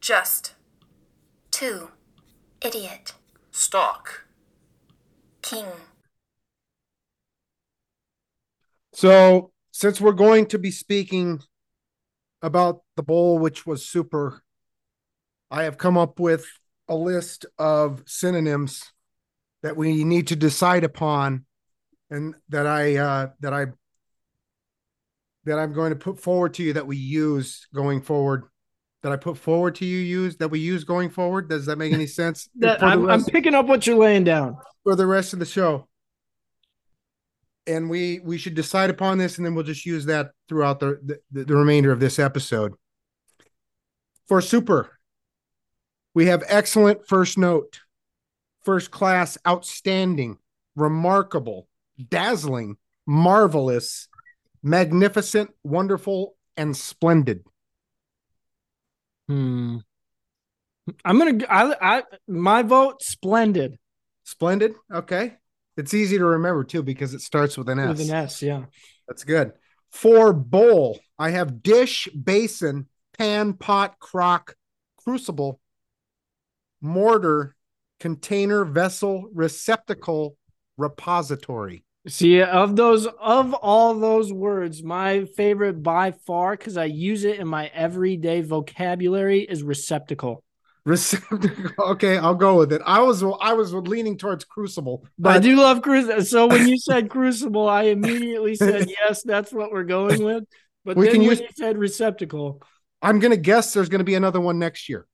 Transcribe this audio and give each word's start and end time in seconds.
Just. 0.00 0.54
2. 1.50 1.90
Idiot. 2.62 3.12
Stock. 3.50 4.24
King. 5.42 5.66
So, 8.94 9.52
since 9.70 10.00
we're 10.00 10.12
going 10.12 10.46
to 10.46 10.58
be 10.58 10.70
speaking 10.70 11.40
about 12.42 12.82
the 12.96 13.02
bowl, 13.02 13.38
which 13.38 13.66
was 13.66 13.86
super, 13.86 14.42
I 15.50 15.64
have 15.64 15.78
come 15.78 15.98
up 15.98 16.18
with 16.18 16.46
a 16.88 16.96
list 16.96 17.46
of 17.58 18.02
synonyms 18.06 18.82
that 19.62 19.76
we 19.76 20.04
need 20.04 20.28
to 20.28 20.36
decide 20.36 20.84
upon, 20.84 21.44
and 22.10 22.34
that 22.48 22.66
I 22.66 22.96
uh, 22.96 23.28
that 23.40 23.52
I 23.52 23.66
that 25.44 25.58
I'm 25.58 25.72
going 25.72 25.90
to 25.90 25.96
put 25.96 26.18
forward 26.18 26.54
to 26.54 26.62
you 26.62 26.72
that 26.72 26.86
we 26.86 26.96
use 26.96 27.66
going 27.74 28.00
forward. 28.00 28.44
That 29.02 29.12
I 29.12 29.16
put 29.16 29.38
forward 29.38 29.76
to 29.76 29.86
you 29.86 29.98
use 29.98 30.36
that 30.36 30.48
we 30.48 30.58
use 30.58 30.84
going 30.84 31.08
forward. 31.08 31.48
Does 31.48 31.66
that 31.66 31.76
make 31.76 31.92
any 31.92 32.06
sense? 32.20 32.48
That, 32.56 32.82
I'm, 32.82 33.08
I'm 33.08 33.24
picking 33.24 33.54
up 33.54 33.66
what 33.66 33.86
you're 33.86 33.96
laying 33.96 34.24
down. 34.24 34.56
for 34.84 34.94
the 34.94 35.06
rest 35.06 35.32
of 35.32 35.38
the 35.38 35.46
show. 35.46 35.88
And 37.66 37.88
we 37.88 38.20
we 38.20 38.36
should 38.36 38.54
decide 38.54 38.90
upon 38.90 39.18
this, 39.18 39.36
and 39.36 39.46
then 39.46 39.54
we'll 39.54 39.64
just 39.64 39.86
use 39.86 40.06
that 40.06 40.32
throughout 40.48 40.80
the 40.80 41.20
the, 41.30 41.44
the 41.44 41.56
remainder 41.56 41.92
of 41.92 42.00
this 42.00 42.18
episode. 42.18 42.74
For 44.26 44.40
super, 44.40 44.98
we 46.14 46.26
have 46.26 46.42
excellent 46.46 47.06
first 47.06 47.38
note, 47.38 47.80
first 48.62 48.90
class, 48.90 49.38
outstanding, 49.46 50.38
remarkable, 50.74 51.68
dazzling, 52.08 52.76
marvelous, 53.06 54.08
magnificent, 54.62 55.50
wonderful, 55.64 56.36
and 56.56 56.76
splendid. 56.76 57.44
Hmm. 59.30 59.76
I'm 61.04 61.18
gonna. 61.18 61.44
I, 61.48 61.74
I 61.80 62.02
my 62.26 62.62
vote. 62.62 63.00
Splendid 63.00 63.78
Splendid. 64.24 64.74
Okay. 64.92 65.34
It's 65.76 65.94
easy 65.94 66.18
to 66.18 66.24
remember 66.24 66.64
too 66.64 66.82
because 66.82 67.14
it 67.14 67.20
starts 67.20 67.56
with 67.56 67.68
an 67.68 67.78
S. 67.78 67.88
with 67.88 68.08
an 68.08 68.14
S. 68.14 68.42
Yeah. 68.42 68.64
That's 69.06 69.24
good. 69.24 69.52
For 69.90 70.32
bowl, 70.32 70.98
I 71.18 71.30
have 71.30 71.62
dish, 71.62 72.08
basin, 72.08 72.86
pan, 73.18 73.54
pot, 73.54 73.98
crock, 73.98 74.54
crucible, 74.96 75.60
mortar, 76.80 77.56
container, 77.98 78.64
vessel, 78.64 79.28
receptacle, 79.32 80.36
repository. 80.76 81.84
See, 82.08 82.40
of 82.42 82.76
those, 82.76 83.06
of 83.06 83.52
all 83.54 83.94
those 83.98 84.32
words, 84.32 84.82
my 84.82 85.26
favorite 85.36 85.82
by 85.82 86.12
far, 86.12 86.56
because 86.56 86.78
I 86.78 86.86
use 86.86 87.24
it 87.24 87.38
in 87.38 87.46
my 87.46 87.66
everyday 87.74 88.40
vocabulary, 88.40 89.40
is 89.40 89.62
receptacle. 89.62 90.42
Receptacle. 90.86 91.72
Okay, 91.90 92.16
I'll 92.16 92.34
go 92.34 92.56
with 92.56 92.72
it. 92.72 92.80
I 92.86 93.02
was 93.02 93.22
I 93.22 93.52
was 93.52 93.74
leaning 93.74 94.16
towards 94.16 94.44
crucible, 94.44 95.04
I 95.22 95.38
do 95.38 95.56
love 95.56 95.82
crucible. 95.82 96.22
So 96.22 96.46
when 96.46 96.66
you 96.66 96.78
said 96.78 97.10
crucible, 97.10 97.68
I 97.68 97.84
immediately 97.84 98.54
said 98.54 98.88
yes, 99.00 99.22
that's 99.22 99.52
what 99.52 99.70
we're 99.70 99.84
going 99.84 100.24
with. 100.24 100.44
But 100.86 100.96
We 100.96 101.04
then 101.06 101.12
can 101.16 101.20
when 101.22 101.30
use- 101.32 101.40
you 101.40 101.48
said 101.54 101.76
receptacle, 101.76 102.62
I'm 103.02 103.18
gonna 103.18 103.36
guess 103.36 103.74
there's 103.74 103.90
gonna 103.90 104.04
be 104.04 104.14
another 104.14 104.40
one 104.40 104.58
next 104.58 104.88
year. 104.88 105.06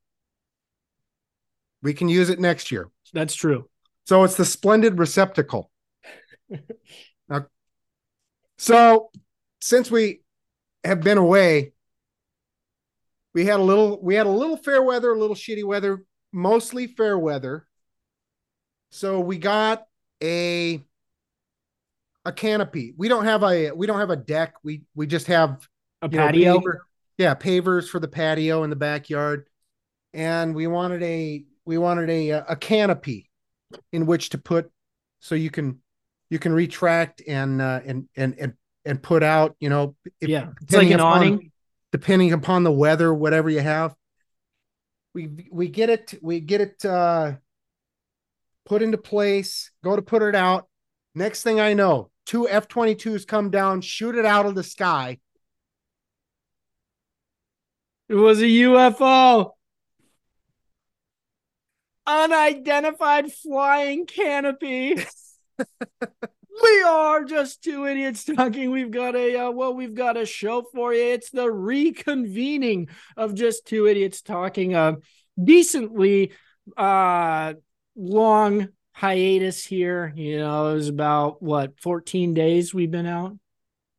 We 1.83 1.95
can 1.95 2.09
use 2.09 2.31
it 2.31 2.39
next 2.39 2.70
year. 2.70 2.89
that's 3.12 3.34
true. 3.34 3.69
So 4.07 4.23
it's 4.23 4.37
the 4.37 4.45
splendid 4.45 5.01
receptacle. 5.01 5.70
Now, 7.28 7.47
so 8.58 9.11
since 9.61 9.91
we 9.91 10.20
have 10.84 11.00
been 11.00 11.19
away, 11.19 11.72
we 13.34 13.44
had 13.47 13.61
a 13.61 13.62
little 13.62 14.00
we 14.02 14.14
had 14.14 14.27
a 14.27 14.30
little 14.30 14.56
fair 14.56 14.83
weather, 14.83 15.12
a 15.12 15.19
little 15.19 15.36
shitty 15.36 15.64
weather, 15.64 16.02
mostly 16.33 16.86
fair 16.86 17.19
weather. 17.19 17.67
So 18.91 19.20
we 19.20 19.39
got 19.39 19.84
a 20.22 20.83
a 22.24 22.33
canopy. 22.33 22.95
We 22.96 23.08
don't 23.08 23.24
have 23.24 23.42
a 23.42 23.73
we 23.73 23.86
don't 23.86 23.98
have 24.01 24.11
a 24.11 24.17
deck. 24.17 24.55
We 24.62 24.83
we 24.95 25.06
just 25.06 25.27
have 25.27 25.68
A 26.02 26.08
you 26.08 26.17
know, 26.17 26.27
patio. 26.27 26.58
paver- 26.58 26.79
yeah, 27.18 27.35
pavers 27.35 27.89
for 27.89 27.98
the 28.01 28.08
patio 28.08 28.62
in 28.62 28.70
the 28.70 28.77
backyard, 28.77 29.46
and 30.14 30.55
we 30.55 30.67
wanted 30.67 31.02
a 31.02 31.45
we 31.64 31.79
wanted 31.79 32.08
a 32.11 32.30
a 32.30 32.56
canopy 32.56 33.30
in 33.92 34.06
which 34.06 34.30
to 34.30 34.39
put 34.39 34.70
so 35.20 35.35
you 35.35 35.51
can 35.51 35.80
you 36.31 36.39
can 36.39 36.53
retract 36.53 37.23
and 37.27 37.61
uh, 37.63 37.81
and 37.85 38.09
and 38.17 38.35
and 38.39 38.55
and 38.85 39.03
put 39.03 39.23
out. 39.23 39.57
You 39.61 39.69
know, 39.69 39.97
if- 40.20 40.29
yeah, 40.29 40.48
it's 40.63 40.75
like 40.75 40.89
an 40.91 41.01
upon- 41.01 41.19
awning. 41.19 41.53
depending 41.92 42.33
upon 42.33 42.64
the 42.64 42.73
weather, 42.73 43.13
whatever 43.13 43.48
you 43.51 43.61
have. 43.61 43.95
We 45.15 45.48
we 45.51 45.69
get 45.69 45.89
it 45.91 46.15
we 46.23 46.41
get 46.41 46.61
it 46.61 46.85
uh, 46.85 47.35
put 48.67 48.83
into 48.83 48.98
place. 48.98 49.70
Go 49.83 49.97
to 49.97 50.03
put 50.03 50.23
it 50.23 50.35
out. 50.35 50.69
Next 51.15 51.42
thing 51.42 51.59
I 51.61 51.73
know, 51.73 52.11
two 52.27 52.47
F 52.48 52.69
22s 52.69 53.27
come 53.27 53.51
down, 53.51 53.81
shoot 53.81 54.15
it 54.15 54.27
out 54.27 54.45
of 54.45 54.55
the 54.55 54.63
sky. 54.63 55.19
It 58.09 58.15
was 58.15 58.41
a 58.41 58.45
UFO. 58.45 59.53
Unidentified 62.07 63.33
flying 63.33 64.07
canopy. 64.07 64.97
we 66.62 66.83
are 66.83 67.24
just 67.24 67.62
two 67.62 67.86
idiots 67.86 68.24
talking. 68.24 68.70
We've 68.70 68.90
got 68.90 69.14
a 69.17 69.36
uh, 69.46 69.50
well, 69.50 69.74
we've 69.74 69.94
got 69.94 70.17
a 70.17 70.27
show 70.27 70.62
for 70.74 70.92
you. 70.94 71.02
It's 71.12 71.30
the 71.30 71.46
reconvening 71.46 72.90
of 73.17 73.34
just 73.34 73.67
two 73.67 73.86
idiots 73.86 74.22
talking. 74.22 74.74
A 74.74 74.96
decently 75.42 76.33
uh 76.77 77.55
long 77.94 78.68
hiatus 78.92 79.64
here. 79.64 80.12
You 80.17 80.39
know, 80.39 80.70
it 80.70 80.74
was 80.74 80.89
about 80.89 81.42
what 81.42 81.80
14 81.80 82.34
days 82.34 82.74
we've 82.74 82.90
been 82.90 83.06
out 83.06 83.36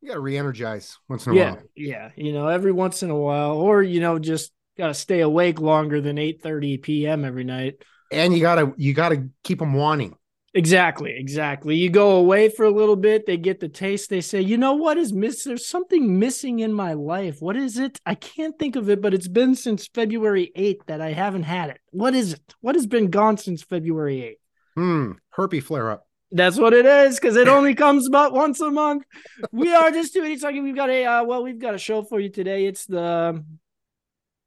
You 0.01 0.09
gotta 0.09 0.19
re-energize 0.19 0.97
once 1.09 1.25
in 1.27 1.33
a 1.33 1.35
yeah, 1.35 1.55
while. 1.55 1.63
yeah. 1.75 2.11
You 2.15 2.33
know, 2.33 2.47
every 2.47 2.71
once 2.71 3.03
in 3.03 3.09
a 3.09 3.17
while, 3.17 3.57
or 3.57 3.81
you 3.83 3.99
know, 3.99 4.19
just 4.19 4.51
gotta 4.77 4.93
stay 4.93 5.21
awake 5.21 5.59
longer 5.59 6.01
than 6.01 6.17
eight 6.17 6.41
thirty 6.41 6.77
p.m. 6.77 7.25
every 7.25 7.43
night. 7.43 7.83
And 8.11 8.33
you 8.33 8.41
gotta 8.41 8.73
you 8.77 8.93
gotta 8.93 9.27
keep 9.43 9.59
them 9.59 9.73
wanting. 9.73 10.15
Exactly, 10.57 11.15
exactly. 11.15 11.75
You 11.75 11.91
go 11.91 12.15
away 12.15 12.49
for 12.49 12.65
a 12.65 12.71
little 12.71 12.95
bit, 12.95 13.27
they 13.27 13.37
get 13.37 13.59
the 13.59 13.69
taste. 13.69 14.09
They 14.09 14.21
say, 14.21 14.41
you 14.41 14.57
know 14.57 14.73
what 14.73 14.97
is 14.97 15.13
miss? 15.13 15.43
There's 15.43 15.67
something 15.67 16.17
missing 16.17 16.61
in 16.61 16.73
my 16.73 16.93
life. 16.93 17.43
What 17.43 17.55
is 17.55 17.77
it? 17.77 18.01
I 18.07 18.15
can't 18.15 18.57
think 18.57 18.75
of 18.75 18.89
it, 18.89 18.99
but 18.99 19.13
it's 19.13 19.27
been 19.27 19.53
since 19.53 19.85
February 19.85 20.51
8th 20.57 20.87
that 20.87 20.99
I 20.99 21.11
haven't 21.11 21.43
had 21.43 21.69
it. 21.69 21.79
What 21.91 22.15
is 22.15 22.33
it? 22.33 22.55
What 22.59 22.73
has 22.73 22.87
been 22.87 23.11
gone 23.11 23.37
since 23.37 23.61
February 23.61 24.39
8th? 24.75 24.81
Hmm. 24.81 25.11
Herpy 25.37 25.61
flare 25.61 25.91
up. 25.91 26.07
That's 26.31 26.57
what 26.57 26.73
it 26.73 26.87
is, 26.87 27.19
because 27.19 27.35
it 27.35 27.47
only 27.47 27.75
comes 27.75 28.07
about 28.07 28.33
once 28.33 28.59
a 28.59 28.71
month. 28.71 29.03
We 29.51 29.71
are 29.75 29.91
just 29.91 30.11
doing 30.11 30.31
it. 30.31 30.41
Talking. 30.41 30.63
We've 30.63 30.75
got 30.75 30.89
a 30.89 31.05
uh, 31.05 31.23
well, 31.23 31.43
we've 31.43 31.59
got 31.59 31.75
a 31.75 31.77
show 31.77 32.01
for 32.01 32.19
you 32.19 32.29
today. 32.29 32.65
It's 32.65 32.87
the 32.87 33.45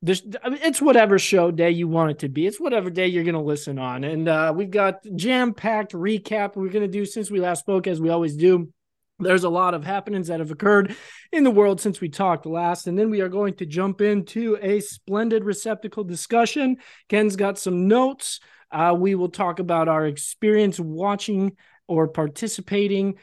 this. 0.02 0.22
I 0.42 0.50
mean, 0.50 0.60
it's 0.62 0.80
whatever 0.80 1.18
show 1.18 1.50
day 1.50 1.70
you 1.70 1.88
want 1.88 2.12
it 2.12 2.18
to 2.20 2.28
be. 2.28 2.46
It's 2.46 2.60
whatever 2.60 2.90
day 2.90 3.08
you're 3.08 3.24
gonna 3.24 3.42
listen 3.42 3.78
on, 3.78 4.04
and 4.04 4.28
uh, 4.28 4.52
we've 4.54 4.70
got 4.70 5.00
jam 5.14 5.54
packed 5.54 5.92
recap. 5.92 6.56
We're 6.56 6.68
gonna 6.68 6.88
do 6.88 7.04
since 7.04 7.30
we 7.30 7.40
last 7.40 7.60
spoke, 7.60 7.86
as 7.86 8.00
we 8.00 8.10
always 8.10 8.36
do. 8.36 8.72
There's 9.18 9.44
a 9.44 9.50
lot 9.50 9.74
of 9.74 9.84
happenings 9.84 10.28
that 10.28 10.40
have 10.40 10.50
occurred 10.50 10.96
in 11.30 11.44
the 11.44 11.50
world 11.50 11.80
since 11.80 12.00
we 12.00 12.08
talked 12.08 12.46
last, 12.46 12.86
and 12.86 12.98
then 12.98 13.10
we 13.10 13.20
are 13.20 13.28
going 13.28 13.54
to 13.56 13.66
jump 13.66 14.00
into 14.00 14.56
a 14.62 14.80
splendid 14.80 15.44
receptacle 15.44 16.04
discussion. 16.04 16.78
Ken's 17.08 17.36
got 17.36 17.58
some 17.58 17.86
notes. 17.86 18.40
Uh, 18.70 18.94
we 18.96 19.14
will 19.14 19.28
talk 19.28 19.58
about 19.58 19.88
our 19.88 20.06
experience 20.06 20.80
watching 20.80 21.56
or 21.86 22.08
participating 22.08 23.16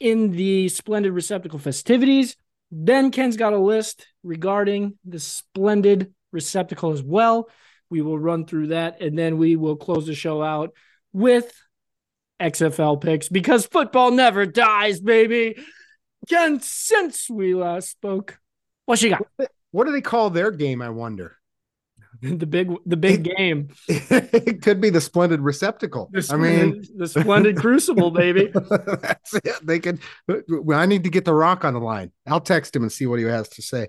in 0.00 0.30
the 0.30 0.68
Splendid 0.70 1.12
Receptacle 1.12 1.58
festivities. 1.58 2.36
Then 2.70 3.10
Ken's 3.10 3.36
got 3.36 3.52
a 3.52 3.58
list 3.58 4.06
regarding 4.22 4.98
the 5.04 5.20
Splendid 5.20 6.13
Receptacle 6.34 6.92
as 6.92 7.02
well. 7.02 7.48
We 7.88 8.02
will 8.02 8.18
run 8.18 8.44
through 8.44 8.68
that 8.68 9.00
and 9.00 9.16
then 9.16 9.38
we 9.38 9.56
will 9.56 9.76
close 9.76 10.06
the 10.06 10.14
show 10.14 10.42
out 10.42 10.74
with 11.12 11.54
XFL 12.40 13.00
picks 13.00 13.28
because 13.28 13.66
football 13.66 14.10
never 14.10 14.44
dies, 14.44 15.00
baby. 15.00 15.56
Since 16.28 17.30
we 17.30 17.54
last 17.54 17.90
spoke, 17.90 18.38
what 18.86 19.00
you 19.00 19.10
got? 19.10 19.26
What 19.70 19.86
do 19.86 19.92
they 19.92 20.00
call 20.00 20.30
their 20.30 20.50
game? 20.50 20.82
I 20.82 20.90
wonder. 20.90 21.38
the 22.22 22.46
big, 22.46 22.72
the 22.86 22.96
big 22.96 23.24
game. 23.36 23.68
it 23.88 24.62
could 24.62 24.80
be 24.80 24.90
the 24.90 25.00
splendid 25.00 25.40
receptacle. 25.40 26.08
The 26.12 26.26
I 26.32 26.36
mean, 26.36 26.84
the 26.96 27.06
splendid 27.06 27.56
crucible, 27.60 28.10
baby. 28.10 28.50
that's 28.52 29.34
it. 29.34 29.66
They 29.66 29.80
could. 29.80 29.98
Uh, 30.28 30.72
I 30.72 30.86
need 30.86 31.04
to 31.04 31.10
get 31.10 31.24
the 31.24 31.34
rock 31.34 31.64
on 31.64 31.74
the 31.74 31.80
line. 31.80 32.12
I'll 32.26 32.40
text 32.40 32.74
him 32.74 32.82
and 32.82 32.92
see 32.92 33.06
what 33.06 33.18
he 33.18 33.24
has 33.26 33.48
to 33.50 33.62
say. 33.62 33.88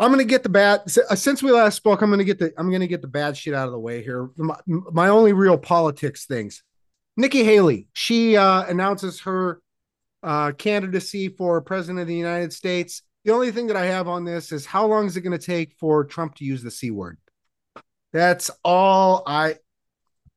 I'm 0.00 0.10
gonna 0.10 0.24
get 0.24 0.42
the 0.42 0.48
bad. 0.48 0.80
uh, 1.10 1.14
Since 1.14 1.42
we 1.42 1.52
last 1.52 1.76
spoke, 1.76 2.00
I'm 2.00 2.10
gonna 2.10 2.24
get 2.24 2.38
the. 2.38 2.52
I'm 2.56 2.70
gonna 2.72 2.86
get 2.86 3.02
the 3.02 3.08
bad 3.08 3.36
shit 3.36 3.54
out 3.54 3.66
of 3.66 3.72
the 3.72 3.78
way 3.78 4.02
here. 4.02 4.30
My, 4.36 4.56
my 4.66 5.08
only 5.08 5.32
real 5.34 5.58
politics 5.58 6.24
things. 6.26 6.62
Nikki 7.16 7.44
Haley. 7.44 7.88
She 7.92 8.36
uh, 8.36 8.64
announces 8.64 9.20
her 9.20 9.60
uh, 10.22 10.52
candidacy 10.52 11.28
for 11.28 11.60
president 11.60 12.00
of 12.00 12.06
the 12.06 12.14
United 12.14 12.52
States. 12.52 13.02
The 13.24 13.32
only 13.32 13.52
thing 13.52 13.66
that 13.66 13.76
I 13.76 13.84
have 13.86 14.08
on 14.08 14.24
this 14.24 14.52
is 14.52 14.64
how 14.64 14.86
long 14.86 15.04
is 15.06 15.16
it 15.18 15.20
going 15.20 15.38
to 15.38 15.46
take 15.46 15.74
for 15.78 16.04
Trump 16.04 16.36
to 16.36 16.44
use 16.44 16.62
the 16.62 16.70
c 16.70 16.90
word? 16.90 17.18
That's 18.14 18.50
all 18.64 19.22
I. 19.26 19.56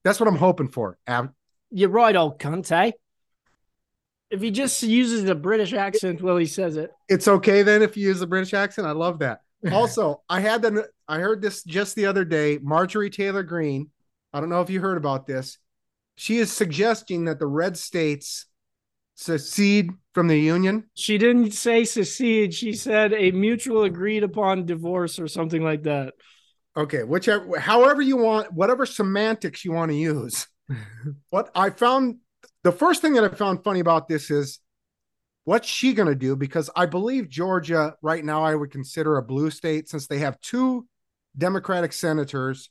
That's 0.03 0.19
what 0.19 0.27
I'm 0.27 0.35
hoping 0.35 0.67
for. 0.67 0.97
Ab- 1.07 1.33
You're 1.71 1.89
right, 1.89 2.15
old 2.15 2.37
cunt, 2.39 2.69
eh? 2.73 2.91
If 4.29 4.41
he 4.41 4.51
just 4.51 4.83
uses 4.83 5.23
the 5.23 5.35
British 5.35 5.71
accent 5.73 6.21
while 6.21 6.35
he 6.35 6.47
says 6.47 6.75
it. 6.75 6.91
It's 7.07 7.27
okay 7.27 7.61
then 7.61 7.81
if 7.81 7.95
you 7.95 8.07
use 8.07 8.19
the 8.19 8.27
British 8.27 8.53
accent. 8.53 8.87
I 8.87 8.91
love 8.91 9.19
that. 9.19 9.42
Also, 9.71 10.21
I 10.29 10.39
had 10.39 10.61
the 10.61 10.87
I 11.07 11.19
heard 11.19 11.41
this 11.41 11.63
just 11.63 11.95
the 11.95 12.05
other 12.05 12.25
day. 12.25 12.59
Marjorie 12.61 13.09
Taylor 13.09 13.43
Greene. 13.43 13.89
I 14.33 14.39
don't 14.39 14.49
know 14.49 14.61
if 14.61 14.69
you 14.69 14.81
heard 14.81 14.97
about 14.97 15.27
this. 15.27 15.57
She 16.15 16.37
is 16.37 16.51
suggesting 16.51 17.25
that 17.25 17.39
the 17.39 17.47
red 17.47 17.77
states 17.77 18.45
secede 19.15 19.91
from 20.13 20.27
the 20.27 20.39
union. 20.39 20.89
She 20.95 21.17
didn't 21.17 21.51
say 21.51 21.85
secede. 21.85 22.53
She 22.53 22.73
said 22.73 23.13
a 23.13 23.31
mutual 23.31 23.83
agreed 23.83 24.23
upon 24.23 24.65
divorce 24.65 25.19
or 25.19 25.27
something 25.27 25.63
like 25.63 25.83
that. 25.83 26.13
Okay, 26.75 27.03
whichever, 27.03 27.59
however 27.59 28.01
you 28.01 28.17
want, 28.17 28.51
whatever 28.51 28.85
semantics 28.85 29.63
you 29.63 29.71
want 29.71 29.91
to 29.91 29.97
use. 29.97 30.47
what 31.29 31.51
I 31.53 31.69
found, 31.69 32.17
the 32.63 32.71
first 32.71 33.01
thing 33.01 33.13
that 33.13 33.23
I 33.23 33.29
found 33.29 33.63
funny 33.63 33.79
about 33.79 34.07
this 34.07 34.31
is 34.31 34.59
what's 35.45 35.67
she 35.67 35.93
going 35.93 36.07
to 36.07 36.15
do? 36.15 36.35
Because 36.35 36.69
I 36.75 36.85
believe 36.85 37.29
Georgia 37.29 37.95
right 38.01 38.23
now, 38.23 38.43
I 38.43 38.55
would 38.55 38.71
consider 38.71 39.17
a 39.17 39.23
blue 39.23 39.51
state 39.51 39.89
since 39.89 40.07
they 40.07 40.19
have 40.19 40.39
two 40.41 40.87
Democratic 41.37 41.93
senators. 41.93 42.69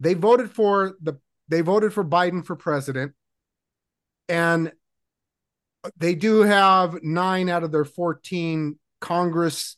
They 0.00 0.14
voted 0.14 0.50
for 0.50 0.96
the, 1.02 1.18
they 1.48 1.60
voted 1.60 1.92
for 1.92 2.04
Biden 2.04 2.44
for 2.44 2.56
president. 2.56 3.12
And 4.28 4.72
they 5.96 6.14
do 6.14 6.42
have 6.42 7.02
nine 7.02 7.48
out 7.48 7.62
of 7.62 7.72
their 7.72 7.84
14 7.84 8.78
Congress 9.00 9.76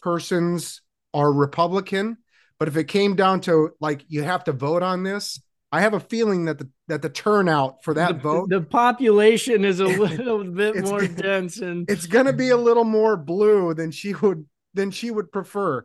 persons 0.00 0.82
are 1.14 1.32
Republican 1.32 2.18
but 2.58 2.68
if 2.68 2.76
it 2.76 2.84
came 2.84 3.16
down 3.16 3.40
to 3.42 3.70
like 3.80 4.04
you 4.08 4.22
have 4.22 4.44
to 4.44 4.52
vote 4.52 4.82
on 4.82 5.02
this, 5.02 5.40
I 5.76 5.80
have 5.80 5.94
a 5.94 6.00
feeling 6.00 6.46
that 6.46 6.58
the 6.58 6.70
that 6.88 7.02
the 7.02 7.10
turnout 7.10 7.84
for 7.84 7.94
that 7.94 8.08
the, 8.08 8.18
vote 8.20 8.48
the 8.48 8.62
population 8.62 9.64
is 9.64 9.80
a 9.80 9.84
little 9.86 10.42
bit 10.44 10.84
more 10.84 11.06
dense 11.06 11.58
and 11.58 11.88
it's 11.90 12.06
going 12.06 12.26
to 12.26 12.32
be 12.32 12.50
a 12.50 12.56
little 12.56 12.84
more 12.84 13.16
blue 13.16 13.74
than 13.74 13.90
she 13.90 14.14
would 14.14 14.46
than 14.74 14.90
she 14.90 15.10
would 15.10 15.30
prefer. 15.30 15.84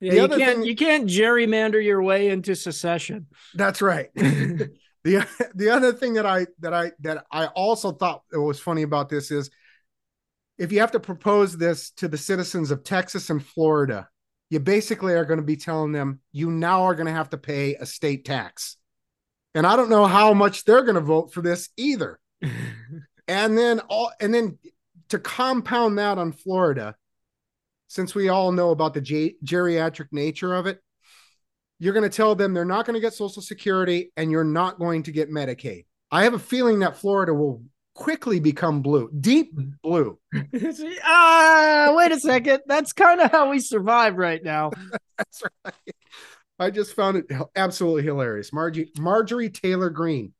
Yeah, 0.00 0.12
you 0.12 0.28
can't 0.28 0.40
thing, 0.40 0.64
you 0.64 0.76
can't 0.76 1.06
gerrymander 1.06 1.82
your 1.82 2.02
way 2.02 2.28
into 2.28 2.54
secession. 2.54 3.26
That's 3.54 3.80
right. 3.82 4.10
the 4.14 4.70
the 5.54 5.70
other 5.70 5.92
thing 5.92 6.14
that 6.14 6.26
I 6.26 6.46
that 6.60 6.74
I 6.74 6.92
that 7.00 7.24
I 7.30 7.46
also 7.46 7.92
thought 7.92 8.22
was 8.32 8.58
funny 8.58 8.82
about 8.82 9.08
this 9.08 9.30
is 9.30 9.50
if 10.58 10.72
you 10.72 10.80
have 10.80 10.92
to 10.92 11.00
propose 11.00 11.56
this 11.56 11.90
to 11.92 12.08
the 12.08 12.18
citizens 12.18 12.70
of 12.70 12.82
Texas 12.82 13.30
and 13.30 13.44
Florida, 13.44 14.08
you 14.50 14.60
basically 14.60 15.14
are 15.14 15.24
going 15.24 15.38
to 15.38 15.46
be 15.46 15.56
telling 15.56 15.92
them 15.92 16.20
you 16.32 16.50
now 16.50 16.82
are 16.82 16.94
going 16.94 17.06
to 17.06 17.12
have 17.12 17.30
to 17.30 17.38
pay 17.38 17.76
a 17.76 17.86
state 17.86 18.24
tax. 18.24 18.76
And 19.54 19.66
I 19.66 19.76
don't 19.76 19.90
know 19.90 20.06
how 20.06 20.34
much 20.34 20.64
they're 20.64 20.82
going 20.84 20.94
to 20.94 21.00
vote 21.00 21.32
for 21.32 21.42
this 21.42 21.70
either. 21.76 22.18
and 23.28 23.58
then 23.58 23.80
all 23.88 24.12
and 24.20 24.32
then 24.32 24.58
to 25.08 25.18
compound 25.18 25.98
that 25.98 26.18
on 26.18 26.32
Florida, 26.32 26.94
since 27.88 28.14
we 28.14 28.28
all 28.28 28.52
know 28.52 28.70
about 28.70 28.94
the 28.94 29.00
ge- 29.00 29.34
geriatric 29.44 30.08
nature 30.12 30.54
of 30.54 30.66
it, 30.66 30.80
you're 31.78 31.94
going 31.94 32.08
to 32.08 32.14
tell 32.14 32.34
them 32.34 32.52
they're 32.52 32.64
not 32.64 32.86
going 32.86 32.94
to 32.94 33.00
get 33.00 33.14
Social 33.14 33.42
Security 33.42 34.12
and 34.16 34.30
you're 34.30 34.44
not 34.44 34.78
going 34.78 35.02
to 35.04 35.12
get 35.12 35.30
Medicaid. 35.30 35.86
I 36.10 36.24
have 36.24 36.34
a 36.34 36.38
feeling 36.38 36.80
that 36.80 36.96
Florida 36.96 37.32
will 37.32 37.62
quickly 37.94 38.40
become 38.40 38.80
blue, 38.80 39.10
deep 39.18 39.52
blue. 39.82 40.18
Ah, 41.02 41.88
uh, 41.88 41.94
wait 41.94 42.12
a 42.12 42.20
second. 42.20 42.60
That's 42.66 42.92
kind 42.92 43.20
of 43.20 43.30
how 43.30 43.50
we 43.50 43.58
survive 43.58 44.16
right 44.16 44.42
now. 44.42 44.70
That's 45.18 45.42
right. 45.64 45.74
I 46.58 46.70
just 46.70 46.94
found 46.94 47.18
it 47.18 47.26
absolutely 47.56 48.02
hilarious. 48.02 48.52
Margie, 48.52 48.90
Marjorie 48.98 49.50
Taylor 49.50 49.90
Greene, 49.90 50.32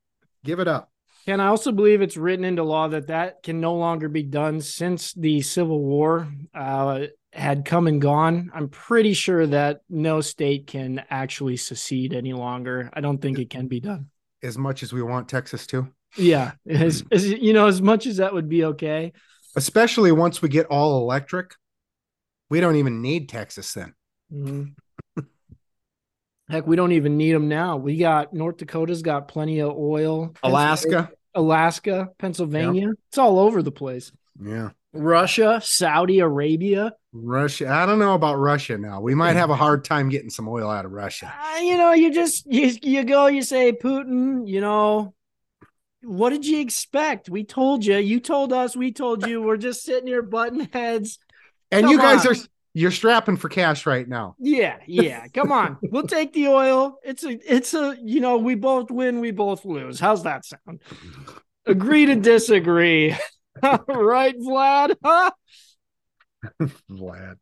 give 0.44 0.58
it 0.60 0.68
up. 0.68 0.90
And 1.26 1.42
I 1.42 1.48
also 1.48 1.72
believe 1.72 2.00
it's 2.00 2.16
written 2.16 2.44
into 2.44 2.62
law 2.62 2.88
that 2.88 3.08
that 3.08 3.42
can 3.42 3.60
no 3.60 3.74
longer 3.74 4.08
be 4.08 4.22
done 4.22 4.60
since 4.62 5.12
the 5.12 5.42
Civil 5.42 5.84
War 5.84 6.32
uh, 6.54 7.00
had 7.34 7.66
come 7.66 7.86
and 7.86 8.00
gone. 8.00 8.50
I'm 8.54 8.68
pretty 8.68 9.12
sure 9.12 9.46
that 9.46 9.82
no 9.90 10.22
state 10.22 10.66
can 10.66 11.04
actually 11.10 11.58
secede 11.58 12.14
any 12.14 12.32
longer. 12.32 12.88
I 12.94 13.00
don't 13.02 13.20
think 13.20 13.38
it 13.38 13.50
can 13.50 13.68
be 13.68 13.78
done. 13.78 14.06
As 14.42 14.56
much 14.56 14.82
as 14.82 14.92
we 14.92 15.02
want 15.02 15.28
Texas 15.28 15.66
to. 15.68 15.88
Yeah, 16.16 16.52
as, 16.66 17.04
as 17.12 17.30
you 17.30 17.52
know, 17.52 17.66
as 17.66 17.82
much 17.82 18.06
as 18.06 18.16
that 18.16 18.32
would 18.32 18.48
be 18.48 18.64
okay. 18.64 19.12
Especially 19.54 20.10
once 20.12 20.40
we 20.40 20.48
get 20.48 20.66
all 20.66 21.02
electric, 21.02 21.54
we 22.48 22.60
don't 22.60 22.76
even 22.76 23.02
need 23.02 23.28
Texas 23.28 23.74
then. 23.74 23.92
Mm-hmm. 24.32 24.64
Heck, 26.50 26.66
we 26.66 26.76
don't 26.76 26.92
even 26.92 27.16
need 27.16 27.32
them 27.32 27.48
now. 27.48 27.76
We 27.76 27.98
got 27.98 28.32
North 28.32 28.56
Dakota's 28.56 29.02
got 29.02 29.28
plenty 29.28 29.60
of 29.60 29.76
oil. 29.76 30.34
Alaska, 30.42 31.10
Alaska, 31.34 32.08
Pennsylvania. 32.18 32.92
It's 33.08 33.18
all 33.18 33.38
over 33.38 33.62
the 33.62 33.72
place. 33.72 34.12
Yeah. 34.42 34.70
Russia, 34.94 35.60
Saudi 35.62 36.20
Arabia. 36.20 36.92
Russia. 37.12 37.68
I 37.68 37.84
don't 37.84 37.98
know 37.98 38.14
about 38.14 38.36
Russia 38.36 38.78
now. 38.78 39.00
We 39.00 39.14
might 39.14 39.36
have 39.36 39.50
a 39.50 39.56
hard 39.56 39.84
time 39.84 40.08
getting 40.08 40.30
some 40.30 40.48
oil 40.48 40.70
out 40.70 40.86
of 40.86 40.92
Russia. 40.92 41.32
Uh, 41.38 41.58
you 41.58 41.76
know, 41.76 41.92
you 41.92 42.12
just 42.12 42.46
you 42.46 42.74
you 42.82 43.04
go, 43.04 43.26
you 43.26 43.42
say 43.42 43.72
Putin, 43.72 44.48
you 44.48 44.62
know, 44.62 45.14
what 46.02 46.30
did 46.30 46.46
you 46.46 46.60
expect? 46.60 47.28
We 47.28 47.44
told 47.44 47.84
you. 47.84 47.96
You 47.96 48.20
told 48.20 48.52
us. 48.52 48.76
We 48.76 48.92
told 48.92 49.26
you. 49.26 49.42
We're 49.42 49.56
just 49.56 49.82
sitting 49.82 50.06
here 50.06 50.22
button 50.22 50.60
heads. 50.72 51.18
And 51.70 51.84
Come 51.84 51.92
you 51.92 51.98
guys 51.98 52.24
on. 52.24 52.32
are 52.32 52.36
you're 52.78 52.92
strapping 52.92 53.36
for 53.36 53.48
cash 53.48 53.86
right 53.86 54.08
now. 54.08 54.36
Yeah, 54.38 54.76
yeah. 54.86 55.26
Come 55.34 55.50
on. 55.50 55.78
we'll 55.82 56.06
take 56.06 56.32
the 56.32 56.46
oil. 56.46 56.98
It's 57.02 57.24
a 57.24 57.36
it's 57.52 57.74
a 57.74 57.96
you 58.00 58.20
know, 58.20 58.38
we 58.38 58.54
both 58.54 58.90
win, 58.90 59.18
we 59.18 59.32
both 59.32 59.64
lose. 59.64 59.98
How's 59.98 60.22
that 60.22 60.44
sound? 60.44 60.80
Agree 61.66 62.06
to 62.06 62.14
disagree. 62.14 63.16
right, 63.88 64.38
Vlad? 64.38 64.94
Huh? 65.04 65.30
Vlad. 66.88 67.38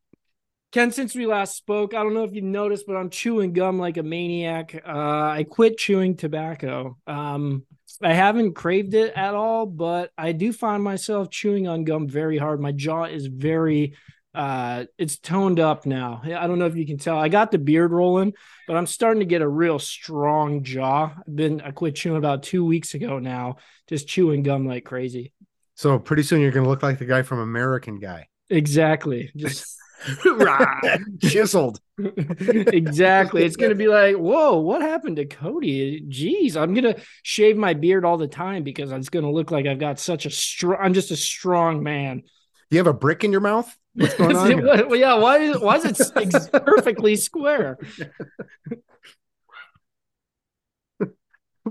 Ken, 0.72 0.90
since 0.90 1.14
we 1.14 1.26
last 1.26 1.56
spoke, 1.56 1.94
I 1.94 2.02
don't 2.02 2.14
know 2.14 2.24
if 2.24 2.34
you 2.34 2.42
noticed, 2.42 2.84
but 2.86 2.96
I'm 2.96 3.10
chewing 3.10 3.52
gum 3.52 3.78
like 3.78 3.98
a 3.98 4.02
maniac. 4.02 4.82
Uh, 4.86 4.90
I 4.90 5.46
quit 5.48 5.76
chewing 5.78 6.16
tobacco. 6.16 6.96
Um, 7.06 7.64
I 8.02 8.14
haven't 8.14 8.54
craved 8.54 8.94
it 8.94 9.12
at 9.14 9.34
all, 9.34 9.66
but 9.66 10.10
I 10.18 10.32
do 10.32 10.52
find 10.52 10.82
myself 10.82 11.30
chewing 11.30 11.68
on 11.68 11.84
gum 11.84 12.08
very 12.08 12.36
hard. 12.36 12.60
My 12.60 12.72
jaw 12.72 13.04
is 13.04 13.26
very 13.26 13.94
uh 14.36 14.84
it's 14.98 15.18
toned 15.18 15.58
up 15.58 15.86
now. 15.86 16.20
I 16.24 16.46
don't 16.46 16.58
know 16.58 16.66
if 16.66 16.76
you 16.76 16.86
can 16.86 16.98
tell. 16.98 17.18
I 17.18 17.28
got 17.28 17.50
the 17.50 17.58
beard 17.58 17.92
rolling, 17.92 18.34
but 18.66 18.76
I'm 18.76 18.86
starting 18.86 19.20
to 19.20 19.26
get 19.26 19.42
a 19.42 19.48
real 19.48 19.78
strong 19.78 20.62
jaw. 20.62 21.14
I've 21.16 21.36
been 21.36 21.60
I 21.60 21.70
quit 21.70 21.96
chewing 21.96 22.18
about 22.18 22.42
2 22.42 22.64
weeks 22.64 22.94
ago 22.94 23.18
now, 23.18 23.56
just 23.88 24.06
chewing 24.06 24.42
gum 24.42 24.66
like 24.66 24.84
crazy. 24.84 25.32
So 25.74 25.98
pretty 25.98 26.22
soon 26.22 26.40
you're 26.40 26.52
going 26.52 26.64
to 26.64 26.70
look 26.70 26.82
like 26.82 26.98
the 26.98 27.04
guy 27.04 27.22
from 27.22 27.38
American 27.38 27.98
Guy. 27.98 28.28
Exactly. 28.48 29.30
Just 29.36 29.76
chiseled. 31.22 31.80
exactly. 31.98 33.44
It's 33.44 33.56
gonna 33.56 33.74
be 33.74 33.88
like, 33.88 34.16
whoa, 34.16 34.58
what 34.58 34.82
happened 34.82 35.16
to 35.16 35.24
Cody? 35.24 36.02
Jeez, 36.02 36.56
I'm 36.56 36.74
gonna 36.74 36.96
shave 37.22 37.56
my 37.56 37.74
beard 37.74 38.04
all 38.04 38.18
the 38.18 38.28
time 38.28 38.62
because 38.62 38.92
it's 38.92 39.08
gonna 39.08 39.30
look 39.30 39.50
like 39.50 39.66
I've 39.66 39.78
got 39.78 39.98
such 39.98 40.26
a 40.26 40.30
strong. 40.30 40.78
I'm 40.80 40.94
just 40.94 41.10
a 41.10 41.16
strong 41.16 41.82
man. 41.82 42.22
You 42.70 42.78
have 42.78 42.86
a 42.86 42.92
brick 42.92 43.24
in 43.24 43.32
your 43.32 43.40
mouth. 43.40 43.74
What's 43.96 44.14
going 44.14 44.36
on? 44.36 44.64
well, 44.88 44.96
yeah. 44.96 45.14
Why 45.14 45.38
is 45.38 45.58
why 45.58 45.76
is 45.76 45.84
it 45.84 46.52
perfectly 46.64 47.16
square? 47.16 47.78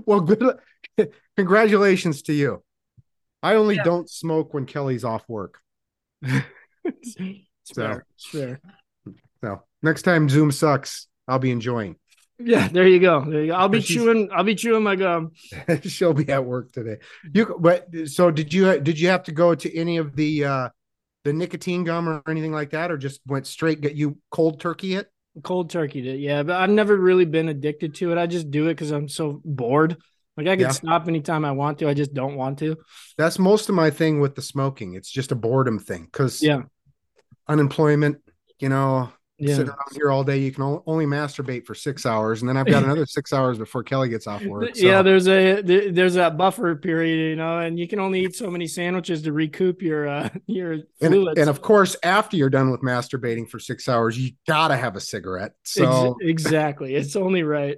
well, 0.04 0.20
good. 0.20 0.58
Congratulations 1.36 2.22
to 2.22 2.32
you. 2.32 2.62
I 3.42 3.54
only 3.54 3.76
yeah. 3.76 3.84
don't 3.84 4.10
smoke 4.10 4.54
when 4.54 4.66
Kelly's 4.66 5.04
off 5.04 5.28
work. 5.28 5.60
So 7.74 8.00
sure. 8.16 8.60
So 9.42 9.62
next 9.82 10.02
time 10.02 10.28
Zoom 10.28 10.52
sucks, 10.52 11.08
I'll 11.26 11.40
be 11.40 11.50
enjoying. 11.50 11.96
Yeah, 12.38 12.68
there 12.68 12.86
you 12.86 13.00
go. 13.00 13.24
There 13.24 13.40
you 13.40 13.46
go. 13.48 13.54
I'll 13.54 13.68
be 13.68 13.80
chewing. 13.80 14.28
I'll 14.32 14.44
be 14.44 14.54
chewing 14.54 14.84
my 14.84 14.94
gum. 14.94 15.32
She'll 15.82 16.12
be 16.12 16.30
at 16.30 16.44
work 16.44 16.70
today. 16.70 16.98
You 17.34 17.56
but 17.58 17.88
so 18.06 18.30
did 18.30 18.52
you 18.54 18.78
did 18.78 19.00
you 19.00 19.08
have 19.08 19.24
to 19.24 19.32
go 19.32 19.54
to 19.54 19.76
any 19.76 19.96
of 19.96 20.14
the 20.14 20.44
uh 20.44 20.68
the 21.26 21.32
nicotine 21.32 21.82
gum 21.82 22.08
or 22.08 22.22
anything 22.28 22.52
like 22.52 22.70
that, 22.70 22.92
or 22.92 22.96
just 22.96 23.20
went 23.26 23.48
straight 23.48 23.80
get 23.80 23.96
you 23.96 24.16
cold 24.30 24.60
turkey 24.60 24.94
it? 24.94 25.10
Cold 25.42 25.70
turkey 25.70 26.08
it, 26.08 26.20
yeah. 26.20 26.44
But 26.44 26.56
I've 26.56 26.70
never 26.70 26.96
really 26.96 27.24
been 27.24 27.48
addicted 27.48 27.96
to 27.96 28.12
it. 28.12 28.18
I 28.18 28.28
just 28.28 28.48
do 28.48 28.68
it 28.68 28.74
because 28.74 28.92
I'm 28.92 29.08
so 29.08 29.42
bored. 29.44 29.96
Like 30.36 30.46
I 30.46 30.54
can 30.54 30.66
yeah. 30.66 30.70
stop 30.70 31.08
anytime 31.08 31.44
I 31.44 31.50
want 31.50 31.80
to. 31.80 31.88
I 31.88 31.94
just 31.94 32.14
don't 32.14 32.36
want 32.36 32.60
to. 32.60 32.76
That's 33.18 33.40
most 33.40 33.68
of 33.68 33.74
my 33.74 33.90
thing 33.90 34.20
with 34.20 34.36
the 34.36 34.42
smoking. 34.42 34.94
It's 34.94 35.10
just 35.10 35.32
a 35.32 35.34
boredom 35.34 35.80
thing. 35.80 36.08
Cause 36.12 36.40
yeah, 36.40 36.62
unemployment, 37.48 38.18
you 38.60 38.68
know, 38.68 39.10
Yeah. 39.38 39.54
sit 39.56 39.68
around 39.68 39.78
here 39.92 40.10
all 40.10 40.24
day. 40.24 40.38
You 40.38 40.50
can 40.50 40.80
only 40.86 41.04
masturbate 41.04 41.66
for 41.66 41.74
six 41.74 42.06
hours, 42.06 42.40
and 42.40 42.48
then 42.48 42.56
I've 42.56 42.66
got 42.66 42.84
another 42.84 43.04
six 43.06 43.34
hours 43.34 43.58
before 43.58 43.82
Kelly 43.82 44.08
gets 44.08 44.26
off 44.26 44.42
work. 44.44 44.74
So. 44.74 44.86
Yeah, 44.86 45.02
there's 45.02 45.28
a 45.28 45.60
there's 45.60 46.14
that 46.14 46.38
buffer 46.38 46.74
period, 46.74 47.30
you 47.30 47.36
know, 47.36 47.58
and 47.58 47.78
you 47.78 47.86
can 47.86 48.00
only 48.00 48.24
eat 48.24 48.34
so 48.34 48.50
many 48.50 48.66
sandwiches 48.66 49.20
to 49.22 49.32
recoup 49.34 49.82
your 49.82 50.08
uh 50.08 50.30
your 50.46 50.72
and, 50.72 50.86
fluids. 51.00 51.38
and 51.38 51.50
of 51.50 51.60
course, 51.60 51.96
after 52.02 52.36
you're 52.38 52.48
done 52.48 52.70
with 52.70 52.80
masturbating 52.80 53.46
for 53.48 53.58
six 53.58 53.88
hours, 53.90 54.18
you 54.18 54.32
gotta 54.48 54.76
have 54.76 54.96
a 54.96 55.00
cigarette. 55.00 55.52
Ex- 55.62 55.72
So 55.72 56.16
exactly, 56.20 56.94
it's 56.94 57.14
only 57.14 57.42
right. 57.42 57.76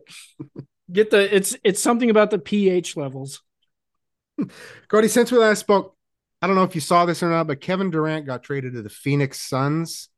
Get 0.92 1.10
the 1.10 1.34
it's 1.34 1.56
it's 1.64 1.82
something 1.82 2.08
about 2.08 2.30
the 2.30 2.38
pH 2.38 2.96
levels. 2.96 3.42
Cody, 4.86 5.08
since 5.08 5.32
we 5.32 5.38
last 5.38 5.58
spoke, 5.58 5.96
I 6.40 6.46
don't 6.46 6.54
know 6.54 6.62
if 6.62 6.76
you 6.76 6.80
saw 6.80 7.04
this 7.04 7.22
or 7.22 7.28
not, 7.28 7.48
but 7.48 7.60
Kevin 7.60 7.90
Durant 7.90 8.26
got 8.26 8.44
traded 8.44 8.74
to 8.74 8.82
the 8.82 8.88
Phoenix 8.88 9.40
Suns. 9.40 10.08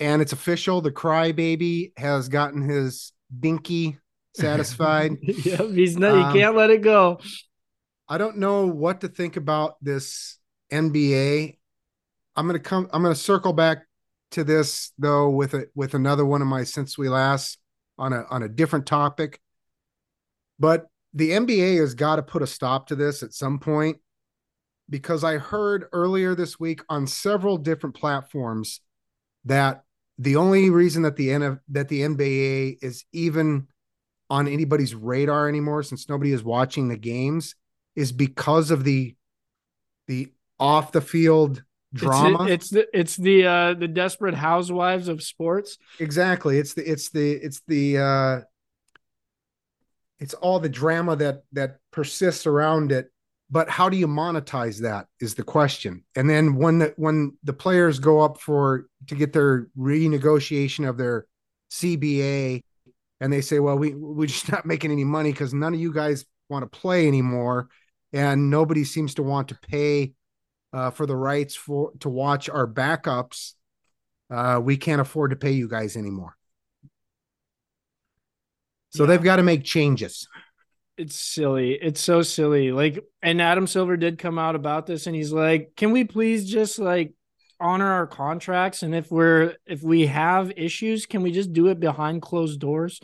And 0.00 0.22
it's 0.22 0.32
official. 0.32 0.80
The 0.80 0.90
crybaby 0.90 1.92
has 1.98 2.28
gotten 2.28 2.62
his 2.62 3.12
dinky 3.38 3.98
satisfied. 4.34 5.18
yeah, 5.22 5.62
he's 5.62 5.96
not. 5.96 6.12
Um, 6.12 6.34
you 6.34 6.40
can't 6.40 6.56
let 6.56 6.70
it 6.70 6.82
go. 6.82 7.20
I 8.08 8.18
don't 8.18 8.38
know 8.38 8.66
what 8.66 9.02
to 9.02 9.08
think 9.08 9.36
about 9.36 9.76
this 9.82 10.38
NBA. 10.72 11.58
I'm 12.34 12.46
gonna 12.46 12.58
come. 12.58 12.88
I'm 12.92 13.02
gonna 13.02 13.14
circle 13.14 13.52
back 13.52 13.84
to 14.32 14.44
this 14.44 14.92
though 14.98 15.28
with 15.28 15.54
a 15.54 15.66
with 15.74 15.94
another 15.94 16.24
one 16.24 16.40
of 16.42 16.48
my 16.48 16.64
since 16.64 16.96
we 16.96 17.08
last 17.08 17.58
on 17.98 18.12
a 18.12 18.24
on 18.30 18.42
a 18.42 18.48
different 18.48 18.86
topic. 18.86 19.40
But 20.58 20.86
the 21.12 21.30
NBA 21.30 21.78
has 21.78 21.94
got 21.94 22.16
to 22.16 22.22
put 22.22 22.42
a 22.42 22.46
stop 22.46 22.86
to 22.88 22.96
this 22.96 23.22
at 23.22 23.32
some 23.32 23.58
point 23.58 23.98
because 24.88 25.24
I 25.24 25.38
heard 25.38 25.86
earlier 25.92 26.34
this 26.34 26.58
week 26.58 26.82
on 26.88 27.06
several 27.06 27.56
different 27.58 27.96
platforms 27.96 28.80
that 29.44 29.84
the 30.20 30.36
only 30.36 30.68
reason 30.68 31.02
that 31.02 31.16
the 31.16 31.28
NF, 31.28 31.60
that 31.70 31.88
the 31.88 32.02
NBA 32.02 32.76
is 32.82 33.04
even 33.10 33.68
on 34.28 34.46
anybody's 34.46 34.94
radar 34.94 35.48
anymore 35.48 35.82
since 35.82 36.10
nobody 36.10 36.32
is 36.32 36.44
watching 36.44 36.88
the 36.88 36.96
games 36.96 37.56
is 37.96 38.12
because 38.12 38.70
of 38.70 38.84
the 38.84 39.16
the 40.08 40.30
off 40.58 40.92
the 40.92 41.00
field 41.00 41.64
drama. 41.94 42.46
It's, 42.48 42.66
it's 42.66 42.70
the 42.70 42.98
it's 42.98 43.16
the 43.16 43.46
uh 43.46 43.74
the 43.74 43.88
desperate 43.88 44.34
housewives 44.34 45.08
of 45.08 45.22
sports. 45.22 45.78
exactly. 45.98 46.58
It's 46.58 46.74
the 46.74 46.88
it's 46.88 47.10
the 47.10 47.32
it's 47.32 47.62
the 47.66 47.98
uh 47.98 48.40
it's 50.18 50.34
all 50.34 50.60
the 50.60 50.68
drama 50.68 51.16
that 51.16 51.44
that 51.52 51.78
persists 51.92 52.46
around 52.46 52.92
it. 52.92 53.10
But 53.50 53.68
how 53.68 53.88
do 53.88 53.96
you 53.96 54.06
monetize 54.06 54.80
that 54.82 55.06
is 55.20 55.34
the 55.34 55.42
question. 55.42 56.04
And 56.14 56.30
then 56.30 56.54
when 56.54 56.78
the 56.78 56.94
when 56.96 57.36
the 57.42 57.52
players 57.52 57.98
go 57.98 58.20
up 58.20 58.40
for 58.40 58.86
to 59.08 59.14
get 59.16 59.32
their 59.32 59.66
renegotiation 59.76 60.88
of 60.88 60.96
their 60.96 61.26
CBA 61.72 62.62
and 63.20 63.32
they 63.32 63.40
say, 63.40 63.58
well, 63.58 63.76
we 63.76 63.92
we're 63.94 64.26
just 64.26 64.50
not 64.52 64.66
making 64.66 64.92
any 64.92 65.04
money 65.04 65.32
because 65.32 65.52
none 65.52 65.74
of 65.74 65.80
you 65.80 65.92
guys 65.92 66.24
want 66.48 66.70
to 66.70 66.78
play 66.78 67.06
anymore, 67.08 67.68
and 68.12 68.50
nobody 68.50 68.84
seems 68.84 69.14
to 69.14 69.22
want 69.22 69.48
to 69.48 69.58
pay 69.68 70.12
uh, 70.72 70.90
for 70.90 71.06
the 71.06 71.16
rights 71.16 71.54
for 71.56 71.92
to 72.00 72.08
watch 72.08 72.48
our 72.48 72.66
backups. 72.66 73.54
Uh, 74.30 74.60
we 74.62 74.76
can't 74.76 75.00
afford 75.00 75.30
to 75.30 75.36
pay 75.36 75.50
you 75.50 75.68
guys 75.68 75.96
anymore. 75.96 76.36
So 78.90 79.02
Yeah. 79.02 79.08
they've 79.08 79.22
got 79.22 79.36
to 79.36 79.42
make 79.42 79.64
changes. 79.64 80.28
It's 81.00 81.16
silly. 81.16 81.78
It's 81.80 81.98
so 82.02 82.20
silly. 82.20 82.72
Like, 82.72 83.02
and 83.22 83.40
Adam 83.40 83.66
Silver 83.66 83.96
did 83.96 84.18
come 84.18 84.38
out 84.38 84.54
about 84.54 84.84
this, 84.84 85.06
and 85.06 85.16
he's 85.16 85.32
like, 85.32 85.72
"Can 85.74 85.92
we 85.92 86.04
please 86.04 86.46
just 86.46 86.78
like 86.78 87.14
honor 87.58 87.90
our 87.90 88.06
contracts? 88.06 88.82
And 88.82 88.94
if 88.94 89.10
we're 89.10 89.54
if 89.64 89.82
we 89.82 90.08
have 90.08 90.52
issues, 90.58 91.06
can 91.06 91.22
we 91.22 91.32
just 91.32 91.54
do 91.54 91.68
it 91.68 91.80
behind 91.80 92.20
closed 92.20 92.60
doors?" 92.60 93.00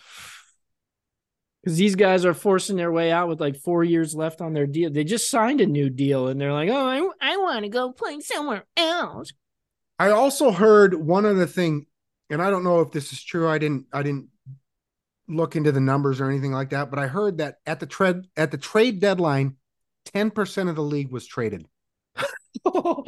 Because 1.62 1.78
these 1.78 1.94
guys 1.94 2.26
are 2.26 2.34
forcing 2.34 2.76
their 2.76 2.92
way 2.92 3.10
out 3.10 3.28
with 3.28 3.40
like 3.40 3.56
four 3.56 3.82
years 3.82 4.14
left 4.14 4.42
on 4.42 4.52
their 4.52 4.66
deal. 4.66 4.90
They 4.90 5.04
just 5.04 5.30
signed 5.30 5.62
a 5.62 5.66
new 5.66 5.88
deal, 5.88 6.28
and 6.28 6.38
they're 6.38 6.52
like, 6.52 6.68
"Oh, 6.68 6.74
I, 6.86 7.32
I 7.32 7.38
want 7.38 7.62
to 7.62 7.70
go 7.70 7.92
play 7.92 8.20
somewhere 8.20 8.66
else." 8.76 9.32
I 9.98 10.10
also 10.10 10.50
heard 10.50 10.92
one 10.92 11.24
other 11.24 11.46
thing, 11.46 11.86
and 12.28 12.42
I 12.42 12.50
don't 12.50 12.62
know 12.62 12.82
if 12.82 12.92
this 12.92 13.10
is 13.14 13.24
true. 13.24 13.48
I 13.48 13.56
didn't 13.56 13.86
I 13.90 14.02
didn't 14.02 14.28
look 15.28 15.56
into 15.56 15.72
the 15.72 15.80
numbers 15.80 16.20
or 16.20 16.28
anything 16.30 16.52
like 16.52 16.70
that, 16.70 16.90
but 16.90 16.98
I 16.98 17.06
heard 17.08 17.38
that 17.38 17.56
at 17.66 17.80
the 17.80 17.86
trade 17.86 18.22
at 18.36 18.50
the 18.50 18.58
trade 18.58 19.00
deadline, 19.00 19.56
10% 20.14 20.68
of 20.68 20.76
the 20.76 20.82
league 20.82 21.10
was 21.10 21.26
traded. 21.26 21.66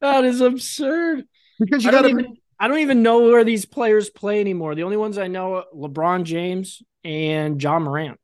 that 0.00 0.24
is 0.24 0.40
absurd. 0.40 1.24
Because 1.58 1.84
you 1.84 1.90
I 1.90 1.90
don't, 1.90 2.02
got 2.02 2.08
even, 2.08 2.24
to 2.24 2.40
I 2.60 2.68
don't 2.68 2.78
even 2.78 3.02
know 3.02 3.20
where 3.20 3.44
these 3.44 3.64
players 3.64 4.10
play 4.10 4.40
anymore. 4.40 4.74
The 4.74 4.82
only 4.84 4.96
ones 4.96 5.18
I 5.18 5.28
know 5.28 5.64
LeBron 5.74 6.24
James 6.24 6.82
and 7.04 7.62
Ja 7.62 7.78
Morant. 7.78 8.18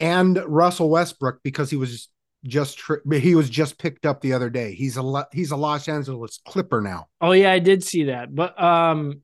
and 0.00 0.42
Russell 0.46 0.90
Westbrook 0.90 1.40
because 1.42 1.70
he 1.70 1.76
was 1.76 2.08
just 2.44 2.78
tri- 2.78 2.98
he 3.18 3.34
was 3.34 3.48
just 3.48 3.78
picked 3.78 4.04
up 4.06 4.20
the 4.20 4.32
other 4.32 4.50
day. 4.50 4.74
He's 4.74 4.96
a 4.96 5.02
Lo- 5.02 5.24
he's 5.32 5.50
a 5.50 5.56
Los 5.56 5.88
Angeles 5.88 6.40
Clipper 6.46 6.80
now. 6.80 7.08
Oh 7.20 7.32
yeah, 7.32 7.52
I 7.52 7.58
did 7.58 7.82
see 7.82 8.04
that. 8.04 8.34
But 8.34 8.60
um 8.62 9.22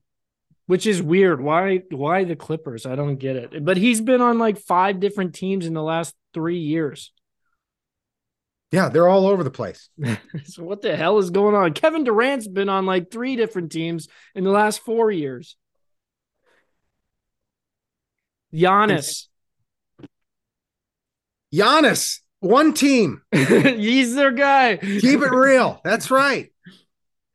which 0.65 0.85
is 0.85 1.01
weird. 1.01 1.41
Why 1.41 1.81
why 1.91 2.23
the 2.23 2.35
Clippers? 2.35 2.85
I 2.85 2.95
don't 2.95 3.17
get 3.17 3.35
it. 3.35 3.65
But 3.65 3.77
he's 3.77 4.01
been 4.01 4.21
on 4.21 4.39
like 4.39 4.57
five 4.57 4.99
different 4.99 5.35
teams 5.35 5.65
in 5.65 5.73
the 5.73 5.83
last 5.83 6.15
3 6.33 6.57
years. 6.57 7.11
Yeah, 8.71 8.87
they're 8.87 9.07
all 9.07 9.27
over 9.27 9.43
the 9.43 9.51
place. 9.51 9.89
so 10.45 10.63
what 10.63 10.81
the 10.81 10.95
hell 10.95 11.17
is 11.17 11.29
going 11.29 11.55
on? 11.55 11.73
Kevin 11.73 12.05
Durant's 12.05 12.47
been 12.47 12.69
on 12.69 12.85
like 12.85 13.11
three 13.11 13.35
different 13.35 13.71
teams 13.71 14.07
in 14.33 14.43
the 14.45 14.49
last 14.49 14.79
4 14.79 15.11
years. 15.11 15.57
Giannis. 18.53 19.27
Giannis, 21.53 22.19
one 22.39 22.73
team. 22.73 23.21
he's 23.31 24.15
their 24.15 24.31
guy. 24.31 24.77
Keep 24.77 25.21
it 25.21 25.31
real. 25.31 25.81
That's 25.83 26.11
right. 26.11 26.49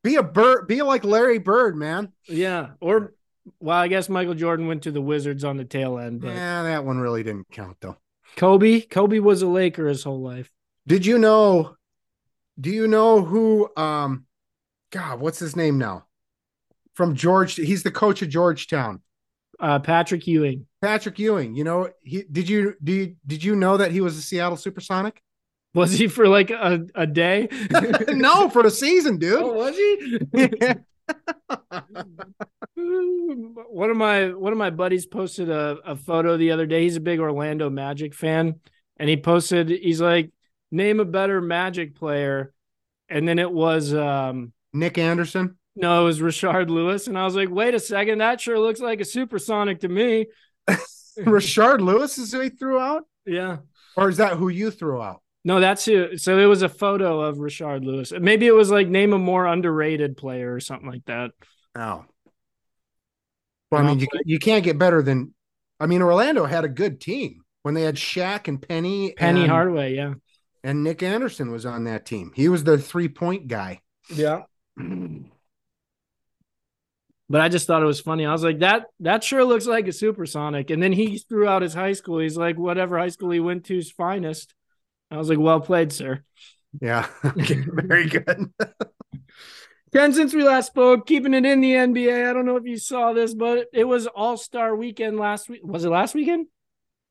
Be 0.03 0.17
a 0.17 0.23
bird. 0.23 0.69
Be 0.69 0.83
like 0.83 1.05
Larry 1.05 1.39
Bird, 1.39 1.77
man. 1.77 2.13
Yeah. 2.29 2.71
Or 2.81 3.13
well, 3.61 3.79
I 3.79 3.89
guess 3.89 4.09
Michael 4.09 4.35
Jordan 4.35 4.67
went 4.67 4.83
to 4.85 4.91
the 4.91 5.01
Wizards 5.01 5.45
on 5.45 5.57
the 5.57 5.65
tail 5.65 5.99
end, 5.99 6.21
but 6.21 6.29
Yeah, 6.35 6.63
that 6.65 6.85
one 6.85 6.99
really 6.99 7.23
didn't 7.23 7.51
count 7.51 7.77
though. 7.81 7.97
Kobe, 8.37 8.81
Kobe 8.83 9.19
was 9.19 9.43
a 9.43 9.47
Laker 9.47 9.89
his 9.89 10.03
whole 10.05 10.21
life. 10.21 10.51
Did 10.87 11.07
you 11.07 11.19
know? 11.19 11.77
Do 12.61 12.71
you 12.71 12.87
know 12.89 13.23
who? 13.23 13.69
Um, 13.77 14.27
God, 14.91 15.21
what's 15.21 15.39
his 15.39 15.57
name 15.57 15.79
now? 15.79 16.07
From 16.95 17.15
George, 17.15 17.55
he's 17.57 17.83
the 17.83 17.91
coach 17.91 18.23
of 18.23 18.29
Georgetown. 18.29 19.03
Uh, 19.61 19.79
Patrick 19.79 20.27
Ewing. 20.27 20.67
Patrick 20.83 21.19
Ewing. 21.19 21.55
You 21.55 21.65
know, 21.65 21.91
he 22.03 22.25
did 22.31 22.49
you 22.49 22.75
do 22.83 22.93
you, 22.93 23.17
did 23.27 23.43
you 23.45 23.57
know 23.57 23.77
that 23.79 23.91
he 23.91 24.01
was 24.01 24.17
a 24.17 24.23
Seattle 24.23 24.57
Supersonic? 24.57 25.23
Was 25.75 25.93
he 25.93 26.09
for 26.09 26.27
like 26.29 26.51
a, 26.51 26.87
a 26.95 27.07
day? 27.07 27.49
no, 28.09 28.49
for 28.49 28.63
the 28.63 28.71
season, 28.71 29.17
Oh, 29.17 29.19
dude. 29.19 29.43
was 29.55 29.77
he? 29.77 30.75
one 32.75 33.91
of 33.91 33.97
my 33.97 34.29
one 34.33 34.53
of 34.53 34.59
my 34.59 34.71
buddies 34.71 35.07
posted 35.07 35.49
a, 35.51 35.79
a 35.85 35.97
photo 35.97 36.37
the 36.37 36.51
other 36.53 36.67
day. 36.67 36.83
He's 36.83 36.97
a 36.97 37.01
big 37.01 37.21
Orlando 37.21 37.71
Magic 37.71 38.15
fan, 38.15 38.61
and 38.99 39.09
he 39.09 39.17
posted 39.17 39.69
he's 39.71 40.01
like, 40.01 40.31
name 40.71 41.01
a 41.01 41.05
better 41.05 41.41
Magic 41.41 41.95
player, 41.95 42.53
and 43.09 43.27
then 43.27 43.39
it 43.39 43.51
was 43.51 43.95
um 43.95 44.53
Nick 44.73 44.99
Anderson. 44.99 45.57
no, 45.75 46.03
it 46.03 46.05
was 46.05 46.21
Rashard 46.21 46.69
Lewis, 46.69 47.07
and 47.07 47.19
I 47.19 47.25
was 47.25 47.37
like, 47.37 47.51
wait 47.51 47.75
a 47.75 47.81
second, 47.81 48.19
that 48.19 48.41
sure 48.41 48.59
looks 48.59 48.81
like 48.81 49.01
a 49.01 49.05
supersonic 49.05 49.81
to 49.81 49.89
me. 49.89 50.27
Rashard 51.19 51.81
Lewis 51.81 52.19
is 52.19 52.33
who 52.33 52.41
he 52.41 52.51
threw 52.51 52.79
out, 52.79 53.05
Yeah. 53.25 53.59
or 53.97 54.09
is 54.09 54.19
that 54.19 54.37
who 54.37 54.49
you 54.49 54.71
threw 54.71 55.01
out? 55.01 55.23
No, 55.47 55.61
that's 55.61 55.85
who. 55.85 56.19
So 56.19 56.41
it 56.41 56.47
was 56.47 56.63
a 56.63 56.69
photo 56.69 57.21
of 57.21 57.37
Rashard 57.37 57.85
Lewis. 57.85 58.13
Maybe 58.19 58.49
it 58.49 58.55
was 58.55 58.69
like 58.69 58.89
name 58.89 59.13
a 59.13 59.19
more 59.19 59.47
underrated 59.47 60.17
player 60.17 60.53
or 60.53 60.59
something 60.59 60.91
like 60.91 61.05
that. 61.05 61.31
Oh. 61.77 62.05
Well, 63.71 63.81
I 63.81 63.87
mean, 63.87 64.01
you, 64.01 64.09
you 64.25 64.39
can't 64.41 64.65
get 64.65 64.77
better 64.77 65.03
than. 65.03 65.35
I 65.79 65.87
mean, 65.87 66.03
Orlando 66.03 66.47
had 66.47 66.65
a 66.65 66.69
good 66.69 67.01
team 67.01 67.45
when 67.63 67.75
they 67.75 67.83
had 67.83 67.95
Shaq 67.95 68.49
and 68.49 68.61
Penny. 68.61 69.13
Penny 69.17 69.43
and, 69.43 69.51
Hardaway, 69.51 69.95
yeah. 69.95 70.15
and 70.65 70.83
Nick 70.83 71.05
Anderson 71.05 71.53
was 71.53 71.65
on 71.65 71.85
that 71.85 72.07
team. 72.07 72.33
He 72.35 72.49
was 72.49 72.65
the 72.65 72.77
three 72.77 73.09
point 73.09 73.47
guy. 73.47 73.83
Yeah. 74.13 74.43
But 77.29 77.41
I 77.41 77.49
just 77.49 77.69
thought 77.69 77.83
it 77.83 77.87
was 77.87 78.01
funny. 78.01 78.27
I 78.27 78.33
was 78.33 78.43
like, 78.43 78.59
that 78.61 78.87
that 78.99 79.23
sure 79.23 79.45
looks 79.45 79.67
like 79.67 79.87
a 79.87 79.93
supersonic. 79.93 80.71
And 80.71 80.83
then 80.83 80.93
he 80.93 81.19
threw 81.19 81.47
out 81.47 81.63
his 81.63 81.75
high 81.75 81.93
school. 81.93 82.19
He's 82.19 82.37
like, 82.37 82.59
whatever 82.59 82.99
high 82.99 83.11
school 83.11 83.31
he 83.31 83.39
went 83.39 83.65
to's 83.65 83.93
finest. 83.93 84.55
I 85.11 85.19
was 85.19 85.29
like, 85.29 85.39
well 85.39 85.61
played, 85.61 85.93
sir. 85.93 86.23
Yeah. 86.81 87.07
Okay, 87.25 87.65
Very 87.67 88.09
good. 88.09 88.51
Ken, 89.93 90.13
since 90.13 90.35
we 90.35 90.45
last 90.45 90.67
spoke, 90.67 91.07
keeping 91.07 91.33
it 91.33 91.47
in 91.47 91.61
the 91.61 91.73
NBA. 91.73 92.29
I 92.29 92.33
don't 92.33 92.45
know 92.45 92.57
if 92.57 92.67
you 92.67 92.77
saw 92.77 93.13
this, 93.13 93.35
but 93.35 93.69
it 93.73 93.85
was 93.85 94.07
All 94.07 94.37
Star 94.37 94.75
Weekend 94.77 95.19
last 95.19 95.49
week. 95.49 95.61
Was 95.65 95.85
it 95.85 95.91
last 95.91 96.15
weekend? 96.15 96.47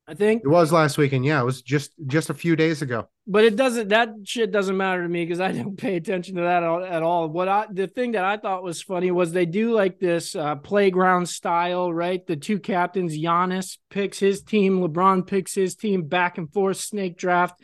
I 0.08 0.14
think. 0.14 0.42
It 0.44 0.48
was 0.48 0.72
last 0.72 0.98
weekend. 0.98 1.24
Yeah, 1.24 1.40
it 1.40 1.44
was 1.44 1.62
just 1.62 1.92
just 2.06 2.30
a 2.30 2.34
few 2.34 2.54
days 2.54 2.80
ago. 2.80 3.08
But 3.26 3.44
it 3.44 3.56
doesn't. 3.56 3.88
That 3.88 4.10
shit 4.22 4.52
doesn't 4.52 4.76
matter 4.76 5.02
to 5.02 5.08
me 5.08 5.24
because 5.24 5.40
I 5.40 5.50
don't 5.50 5.76
pay 5.76 5.96
attention 5.96 6.36
to 6.36 6.42
that 6.42 6.62
at 6.62 7.02
all. 7.02 7.28
What 7.28 7.48
I 7.48 7.66
the 7.68 7.88
thing 7.88 8.12
that 8.12 8.24
I 8.24 8.36
thought 8.36 8.62
was 8.62 8.80
funny 8.80 9.10
was 9.10 9.32
they 9.32 9.46
do 9.46 9.72
like 9.72 9.98
this 9.98 10.36
uh, 10.36 10.54
playground 10.56 11.28
style, 11.28 11.92
right? 11.92 12.24
The 12.24 12.36
two 12.36 12.60
captains, 12.60 13.18
Giannis 13.18 13.78
picks 13.90 14.20
his 14.20 14.42
team, 14.42 14.78
LeBron 14.78 15.26
picks 15.26 15.54
his 15.54 15.74
team, 15.74 16.04
back 16.04 16.38
and 16.38 16.52
forth 16.52 16.76
snake 16.76 17.16
draft. 17.16 17.60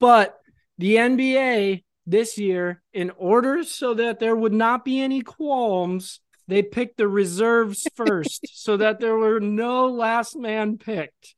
But 0.00 0.36
the 0.78 0.96
NBA 0.96 1.84
this 2.06 2.38
year, 2.38 2.82
in 2.92 3.10
order 3.10 3.62
so 3.62 3.94
that 3.94 4.18
there 4.18 4.34
would 4.34 4.52
not 4.52 4.84
be 4.84 5.00
any 5.00 5.20
qualms, 5.20 6.20
they 6.48 6.62
picked 6.62 6.96
the 6.96 7.06
reserves 7.06 7.86
first, 7.94 8.46
so 8.52 8.76
that 8.78 8.98
there 8.98 9.16
were 9.16 9.38
no 9.38 9.86
last 9.86 10.36
man 10.36 10.78
picked 10.78 11.36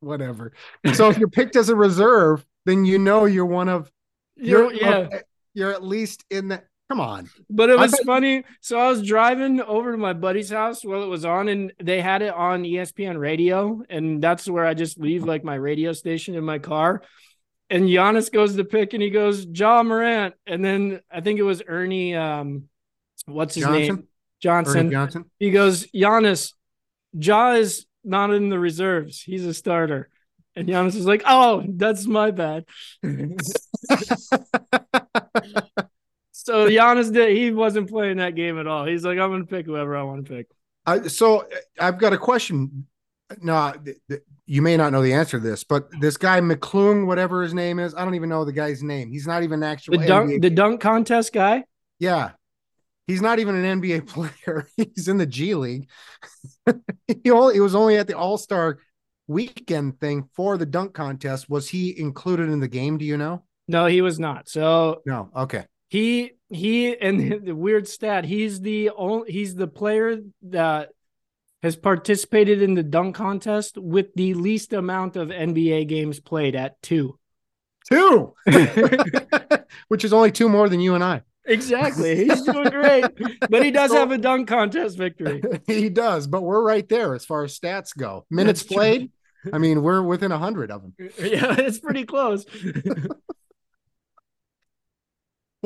whatever. 0.00 0.52
So 0.94 1.10
if 1.10 1.18
you're 1.18 1.28
picked 1.28 1.56
as 1.56 1.68
a 1.68 1.76
reserve, 1.76 2.46
then 2.64 2.84
you 2.84 2.98
know 2.98 3.26
you're 3.26 3.44
one 3.44 3.68
of 3.68 3.90
you're, 4.36 4.72
you're 4.72 5.08
yeah. 5.10 5.20
you're 5.54 5.72
at 5.72 5.82
least 5.82 6.24
in 6.30 6.48
the 6.48 6.62
come 6.88 7.00
on. 7.00 7.28
But 7.50 7.70
it 7.70 7.78
was 7.78 7.92
thought, 7.92 8.06
funny. 8.06 8.44
So 8.60 8.78
I 8.78 8.88
was 8.88 9.02
driving 9.02 9.60
over 9.60 9.92
to 9.92 9.98
my 9.98 10.12
buddy's 10.12 10.50
house 10.50 10.84
while 10.84 11.02
it 11.02 11.08
was 11.08 11.24
on, 11.24 11.48
and 11.48 11.72
they 11.82 12.00
had 12.00 12.22
it 12.22 12.32
on 12.32 12.62
ESPN 12.62 13.18
radio, 13.18 13.82
and 13.88 14.22
that's 14.22 14.48
where 14.48 14.64
I 14.64 14.74
just 14.74 14.98
leave 14.98 15.24
like 15.24 15.44
my 15.44 15.54
radio 15.54 15.92
station 15.92 16.34
in 16.34 16.44
my 16.44 16.58
car. 16.58 17.02
And 17.68 17.84
Giannis 17.84 18.30
goes 18.30 18.56
to 18.56 18.64
pick, 18.64 18.94
and 18.94 19.02
he 19.02 19.10
goes 19.10 19.46
Ja 19.46 19.82
Morant, 19.82 20.34
and 20.46 20.64
then 20.64 21.00
I 21.10 21.20
think 21.20 21.38
it 21.38 21.44
was 21.44 21.62
Ernie. 21.66 22.14
Um, 22.14 22.64
what's 23.26 23.54
his 23.54 23.64
Johnson? 23.64 23.96
name? 23.96 24.08
Johnson. 24.40 24.78
Ernie 24.78 24.90
Johnson. 24.90 25.24
He 25.38 25.50
goes, 25.50 25.86
Giannis. 25.88 26.52
Ja 27.12 27.52
is 27.52 27.86
not 28.04 28.32
in 28.32 28.50
the 28.50 28.58
reserves. 28.58 29.22
He's 29.22 29.44
a 29.44 29.54
starter. 29.54 30.08
And 30.54 30.68
Giannis 30.68 30.96
is 30.96 31.06
like, 31.06 31.22
oh, 31.26 31.64
that's 31.66 32.06
my 32.06 32.30
bad. 32.30 32.64
so 36.46 36.68
Giannis 36.68 37.12
did 37.12 37.36
he 37.36 37.50
wasn't 37.50 37.90
playing 37.90 38.18
that 38.18 38.36
game 38.36 38.56
at 38.56 38.68
all. 38.68 38.84
He's 38.86 39.04
like, 39.04 39.18
I'm 39.18 39.32
gonna 39.32 39.46
pick 39.46 39.66
whoever 39.66 39.96
I 39.96 40.04
want 40.04 40.24
to 40.24 40.32
pick. 40.32 40.46
I, 40.86 41.08
so 41.08 41.44
I've 41.80 41.98
got 41.98 42.12
a 42.12 42.18
question. 42.18 42.86
No, 43.42 43.72
th- 43.84 43.96
th- 44.08 44.22
you 44.46 44.62
may 44.62 44.76
not 44.76 44.92
know 44.92 45.02
the 45.02 45.12
answer 45.12 45.40
to 45.40 45.44
this, 45.44 45.64
but 45.64 45.88
this 46.00 46.16
guy 46.16 46.40
McClung, 46.40 47.04
whatever 47.08 47.42
his 47.42 47.52
name 47.52 47.80
is, 47.80 47.96
I 47.96 48.04
don't 48.04 48.14
even 48.14 48.28
know 48.28 48.44
the 48.44 48.52
guy's 48.52 48.80
name. 48.80 49.10
He's 49.10 49.26
not 49.26 49.42
even 49.42 49.64
actual 49.64 49.98
the 49.98 50.06
dunk, 50.06 50.40
the 50.40 50.50
dunk 50.50 50.80
contest 50.80 51.32
guy. 51.32 51.64
Yeah, 51.98 52.30
he's 53.08 53.20
not 53.20 53.40
even 53.40 53.56
an 53.56 53.80
NBA 53.82 54.06
player. 54.46 54.68
He's 54.76 55.08
in 55.08 55.18
the 55.18 55.26
G 55.26 55.56
League. 55.56 55.88
he 57.24 57.32
only 57.32 57.54
he 57.54 57.60
was 57.60 57.74
only 57.74 57.96
at 57.96 58.06
the 58.06 58.16
All 58.16 58.38
Star 58.38 58.78
weekend 59.26 59.98
thing 59.98 60.28
for 60.36 60.56
the 60.56 60.66
dunk 60.66 60.94
contest. 60.94 61.50
Was 61.50 61.68
he 61.68 61.98
included 61.98 62.50
in 62.50 62.60
the 62.60 62.68
game? 62.68 62.98
Do 62.98 63.04
you 63.04 63.16
know? 63.16 63.42
No, 63.66 63.86
he 63.86 64.00
was 64.00 64.20
not. 64.20 64.48
So 64.48 65.02
no. 65.06 65.30
Okay. 65.34 65.64
He 65.88 66.35
he 66.48 66.96
and 66.96 67.44
the 67.46 67.54
weird 67.54 67.88
stat. 67.88 68.24
He's 68.24 68.60
the 68.60 68.90
only. 68.90 69.32
He's 69.32 69.54
the 69.54 69.66
player 69.66 70.18
that 70.42 70.90
has 71.62 71.76
participated 71.76 72.62
in 72.62 72.74
the 72.74 72.82
dunk 72.82 73.16
contest 73.16 73.76
with 73.78 74.14
the 74.14 74.34
least 74.34 74.72
amount 74.72 75.16
of 75.16 75.28
NBA 75.28 75.88
games 75.88 76.20
played 76.20 76.54
at 76.54 76.80
two. 76.82 77.18
Two, 77.90 78.34
which 79.88 80.04
is 80.04 80.12
only 80.12 80.32
two 80.32 80.48
more 80.48 80.68
than 80.68 80.80
you 80.80 80.94
and 80.94 81.04
I. 81.04 81.22
Exactly. 81.44 82.16
He's 82.24 82.42
doing 82.42 82.70
great. 82.70 83.04
but 83.48 83.64
he 83.64 83.70
does 83.70 83.92
have 83.92 84.10
a 84.10 84.18
dunk 84.18 84.48
contest 84.48 84.98
victory. 84.98 85.40
he 85.68 85.88
does, 85.88 86.26
but 86.26 86.42
we're 86.42 86.62
right 86.62 86.88
there 86.88 87.14
as 87.14 87.24
far 87.24 87.44
as 87.44 87.56
stats 87.56 87.96
go. 87.96 88.26
Minutes 88.30 88.62
That's 88.62 88.72
played. 88.72 89.12
True. 89.42 89.52
I 89.52 89.58
mean, 89.58 89.82
we're 89.82 90.02
within 90.02 90.32
a 90.32 90.38
hundred 90.38 90.72
of 90.72 90.82
them. 90.82 90.94
Yeah, 90.98 91.54
it's 91.58 91.78
pretty 91.78 92.04
close. 92.04 92.44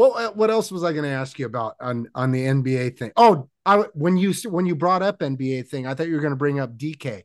Well, 0.00 0.16
uh, 0.16 0.32
what 0.32 0.50
else 0.50 0.72
was 0.72 0.84
I 0.84 0.92
going 0.92 1.04
to 1.04 1.10
ask 1.10 1.38
you 1.38 1.46
about 1.46 1.76
on 1.80 2.08
on 2.14 2.32
the 2.32 2.44
NBA 2.44 2.98
thing? 2.98 3.12
Oh, 3.16 3.48
I 3.66 3.84
when 3.94 4.16
you 4.16 4.32
when 4.48 4.66
you 4.66 4.74
brought 4.74 5.02
up 5.02 5.20
NBA 5.20 5.68
thing, 5.68 5.86
I 5.86 5.94
thought 5.94 6.08
you 6.08 6.14
were 6.14 6.20
going 6.20 6.32
to 6.32 6.36
bring 6.36 6.60
up 6.60 6.76
DK. 6.76 7.22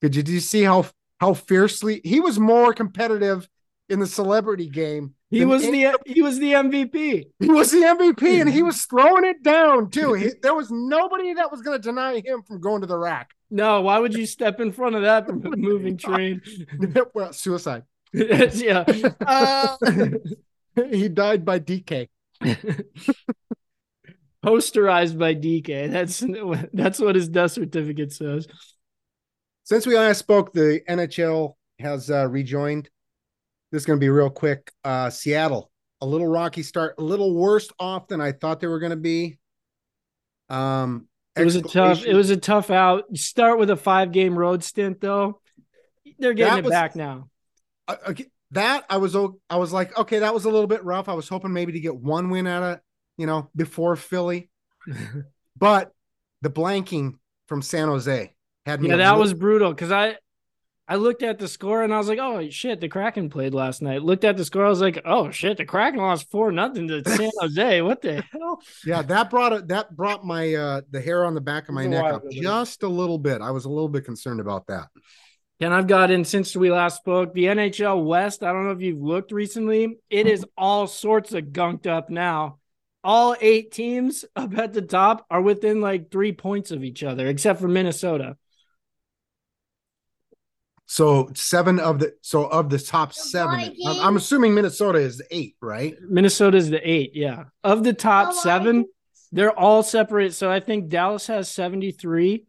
Did 0.00 0.14
you, 0.14 0.22
did 0.22 0.28
you 0.28 0.40
see 0.40 0.62
how 0.62 0.86
how 1.20 1.34
fiercely 1.34 2.00
he 2.04 2.20
was 2.20 2.38
more 2.38 2.72
competitive 2.72 3.48
in 3.88 3.98
the 3.98 4.06
celebrity 4.06 4.68
game 4.68 5.14
he 5.30 5.44
was 5.44 5.62
the 5.62 5.94
he 6.06 6.22
was 6.22 6.38
the 6.38 6.52
MVP. 6.52 7.26
He 7.38 7.48
was 7.50 7.70
the 7.70 7.78
MVP, 7.78 8.22
and 8.40 8.48
he 8.48 8.62
was 8.62 8.86
throwing 8.86 9.24
it 9.24 9.42
down 9.42 9.90
too. 9.90 10.14
He, 10.14 10.30
there 10.42 10.54
was 10.54 10.70
nobody 10.70 11.34
that 11.34 11.50
was 11.50 11.60
going 11.60 11.80
to 11.80 11.82
deny 11.82 12.22
him 12.24 12.42
from 12.42 12.60
going 12.60 12.80
to 12.80 12.86
the 12.86 12.96
rack. 12.96 13.32
No, 13.50 13.82
why 13.82 13.98
would 13.98 14.14
you 14.14 14.26
step 14.26 14.60
in 14.60 14.72
front 14.72 14.96
of 14.96 15.02
that 15.02 15.28
moving 15.58 15.96
train? 15.98 16.40
well, 17.14 17.32
suicide. 17.32 17.84
yeah. 18.12 18.84
Uh, 19.26 19.76
he 20.90 21.08
died 21.08 21.44
by 21.44 21.58
DK. 21.58 22.08
Posterized 24.44 25.18
by 25.18 25.34
DK. 25.34 25.90
That's 25.90 26.24
that's 26.72 27.00
what 27.00 27.14
his 27.16 27.28
death 27.28 27.52
certificate 27.52 28.12
says. 28.12 28.46
Since 29.64 29.86
we 29.86 29.96
last 29.96 30.18
spoke, 30.18 30.52
the 30.52 30.80
NHL 30.88 31.54
has 31.78 32.10
uh, 32.10 32.28
rejoined 32.28 32.88
this 33.70 33.82
is 33.82 33.86
going 33.86 33.98
to 33.98 34.00
be 34.00 34.08
real 34.08 34.30
quick. 34.30 34.72
Uh, 34.82 35.10
Seattle, 35.10 35.70
a 36.00 36.06
little 36.06 36.26
rocky 36.26 36.62
start, 36.62 36.94
a 36.98 37.02
little 37.02 37.34
worse 37.34 37.68
off 37.78 38.08
than 38.08 38.20
I 38.20 38.32
thought 38.32 38.60
they 38.60 38.66
were 38.66 38.78
going 38.78 38.90
to 38.90 38.96
be. 38.96 39.38
Um, 40.48 41.08
it 41.36 41.44
was 41.44 41.56
a 41.56 41.62
tough. 41.62 42.04
It 42.04 42.14
was 42.14 42.30
a 42.30 42.36
tough 42.36 42.70
out. 42.70 43.04
You 43.10 43.18
start 43.18 43.58
with 43.58 43.70
a 43.70 43.76
five 43.76 44.10
game 44.10 44.36
road 44.36 44.64
stint, 44.64 45.00
though. 45.00 45.40
They're 46.18 46.32
getting 46.32 46.54
that 46.54 46.58
it 46.60 46.64
was, 46.64 46.70
back 46.70 46.96
now. 46.96 47.28
Uh, 47.86 47.96
okay, 48.08 48.26
that 48.52 48.84
I 48.88 48.96
was. 48.96 49.16
I 49.50 49.56
was 49.56 49.72
like, 49.72 49.96
okay, 49.98 50.20
that 50.20 50.32
was 50.32 50.44
a 50.44 50.50
little 50.50 50.66
bit 50.66 50.84
rough. 50.84 51.08
I 51.08 51.14
was 51.14 51.28
hoping 51.28 51.52
maybe 51.52 51.72
to 51.72 51.80
get 51.80 51.96
one 51.96 52.30
win 52.30 52.46
out 52.46 52.62
of 52.62 52.80
you 53.16 53.26
know 53.26 53.50
before 53.54 53.96
Philly, 53.96 54.50
but 55.56 55.92
the 56.42 56.50
blanking 56.50 57.18
from 57.46 57.62
San 57.62 57.88
Jose 57.88 58.32
had 58.64 58.80
me. 58.80 58.88
Yeah, 58.88 58.96
that 58.96 59.10
little, 59.10 59.20
was 59.20 59.34
brutal 59.34 59.70
because 59.70 59.92
I 59.92 60.16
I 60.90 60.96
looked 60.96 61.22
at 61.22 61.38
the 61.38 61.48
score 61.48 61.82
and 61.82 61.92
I 61.92 61.98
was 61.98 62.08
like, 62.08 62.18
oh 62.18 62.48
shit, 62.48 62.80
the 62.80 62.88
Kraken 62.88 63.28
played 63.28 63.52
last 63.52 63.82
night. 63.82 64.02
Looked 64.02 64.24
at 64.24 64.38
the 64.38 64.44
score, 64.44 64.64
I 64.64 64.70
was 64.70 64.80
like, 64.80 65.02
oh 65.04 65.30
shit, 65.30 65.58
the 65.58 65.66
Kraken 65.66 66.00
lost 66.00 66.30
four 66.30 66.50
nothing 66.50 66.88
to 66.88 67.02
San 67.16 67.30
Jose. 67.40 67.82
What 67.82 68.00
the 68.00 68.24
hell? 68.32 68.62
Yeah, 68.86 69.02
that 69.02 69.28
brought 69.28 69.52
it 69.52 69.68
that 69.68 69.94
brought 69.94 70.24
my 70.24 70.54
uh 70.54 70.80
the 70.90 71.00
hair 71.02 71.26
on 71.26 71.34
the 71.34 71.42
back 71.42 71.68
of 71.68 71.74
my 71.74 71.86
neck 71.86 72.04
up 72.04 72.22
just 72.30 72.82
a 72.82 72.88
little 72.88 73.18
bit. 73.18 73.42
I 73.42 73.50
was 73.50 73.66
a 73.66 73.68
little 73.68 73.90
bit 73.90 74.06
concerned 74.06 74.40
about 74.40 74.66
that. 74.68 74.88
And 75.60 75.74
I've 75.74 75.88
gotten 75.88 76.24
since 76.24 76.54
we 76.54 76.70
last 76.70 76.98
spoke, 76.98 77.34
the 77.34 77.46
NHL 77.46 78.04
West. 78.04 78.44
I 78.44 78.52
don't 78.52 78.64
know 78.64 78.70
if 78.70 78.80
you've 78.80 79.02
looked 79.02 79.32
recently. 79.32 79.98
It 80.08 80.26
is 80.26 80.44
all 80.56 80.86
sorts 80.86 81.32
of 81.32 81.46
gunked 81.46 81.86
up 81.86 82.10
now. 82.10 82.58
All 83.02 83.34
eight 83.40 83.72
teams 83.72 84.24
up 84.36 84.56
at 84.56 84.72
the 84.72 84.82
top 84.82 85.26
are 85.30 85.42
within 85.42 85.80
like 85.80 86.10
three 86.10 86.32
points 86.32 86.70
of 86.70 86.84
each 86.84 87.02
other, 87.02 87.26
except 87.26 87.60
for 87.60 87.68
Minnesota. 87.68 88.36
So 90.90 91.30
seven 91.34 91.80
of 91.80 91.98
the 91.98 92.14
so 92.22 92.46
of 92.46 92.70
the 92.70 92.78
top 92.78 93.12
seven, 93.12 93.76
I'm, 93.86 94.00
I'm, 94.00 94.16
assuming 94.16 94.54
Minnesota 94.54 94.98
is 94.98 95.18
the 95.18 95.26
eight, 95.30 95.54
right? 95.60 95.94
Minnesota 96.00 96.56
is 96.56 96.70
the 96.70 96.80
eight, 96.88 97.10
yeah. 97.14 97.44
Of 97.62 97.84
the 97.84 97.92
top 97.92 98.32
seven, 98.32 98.86
they're 99.30 99.52
all 99.52 99.82
separate. 99.82 100.32
So 100.32 100.50
I 100.50 100.60
think 100.60 100.88
Dallas 100.88 101.26
has 101.26 101.50
73, 101.50 102.46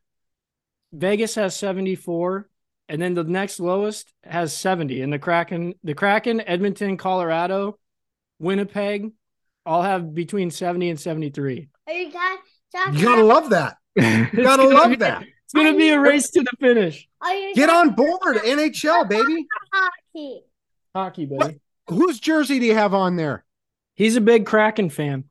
Vegas 0.93 1.35
has 1.35 1.53
74, 1.57 2.49
and 2.89 3.01
then 3.01 3.13
the 3.13 3.23
next 3.23 3.59
lowest 3.59 4.11
has 4.23 4.51
70. 4.57 5.01
And 5.01 5.13
the 5.13 5.19
Kraken, 5.19 5.75
the 5.83 5.93
Kraken, 5.93 6.41
Edmonton, 6.41 6.97
Colorado, 6.97 7.77
Winnipeg, 8.39 9.11
all 9.65 9.83
have 9.83 10.13
between 10.13 10.49
70 10.49 10.89
and 10.89 10.99
73. 10.99 11.69
You 12.91 13.03
gotta 13.03 13.23
love 13.23 13.51
that. 13.51 13.77
You 13.95 14.43
gotta 14.43 14.67
love 14.67 14.99
that. 14.99 15.23
It's 15.23 15.53
gonna 15.53 15.75
be 15.75 15.89
a 15.89 15.99
race 15.99 16.29
to 16.31 16.41
the 16.41 16.51
finish. 16.59 17.07
Get 17.53 17.69
on 17.69 17.91
board, 17.91 18.37
NHL, 18.37 19.09
baby. 19.09 19.45
Hockey. 19.73 20.41
Hockey, 20.95 21.25
baby. 21.25 21.37
What, 21.37 21.55
whose 21.87 22.19
jersey 22.19 22.59
do 22.59 22.65
you 22.65 22.75
have 22.75 22.93
on 22.93 23.15
there? 23.15 23.43
He's 23.95 24.15
a 24.15 24.21
big 24.21 24.45
Kraken 24.45 24.89
fan. 24.89 25.25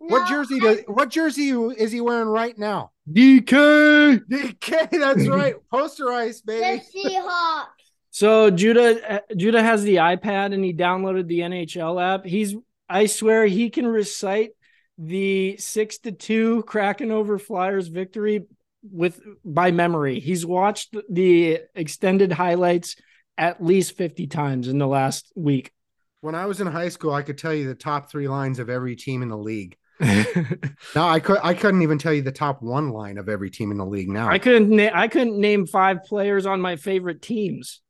No, 0.00 0.16
what 0.16 0.28
jersey 0.28 0.60
does 0.60 0.78
what 0.86 1.10
jersey 1.10 1.50
is 1.50 1.92
he 1.92 2.00
wearing 2.00 2.28
right 2.28 2.56
now? 2.56 2.92
DK. 3.10 4.20
DK, 4.26 4.90
that's 4.90 5.28
right. 5.28 5.54
Posterized, 5.72 6.44
baby. 6.46 6.82
The 6.92 7.10
Seahawks. 7.10 7.66
So 8.10 8.50
Judah 8.50 9.14
uh, 9.14 9.34
Judah 9.36 9.62
has 9.62 9.82
the 9.82 9.96
iPad 9.96 10.54
and 10.54 10.64
he 10.64 10.72
downloaded 10.72 11.26
the 11.26 11.40
NHL 11.40 12.00
app. 12.00 12.24
He's 12.24 12.54
I 12.88 13.06
swear 13.06 13.44
he 13.44 13.70
can 13.70 13.86
recite 13.86 14.50
the 14.98 15.56
six 15.58 15.98
to 15.98 16.12
two 16.12 16.62
Kraken 16.62 17.10
over 17.10 17.38
Flyers 17.38 17.88
victory 17.88 18.46
with 18.90 19.20
by 19.44 19.72
memory. 19.72 20.20
He's 20.20 20.46
watched 20.46 20.94
the 21.10 21.60
extended 21.74 22.32
highlights 22.32 22.96
at 23.36 23.62
least 23.62 23.96
50 23.96 24.28
times 24.28 24.68
in 24.68 24.78
the 24.78 24.86
last 24.86 25.32
week. 25.34 25.72
When 26.20 26.34
I 26.34 26.46
was 26.46 26.60
in 26.60 26.66
high 26.66 26.90
school, 26.90 27.12
I 27.12 27.22
could 27.22 27.36
tell 27.36 27.52
you 27.52 27.66
the 27.66 27.74
top 27.74 28.10
three 28.10 28.28
lines 28.28 28.58
of 28.58 28.70
every 28.70 28.96
team 28.96 29.22
in 29.22 29.28
the 29.28 29.36
league. 29.36 29.76
No, 30.00 31.06
I 31.08 31.20
could 31.20 31.38
I 31.42 31.54
couldn't 31.54 31.82
even 31.82 31.98
tell 31.98 32.12
you 32.12 32.22
the 32.22 32.32
top 32.32 32.62
one 32.62 32.90
line 32.90 33.18
of 33.18 33.28
every 33.28 33.50
team 33.50 33.70
in 33.70 33.78
the 33.78 33.86
league 33.86 34.08
now. 34.08 34.28
I 34.28 34.38
couldn't. 34.38 34.70
Na- 34.70 34.90
I 34.92 35.08
couldn't 35.08 35.38
name 35.38 35.66
five 35.66 36.04
players 36.04 36.46
on 36.46 36.60
my 36.60 36.76
favorite 36.76 37.22
teams. 37.22 37.80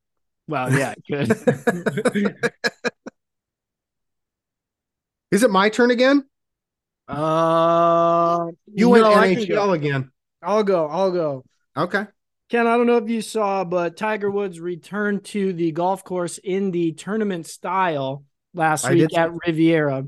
Well, 0.47 0.73
yeah, 0.73 0.95
I 0.97 1.25
could. 1.25 2.35
Is 5.31 5.43
it 5.43 5.51
my 5.51 5.69
turn 5.69 5.90
again? 5.90 6.25
uh, 7.09 8.47
You 8.67 8.88
went 8.90 9.05
no, 9.05 9.12
I 9.12 9.35
NHL 9.35 9.75
again. 9.75 10.11
I'll 10.43 10.62
go. 10.62 10.87
I'll 10.87 11.11
go. 11.11 11.45
Okay. 11.77 12.05
Ken, 12.51 12.67
I 12.67 12.77
don't 12.77 12.87
know 12.87 12.99
if 12.99 13.09
you 13.09 13.23
saw, 13.23 13.64
but 13.64 13.97
Tiger 13.97 14.31
Woods 14.31 14.61
returned 14.61 15.25
to 15.27 15.53
the 15.53 15.73
golf 15.73 16.05
course 16.05 16.38
in 16.38 16.71
the 16.71 16.93
tournament 16.93 17.47
style 17.47 18.25
last 18.53 18.85
I 18.85 18.93
week 18.95 19.17
at 19.17 19.31
Riviera. 19.47 20.05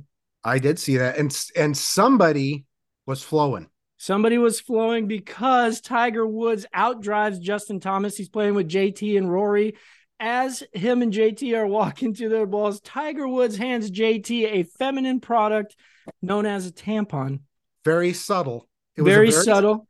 I 0.46 0.60
did 0.60 0.78
see 0.78 0.96
that. 0.98 1.18
And 1.18 1.36
and 1.56 1.76
somebody 1.76 2.64
was 3.04 3.22
flowing. 3.22 3.68
Somebody 3.98 4.38
was 4.38 4.60
flowing 4.60 5.08
because 5.08 5.80
Tiger 5.80 6.26
Woods 6.26 6.66
outdrives 6.74 7.40
Justin 7.40 7.80
Thomas. 7.80 8.16
He's 8.16 8.28
playing 8.28 8.54
with 8.54 8.68
JT 8.68 9.18
and 9.18 9.30
Rory. 9.30 9.76
As 10.20 10.62
him 10.72 11.02
and 11.02 11.12
JT 11.12 11.56
are 11.58 11.66
walking 11.66 12.14
to 12.14 12.28
their 12.28 12.46
balls, 12.46 12.80
Tiger 12.80 13.26
Woods 13.26 13.56
hands 13.56 13.90
JT 13.90 14.44
a 14.52 14.62
feminine 14.78 15.20
product 15.20 15.76
known 16.22 16.46
as 16.46 16.66
a 16.66 16.72
tampon. 16.72 17.40
Very 17.84 18.12
subtle. 18.12 18.68
It 18.96 19.02
was 19.02 19.12
a 19.12 19.14
Very, 19.14 19.30
subtle. 19.32 19.88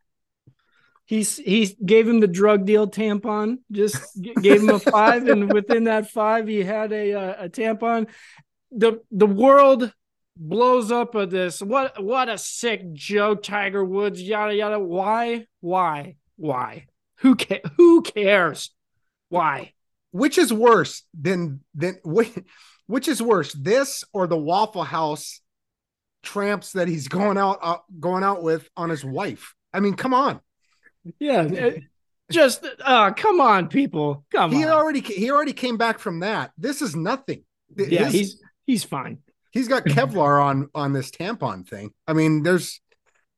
He's 1.04 1.36
he 1.36 1.76
gave 1.84 2.08
him 2.08 2.20
the 2.20 2.26
drug 2.26 2.64
deal 2.64 2.88
tampon. 2.88 3.58
Just 3.70 4.20
gave 4.20 4.62
him 4.62 4.70
a 4.70 4.78
five, 4.80 5.28
and 5.28 5.52
within 5.52 5.84
that 5.84 6.10
five, 6.10 6.48
he 6.48 6.64
had 6.64 6.92
a 6.92 7.12
uh, 7.12 7.44
a 7.44 7.48
tampon. 7.48 8.08
the 8.72 9.00
The 9.12 9.26
world 9.26 9.92
blows 10.36 10.92
up 10.92 11.14
at 11.16 11.30
this. 11.30 11.60
What 11.62 12.02
what 12.02 12.28
a 12.28 12.38
sick 12.38 12.92
joke, 12.92 13.42
Tiger 13.42 13.84
Woods. 13.84 14.20
Yada 14.22 14.54
yada. 14.54 14.78
Why 14.78 15.46
why 15.60 16.16
why? 16.36 16.86
Who 17.20 17.34
ca- 17.36 17.62
Who 17.76 18.02
cares? 18.02 18.70
Why? 19.28 19.72
Which 20.12 20.38
is 20.38 20.52
worse 20.52 21.02
than 21.18 21.60
than 21.74 21.98
which, 22.04 22.32
which 22.86 23.08
is 23.08 23.22
worse, 23.22 23.52
this 23.52 24.04
or 24.12 24.26
the 24.26 24.36
Waffle 24.38 24.84
House 24.84 25.40
tramps 26.22 26.72
that 26.72 26.88
he's 26.88 27.08
going 27.08 27.38
out 27.38 27.58
uh, 27.62 27.78
going 27.98 28.22
out 28.24 28.42
with 28.42 28.68
on 28.76 28.90
his 28.90 29.04
wife? 29.04 29.54
I 29.72 29.80
mean, 29.80 29.94
come 29.94 30.14
on. 30.14 30.40
Yeah, 31.20 31.70
just 32.30 32.66
uh, 32.84 33.12
come 33.12 33.40
on, 33.40 33.68
people. 33.68 34.24
Come 34.32 34.52
He 34.52 34.64
on. 34.64 34.70
already 34.72 35.00
he 35.00 35.30
already 35.30 35.52
came 35.52 35.76
back 35.76 35.98
from 35.98 36.20
that. 36.20 36.50
This 36.58 36.82
is 36.82 36.96
nothing. 36.96 37.44
yeah, 37.76 38.04
His- 38.04 38.12
he's 38.12 38.42
he's 38.66 38.84
fine. 38.84 39.18
He's 39.50 39.68
got 39.68 39.84
Kevlar 39.84 40.42
on 40.44 40.68
on 40.74 40.92
this 40.92 41.10
tampon 41.10 41.66
thing. 41.66 41.90
I 42.06 42.12
mean, 42.12 42.42
there's 42.42 42.80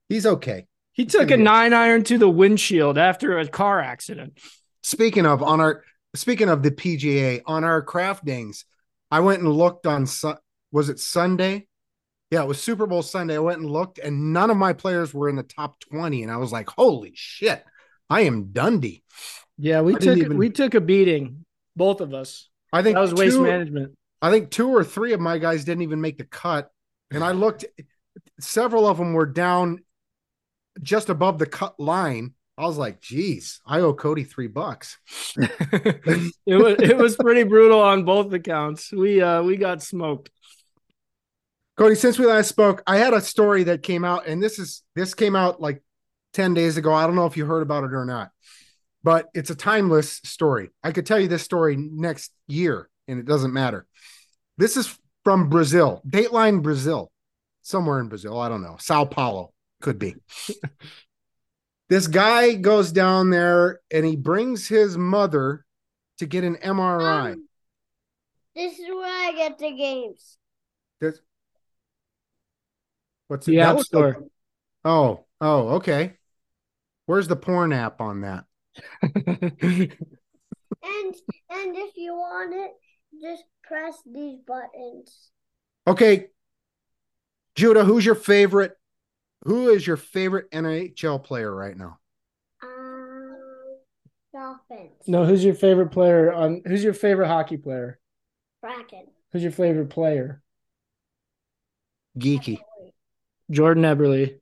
he's 0.08 0.26
okay. 0.26 0.66
He 0.92 1.06
took 1.06 1.30
a 1.30 1.36
nine 1.36 1.72
iron 1.72 2.02
to 2.04 2.18
the 2.18 2.28
windshield 2.28 2.98
after 2.98 3.38
a 3.38 3.46
car 3.46 3.80
accident. 3.80 4.38
Speaking 4.82 5.26
of 5.26 5.42
on 5.42 5.60
our 5.60 5.84
speaking 6.16 6.48
of 6.48 6.62
the 6.62 6.70
PGA 6.70 7.42
on 7.46 7.62
our 7.62 7.84
DraftKings, 7.84 8.64
I 9.10 9.20
went 9.20 9.42
and 9.42 9.52
looked 9.52 9.86
on 9.86 10.06
was 10.72 10.88
it 10.88 10.98
Sunday? 10.98 11.66
Yeah, 12.30 12.42
it 12.42 12.48
was 12.48 12.60
Super 12.60 12.86
Bowl 12.86 13.02
Sunday. 13.02 13.36
I 13.36 13.38
went 13.38 13.60
and 13.60 13.70
looked, 13.70 13.98
and 13.98 14.32
none 14.34 14.50
of 14.50 14.56
my 14.56 14.74
players 14.74 15.14
were 15.14 15.28
in 15.28 15.36
the 15.36 15.42
top 15.42 15.80
twenty, 15.80 16.22
and 16.22 16.32
I 16.32 16.36
was 16.36 16.52
like, 16.52 16.68
"Holy 16.68 17.12
shit, 17.14 17.64
I 18.10 18.22
am 18.22 18.52
Dundee." 18.52 19.02
Yeah, 19.56 19.80
we 19.80 19.94
I 19.94 19.98
took 19.98 20.18
even- 20.18 20.36
we 20.36 20.50
took 20.50 20.74
a 20.74 20.80
beating, 20.80 21.44
both 21.74 22.00
of 22.00 22.12
us. 22.12 22.48
I 22.72 22.82
think 22.82 22.96
That 22.96 23.00
was 23.00 23.14
waste 23.14 23.38
management. 23.38 23.96
I 24.20 24.30
think 24.30 24.50
two 24.50 24.68
or 24.68 24.84
three 24.84 25.12
of 25.12 25.20
my 25.20 25.38
guys 25.38 25.64
didn't 25.64 25.82
even 25.82 26.00
make 26.00 26.18
the 26.18 26.24
cut, 26.24 26.70
and 27.10 27.22
I 27.22 27.32
looked. 27.32 27.64
Several 28.40 28.86
of 28.86 28.98
them 28.98 29.12
were 29.12 29.26
down 29.26 29.84
just 30.82 31.08
above 31.08 31.38
the 31.38 31.46
cut 31.46 31.78
line. 31.78 32.34
I 32.56 32.62
was 32.62 32.78
like, 32.78 33.00
"Geez, 33.00 33.60
I 33.64 33.80
owe 33.80 33.94
Cody 33.94 34.24
three 34.24 34.48
bucks." 34.48 34.98
it 35.36 36.32
was 36.46 36.76
it 36.80 36.96
was 36.96 37.16
pretty 37.16 37.44
brutal 37.44 37.80
on 37.80 38.04
both 38.04 38.32
accounts. 38.32 38.92
We 38.92 39.22
uh 39.22 39.42
we 39.42 39.56
got 39.56 39.82
smoked. 39.82 40.30
Cody, 41.76 41.94
since 41.94 42.18
we 42.18 42.26
last 42.26 42.48
spoke, 42.48 42.82
I 42.88 42.96
had 42.96 43.14
a 43.14 43.20
story 43.20 43.62
that 43.64 43.84
came 43.84 44.04
out, 44.04 44.26
and 44.26 44.42
this 44.42 44.58
is 44.58 44.82
this 44.96 45.14
came 45.14 45.36
out 45.36 45.60
like 45.60 45.80
10 46.32 46.52
days 46.52 46.76
ago. 46.76 46.92
I 46.92 47.06
don't 47.06 47.14
know 47.14 47.26
if 47.26 47.36
you 47.36 47.46
heard 47.46 47.62
about 47.62 47.84
it 47.84 47.94
or 47.94 48.04
not, 48.04 48.30
but 49.04 49.28
it's 49.32 49.50
a 49.50 49.54
timeless 49.54 50.20
story. 50.24 50.70
I 50.82 50.90
could 50.90 51.06
tell 51.06 51.20
you 51.20 51.28
this 51.28 51.44
story 51.44 51.76
next 51.76 52.32
year, 52.48 52.88
and 53.08 53.18
it 53.18 53.24
doesn't 53.24 53.52
matter. 53.52 53.86
This 54.58 54.76
is 54.76 54.96
from 55.24 55.48
Brazil, 55.48 56.02
Dateline 56.08 56.62
Brazil, 56.62 57.10
somewhere 57.62 57.98
in 58.00 58.08
Brazil. 58.08 58.38
I 58.38 58.48
don't 58.48 58.62
know. 58.62 58.76
Sao 58.78 59.04
Paulo 59.04 59.52
could 59.80 59.98
be. 59.98 60.14
this 61.88 62.06
guy 62.06 62.54
goes 62.54 62.92
down 62.92 63.30
there 63.30 63.80
and 63.90 64.04
he 64.04 64.14
brings 64.16 64.68
his 64.68 64.96
mother 64.96 65.64
to 66.18 66.26
get 66.26 66.44
an 66.44 66.56
MRI. 66.56 67.32
Um, 67.32 67.48
this 68.54 68.78
is 68.78 68.88
where 68.88 69.28
I 69.28 69.32
get 69.32 69.58
the 69.58 69.72
games. 69.72 70.36
This- 71.00 71.20
What's 73.28 73.46
The 73.46 73.56
that 73.56 73.68
App 73.68 73.76
was 73.76 73.86
Store. 73.86 74.24
Oh, 74.84 75.26
oh, 75.40 75.68
okay. 75.76 76.14
Where's 77.06 77.28
the 77.28 77.36
porn 77.36 77.72
app 77.72 78.00
on 78.00 78.22
that? 78.22 78.44
And 80.82 81.14
and 81.50 81.76
if 81.76 81.96
you 81.96 82.12
want 82.14 82.54
it, 82.54 82.70
just 83.20 83.44
press 83.62 83.96
these 84.06 84.38
buttons. 84.46 85.30
Okay. 85.86 86.28
Judah, 87.54 87.84
who's 87.84 88.04
your 88.06 88.14
favorite? 88.14 88.76
Who 89.44 89.68
is 89.68 89.86
your 89.86 89.96
favorite 89.96 90.50
NHL 90.50 91.22
player 91.22 91.54
right 91.54 91.76
now? 91.76 91.98
Um, 92.62 93.36
Dolphins. 94.32 95.02
no, 95.06 95.24
who's 95.24 95.44
your 95.44 95.54
favorite 95.54 95.90
player 95.90 96.32
on 96.32 96.62
who's 96.66 96.84
your 96.84 96.94
favorite 96.94 97.28
hockey 97.28 97.56
player? 97.56 97.98
Kraken. 98.62 99.06
Who's 99.32 99.42
your 99.42 99.52
favorite 99.52 99.90
player? 99.90 100.42
Geeky. 102.18 102.58
Jordan 103.50 103.84
Eberle. 103.84 104.38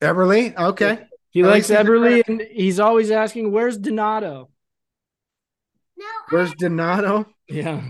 Everly? 0.00 0.56
Okay. 0.56 1.06
He 1.30 1.42
At 1.42 1.46
likes 1.46 1.70
least 1.70 1.70
he's 1.70 1.78
a 1.78 1.84
Eberle 1.84 2.22
and 2.26 2.40
he's 2.42 2.80
always 2.80 3.10
asking, 3.10 3.52
Where's 3.52 3.78
Donato? 3.78 4.50
No, 5.96 6.04
Where's 6.28 6.52
Donato? 6.54 7.26
Yeah. 7.48 7.82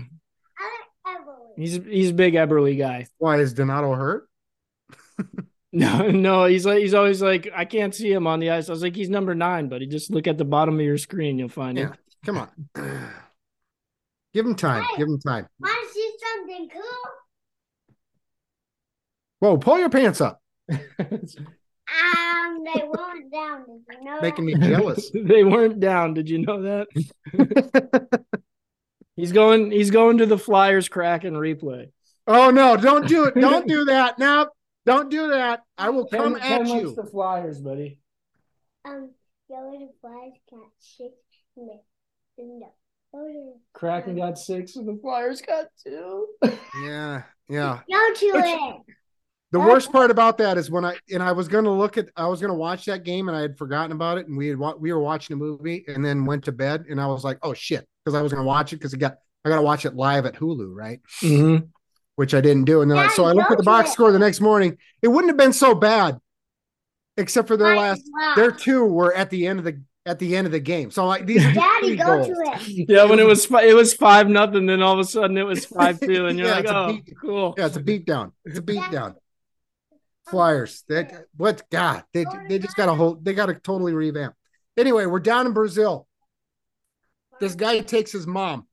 I 1.57 1.59
like 1.61 1.67
Everly. 1.69 1.83
He's 1.85 1.93
he's 1.93 2.09
a 2.09 2.13
big 2.13 2.33
Eberle 2.33 2.77
guy. 2.77 3.07
Why 3.17 3.39
is 3.39 3.53
Donato 3.53 3.93
hurt? 3.93 4.27
No, 5.75 6.11
no, 6.11 6.45
he's 6.45 6.67
like 6.67 6.77
he's 6.81 6.93
always 6.93 7.19
like, 7.19 7.49
I 7.51 7.65
can't 7.65 7.95
see 7.95 8.11
him 8.11 8.27
on 8.27 8.39
the 8.39 8.51
ice. 8.51 8.69
I 8.69 8.73
was 8.73 8.83
like, 8.83 8.95
he's 8.95 9.09
number 9.09 9.33
nine, 9.33 9.69
buddy. 9.69 9.87
just 9.87 10.11
look 10.11 10.27
at 10.27 10.37
the 10.37 10.45
bottom 10.45 10.75
of 10.75 10.81
your 10.81 10.99
screen, 10.99 11.39
you'll 11.39 11.49
find 11.49 11.79
Yeah. 11.79 11.93
Come 12.23 12.37
on. 12.37 12.49
Give 14.35 14.45
him 14.45 14.53
time. 14.53 14.85
Give 14.97 15.07
him 15.07 15.19
time. 15.19 15.47
Want 15.59 15.73
to 15.87 15.93
see 15.93 16.11
something 16.37 16.69
cool? 16.69 16.81
Whoa, 19.39 19.57
pull 19.57 19.79
your 19.79 19.89
pants 19.89 20.21
up. 20.21 20.41
Um, 20.69 22.63
they 22.63 22.83
weren't 22.83 23.31
down. 23.31 23.65
Did 23.65 23.97
you 23.97 24.03
know 24.05 24.21
Making 24.21 24.45
that? 24.45 24.59
me 24.59 24.67
jealous. 24.67 25.11
they 25.15 25.43
weren't 25.43 25.79
down. 25.79 26.13
Did 26.13 26.29
you 26.29 26.45
know 26.45 26.61
that? 26.61 26.87
He's 29.15 29.31
going 29.31 29.71
he's 29.71 29.91
going 29.91 30.17
to 30.19 30.25
the 30.25 30.37
Flyers 30.37 30.89
crack 30.89 31.23
and 31.23 31.35
replay. 31.35 31.91
oh 32.27 32.49
no, 32.49 32.75
don't 32.77 33.07
do 33.07 33.25
it. 33.25 33.35
Don't 33.39 33.67
do 33.67 33.85
that. 33.85 34.17
No, 34.17 34.49
don't 34.85 35.09
do 35.09 35.29
that. 35.29 35.61
I 35.77 35.89
will 35.89 36.07
come 36.07 36.33
Ken- 36.33 36.41
Ken 36.41 36.61
at 36.61 36.67
likes 36.67 36.81
you. 36.81 36.95
the 36.95 37.05
Flyers, 37.05 37.59
buddy. 37.59 37.99
Um, 38.85 39.11
go 39.49 39.71
to 39.79 39.87
flies, 40.01 40.33
cat, 40.49 40.59
shit, 40.81 41.13
no, 41.55 41.81
no. 42.37 42.73
Go 43.13 43.53
Kraken 43.73 44.17
got 44.17 44.37
six 44.39 44.75
and 44.75 44.87
the 44.87 44.99
Flyers 45.01 45.41
got 45.41 45.67
two. 45.83 46.27
Yeah, 46.83 47.21
yeah. 47.47 47.79
to, 47.87 47.93
go 47.93 48.13
to 48.13 48.37
it. 48.37 48.95
The 49.53 49.59
worst 49.59 49.91
part 49.91 50.11
about 50.11 50.37
that 50.39 50.57
is 50.57 50.69
when 50.71 50.83
I 50.83 50.95
and 51.11 51.23
I 51.23 51.31
was 51.31 51.47
going 51.47 51.63
to 51.63 51.71
look 51.71 51.97
at 51.97 52.09
I 52.17 52.27
was 52.27 52.41
going 52.41 52.49
to 52.51 52.57
watch 52.57 52.85
that 52.85 53.03
game 53.03 53.27
and 53.29 53.37
I 53.37 53.41
had 53.41 53.57
forgotten 53.57 53.91
about 53.91 54.17
it 54.17 54.27
and 54.27 54.35
we 54.35 54.47
had 54.49 54.57
we 54.79 54.91
were 54.91 54.99
watching 54.99 55.35
a 55.35 55.37
movie 55.37 55.85
and 55.87 56.03
then 56.03 56.25
went 56.25 56.43
to 56.45 56.51
bed 56.51 56.85
and 56.89 56.99
I 56.99 57.05
was 57.07 57.23
like 57.23 57.37
oh 57.43 57.53
shit 57.53 57.87
because 58.03 58.15
I 58.17 58.21
was 58.21 58.33
going 58.33 58.43
to 58.43 58.47
watch 58.47 58.73
it 58.73 58.77
because 58.77 58.93
I 58.93 58.97
got 58.97 59.17
I 59.45 59.49
got 59.49 59.57
to 59.57 59.61
watch 59.61 59.85
it 59.85 59.95
live 59.95 60.25
at 60.25 60.33
Hulu 60.35 60.73
right 60.75 60.99
Mm-hmm. 61.21 61.65
which 62.15 62.33
I 62.33 62.41
didn't 62.41 62.65
do 62.65 62.81
and 62.81 62.89
then 62.91 62.97
I, 62.97 63.07
so 63.09 63.25
I 63.25 63.27
Daddy, 63.29 63.37
looked 63.39 63.51
at 63.51 63.57
the 63.59 63.63
box 63.63 63.89
it. 63.89 63.93
score 63.93 64.11
the 64.11 64.19
next 64.19 64.41
morning 64.41 64.77
it 65.01 65.07
wouldn't 65.07 65.29
have 65.29 65.37
been 65.37 65.53
so 65.53 65.75
bad 65.75 66.17
except 67.17 67.47
for 67.47 67.55
their 67.57 67.75
Might 67.75 67.81
last 67.81 67.99
as 68.01 68.09
well. 68.13 68.35
their 68.35 68.51
two 68.51 68.85
were 68.85 69.13
at 69.13 69.29
the 69.29 69.45
end 69.47 69.59
of 69.59 69.65
the 69.65 69.81
at 70.05 70.19
the 70.19 70.35
end 70.35 70.45
of 70.47 70.51
the 70.51 70.59
game 70.59 70.89
so 70.91 71.05
like 71.05 71.25
these 71.25 71.43
Daddy, 71.53 71.95
go 71.95 72.05
goals. 72.05 72.27
to 72.27 72.33
it. 72.33 72.85
Yeah, 72.89 73.03
when 73.05 73.19
it 73.19 73.25
was 73.27 73.45
it 73.51 73.75
was 73.75 73.93
five 73.93 74.27
nothing, 74.27 74.65
then 74.65 74.81
all 74.81 74.93
of 74.93 74.99
a 74.99 75.03
sudden 75.05 75.37
it 75.37 75.43
was 75.43 75.63
five 75.65 75.99
two, 75.99 76.25
and 76.25 76.37
you're 76.39 76.47
Yeah, 76.47 76.55
like, 76.55 76.65
oh, 76.67 76.87
beat. 76.93 77.13
cool. 77.21 77.53
yeah 77.57 77.67
it's 77.67 77.77
a 77.77 77.79
beat 77.79 78.05
down 78.05 78.31
it's 78.45 78.57
a 78.57 78.61
beat 78.61 78.89
down 78.91 79.15
Flyers. 80.27 80.83
They 80.87 81.07
what 81.35 81.69
God, 81.69 82.03
they 82.13 82.25
they 82.47 82.59
just 82.59 82.75
got 82.75 82.89
a 82.89 82.93
whole 82.93 83.15
they 83.15 83.33
got 83.33 83.47
to 83.47 83.53
totally 83.55 83.93
revamp. 83.93 84.35
Anyway, 84.77 85.05
we're 85.05 85.19
down 85.19 85.45
in 85.47 85.53
Brazil. 85.53 86.07
This 87.39 87.55
guy 87.55 87.79
takes 87.79 88.11
his 88.11 88.25
mom 88.25 88.67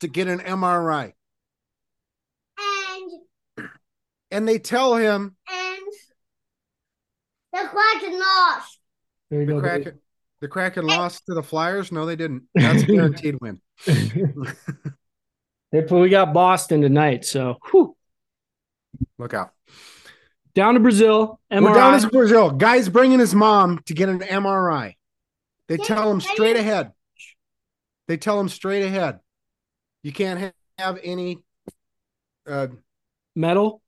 to 0.00 0.08
get 0.08 0.28
an 0.28 0.40
MRI, 0.40 1.12
And 2.58 3.12
and 4.30 4.48
they 4.48 4.58
tell 4.58 4.96
him 4.96 5.36
and 5.50 5.84
The 7.52 7.68
Kraken 7.68 8.18
lost. 8.18 8.78
There 9.30 9.40
you 9.40 9.46
The 9.46 9.52
go. 9.54 9.60
buddy. 9.60 9.82
Kraken, 9.84 10.00
the 10.40 10.48
Kraken 10.48 10.86
lost 10.86 11.22
to 11.26 11.34
the 11.34 11.42
Flyers. 11.42 11.90
No, 11.92 12.04
they 12.04 12.16
didn't. 12.16 12.42
That's 12.54 12.82
a 12.82 12.86
guaranteed 12.86 13.36
win. 13.40 13.60
Hey, 15.72 15.80
but 15.80 15.98
we 15.98 16.08
got 16.08 16.32
Boston 16.32 16.82
tonight, 16.82 17.24
so 17.24 17.56
whew. 17.72 17.96
Look 19.18 19.34
out. 19.34 19.50
Down 20.54 20.74
to 20.74 20.80
Brazil. 20.80 21.40
MRI. 21.52 21.62
We're 21.62 21.74
down 21.74 22.00
to 22.00 22.08
Brazil. 22.08 22.50
Guy's 22.50 22.88
bringing 22.88 23.18
his 23.18 23.34
mom 23.34 23.80
to 23.86 23.94
get 23.94 24.08
an 24.08 24.20
MRI. 24.20 24.94
They 25.68 25.76
tell 25.76 26.10
him 26.10 26.20
straight 26.20 26.56
ahead. 26.56 26.92
They 28.08 28.16
tell 28.16 28.38
him 28.38 28.48
straight 28.48 28.84
ahead. 28.84 29.20
You 30.02 30.12
can't 30.12 30.52
have 30.78 30.98
any 31.02 31.38
uh, 32.46 32.66
metal. 33.34 33.80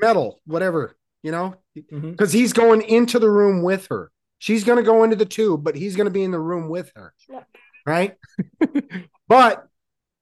metal, 0.00 0.40
whatever, 0.46 0.96
you 1.22 1.32
know, 1.32 1.56
Mhm. 1.76 2.12
because 2.12 2.32
he's 2.32 2.52
going 2.52 2.82
into 2.82 3.18
the 3.18 3.28
room 3.30 3.62
with 3.62 3.88
her. 3.88 4.10
She's 4.38 4.62
going 4.64 4.76
to 4.76 4.82
go 4.84 5.02
into 5.04 5.16
the 5.16 5.24
tube, 5.24 5.64
but 5.64 5.74
he's 5.74 5.96
going 5.96 6.04
to 6.06 6.10
be 6.12 6.22
in 6.22 6.30
the 6.30 6.38
room 6.38 6.68
with 6.68 6.92
her. 6.94 7.12
Yep. 7.28 7.48
Right. 7.86 8.16
but 9.28 9.66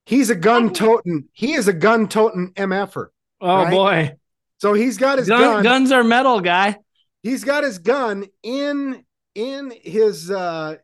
he's 0.06 0.30
a 0.30 0.34
gun 0.34 0.72
toting, 0.72 1.28
he 1.32 1.52
is 1.52 1.68
a 1.68 1.72
gun 1.72 2.08
toting 2.08 2.52
MFer. 2.54 3.08
Oh 3.40 3.64
Right? 3.64 3.70
boy, 3.70 4.16
So 4.62 4.74
he's 4.74 4.96
got 4.96 5.18
his 5.18 5.26
Gun- 5.26 5.40
gun. 5.40 5.62
guns 5.64 5.90
are 5.90 6.04
metal, 6.04 6.38
guy. 6.40 6.78
he's 7.24 7.42
got 7.42 7.64
his 7.64 7.80
gun 7.80 8.26
in 8.44 9.04
in 9.34 9.72
his 9.82 10.30
uh 10.30 10.76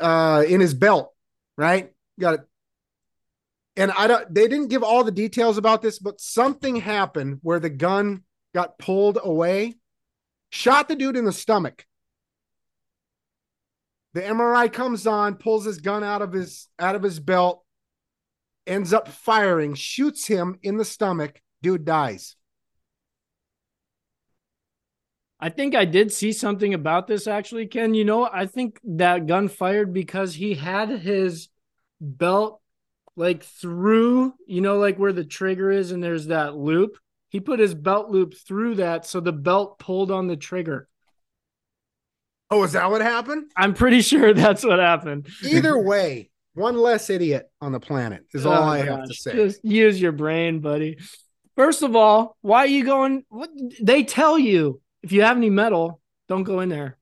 uh 0.00 0.44
in 0.48 0.60
his 0.60 0.74
belt 0.74 1.14
right? 1.56 1.92
Got 2.18 2.34
it. 2.34 2.40
And 3.76 3.92
i 3.92 4.08
don't 4.08 4.34
they 4.34 4.48
didn't 4.48 4.70
give 4.70 4.82
all 4.82 5.04
the 5.04 5.12
details 5.12 5.56
about 5.56 5.82
this 5.82 6.00
but 6.00 6.20
something 6.20 6.74
happened 6.74 7.38
where 7.42 7.60
the 7.60 7.70
gun 7.70 8.24
got 8.56 8.76
pulled 8.76 9.20
away 9.22 9.76
shot 10.50 10.88
the 10.88 10.96
dude 10.96 11.16
in 11.16 11.24
the 11.24 11.32
stomach. 11.32 11.86
The 14.14 14.22
mri 14.22 14.72
comes 14.72 15.06
on 15.06 15.36
pulls 15.36 15.64
his 15.64 15.78
gun 15.78 16.02
out 16.02 16.22
of 16.22 16.32
his 16.32 16.66
out 16.76 16.96
of 16.96 17.04
his 17.04 17.20
belt 17.20 17.62
ends 18.66 18.92
up 18.92 19.06
firing 19.06 19.74
shoots 19.74 20.26
him 20.26 20.58
in 20.64 20.76
the 20.76 20.84
stomach. 20.84 21.40
Dude 21.62 21.84
dies 21.84 22.34
I 25.42 25.48
think 25.48 25.74
I 25.74 25.84
did 25.84 26.12
see 26.12 26.32
something 26.32 26.72
about 26.72 27.08
this 27.08 27.26
actually, 27.26 27.66
Ken. 27.66 27.94
You 27.94 28.04
know, 28.04 28.30
I 28.32 28.46
think 28.46 28.78
that 28.84 29.26
gun 29.26 29.48
fired 29.48 29.92
because 29.92 30.34
he 30.34 30.54
had 30.54 30.88
his 30.88 31.48
belt 32.00 32.60
like 33.16 33.42
through, 33.42 34.34
you 34.46 34.60
know, 34.60 34.78
like 34.78 34.98
where 34.98 35.12
the 35.12 35.24
trigger 35.24 35.72
is 35.72 35.90
and 35.90 36.00
there's 36.02 36.26
that 36.28 36.56
loop. 36.56 36.96
He 37.28 37.40
put 37.40 37.58
his 37.58 37.74
belt 37.74 38.08
loop 38.08 38.34
through 38.36 38.76
that, 38.76 39.04
so 39.04 39.18
the 39.18 39.32
belt 39.32 39.80
pulled 39.80 40.12
on 40.12 40.28
the 40.28 40.36
trigger. 40.36 40.86
oh 42.52 42.62
is 42.62 42.72
that 42.72 42.88
what 42.90 43.00
happened 43.00 43.50
I'm 43.56 43.74
pretty 43.74 44.00
sure 44.00 44.32
that's 44.44 44.64
what 44.64 44.78
happened. 44.78 45.26
Either 45.44 45.76
way, 45.76 46.30
one 46.54 46.76
less 46.76 47.10
idiot 47.10 47.50
on 47.60 47.72
the 47.72 47.80
planet 47.80 48.26
is 48.32 48.46
all 48.46 48.62
Oh, 48.62 48.68
I 48.68 48.78
have 48.84 49.08
to 49.08 49.14
say. 49.14 49.32
Just 49.32 49.64
use 49.64 50.00
your 50.00 50.12
brain, 50.12 50.60
buddy. 50.60 50.98
First 51.56 51.82
of 51.82 51.96
all, 51.96 52.36
why 52.42 52.60
are 52.60 52.66
you 52.66 52.84
going? 52.84 53.24
What 53.28 53.50
they 53.80 54.04
tell 54.04 54.38
you 54.38 54.81
if 55.02 55.12
you 55.12 55.22
have 55.22 55.36
any 55.36 55.50
metal, 55.50 56.00
don't 56.28 56.44
go 56.44 56.60
in 56.60 56.68
there. 56.68 56.98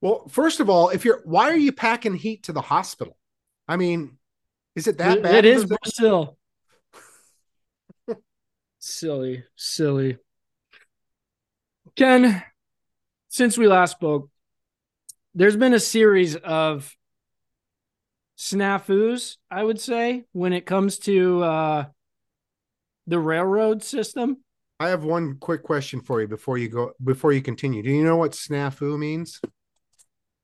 Well, 0.00 0.26
first 0.28 0.60
of 0.60 0.68
all, 0.68 0.88
if 0.88 1.04
you're 1.04 1.20
why 1.24 1.50
are 1.50 1.56
you 1.56 1.72
packing 1.72 2.14
heat 2.14 2.44
to 2.44 2.52
the 2.52 2.60
hospital? 2.60 3.16
I 3.68 3.76
mean, 3.76 4.18
is 4.74 4.86
it 4.86 4.98
that 4.98 5.18
It- 5.18 5.22
bad? 5.22 5.34
it 5.34 5.44
is 5.44 5.64
Brazil? 5.64 6.36
Brazil. 8.06 8.22
silly, 8.78 9.44
silly. 9.56 10.18
Ken, 11.94 12.42
since 13.28 13.56
we 13.56 13.66
last 13.66 13.92
spoke, 13.92 14.30
there's 15.34 15.56
been 15.56 15.74
a 15.74 15.80
series 15.80 16.36
of 16.36 16.94
snafus, 18.36 19.36
I 19.50 19.62
would 19.62 19.80
say, 19.80 20.24
when 20.32 20.52
it 20.52 20.66
comes 20.66 20.98
to 21.00 21.42
uh, 21.42 21.84
the 23.06 23.18
railroad 23.18 23.82
system. 23.82 24.38
I 24.82 24.88
have 24.88 25.04
one 25.04 25.36
quick 25.38 25.62
question 25.62 26.00
for 26.00 26.20
you 26.20 26.26
before 26.26 26.58
you 26.58 26.68
go 26.68 26.90
before 27.04 27.32
you 27.32 27.40
continue. 27.40 27.84
Do 27.84 27.90
you 27.90 28.02
know 28.02 28.16
what 28.16 28.32
snafu 28.32 28.98
means? 28.98 29.40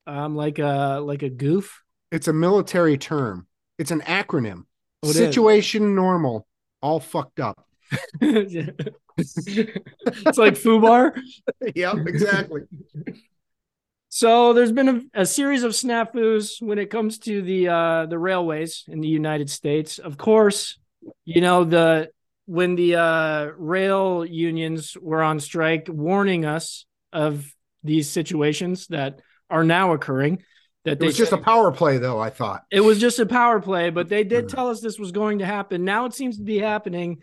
Um, 0.06 0.36
like 0.36 0.60
a 0.60 1.00
like 1.02 1.24
a 1.24 1.28
goof. 1.28 1.82
It's 2.12 2.28
a 2.28 2.32
military 2.32 2.96
term. 2.96 3.48
It's 3.78 3.90
an 3.90 4.00
acronym. 4.02 4.62
Oh, 5.02 5.08
it 5.08 5.16
is. 5.16 5.16
Situation 5.16 5.96
normal, 5.96 6.46
all 6.80 7.00
fucked 7.00 7.40
up. 7.40 7.66
it's 8.20 8.78
like 10.38 10.54
FUBAR. 10.54 11.20
yep, 11.74 11.96
exactly. 12.06 12.62
So 14.10 14.52
there's 14.52 14.70
been 14.70 15.10
a, 15.14 15.22
a 15.22 15.26
series 15.26 15.64
of 15.64 15.72
snafus 15.72 16.62
when 16.62 16.78
it 16.78 16.90
comes 16.90 17.18
to 17.20 17.42
the 17.42 17.68
uh, 17.68 18.06
the 18.06 18.20
railways 18.20 18.84
in 18.86 19.00
the 19.00 19.08
United 19.08 19.50
States. 19.50 19.98
Of 19.98 20.16
course, 20.16 20.78
you 21.24 21.40
know 21.40 21.64
the 21.64 22.10
when 22.48 22.76
the 22.76 22.96
uh, 22.96 23.50
rail 23.58 24.24
unions 24.24 24.96
were 24.98 25.22
on 25.22 25.38
strike, 25.38 25.86
warning 25.90 26.46
us 26.46 26.86
of 27.12 27.46
these 27.84 28.08
situations 28.08 28.86
that 28.86 29.20
are 29.50 29.64
now 29.64 29.92
occurring. 29.92 30.42
That 30.86 30.92
It 30.92 31.00
they 31.00 31.06
was 31.06 31.18
just 31.18 31.32
a 31.32 31.36
power 31.36 31.70
play, 31.72 31.98
though. 31.98 32.18
I 32.18 32.30
thought. 32.30 32.62
it 32.70 32.80
was 32.80 32.98
just 32.98 33.18
a 33.18 33.26
power 33.26 33.60
play, 33.60 33.90
but 33.90 34.08
they 34.08 34.24
did 34.24 34.46
Mhm. 34.46 34.48
tell 34.54 34.70
us 34.70 34.80
this 34.80 34.98
was 34.98 35.12
going 35.12 35.40
to 35.40 35.44
happen. 35.44 35.84
Now 35.84 36.06
it 36.06 36.14
seems 36.14 36.38
to 36.38 36.42
be 36.42 36.58
happening. 36.58 37.18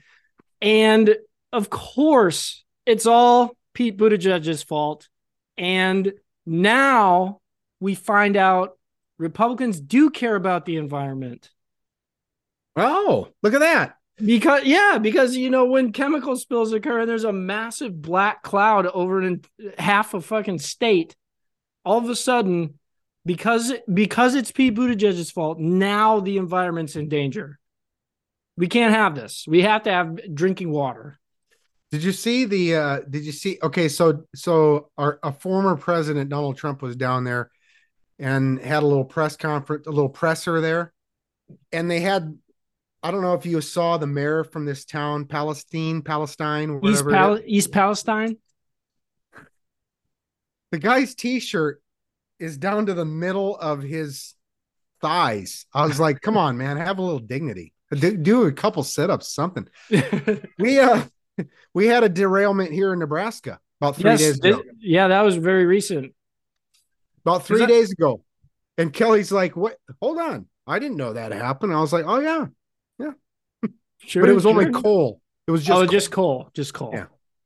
And 0.61 1.17
of 1.51 1.71
course, 1.71 2.63
it's 2.85 3.07
all 3.07 3.57
Pete 3.73 3.97
Buttigieg's 3.97 4.61
fault. 4.61 5.09
And 5.57 6.13
now 6.45 7.41
we 7.79 7.95
find 7.95 8.37
out 8.37 8.77
Republicans 9.17 9.79
do 9.79 10.11
care 10.11 10.35
about 10.35 10.65
the 10.65 10.75
environment. 10.77 11.49
Oh, 12.75 13.29
look 13.41 13.55
at 13.55 13.61
that! 13.61 13.95
Because 14.23 14.63
yeah, 14.63 14.97
because 14.97 15.35
you 15.35 15.49
know 15.49 15.65
when 15.65 15.91
chemical 15.91 16.37
spills 16.37 16.71
occur 16.71 17.01
and 17.01 17.09
there's 17.09 17.25
a 17.25 17.33
massive 17.33 18.01
black 18.01 18.43
cloud 18.43 18.87
over 18.87 19.19
an 19.21 19.41
half 19.77 20.13
a 20.13 20.21
fucking 20.21 20.59
state, 20.59 21.15
all 21.83 21.97
of 21.97 22.09
a 22.09 22.15
sudden, 22.15 22.79
because 23.25 23.73
because 23.93 24.35
it's 24.35 24.51
Pete 24.51 24.73
Buttigieg's 24.73 25.31
fault, 25.31 25.59
now 25.59 26.21
the 26.21 26.37
environment's 26.37 26.95
in 26.95 27.09
danger. 27.09 27.59
We 28.55 28.67
can't 28.67 28.93
have 28.93 29.15
this. 29.15 29.43
We 29.47 29.63
have 29.63 29.83
to 29.83 29.91
have 29.91 30.33
drinking 30.33 30.71
water. 30.71 31.17
Did 31.91 32.01
you 32.01 32.13
see 32.13 32.45
the? 32.45 32.75
uh 32.75 32.99
Did 33.09 33.25
you 33.25 33.33
see? 33.33 33.59
Okay, 33.61 33.89
so 33.89 34.23
so 34.33 34.91
our 34.97 35.19
a 35.23 35.33
former 35.33 35.75
president 35.75 36.29
Donald 36.29 36.55
Trump 36.55 36.81
was 36.81 36.95
down 36.95 37.25
there 37.25 37.51
and 38.17 38.61
had 38.61 38.81
a 38.81 38.87
little 38.87 39.03
press 39.03 39.35
conference, 39.35 39.87
a 39.87 39.91
little 39.91 40.07
presser 40.07 40.61
there, 40.61 40.93
and 41.73 41.91
they 41.91 41.99
had. 41.99 42.37
I 43.05 43.11
don't 43.11 43.21
know 43.21 43.35
if 43.35 43.45
you 43.45 43.61
saw 43.61 43.97
the 43.97 44.07
mayor 44.07 44.43
from 44.43 44.65
this 44.65 44.83
town, 44.83 45.25
Palestine, 45.25 46.01
Palestine, 46.01 46.79
East, 46.83 47.07
Pal- 47.07 47.39
East 47.45 47.71
Palestine. 47.71 48.37
the 50.71 50.79
guy's 50.79 51.13
t-shirt 51.13 51.83
is 52.39 52.57
down 52.57 52.87
to 52.87 52.95
the 52.95 53.05
middle 53.05 53.57
of 53.57 53.83
his 53.83 54.33
thighs. 55.01 55.67
I 55.71 55.85
was 55.85 55.99
like, 55.99 56.19
"Come 56.19 56.35
on, 56.35 56.57
man, 56.57 56.77
have 56.77 56.97
a 56.97 57.03
little 57.03 57.19
dignity. 57.19 57.73
Do, 57.91 58.17
do 58.17 58.45
a 58.45 58.51
couple 58.51 58.81
sit-ups, 58.81 59.31
something." 59.31 59.67
We 60.57 60.79
uh, 60.79 61.03
we 61.75 61.85
had 61.85 62.03
a 62.03 62.09
derailment 62.09 62.71
here 62.71 62.91
in 62.91 62.97
Nebraska 62.97 63.59
about 63.79 63.97
three 63.97 64.09
yes, 64.09 64.19
days 64.21 64.39
ago. 64.39 64.63
yeah, 64.79 65.09
that 65.09 65.21
was 65.21 65.35
very 65.35 65.67
recent. 65.67 66.15
about 67.23 67.45
three 67.45 67.59
that- 67.59 67.67
days 67.67 67.91
ago. 67.91 68.23
And 68.79 68.91
Kelly's 68.91 69.31
like, 69.31 69.55
"What? 69.55 69.77
Hold 70.01 70.17
on, 70.17 70.47
I 70.65 70.79
didn't 70.79 70.97
know 70.97 71.13
that 71.13 71.33
happened." 71.33 71.71
I 71.71 71.81
was 71.81 71.93
like, 71.93 72.05
"Oh 72.07 72.19
yeah," 72.19 72.47
Sure, 74.05 74.23
but 74.23 74.29
it 74.29 74.33
was 74.33 74.45
only 74.45 74.71
coal. 74.71 75.21
It 75.47 75.51
was 75.51 75.63
just 75.63 75.71
oh, 75.71 75.81
coal. 75.81 75.87
just 75.87 76.11
coal, 76.11 76.49
just 76.53 76.73
coal. 76.73 76.91
Yeah. 76.93 77.05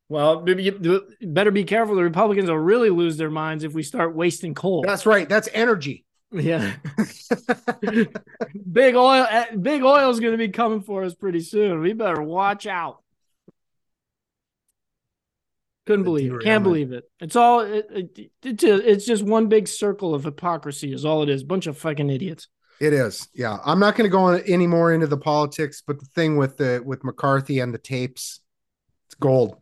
Well, 0.09 0.43
you 0.47 1.05
better 1.21 1.51
be 1.51 1.63
careful. 1.63 1.95
The 1.95 2.03
Republicans 2.03 2.49
will 2.49 2.57
really 2.57 2.89
lose 2.89 3.17
their 3.17 3.29
minds 3.29 3.63
if 3.63 3.73
we 3.73 3.83
start 3.83 4.15
wasting 4.15 4.55
coal. 4.55 4.83
That's 4.85 5.05
right. 5.05 5.29
That's 5.29 5.47
energy. 5.53 6.05
yeah, 6.31 6.75
big 8.71 8.95
oil, 8.95 9.25
eh, 9.29 9.55
big 9.55 9.81
oil 9.81 10.11
is 10.11 10.19
going 10.19 10.33
to 10.33 10.37
be 10.37 10.49
coming 10.49 10.81
for 10.81 11.03
us 11.03 11.15
pretty 11.15 11.39
soon. 11.39 11.79
We 11.79 11.93
better 11.93 12.21
watch 12.21 12.67
out. 12.67 13.01
Couldn't 15.87 16.03
believe 16.03 16.31
it. 16.33 16.43
Can't 16.43 16.63
believe 16.63 16.91
it. 16.91 17.09
It's 17.19 17.35
all. 17.35 17.61
It, 17.61 17.87
it, 17.89 18.31
it's 18.43 18.61
just, 18.61 18.83
it's 18.83 19.05
just 19.05 19.23
one 19.23 19.47
big 19.47 19.67
circle 19.67 20.13
of 20.13 20.23
hypocrisy. 20.23 20.93
Is 20.93 21.03
all 21.03 21.23
it 21.23 21.29
is. 21.29 21.43
Bunch 21.43 21.65
of 21.65 21.77
fucking 21.79 22.11
idiots. 22.11 22.47
It 22.79 22.93
is. 22.93 23.27
Yeah. 23.33 23.57
I'm 23.65 23.79
not 23.79 23.95
going 23.95 24.09
to 24.09 24.11
go 24.11 24.23
on 24.23 24.41
any 24.47 24.67
more 24.67 24.93
into 24.93 25.07
the 25.07 25.17
politics, 25.17 25.83
but 25.85 25.99
the 25.99 26.05
thing 26.05 26.37
with 26.37 26.57
the 26.57 26.81
with 26.85 27.03
McCarthy 27.03 27.59
and 27.59 27.73
the 27.73 27.77
tapes, 27.77 28.39
it's 29.07 29.15
gold. 29.15 29.57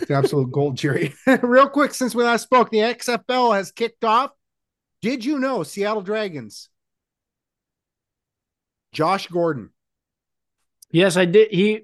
It's 0.00 0.10
absolute 0.10 0.50
gold, 0.52 0.76
Jerry. 0.76 1.14
Real 1.42 1.68
quick, 1.68 1.94
since 1.94 2.14
we 2.14 2.24
last 2.24 2.42
spoke, 2.42 2.70
the 2.70 2.78
XFL 2.78 3.54
has 3.54 3.70
kicked 3.70 4.04
off. 4.04 4.32
Did 5.00 5.24
you 5.24 5.38
know 5.38 5.62
Seattle 5.62 6.02
Dragons? 6.02 6.68
Josh 8.92 9.28
Gordon. 9.28 9.70
Yes, 10.90 11.16
I 11.16 11.24
did. 11.24 11.52
He, 11.52 11.82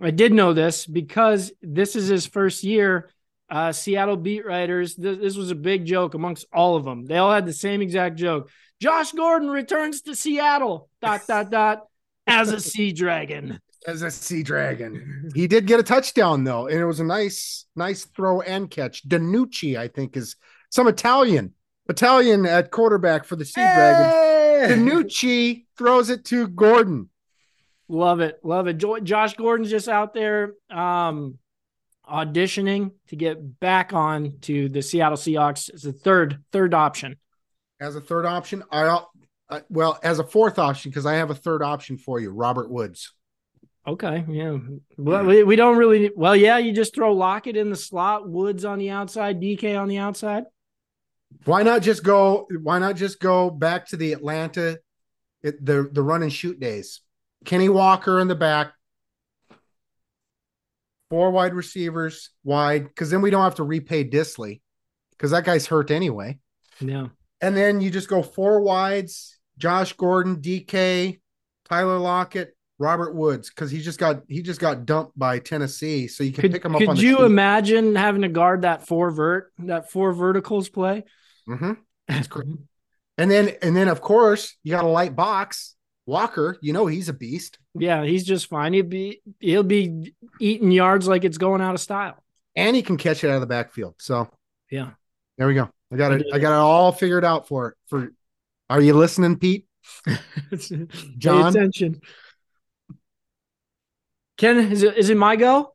I 0.00 0.10
did 0.10 0.32
know 0.32 0.52
this 0.52 0.86
because 0.86 1.52
this 1.62 1.96
is 1.96 2.08
his 2.08 2.26
first 2.26 2.62
year 2.62 3.10
uh, 3.50 3.72
Seattle 3.72 4.16
beat 4.16 4.46
writers. 4.46 4.94
This, 4.94 5.18
this 5.18 5.36
was 5.36 5.50
a 5.50 5.56
big 5.56 5.84
joke 5.84 6.14
amongst 6.14 6.46
all 6.52 6.76
of 6.76 6.84
them. 6.84 7.06
They 7.06 7.16
all 7.16 7.32
had 7.32 7.46
the 7.46 7.52
same 7.52 7.82
exact 7.82 8.16
joke. 8.16 8.48
Josh 8.80 9.12
Gordon 9.12 9.50
returns 9.50 10.02
to 10.02 10.14
Seattle. 10.14 10.88
Dot 11.02 11.22
dot 11.26 11.50
dot. 11.50 11.86
As 12.26 12.52
a 12.52 12.60
sea 12.60 12.92
dragon. 12.92 13.60
As 13.86 14.02
a 14.02 14.10
sea 14.10 14.42
dragon. 14.42 15.30
He 15.34 15.46
did 15.46 15.66
get 15.66 15.80
a 15.80 15.82
touchdown 15.82 16.44
though, 16.44 16.66
and 16.66 16.78
it 16.78 16.84
was 16.84 17.00
a 17.00 17.04
nice, 17.04 17.66
nice 17.76 18.04
throw 18.04 18.40
and 18.40 18.70
catch. 18.70 19.06
DiNucci, 19.08 19.78
I 19.78 19.88
think, 19.88 20.16
is 20.16 20.36
some 20.70 20.86
Italian. 20.86 21.54
Italian 21.88 22.46
at 22.46 22.70
quarterback 22.70 23.24
for 23.24 23.36
the 23.36 23.44
Sea 23.44 23.62
Dragons. 23.62 24.72
DiNucci 24.72 25.64
throws 25.76 26.08
it 26.10 26.24
to 26.26 26.46
Gordon. 26.48 27.08
Love 27.88 28.20
it. 28.20 28.38
Love 28.44 28.68
it. 28.68 28.74
Jo- 28.74 29.00
Josh 29.00 29.34
Gordon's 29.34 29.70
just 29.70 29.88
out 29.88 30.14
there 30.14 30.54
um, 30.70 31.38
auditioning 32.08 32.92
to 33.08 33.16
get 33.16 33.58
back 33.58 33.92
on 33.92 34.38
to 34.42 34.68
the 34.68 34.82
Seattle 34.82 35.18
Seahawks 35.18 35.72
as 35.72 35.84
a 35.84 35.92
third 35.92 36.44
third 36.52 36.74
option. 36.74 37.16
As 37.80 37.96
a 37.96 38.00
third 38.00 38.26
option, 38.26 38.62
I, 38.70 39.00
I 39.48 39.62
well, 39.70 39.98
as 40.02 40.18
a 40.18 40.24
fourth 40.24 40.58
option, 40.58 40.90
because 40.90 41.06
I 41.06 41.14
have 41.14 41.30
a 41.30 41.34
third 41.34 41.62
option 41.62 41.96
for 41.96 42.20
you, 42.20 42.30
Robert 42.30 42.70
Woods. 42.70 43.12
Okay, 43.86 44.24
yeah. 44.28 44.58
Well, 44.98 45.24
we, 45.24 45.42
we 45.42 45.56
don't 45.56 45.78
really. 45.78 46.10
Well, 46.14 46.36
yeah, 46.36 46.58
you 46.58 46.72
just 46.72 46.94
throw 46.94 47.14
Lockett 47.14 47.56
in 47.56 47.70
the 47.70 47.76
slot, 47.76 48.28
Woods 48.28 48.64
on 48.64 48.78
the 48.78 48.90
outside, 48.90 49.40
DK 49.40 49.80
on 49.80 49.88
the 49.88 49.98
outside. 49.98 50.44
Why 51.44 51.62
not 51.62 51.80
just 51.82 52.04
go? 52.04 52.46
Why 52.62 52.78
not 52.78 52.96
just 52.96 53.20
go 53.20 53.50
back 53.50 53.86
to 53.88 53.96
the 53.96 54.12
Atlanta, 54.12 54.78
it, 55.42 55.64
the 55.64 55.88
the 55.90 56.02
run 56.02 56.22
and 56.22 56.32
shoot 56.32 56.60
days? 56.60 57.00
Kenny 57.46 57.70
Walker 57.70 58.20
in 58.20 58.28
the 58.28 58.34
back, 58.34 58.74
four 61.08 61.30
wide 61.30 61.54
receivers 61.54 62.30
wide, 62.44 62.86
because 62.86 63.10
then 63.10 63.22
we 63.22 63.30
don't 63.30 63.42
have 63.42 63.54
to 63.54 63.64
repay 63.64 64.04
Dissly, 64.04 64.60
because 65.12 65.30
that 65.30 65.44
guy's 65.44 65.66
hurt 65.66 65.90
anyway. 65.90 66.38
Yeah. 66.80 67.06
And 67.40 67.56
then 67.56 67.80
you 67.80 67.90
just 67.90 68.08
go 68.08 68.22
four 68.22 68.60
wides: 68.60 69.38
Josh 69.58 69.92
Gordon, 69.94 70.36
DK, 70.42 71.20
Tyler 71.68 71.98
Lockett, 71.98 72.56
Robert 72.78 73.14
Woods, 73.14 73.48
because 73.50 73.70
he 73.70 73.80
just 73.80 73.98
got 73.98 74.22
he 74.28 74.42
just 74.42 74.60
got 74.60 74.84
dumped 74.86 75.18
by 75.18 75.38
Tennessee, 75.38 76.06
so 76.08 76.22
you 76.24 76.32
can 76.32 76.42
Could, 76.42 76.52
pick 76.52 76.64
him 76.64 76.74
up. 76.74 76.80
could 76.80 76.88
on 76.90 76.96
the 76.96 77.02
you 77.02 77.24
imagine 77.24 77.94
having 77.96 78.22
to 78.22 78.28
guard 78.28 78.62
that 78.62 78.86
four 78.86 79.10
vert, 79.10 79.52
that 79.60 79.90
four 79.90 80.12
verticals 80.12 80.68
play? 80.68 81.04
Mm-hmm. 81.48 81.72
That's 82.08 82.28
great. 82.28 82.48
And 83.18 83.30
then 83.30 83.50
and 83.62 83.76
then 83.76 83.88
of 83.88 84.00
course 84.00 84.56
you 84.62 84.72
got 84.72 84.84
a 84.84 84.88
light 84.88 85.14
box. 85.16 85.74
Walker, 86.06 86.58
you 86.60 86.72
know 86.72 86.86
he's 86.86 87.08
a 87.08 87.12
beast. 87.12 87.58
Yeah, 87.74 88.04
he's 88.04 88.24
just 88.24 88.48
fine. 88.48 88.72
He'll 88.72 88.84
be 88.84 89.20
he'll 89.38 89.62
be 89.62 90.14
eating 90.40 90.72
yards 90.72 91.06
like 91.06 91.24
it's 91.24 91.38
going 91.38 91.60
out 91.60 91.74
of 91.74 91.80
style. 91.80 92.16
and 92.56 92.74
he 92.74 92.82
can 92.82 92.96
catch 92.96 93.22
it 93.22 93.28
out 93.28 93.34
of 93.34 93.40
the 93.42 93.46
backfield. 93.46 93.94
So 93.98 94.28
Yeah. 94.70 94.90
there 95.38 95.46
we 95.46 95.54
go. 95.54 95.70
I 95.92 95.96
got 95.96 96.12
it. 96.12 96.26
I 96.32 96.38
got 96.38 96.52
it 96.52 96.60
all 96.60 96.92
figured 96.92 97.24
out 97.24 97.48
for. 97.48 97.76
For 97.86 98.12
are 98.68 98.80
you 98.80 98.94
listening, 98.94 99.38
Pete? 99.38 99.66
Pay 100.06 100.86
John? 101.18 101.48
attention. 101.48 102.00
Ken, 104.36 104.58
is 104.72 104.82
it 104.82 104.96
is 104.96 105.10
it 105.10 105.16
my 105.16 105.36
go? 105.36 105.74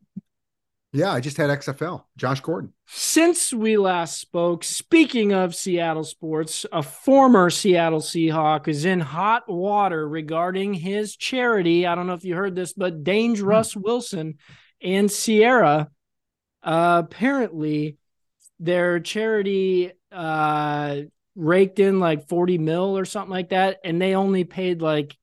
Yeah, 0.95 1.12
I 1.12 1.19
just 1.19 1.36
had 1.36 1.49
XFL. 1.49 2.06
Josh 2.15 2.39
Gordon. 2.39 2.71
Since 2.86 3.51
we 3.51 3.75
last 3.75 4.17
spoke, 4.17 4.63
speaking 4.63 5.34
of 5.34 5.54
Seattle 5.54 6.06
sports, 6.06 6.65
a 6.71 6.82
former 6.82 7.49
Seattle 7.49 7.99
Seahawk 7.99 8.69
is 8.69 8.86
in 8.86 9.01
hot 9.01 9.43
water 9.49 10.08
regarding 10.08 10.73
his 10.73 11.17
charity. 11.17 11.86
I 11.86 11.95
don't 11.95 12.08
know 12.08 12.13
if 12.13 12.23
you 12.23 12.36
heard 12.36 12.56
this, 12.56 12.71
but 12.71 13.04
Dange 13.04 13.41
Russ 13.41 13.75
Wilson 13.75 14.36
and 14.82 15.12
Ciara 15.12 15.89
uh, 16.63 17.01
apparently 17.06 17.97
their 18.60 19.00
charity 19.00 19.91
uh, 20.12 20.98
raked 21.36 21.80
in 21.80 22.00
like 22.00 22.28
40 22.28 22.58
mil 22.58 22.98
or 22.98 23.06
something 23.06 23.32
like 23.32 23.50
that, 23.50 23.80
and 23.84 24.02
they 24.02 24.15
only 24.15 24.44
paid 24.44 24.82
like 24.82 25.15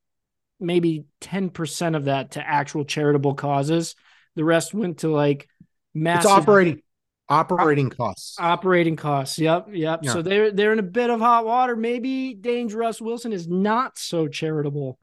maybe 0.61 1.05
10% 1.21 1.97
of 1.97 2.05
that 2.05 2.33
to 2.33 2.47
actual 2.47 2.85
charitable 2.85 3.35
causes. 3.35 3.95
The 4.37 4.45
rest 4.45 4.73
went 4.75 4.99
to 4.99 5.09
like 5.09 5.49
massive 5.95 6.31
It's 6.31 6.39
operating 6.39 6.83
operating 7.29 7.91
costs. 7.91 8.37
operating 8.39 8.97
costs. 8.97 9.39
Yep, 9.39 9.69
yep. 9.73 10.01
Yeah. 10.03 10.13
So 10.13 10.23
they're 10.23 10.53
they're 10.53 10.73
in 10.73 10.79
a 10.79 10.83
bit 10.83 11.11
of 11.11 11.21
hot 11.21 11.45
water. 11.45 11.77
Maybe 11.77 12.35
Dangerous 12.35 13.01
Wilson 13.01 13.33
is 13.33 13.49
not 13.49 13.99
so 13.99 14.29
charitable. 14.29 14.99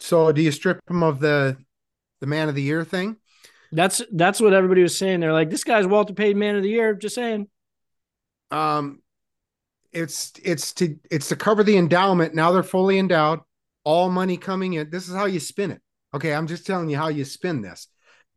So 0.00 0.32
do 0.32 0.40
you 0.42 0.52
strip 0.52 0.80
him 0.88 1.02
of 1.02 1.20
the 1.20 1.56
the 2.20 2.26
man 2.26 2.48
of 2.48 2.54
the 2.54 2.62
year 2.62 2.84
thing? 2.84 3.16
That's 3.72 4.02
that's 4.12 4.40
what 4.40 4.54
everybody 4.54 4.82
was 4.82 4.98
saying. 4.98 5.20
They're 5.20 5.32
like, 5.32 5.50
this 5.50 5.64
guy's 5.64 5.86
Walter 5.86 6.14
Payton 6.14 6.38
Man 6.38 6.56
of 6.56 6.62
the 6.62 6.70
Year. 6.70 6.94
Just 6.94 7.14
saying. 7.14 7.48
Um 8.50 9.02
it's 9.92 10.32
it's 10.42 10.72
to 10.74 10.96
it's 11.10 11.28
to 11.28 11.36
cover 11.36 11.62
the 11.62 11.76
endowment. 11.76 12.34
Now 12.34 12.52
they're 12.52 12.62
fully 12.62 12.98
endowed, 12.98 13.40
all 13.84 14.10
money 14.10 14.36
coming 14.36 14.74
in. 14.74 14.90
This 14.90 15.08
is 15.08 15.14
how 15.14 15.26
you 15.26 15.40
spin 15.40 15.70
it. 15.70 15.80
Okay, 16.14 16.34
I'm 16.34 16.46
just 16.46 16.66
telling 16.66 16.88
you 16.88 16.96
how 16.96 17.08
you 17.08 17.24
spin 17.24 17.60
this. 17.60 17.88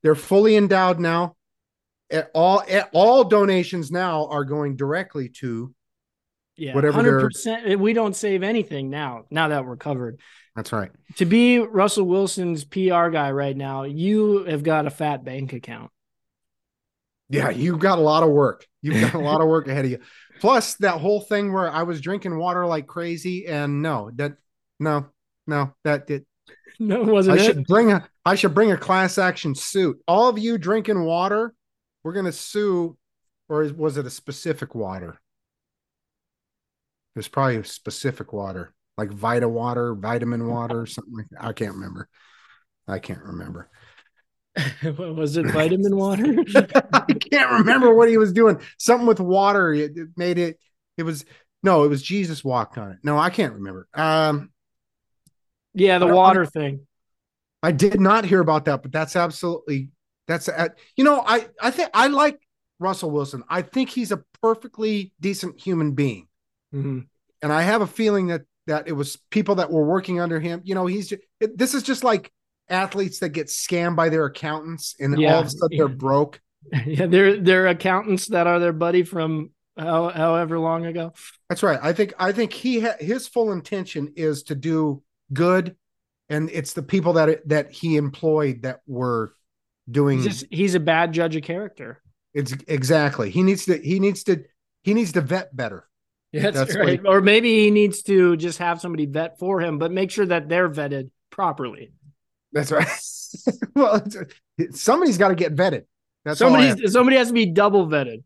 They're 0.04 0.16
fully 0.16 0.56
endowed 0.56 1.00
now. 1.00 1.36
At 2.10 2.30
all 2.34 2.62
at 2.68 2.90
all 2.92 3.24
donations 3.24 3.90
now 3.90 4.28
are 4.28 4.44
going 4.44 4.76
directly 4.76 5.30
to 5.40 5.74
Yeah, 6.58 6.76
Whatever 6.76 6.94
hundred 6.94 7.22
percent. 7.22 7.80
We 7.80 7.94
don't 7.94 8.16
save 8.16 8.44
anything 8.44 8.90
now. 8.90 9.26
Now 9.32 9.48
that 9.48 9.66
we're 9.66 9.78
covered. 9.78 10.20
That's 10.56 10.74
right. 10.74 10.92
To 11.18 11.26
be 11.26 11.60
Russell 11.60 12.06
Wilson's 12.06 12.64
PR 12.64 13.10
guy 13.10 13.32
right 13.32 13.56
now, 13.56 13.84
you 13.84 14.46
have 14.46 14.64
got 14.64 14.86
a 14.86 14.90
fat 14.90 15.24
bank 15.24 15.54
account. 15.54 15.92
Yeah, 17.30 17.50
you've 17.50 17.80
got 17.80 17.98
a 17.98 18.02
lot 18.02 18.24
of 18.24 18.30
work. 18.30 18.68
You've 18.82 19.00
got 19.00 19.14
a 19.14 19.24
lot 19.24 19.42
of 19.42 19.48
work 19.48 19.68
ahead 19.68 19.86
of 19.86 19.92
you. 19.92 20.00
Plus 20.42 20.76
that 20.76 21.00
whole 21.00 21.22
thing 21.22 21.54
where 21.54 21.72
I 21.72 21.84
was 21.84 22.02
drinking 22.02 22.38
water 22.38 22.66
like 22.66 22.88
crazy, 22.88 23.48
and 23.48 23.82
no, 23.82 24.12
that 24.16 24.34
no, 24.80 25.06
no, 25.48 25.74
that 25.84 26.08
did 26.08 26.26
No, 26.80 27.04
wasn't 27.04 27.40
I 27.40 27.42
it? 27.42 27.46
should 27.46 27.66
bring 27.66 27.92
a 27.92 28.08
I 28.26 28.36
should 28.36 28.54
bring 28.54 28.72
a 28.72 28.78
class 28.78 29.18
action 29.18 29.56
suit. 29.56 30.02
All 30.08 30.28
of 30.30 30.40
you 30.40 30.58
drinking 30.58 31.04
water, 31.04 31.54
we're 32.04 32.14
gonna 32.14 32.32
sue, 32.32 32.98
or 33.48 33.64
was 33.76 33.98
it 33.98 34.06
a 34.06 34.10
specific 34.10 34.76
water? 34.76 35.20
It 37.16 37.20
was 37.20 37.28
probably 37.30 37.58
a 37.58 37.64
specific 37.64 38.34
water, 38.34 38.74
like 38.98 39.12
Vita 39.12 39.48
water, 39.48 39.96
vitamin 39.96 40.48
water, 40.50 40.86
something 40.86 41.14
like 41.16 41.30
that. 41.32 41.44
I 41.44 41.54
can't 41.54 41.76
remember. 41.76 42.08
I 42.88 43.00
can't 43.00 43.24
remember. 43.24 43.70
Was 44.84 45.38
it 45.38 45.46
vitamin 45.48 45.96
water? 45.96 46.24
I 46.94 47.14
can't 47.14 47.52
remember 47.52 47.96
what 47.96 48.10
he 48.10 48.18
was 48.18 48.34
doing. 48.34 48.60
Something 48.78 49.08
with 49.08 49.22
water. 49.22 49.74
It, 49.74 49.96
it 49.96 50.10
made 50.18 50.38
it. 50.38 50.60
It 50.98 51.04
was 51.04 51.24
no. 51.64 51.86
It 51.86 51.88
was 51.88 52.02
Jesus 52.02 52.44
walked 52.44 52.78
on 52.78 52.92
it. 52.92 52.98
No, 53.02 53.18
I 53.18 53.30
can't 53.30 53.54
remember. 53.54 53.88
Um, 53.94 54.52
yeah, 55.74 56.00
the 56.00 56.08
I 56.08 56.12
water 56.12 56.46
thing. 56.46 56.86
I 57.64 57.72
did 57.72 58.02
not 58.02 58.26
hear 58.26 58.42
about 58.42 58.66
that, 58.66 58.82
but 58.82 58.92
that's 58.92 59.16
absolutely 59.16 59.90
that's 60.28 60.50
uh, 60.50 60.70
you 60.98 61.04
know 61.04 61.24
I 61.26 61.48
I 61.62 61.72
think 61.72 61.90
I 61.94 62.08
like 62.08 62.40
Russell 62.80 63.12
Wilson. 63.12 63.44
I 63.48 63.62
think 63.62 63.90
he's 63.90 64.12
a 64.12 64.24
perfectly 64.42 65.14
decent 65.22 65.62
human 65.62 65.94
being, 65.94 66.28
Mhm. 66.74 67.08
and 67.42 67.54
I 67.54 67.62
have 67.62 67.82
a 67.82 67.88
feeling 67.88 68.28
that 68.28 68.42
that 68.68 68.88
it 68.88 68.94
was 68.94 69.18
people 69.32 69.56
that 69.56 69.72
were 69.72 69.84
working 69.86 70.20
under 70.20 70.40
him. 70.40 70.62
You 70.64 70.76
know, 70.76 70.86
he's 70.86 71.10
just, 71.10 71.22
it, 71.40 71.58
this 71.58 71.74
is 71.74 71.84
just 71.84 72.04
like 72.04 72.32
athletes 72.70 73.20
that 73.20 73.30
get 73.30 73.48
scammed 73.48 73.96
by 73.96 74.10
their 74.10 74.26
accountants, 74.26 74.96
and 75.00 75.20
Yeah. 75.20 75.34
all 75.36 75.40
of 75.42 75.48
a 75.48 75.50
sudden 75.50 75.78
they're 75.78 75.88
broke. 75.88 76.40
Yeah, 76.86 77.08
they're 77.08 77.42
they're 77.42 77.68
accountants 77.68 78.28
that 78.28 78.46
are 78.46 78.60
their 78.60 78.72
buddy 78.72 79.02
from 79.02 79.50
how, 79.76 80.10
however 80.10 80.60
long 80.60 80.86
ago. 80.86 81.14
That's 81.50 81.64
right. 81.64 81.80
I 81.82 81.92
think 81.92 82.14
I 82.20 82.32
think 82.34 82.54
he 82.54 82.82
ha- 82.82 82.98
his 83.00 83.28
full 83.28 83.52
intention 83.52 84.14
is 84.16 84.44
to 84.44 84.54
do 84.56 85.02
good, 85.34 85.76
and 86.30 86.52
it's 86.52 86.74
the 86.74 86.84
people 86.84 87.14
that 87.14 87.50
that 87.50 87.72
he 87.72 87.98
employed 87.98 88.62
that 88.62 88.82
were 88.86 89.34
doing 89.90 90.20
He's 90.20 90.28
just 90.28 90.46
he's 90.52 90.76
a 90.76 90.80
bad 90.80 91.14
judge 91.14 91.36
of 91.36 91.42
character. 91.42 92.00
It's 92.36 92.54
exactly. 92.68 93.32
He 93.32 93.42
needs 93.42 93.66
to. 93.66 93.78
He 93.80 94.00
needs 94.00 94.24
to. 94.26 94.44
He 94.84 94.94
needs 94.94 95.14
to 95.14 95.22
vet 95.22 95.56
better. 95.56 95.88
Yeah, 96.34 96.52
That's 96.52 96.74
what 96.74 96.86
right. 96.86 97.02
Or 97.06 97.20
maybe 97.20 97.64
he 97.64 97.72
needs 97.72 98.04
to 98.04 98.38
just 98.38 98.60
have 98.60 98.80
somebody 98.80 99.06
vet 99.06 99.38
for 99.38 99.60
him, 99.60 99.78
but 99.78 99.92
make 99.92 100.12
sure 100.12 100.26
that 100.26 100.48
they're 100.48 100.70
vetted 100.70 101.10
properly. 101.30 101.92
That's 102.54 102.72
right. 102.72 102.88
well, 103.76 104.02
somebody's 104.72 105.18
got 105.18 105.28
to 105.28 105.36
get 105.36 105.54
vetted. 105.54 105.84
That's 106.24 106.40
somebody 106.40 106.88
somebody 106.88 107.18
has 107.18 107.28
to 107.28 107.34
be 107.34 107.48
double 107.48 107.86
vetted. 107.86 108.24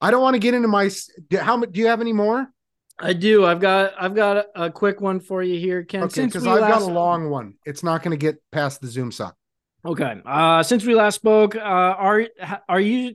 I 0.00 0.10
don't 0.10 0.22
want 0.22 0.34
to 0.34 0.38
get 0.38 0.54
into 0.54 0.68
my. 0.68 0.90
How? 1.38 1.58
Do 1.58 1.78
you 1.78 1.88
have 1.88 2.00
any 2.00 2.14
more? 2.14 2.50
I 2.98 3.12
do. 3.12 3.44
I've 3.44 3.60
got 3.60 3.92
I've 3.98 4.14
got 4.14 4.46
a, 4.54 4.70
quick 4.70 5.00
one 5.00 5.20
for 5.20 5.42
you 5.42 5.58
here, 5.58 5.84
Ken. 5.84 6.04
Okay, 6.04 6.14
Since 6.14 6.34
because 6.34 6.46
I've 6.46 6.60
got 6.60 6.82
a 6.82 6.86
long 6.86 7.30
one. 7.30 7.54
It's 7.64 7.82
not 7.82 8.02
going 8.02 8.12
to 8.12 8.16
get 8.16 8.36
past 8.50 8.80
the 8.80 8.88
Zoom 8.88 9.10
suck. 9.10 9.36
Okay. 9.84 10.20
Uh, 10.24 10.62
since 10.62 10.84
we 10.84 10.94
last 10.94 11.16
spoke, 11.16 11.56
uh, 11.56 11.58
are 11.58 12.26
are 12.68 12.80
you? 12.80 13.14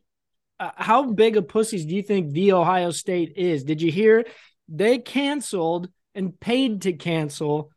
Uh, 0.59 0.71
how 0.75 1.11
big 1.11 1.37
of 1.37 1.47
pussies 1.47 1.85
do 1.85 1.95
you 1.95 2.03
think 2.03 2.31
the 2.31 2.53
Ohio 2.53 2.91
State 2.91 3.33
is? 3.35 3.63
Did 3.63 3.81
you 3.81 3.91
hear 3.91 4.25
they 4.69 4.99
canceled 4.99 5.89
and 6.13 6.39
paid 6.39 6.83
to 6.83 6.93
cancel 6.93 7.71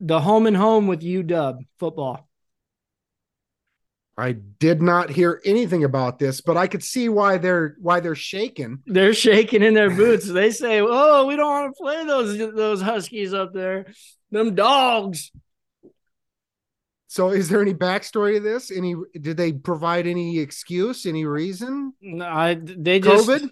the 0.00 0.20
home 0.20 0.46
and 0.46 0.56
home 0.56 0.86
with 0.86 1.02
UW 1.02 1.58
football? 1.78 2.28
I 4.16 4.32
did 4.32 4.82
not 4.82 5.10
hear 5.10 5.40
anything 5.44 5.84
about 5.84 6.18
this, 6.18 6.40
but 6.40 6.56
I 6.56 6.66
could 6.66 6.82
see 6.82 7.08
why 7.08 7.38
they're 7.38 7.76
why 7.78 8.00
they're 8.00 8.16
shaking. 8.16 8.82
They're 8.84 9.14
shaking 9.14 9.62
in 9.62 9.74
their 9.74 9.90
boots. 9.90 10.28
They 10.38 10.50
say, 10.50 10.80
"Oh, 10.80 11.26
we 11.26 11.36
don't 11.36 11.48
want 11.48 11.76
to 11.76 11.80
play 11.80 12.04
those 12.04 12.36
those 12.36 12.82
Huskies 12.82 13.32
up 13.32 13.52
there, 13.52 13.86
them 14.32 14.56
dogs." 14.56 15.30
So, 17.08 17.30
is 17.30 17.48
there 17.48 17.62
any 17.62 17.74
backstory 17.74 18.34
to 18.34 18.40
this? 18.40 18.70
Any 18.70 18.94
did 19.18 19.36
they 19.38 19.52
provide 19.52 20.06
any 20.06 20.38
excuse, 20.38 21.06
any 21.06 21.24
reason? 21.24 21.94
No, 22.02 22.26
I 22.26 22.54
they 22.54 23.00
just 23.00 23.28
COVID? 23.28 23.50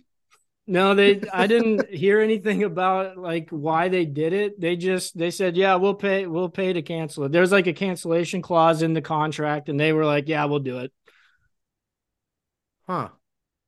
no, 0.66 0.94
they 0.94 1.22
I 1.32 1.46
didn't 1.46 1.88
hear 1.88 2.20
anything 2.20 2.64
about 2.64 3.16
like 3.16 3.48
why 3.50 3.88
they 3.88 4.04
did 4.04 4.34
it. 4.34 4.60
They 4.60 4.76
just 4.76 5.16
they 5.16 5.30
said, 5.30 5.56
"Yeah, 5.56 5.76
we'll 5.76 5.94
pay 5.94 6.26
we'll 6.26 6.50
pay 6.50 6.72
to 6.74 6.82
cancel 6.82 7.24
it." 7.24 7.32
There's 7.32 7.52
like 7.52 7.66
a 7.66 7.72
cancellation 7.72 8.42
clause 8.42 8.82
in 8.82 8.92
the 8.92 9.02
contract, 9.02 9.68
and 9.70 9.80
they 9.80 9.92
were 9.92 10.04
like, 10.04 10.28
"Yeah, 10.28 10.44
we'll 10.46 10.60
do 10.60 10.78
it." 10.80 10.92
Huh. 12.86 13.08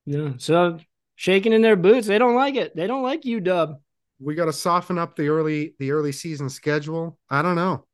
Yeah, 0.06 0.32
so 0.38 0.78
shaking 1.16 1.52
in 1.52 1.62
their 1.62 1.76
boots. 1.76 2.06
They 2.06 2.18
don't 2.18 2.36
like 2.36 2.56
it. 2.56 2.76
They 2.76 2.86
don't 2.86 3.02
like 3.02 3.24
you, 3.24 3.40
Dub. 3.40 3.80
We 4.20 4.34
got 4.34 4.46
to 4.46 4.52
soften 4.52 4.98
up 4.98 5.16
the 5.16 5.28
early 5.28 5.74
the 5.78 5.92
early 5.92 6.12
season 6.12 6.50
schedule. 6.50 7.18
I 7.30 7.42
don't 7.42 7.56
know. 7.56 7.87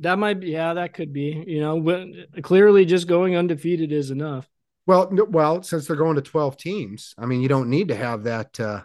That 0.00 0.18
might 0.18 0.40
be. 0.40 0.50
Yeah, 0.50 0.74
that 0.74 0.94
could 0.94 1.12
be. 1.12 1.44
You 1.46 1.60
know, 1.60 1.76
when, 1.76 2.26
clearly 2.42 2.84
just 2.84 3.06
going 3.06 3.36
undefeated 3.36 3.92
is 3.92 4.10
enough. 4.10 4.48
Well, 4.86 5.10
no- 5.10 5.24
well, 5.24 5.62
since 5.62 5.86
they're 5.86 5.96
going 5.96 6.16
to 6.16 6.22
12 6.22 6.56
teams, 6.56 7.14
I 7.16 7.26
mean, 7.26 7.40
you 7.40 7.48
don't 7.48 7.70
need 7.70 7.88
to 7.88 7.96
have 7.96 8.24
that 8.24 8.58
uh 8.60 8.82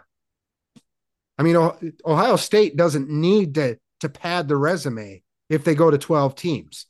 I 1.38 1.42
mean, 1.42 1.56
Oh- 1.56 1.78
Ohio 2.04 2.36
State 2.36 2.76
doesn't 2.76 3.08
need 3.08 3.54
to 3.54 3.78
to 4.00 4.08
pad 4.08 4.48
the 4.48 4.56
resume 4.56 5.22
if 5.48 5.64
they 5.64 5.74
go 5.74 5.90
to 5.90 5.98
12 5.98 6.34
teams. 6.34 6.86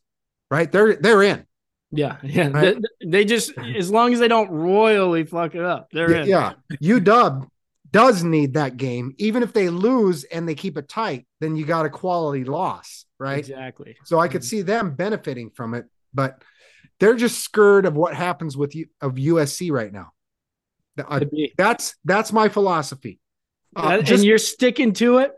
Right? 0.51 0.71
They're 0.71 0.97
they're 0.97 1.23
in. 1.23 1.47
Yeah, 1.93 2.19
yeah. 2.23 2.49
Right. 2.49 2.77
They, 3.01 3.07
they 3.07 3.25
just 3.25 3.57
as 3.59 3.91
long 3.91 4.13
as 4.13 4.21
they 4.21 4.29
don't 4.29 4.51
royally 4.51 5.25
fuck 5.25 5.55
it 5.55 5.65
up, 5.65 5.89
they're 5.93 6.13
in. 6.13 6.29
Yeah. 6.29 6.55
UW 6.83 7.49
does 7.91 8.23
need 8.23 8.55
that 8.55 8.77
game. 8.77 9.15
Even 9.19 9.43
if 9.43 9.53
they 9.53 9.69
lose 9.69 10.25
and 10.25 10.49
they 10.49 10.55
keep 10.55 10.79
it 10.79 10.89
tight, 10.89 11.27
then 11.41 11.57
you 11.57 11.65
got 11.65 11.87
a 11.87 11.91
quality 11.91 12.45
loss, 12.45 13.05
right? 13.21 13.39
exactly. 13.39 13.97
So 14.05 14.19
I 14.19 14.29
could 14.29 14.43
see 14.43 14.63
them 14.63 14.95
benefiting 14.95 15.51
from 15.51 15.75
it, 15.75 15.87
but 16.13 16.43
they're 16.99 17.15
just 17.17 17.41
scared 17.41 17.87
of 17.87 17.97
what 17.97 18.15
happens 18.15 18.57
with 18.57 18.75
you 18.75 18.87
of 19.01 19.15
USC 19.15 19.71
right 19.71 19.93
now. 19.93 20.13
Be. 21.31 21.55
that's 21.57 21.95
that's 22.05 22.33
my 22.33 22.49
philosophy. 22.49 23.21
Uh, 23.77 23.99
and 23.99 24.07
just- 24.07 24.25
you're 24.25 24.39
sticking 24.39 24.93
to 24.95 25.19
it. 25.19 25.33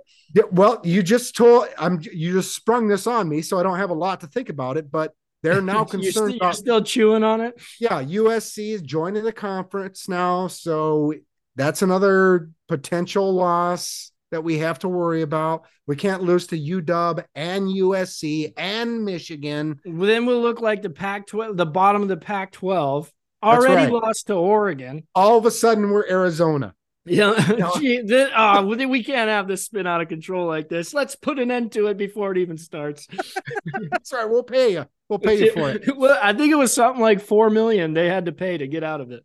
Well, 0.51 0.80
you 0.83 1.03
just 1.03 1.37
told 1.37 1.68
I'm 1.76 2.01
you 2.01 2.33
just 2.33 2.57
sprung 2.57 2.89
this 2.89 3.07
on 3.07 3.28
me, 3.28 3.43
so 3.43 3.59
I 3.59 3.62
don't 3.62 3.78
have 3.78 3.91
a 3.91 3.95
lot 3.95 4.20
to 4.20 4.26
think 4.26 4.49
about 4.49 4.76
it. 4.78 4.91
But 4.91 5.12
they're 5.43 5.61
now 5.62 5.78
You're, 5.78 5.85
concerned 5.87 6.35
you're 6.35 6.37
about 6.37 6.57
still 6.57 6.83
chewing 6.83 7.22
on 7.22 7.41
it. 7.43 7.61
yeah, 7.78 8.03
USC 8.03 8.72
is 8.72 8.83
joining 8.83 9.24
the 9.24 9.33
conference 9.33 10.09
now, 10.09 10.47
so 10.47 11.12
that's 11.57 11.83
another 11.83 12.49
potential 12.66 13.35
loss 13.35 14.12
that 14.33 14.43
we 14.43 14.59
have 14.59 14.80
to 14.80 14.89
worry 14.89 15.22
about. 15.22 15.66
We 15.87 15.97
can't 15.97 16.22
lose 16.22 16.49
to 16.49 16.59
UW 16.59 17.24
and 17.35 17.68
USC 17.68 18.53
and 18.57 19.05
Michigan. 19.05 19.80
Well, 19.85 20.07
Then 20.07 20.26
we'll 20.26 20.43
look 20.43 20.61
like 20.61 20.83
the 20.83 20.91
Pac-12, 20.91 21.57
the 21.57 21.66
bottom 21.66 22.03
of 22.03 22.09
the 22.09 22.16
Pac-12. 22.16 23.09
Already 23.43 23.74
right. 23.74 23.93
lost 23.93 24.28
to 24.28 24.35
Oregon. 24.35 25.07
All 25.14 25.39
of 25.39 25.47
a 25.47 25.51
sudden, 25.51 25.91
we're 25.91 26.09
Arizona. 26.09 26.74
Yeah. 27.05 27.35
Gee, 27.78 28.28
ah, 28.33 28.62
we 28.62 29.03
can't 29.03 29.28
have 29.28 29.49
this 29.49 29.64
spin 29.64 29.87
out 29.87 30.01
of 30.01 30.09
control 30.09 30.47
like 30.47 30.68
this. 30.68 30.95
Let's 30.95 31.16
put 31.16 31.39
an 31.39 31.51
end 31.51 31.72
to 31.72 31.89
it 31.89 31.97
before 31.97 32.33
it 32.33 32.39
even 32.39 32.57
starts. 32.57 33.09
That's 33.91 34.12
right. 34.12 34.28
We'll 34.28 34.45
pay 34.45 34.72
you. 34.72 34.87
We'll 35.09 35.18
pay 35.18 35.45
you 35.45 35.53
for 35.53 35.70
it. 35.70 35.97
well, 35.97 36.18
I 36.22 36.33
think 36.33 36.53
it 36.53 36.57
was 36.57 36.72
something 36.72 37.03
like 37.03 37.20
four 37.20 37.51
million 37.51 37.93
they 37.93 38.09
had 38.09 38.26
to 38.26 38.33
pay 38.33 38.59
to 38.59 38.68
get 38.68 38.85
out 38.85 39.01
of 39.01 39.11
it. 39.11 39.24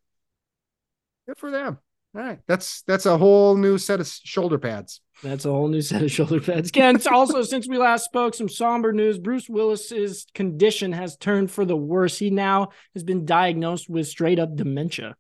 Good 1.28 1.38
for 1.38 1.52
them. 1.52 1.78
All 2.18 2.24
right. 2.24 2.40
That's 2.48 2.82
that's 2.82 3.06
a 3.06 3.16
whole 3.16 3.56
new 3.56 3.78
set 3.78 4.00
of 4.00 4.08
shoulder 4.08 4.58
pads. 4.58 5.02
That's 5.22 5.46
a 5.46 5.52
whole 5.52 5.68
new 5.68 5.82
set 5.82 6.02
of 6.02 6.12
shoulder 6.12 6.40
pads. 6.40 6.70
Again, 6.70 7.00
also 7.12 7.44
since 7.44 7.68
we 7.68 7.78
last 7.78 8.06
spoke, 8.06 8.34
some 8.34 8.50
somber 8.50 8.92
news. 8.92 9.20
Bruce 9.20 9.48
Willis's 9.48 10.26
condition 10.34 10.94
has 10.94 11.16
turned 11.16 11.52
for 11.52 11.64
the 11.64 11.78
worse. 11.78 12.18
He 12.18 12.32
now 12.32 12.70
has 12.96 13.04
been 13.04 13.26
diagnosed 13.26 13.88
with 13.88 14.08
straight 14.08 14.40
up 14.40 14.56
dementia. 14.56 15.16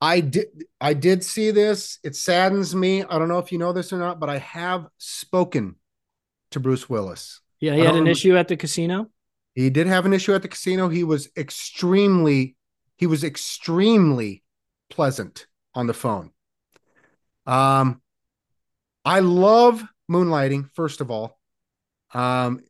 I 0.00 0.20
did 0.20 0.46
I 0.80 0.94
did 0.94 1.24
see 1.24 1.50
this. 1.50 1.98
It 2.04 2.14
saddens 2.14 2.72
me. 2.72 3.02
I 3.02 3.18
don't 3.18 3.28
know 3.28 3.38
if 3.38 3.50
you 3.50 3.58
know 3.58 3.72
this 3.72 3.92
or 3.92 3.98
not, 3.98 4.20
but 4.20 4.30
I 4.30 4.38
have 4.38 4.86
spoken 4.98 5.74
to 6.52 6.60
Bruce 6.60 6.88
Willis. 6.88 7.40
Yeah, 7.58 7.74
he 7.74 7.80
had 7.80 7.96
an 7.96 8.04
rem- 8.04 8.12
issue 8.12 8.36
at 8.36 8.46
the 8.46 8.56
casino. 8.56 9.08
He 9.56 9.70
did 9.70 9.88
have 9.88 10.06
an 10.06 10.12
issue 10.12 10.34
at 10.34 10.42
the 10.42 10.48
casino. 10.48 10.88
He 10.88 11.02
was 11.02 11.28
extremely 11.36 12.54
he 12.96 13.08
was 13.08 13.24
extremely 13.24 14.44
pleasant 14.90 15.46
on 15.74 15.86
the 15.86 15.94
phone. 15.94 16.30
Um 17.46 18.02
I 19.04 19.20
love 19.20 19.82
moonlighting 20.10 20.70
first 20.74 21.00
of 21.00 21.10
all. 21.10 21.38
Um 22.12 22.60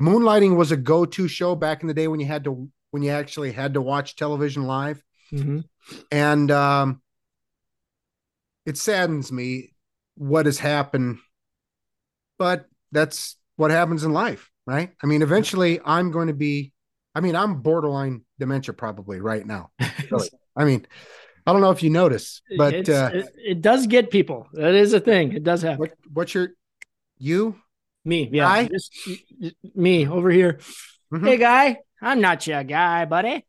moonlighting 0.00 0.56
was 0.56 0.72
a 0.72 0.76
go-to 0.76 1.28
show 1.28 1.54
back 1.54 1.82
in 1.82 1.88
the 1.88 1.94
day 1.94 2.08
when 2.08 2.20
you 2.20 2.26
had 2.26 2.44
to 2.44 2.68
when 2.90 3.02
you 3.02 3.10
actually 3.10 3.52
had 3.52 3.74
to 3.74 3.82
watch 3.82 4.16
television 4.16 4.64
live. 4.64 5.02
Mhm. 5.32 5.64
and 6.12 6.50
um 6.52 7.02
it 8.64 8.78
saddens 8.78 9.32
me 9.32 9.74
what 10.14 10.46
has 10.46 10.58
happened 10.58 11.18
but 12.38 12.66
that's 12.92 13.36
what 13.56 13.72
happens 13.72 14.04
in 14.04 14.12
life 14.12 14.50
right 14.66 14.92
i 15.02 15.06
mean 15.06 15.22
eventually 15.22 15.80
i'm 15.84 16.12
going 16.12 16.28
to 16.28 16.32
be 16.34 16.72
i 17.16 17.20
mean 17.20 17.34
i'm 17.34 17.60
borderline 17.60 18.24
dementia 18.38 18.72
probably 18.72 19.20
right 19.20 19.44
now 19.46 19.70
really. 20.10 20.28
I 20.56 20.64
mean 20.64 20.86
i 21.46 21.52
don't 21.52 21.60
know 21.60 21.70
if 21.70 21.82
you 21.82 21.90
notice 21.90 22.42
but 22.56 22.88
uh 22.88 23.10
it, 23.12 23.28
it 23.36 23.60
does 23.60 23.86
get 23.86 24.10
people. 24.10 24.48
That 24.52 24.74
is 24.74 24.92
a 24.92 25.00
thing. 25.00 25.32
It 25.32 25.44
does 25.44 25.62
happen. 25.62 25.78
what, 25.78 25.92
what's 26.12 26.34
your 26.34 26.50
you 27.18 27.56
Me, 28.04 28.28
yeah, 28.32 28.44
Guy? 28.44 28.68
just 28.68 28.92
me 29.74 30.06
over 30.08 30.30
here. 30.30 30.60
Mhm. 31.12 31.26
Hey, 31.26 31.36
guy, 31.36 31.78
I'm 32.00 32.20
not 32.20 32.46
your 32.46 32.62
guy, 32.64 33.04
buddy. 33.04 33.44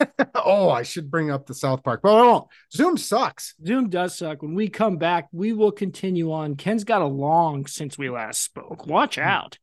oh 0.34 0.70
i 0.70 0.82
should 0.82 1.08
bring 1.10 1.30
up 1.30 1.46
the 1.46 1.54
south 1.54 1.82
park 1.84 2.00
but 2.02 2.16
i 2.16 2.22
won't 2.22 2.48
zoom 2.72 2.96
sucks 2.96 3.54
Zoom 3.64 3.88
does 3.88 4.16
suck. 4.16 4.42
When 4.42 4.54
we 4.54 4.68
come 4.68 4.96
back, 4.96 5.28
we 5.32 5.52
will 5.52 5.72
continue 5.72 6.32
on. 6.32 6.56
Ken's 6.56 6.84
got 6.84 7.02
a 7.02 7.06
long 7.06 7.66
since 7.66 7.96
we 7.98 8.08
last 8.10 8.42
spoke. 8.42 8.86
Watch 8.86 9.18
out. 9.18 9.58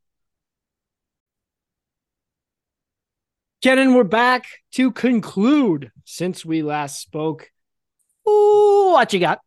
Ken 3.65 3.79
and 3.79 3.95
we're 3.95 4.03
back 4.03 4.45
to 4.73 4.91
conclude 4.91 5.91
since 6.03 6.45
we 6.45 6.61
last 6.61 7.01
spoke. 7.01 7.49
Ooh, 8.29 8.91
what 8.91 9.11
you 9.11 9.19
got? 9.19 9.39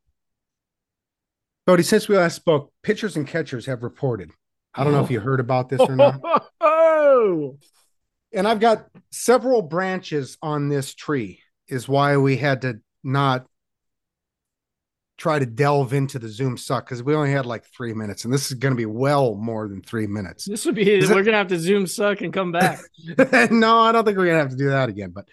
Bodie, 1.67 1.85
since 1.85 2.09
we 2.09 2.17
last 2.17 2.35
spoke 2.35 2.73
pitchers 2.83 3.17
and 3.17 3.29
catchers 3.29 3.67
have 3.67 3.85
reported 3.85 4.33
i 4.75 4.83
don't 4.83 4.93
know 4.93 5.05
if 5.05 5.11
you 5.13 5.21
heard 5.21 5.39
about 5.39 5.69
this 5.69 5.81
or 5.81 5.95
not 5.95 6.21
Oh, 6.61 7.59
and 8.35 8.49
I've 8.49 8.59
got 8.59 8.89
several 9.13 9.63
branches 9.63 10.37
on 10.43 10.69
this 10.69 10.95
tree, 10.95 11.39
is 11.69 11.89
why 11.89 12.17
we 12.17 12.39
had 12.39 12.63
to 12.63 12.81
not 13.05 13.47
try 15.19 15.39
to 15.39 15.45
delve 15.45 15.93
into 15.93 16.19
the 16.19 16.29
Zoom 16.29 16.57
suck 16.57 16.87
because 16.87 17.03
we 17.03 17.15
only 17.15 17.33
had 17.33 17.45
like 17.45 17.65
three 17.67 17.93
minutes, 17.93 18.25
and 18.25 18.33
this 18.33 18.47
is 18.51 18.55
going 18.55 18.73
to 18.73 18.77
be 18.77 18.87
well 18.87 19.35
more 19.35 19.69
than 19.69 19.83
three 19.83 20.07
minutes. 20.07 20.45
this 20.47 20.65
would 20.65 20.77
be. 20.77 20.91
Is 20.91 21.11
we're 21.11 21.25
gonna 21.25 21.37
have 21.37 21.49
to 21.49 21.59
Zoom 21.59 21.87
suck 21.87 22.21
and 22.23 22.33
come 22.33 22.53
back. 22.53 22.79
no, 23.51 23.79
I 23.79 23.93
don't 23.93 24.05
think 24.05 24.17
we're 24.17 24.27
going 24.27 24.37
to 24.37 24.43
have 24.43 24.51
to 24.51 24.57
do 24.57 24.71
that 24.71 24.89
again, 24.89 25.11
but 25.11 25.29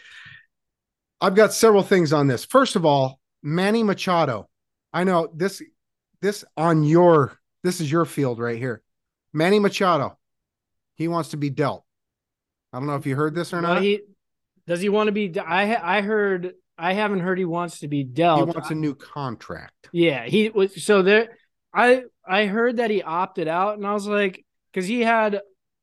I've 1.21 1.35
got 1.35 1.53
several 1.53 1.83
things 1.83 2.11
on 2.11 2.27
this. 2.27 2.43
First 2.43 2.75
of 2.75 2.85
all, 2.85 3.19
Manny 3.41 3.83
Machado. 3.83 4.49
I 4.91 5.03
know 5.03 5.29
this, 5.33 5.61
this 6.21 6.43
on 6.57 6.83
your, 6.83 7.37
this 7.63 7.79
is 7.79 7.91
your 7.91 8.05
field 8.05 8.39
right 8.39 8.57
here. 8.57 8.81
Manny 9.33 9.59
Machado. 9.59 10.17
He 10.95 11.07
wants 11.07 11.29
to 11.29 11.37
be 11.37 11.49
dealt. 11.49 11.83
I 12.73 12.79
don't 12.79 12.87
know 12.87 12.95
if 12.95 13.05
you 13.05 13.15
heard 13.15 13.35
this 13.35 13.53
or 13.53 13.61
Well, 13.61 13.75
not. 13.75 13.83
he 13.83 14.01
does 14.67 14.81
he 14.81 14.89
want 14.89 15.07
to 15.07 15.11
be? 15.11 15.37
I 15.39 15.97
I 15.97 16.01
heard. 16.01 16.53
I 16.77 16.93
haven't 16.93 17.21
heard 17.21 17.37
he 17.37 17.45
wants 17.45 17.79
to 17.79 17.87
be 17.87 18.03
dealt. 18.03 18.39
he 18.49 18.53
wants 18.53 18.71
a 18.71 18.75
new 18.75 18.95
contract. 18.95 19.89
Yeah, 19.91 20.25
he 20.25 20.49
was 20.49 20.83
so 20.83 21.01
there. 21.01 21.37
I 21.73 22.03
I 22.27 22.45
heard 22.45 22.77
that 22.77 22.91
he 22.91 23.01
opted 23.01 23.47
out, 23.47 23.77
and 23.77 23.85
I 23.85 23.93
was 23.93 24.07
like, 24.07 24.45
because 24.71 24.87
he 24.87 25.01
had 25.01 25.41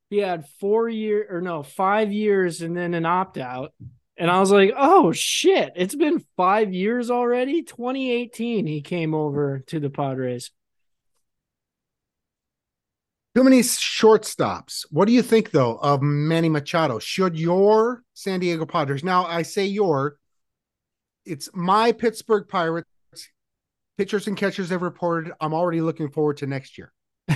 he 0.09 0.17
had 0.17 0.47
four 0.59 0.87
year 0.89 1.25
or 1.29 1.41
no 1.41 1.63
five 1.63 2.11
years, 2.11 2.61
and 2.61 2.77
then 2.77 2.93
an 2.93 3.05
opt 3.05 3.37
out, 3.37 3.73
and 4.17 4.29
I 4.29 4.39
was 4.39 4.51
like, 4.51 4.73
oh 4.77 5.11
shit, 5.11 5.73
it's 5.75 5.95
been 5.95 6.23
five 6.37 6.73
years 6.73 7.09
already. 7.09 7.63
2018, 7.63 8.67
he 8.67 8.81
came 8.81 9.13
over 9.13 9.63
to 9.67 9.79
the 9.79 9.89
Padres. 9.89 10.51
Too 13.35 13.43
many 13.43 13.61
shortstops. 13.61 14.85
What 14.91 15.05
do 15.05 15.11
you 15.11 15.23
think 15.23 15.49
though 15.49 15.77
of 15.77 16.03
Manny 16.03 16.49
Machado? 16.49 16.99
Should 16.99 17.39
your 17.39 18.03
San 18.13 18.39
Diego 18.39 18.67
Padres 18.67 19.03
now 19.03 19.25
I 19.25 19.41
say 19.41 19.65
your 19.65 20.17
it's 21.25 21.49
my 21.53 21.91
Pittsburgh 21.91 22.47
Pirates 22.47 22.87
pitchers 23.97 24.27
and 24.27 24.37
catchers 24.37 24.69
have 24.69 24.81
reported. 24.81 25.33
I'm 25.39 25.53
already 25.53 25.81
looking 25.81 26.09
forward 26.09 26.37
to 26.37 26.47
next 26.47 26.77
year. 26.77 26.91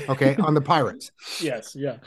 Okay, 0.09 0.35
on 0.35 0.53
the 0.53 0.61
Pirates. 0.61 1.11
Yes, 1.41 1.75
yeah. 1.75 1.97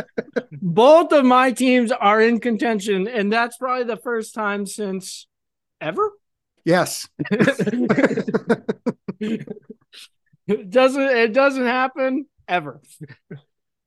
Both 0.62 1.12
of 1.12 1.24
my 1.24 1.52
teams 1.52 1.90
are 1.90 2.20
in 2.20 2.38
contention, 2.38 3.08
and 3.08 3.32
that's 3.32 3.56
probably 3.56 3.84
the 3.84 3.96
first 3.96 4.34
time 4.34 4.66
since 4.66 5.26
ever. 5.80 6.12
Yes. 6.64 7.08
it 7.30 7.90
doesn't 10.70 11.02
it 11.02 11.32
doesn't 11.32 11.66
happen 11.66 12.26
ever. 12.46 12.80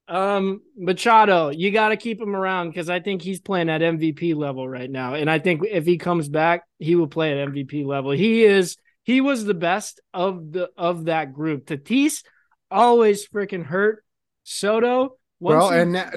Um, 0.08 0.62
Machado, 0.78 1.50
you 1.50 1.72
got 1.72 1.90
to 1.90 1.98
keep 1.98 2.22
him 2.22 2.36
around 2.36 2.70
because 2.70 2.90
I 2.90 3.02
think 3.02 3.22
he's 3.22 3.42
playing 3.42 3.70
at 3.70 3.82
MVP 3.82 4.36
level 4.36 4.68
right 4.68 4.90
now, 4.90 5.16
and 5.16 5.30
I 5.30 5.40
think 5.40 5.64
if 5.70 5.86
he 5.86 5.98
comes 5.98 6.30
back, 6.30 6.64
he 6.80 6.96
will 6.96 7.08
play 7.08 7.38
at 7.38 7.50
MVP 7.50 7.86
level. 7.86 8.12
He 8.12 8.44
is 8.44 8.78
he 9.04 9.20
was 9.22 9.44
the 9.44 9.54
best 9.54 10.00
of 10.14 10.52
the 10.52 10.70
of 10.78 11.06
that 11.06 11.34
group. 11.34 11.66
Tatis 11.66 12.24
always 12.72 13.28
freaking 13.28 13.66
hurt. 13.66 14.04
Soto, 14.44 15.18
well, 15.42 15.72
he- 15.72 15.78
and 15.80 15.96
that- 15.96 16.14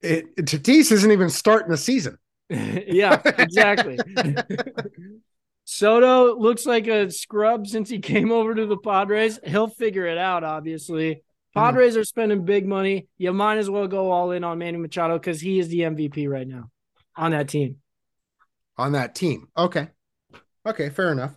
it, 0.00 0.36
Tatis 0.36 0.92
isn't 0.92 1.10
even 1.10 1.30
starting 1.30 1.70
the 1.70 1.76
season. 1.76 2.18
yeah, 2.48 3.20
exactly. 3.24 3.98
Soto 5.64 6.36
looks 6.38 6.66
like 6.66 6.86
a 6.86 7.10
scrub 7.10 7.66
since 7.66 7.88
he 7.88 7.98
came 7.98 8.30
over 8.30 8.54
to 8.54 8.66
the 8.66 8.76
Padres. 8.76 9.40
He'll 9.44 9.68
figure 9.68 10.06
it 10.06 10.18
out, 10.18 10.44
obviously. 10.44 11.22
Hmm. 11.54 11.60
Padres 11.60 11.96
are 11.96 12.04
spending 12.04 12.44
big 12.44 12.66
money. 12.66 13.08
You 13.18 13.32
might 13.32 13.58
as 13.58 13.70
well 13.70 13.86
go 13.86 14.10
all 14.10 14.32
in 14.32 14.44
on 14.44 14.58
Manny 14.58 14.78
Machado 14.78 15.18
because 15.18 15.40
he 15.40 15.58
is 15.58 15.68
the 15.68 15.80
MVP 15.80 16.28
right 16.28 16.46
now 16.46 16.70
on 17.16 17.30
that 17.30 17.48
team. 17.48 17.76
on 18.76 18.92
that 18.92 19.14
team. 19.14 19.48
Okay. 19.56 19.88
Okay, 20.66 20.90
fair 20.90 21.12
enough. 21.12 21.34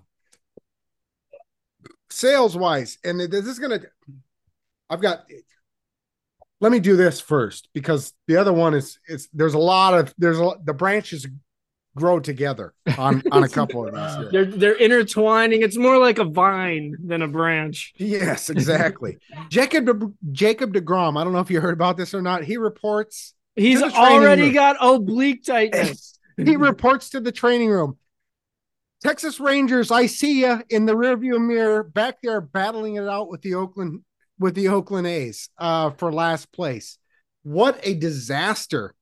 Sales 2.10 2.58
wise, 2.58 2.98
and 3.04 3.20
this 3.20 3.46
is 3.46 3.60
going 3.60 3.80
to, 3.80 3.88
I've 4.90 5.02
got, 5.02 5.26
let 6.62 6.72
me 6.72 6.80
do 6.80 6.96
this 6.96 7.20
first 7.20 7.70
because 7.74 8.14
the 8.28 8.38
other 8.38 8.54
one 8.54 8.74
is, 8.74 8.98
is 9.08 9.28
there's 9.34 9.54
a 9.54 9.60
lot 9.60 9.94
of, 9.94 10.16
there's 10.18 10.40
a, 10.40 10.54
the 10.64 10.74
branches 10.74 11.28
grow 11.98 12.20
together 12.20 12.74
on, 12.98 13.22
on 13.32 13.44
a 13.44 13.50
couple 13.50 13.88
of 13.88 13.94
these. 13.94 14.32
here. 14.32 14.46
They're 14.46 14.58
they're 14.58 14.78
intertwining. 14.78 15.62
It's 15.64 15.78
more 15.78 15.98
like 15.98 16.20
a 16.20 16.24
vine 16.26 16.96
than 17.04 17.22
a 17.22 17.28
branch. 17.28 17.94
Yes, 17.98 18.50
exactly. 18.50 19.18
Jacob, 19.50 19.86
De, 19.86 20.12
Jacob 20.32 20.74
DeGrom, 20.74 21.20
I 21.20 21.24
don't 21.24 21.34
know 21.34 21.40
if 21.40 21.52
you 21.52 21.60
heard 21.60 21.74
about 21.74 21.98
this 21.98 22.14
or 22.14 22.22
not. 22.22 22.44
He 22.44 22.58
reports, 22.58 23.34
He's 23.56 23.80
To 23.80 23.86
the 23.88 23.92
training 23.92 24.12
already 24.20 24.42
room. 24.44 24.54
got 24.54 24.78
oblique 24.80 25.44
tightness. 25.44 26.18
he 26.38 26.56
reports 26.72 27.10
to 27.12 27.20
the 27.20 27.32
training 27.32 27.70
room. 27.70 27.98
Texas 29.04 29.40
Rangers, 29.40 29.92
I 29.92 30.06
see 30.08 30.42
you 30.42 30.62
in 30.70 30.86
the 30.86 30.94
rearview 30.94 31.40
mirror 31.40 31.84
back 31.84 32.18
there 32.24 32.42
battling 32.42 32.96
it 32.96 33.08
out 33.08 33.30
with 33.30 33.42
the 33.42 33.56
Oakland 33.56 34.02
with 34.40 34.54
the 34.56 34.68
Oakland 34.70 35.08
A's 35.08 35.50
uh, 35.58 35.90
for 35.92 36.12
last 36.12 36.52
place. 36.52 36.98
What 37.44 37.80
a 37.84 37.96
disaster 37.96 38.94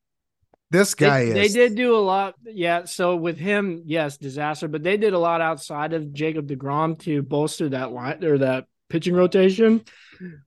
this 0.71 0.95
guy 0.95 1.25
they, 1.25 1.45
is. 1.45 1.53
they 1.53 1.59
did 1.59 1.75
do 1.75 1.95
a 1.95 1.99
lot. 1.99 2.35
Yeah. 2.43 2.85
So 2.85 3.15
with 3.15 3.37
him, 3.37 3.83
yes, 3.85 4.17
disaster, 4.17 4.67
but 4.67 4.83
they 4.83 4.97
did 4.97 5.13
a 5.13 5.19
lot 5.19 5.41
outside 5.41 5.93
of 5.93 6.13
Jacob 6.13 6.47
DeGrom 6.47 6.99
to 6.99 7.21
bolster 7.21 7.69
that 7.69 7.91
line 7.91 8.23
or 8.23 8.39
that 8.39 8.65
pitching 8.89 9.13
rotation. 9.13 9.83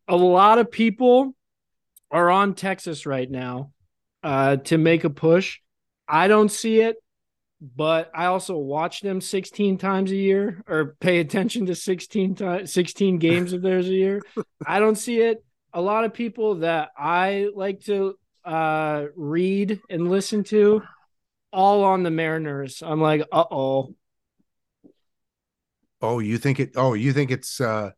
A 0.06 0.16
lot 0.16 0.58
of 0.58 0.70
people 0.70 1.34
are 2.10 2.30
on 2.30 2.54
Texas 2.54 3.06
right 3.06 3.30
now 3.30 3.72
uh, 4.22 4.56
to 4.56 4.78
make 4.78 5.04
a 5.04 5.10
push. 5.10 5.58
I 6.08 6.26
don't 6.26 6.50
see 6.50 6.80
it, 6.80 6.96
but 7.60 8.10
I 8.14 8.26
also 8.26 8.56
watch 8.56 9.00
them 9.00 9.20
16 9.20 9.78
times 9.78 10.10
a 10.10 10.16
year 10.16 10.62
or 10.66 10.96
pay 11.00 11.18
attention 11.20 11.66
to 11.66 11.74
16 11.74 12.34
times 12.34 12.72
16 12.72 13.18
games 13.18 13.52
of 13.52 13.62
theirs 13.62 13.88
a 13.88 13.94
year. 13.94 14.22
I 14.66 14.80
don't 14.80 14.96
see 14.96 15.20
it. 15.20 15.44
A 15.74 15.82
lot 15.82 16.04
of 16.04 16.14
people 16.14 16.56
that 16.56 16.90
I 16.96 17.48
like 17.54 17.84
to 17.84 18.18
uh 18.48 19.06
read 19.16 19.80
and 19.90 20.10
listen 20.10 20.44
to 20.44 20.82
all 21.52 21.84
on 21.84 22.02
the 22.02 22.10
Mariners. 22.10 22.82
I'm 22.84 23.00
like, 23.00 23.22
uh-oh. 23.32 23.94
oh, 26.00 26.18
you 26.18 26.38
think 26.38 26.60
it? 26.60 26.72
Oh, 26.76 26.94
you 26.94 27.12
think 27.12 27.30
it's 27.30 27.60
uh, 27.60 27.90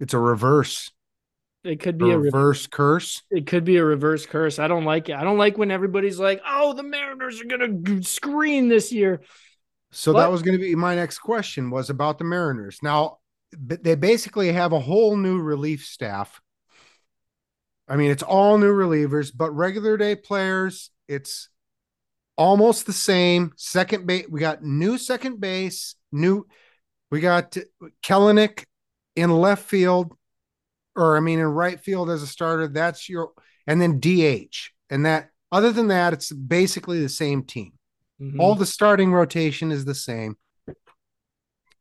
it's 0.00 0.14
a 0.14 0.18
reverse 0.18 0.90
It 1.64 1.80
could 1.80 1.98
be 1.98 2.10
a 2.10 2.18
re- 2.18 2.30
reverse 2.30 2.66
curse? 2.66 3.22
it 3.30 3.46
could 3.46 3.64
be 3.64 3.76
a 3.78 3.84
reverse 3.84 4.26
curse. 4.26 4.58
I 4.58 4.68
don't 4.68 4.84
like 4.84 5.08
it. 5.08 5.14
I 5.16 5.24
don't 5.24 5.38
like 5.38 5.56
when 5.58 5.70
everybody's 5.70 6.18
like, 6.18 6.40
"Oh, 6.46 6.74
the 6.74 6.82
Mariners 6.82 7.40
are 7.40 7.44
going 7.44 7.84
to 7.84 8.02
screen 8.02 8.68
this 8.68 8.92
year." 8.92 9.22
So 9.92 10.12
What? 10.12 10.20
that 10.20 10.30
was 10.30 10.42
going 10.42 10.58
to 10.58 10.62
be 10.64 10.74
my 10.74 10.94
next 10.94 11.18
question 11.18 11.70
was 11.70 11.90
about 11.90 12.18
the 12.18 12.24
Mariners. 12.24 12.78
Now, 12.82 13.18
they 13.56 13.94
basically 13.94 14.52
have 14.52 14.72
a 14.72 14.80
whole 14.80 15.16
new 15.16 15.40
relief 15.40 15.84
staff. 15.84 16.40
I 17.92 17.96
mean, 17.96 18.10
it's 18.10 18.22
all 18.22 18.56
new 18.56 18.72
relievers, 18.72 19.30
but 19.36 19.50
regular 19.50 19.98
day 19.98 20.16
players, 20.16 20.88
it's 21.08 21.50
almost 22.38 22.86
the 22.86 22.92
same. 22.94 23.52
Second 23.56 24.06
base, 24.06 24.24
we 24.30 24.40
got 24.40 24.62
new 24.64 24.96
second 24.96 25.40
base, 25.42 25.94
new, 26.10 26.46
we 27.10 27.20
got 27.20 27.54
Kelenic 28.02 28.64
in 29.14 29.30
left 29.30 29.66
field, 29.68 30.16
or 30.96 31.18
I 31.18 31.20
mean, 31.20 31.38
in 31.38 31.44
right 31.44 31.78
field 31.78 32.08
as 32.08 32.22
a 32.22 32.26
starter. 32.26 32.66
That's 32.66 33.10
your, 33.10 33.32
and 33.66 33.78
then 33.78 34.00
DH. 34.00 34.70
And 34.88 35.04
that, 35.04 35.28
other 35.50 35.70
than 35.70 35.88
that, 35.88 36.14
it's 36.14 36.32
basically 36.32 36.98
the 37.02 37.10
same 37.10 37.42
team. 37.42 37.72
Mhm. 38.18 38.40
All 38.40 38.54
the 38.54 38.64
starting 38.64 39.12
rotation 39.12 39.70
is 39.70 39.84
the 39.84 39.94
same. 39.94 40.38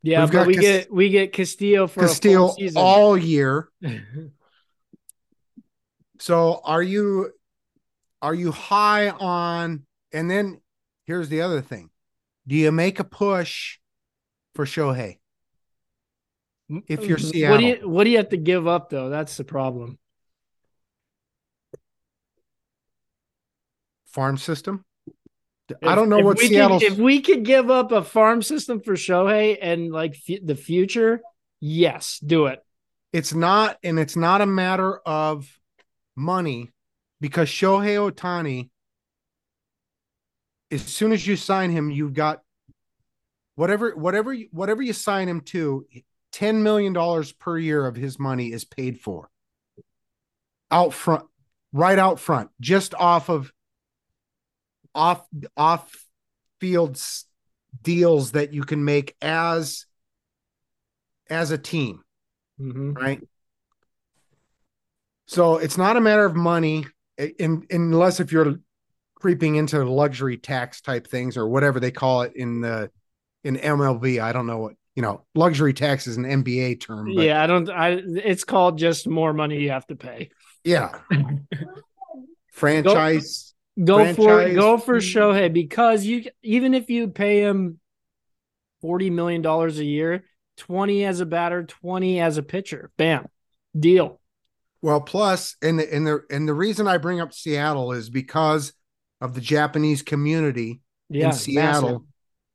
yeah, 0.04 0.26
we've 0.26 0.34
but 0.34 0.48
we 0.48 0.56
Cas- 0.56 0.62
get 0.62 0.92
we 0.92 1.10
get 1.10 1.32
Castillo 1.32 1.88
for 1.88 2.02
Castillo 2.02 2.46
a 2.46 2.48
full 2.48 2.56
season. 2.58 2.82
all 2.82 3.18
year. 3.18 3.70
So 6.22 6.62
are 6.64 6.84
you 6.84 7.32
are 8.22 8.36
you 8.36 8.52
high 8.52 9.10
on 9.10 9.88
and 10.14 10.30
then 10.30 10.62
here's 11.06 11.30
the 11.30 11.42
other 11.42 11.62
thing. 11.62 11.90
Do 12.46 12.56
you 12.56 12.72
make 12.72 13.00
a 13.00 13.04
push 13.04 13.80
for 14.54 14.66
Shohei? 14.66 15.18
If 16.88 17.06
you're 17.06 17.18
mm-hmm. 17.18 17.50
What 17.50 17.58
do 17.58 17.64
Seattle. 17.64 17.64
you 17.64 17.90
what 17.90 18.04
do 18.04 18.12
you 18.12 18.18
have 18.18 18.30
to 18.30 18.38
give 18.38 18.68
up 18.68 18.92
though? 18.92 19.10
That's 19.10 19.36
the 19.36 19.44
problem. 19.44 19.98
Farm 24.06 24.38
system? 24.38 24.86
I 25.82 25.96
don't 25.96 26.10
know 26.10 26.20
if 26.20 26.26
what 26.26 26.38
we 26.38 26.50
Seattle's 26.50 26.84
if 26.84 26.98
we 26.98 27.22
could 27.22 27.44
give 27.44 27.72
up 27.72 27.92
a 27.92 28.04
farm 28.04 28.44
system 28.44 28.82
for 28.82 28.94
Shohei 28.94 29.58
and 29.60 29.92
like 29.92 30.16
f- 30.30 30.42
the 30.44 30.56
future, 30.56 31.22
yes, 31.60 32.20
do 32.24 32.46
it. 32.46 32.60
it's 33.12 33.34
not 33.34 33.80
and 33.82 33.98
it's 33.98 34.16
not 34.16 34.42
a 34.42 34.46
matter 34.46 35.00
of 35.00 35.50
money 36.16 36.72
because 37.20 37.48
Shohei 37.50 38.12
Ohtani 38.12 38.70
as 40.72 40.82
soon 40.84 41.12
as 41.12 41.26
you 41.26 41.36
sign 41.36 41.70
him 41.72 41.90
you've 41.92 42.14
got 42.14 42.42
whatever 43.56 43.96
whatever 43.96 44.34
you- 44.34 44.50
whatever 44.52 44.82
you 44.82 44.94
sign 44.94 45.28
him 45.28 45.42
to 45.42 45.86
10 46.32 46.64
million 46.64 46.94
dollars 46.94 47.32
per 47.32 47.58
year 47.58 47.86
of 47.86 47.96
his 47.96 48.18
money 48.18 48.52
is 48.52 48.64
paid 48.66 49.00
for 49.00 49.30
out 50.70 50.94
front 50.94 51.26
right 51.74 52.00
out 52.00 52.20
front 52.20 52.50
just 52.60 52.94
off 52.96 53.30
of 53.30 53.52
off 54.96 55.26
off 55.58 55.94
field 56.60 57.02
deals 57.82 58.32
that 58.34 58.54
you 58.54 58.64
can 58.64 58.84
make 58.84 59.16
as 59.22 59.86
as 61.30 61.52
a 61.52 61.58
team 61.58 62.04
Mhm. 62.60 62.96
right? 62.96 63.22
So 65.32 65.56
it's 65.58 65.78
not 65.78 65.96
a 65.96 66.02
matter 66.02 66.26
of 66.26 66.36
money, 66.36 66.86
eh, 67.18 67.30
in, 67.40 67.66
unless 67.70 68.20
if 68.20 68.34
you're 68.34 68.60
creeping 69.16 69.56
into 69.56 69.82
luxury 69.86 70.36
tax 70.36 70.82
type 70.82 71.08
things 71.08 71.38
or 71.38 71.48
whatever 71.48 71.80
they 71.80 71.92
call 71.92 72.24
it 72.24 72.34
in 72.36 72.60
the 72.60 72.92
in 73.46 73.56
MLB. 73.56 74.22
I 74.22 74.34
don't 74.34 74.46
know 74.46 74.58
what 74.58 74.74
you 74.96 75.02
know. 75.02 75.24
Luxury 75.34 75.74
tax 75.74 76.06
is 76.06 76.18
an 76.18 76.26
NBA 76.26 76.82
term, 76.82 77.16
but 77.16 77.24
Yeah, 77.24 77.42
I 77.42 77.48
don't. 77.48 77.70
I 77.70 78.02
it's 78.06 78.44
called 78.44 78.78
just 78.78 79.08
more 79.08 79.32
money 79.32 79.62
you 79.62 79.70
have 79.70 79.88
to 79.88 79.96
pay. 79.96 80.32
yeah. 80.66 81.00
Franchise. 82.52 83.54
Go 83.82 84.14
for 84.14 84.36
Franchise. 84.42 84.56
go 84.56 84.78
for 84.78 84.96
Shohei 84.98 85.54
because 85.54 86.04
you 86.04 86.26
even 86.44 86.74
if 86.74 86.90
you 86.90 87.08
pay 87.08 87.40
him 87.40 87.80
forty 88.82 89.10
million 89.10 89.42
dollars 89.42 89.80
a 89.80 89.86
year, 89.86 90.26
twenty 90.58 91.06
as 91.06 91.22
a 91.22 91.26
batter, 91.26 91.64
twenty 91.64 92.20
as 92.20 92.38
a 92.38 92.44
pitcher, 92.44 92.92
bam, 92.98 93.28
deal. 93.80 94.21
Well, 94.82 95.02
plus, 95.02 95.56
and 95.62 95.80
the 95.80 95.94
and 95.94 96.08
the 96.08 96.22
and 96.32 96.48
the 96.48 96.54
reason 96.54 96.88
I 96.88 96.98
bring 96.98 97.20
up 97.20 97.34
Seattle 97.34 97.92
is 97.92 98.10
because 98.10 98.74
of 99.20 99.36
the 99.36 99.42
Japanese 99.42 100.02
community 100.02 100.82
Yeah, 101.10 101.28
in 101.28 101.34
Seattle. 101.34 101.82
massive. 101.82 102.02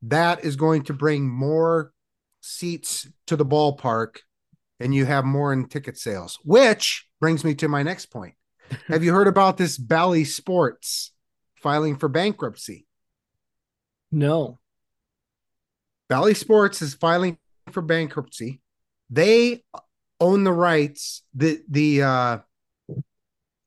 That 0.03 0.45
is 0.45 0.57
going 0.57 0.83
to 0.85 0.93
bring 0.93 1.29
more 1.29 1.93
seats 2.41 3.09
to 3.27 3.37
the 3.37 3.47
ballpark 3.47 4.18
and 4.79 4.95
you 4.95 5.05
have 5.07 5.24
more 5.24 5.53
in 5.53 5.68
ticket 5.68 5.97
sales, 5.99 6.39
which 6.45 7.07
brings 7.20 7.45
me 7.45 7.55
to 7.57 7.68
my 7.68 7.83
next 7.83 8.07
point. 8.07 8.35
have 8.89 9.05
you 9.05 9.12
heard 9.12 9.29
about 9.29 9.57
this 9.57 9.79
Bally 9.79 10.24
Sports 10.24 11.12
filing 11.62 11.97
for 11.97 12.09
bankruptcy? 12.09 12.87
No, 14.11 14.59
Bally 16.09 16.35
Sports 16.35 16.83
is 16.83 16.95
filing 16.95 17.39
for 17.72 17.83
bankruptcy. 17.83 18.61
They 19.11 19.64
own 20.21 20.45
the 20.45 20.53
rights, 20.53 21.23
the 21.35 21.61
the 21.69 22.03
uh 22.03 22.39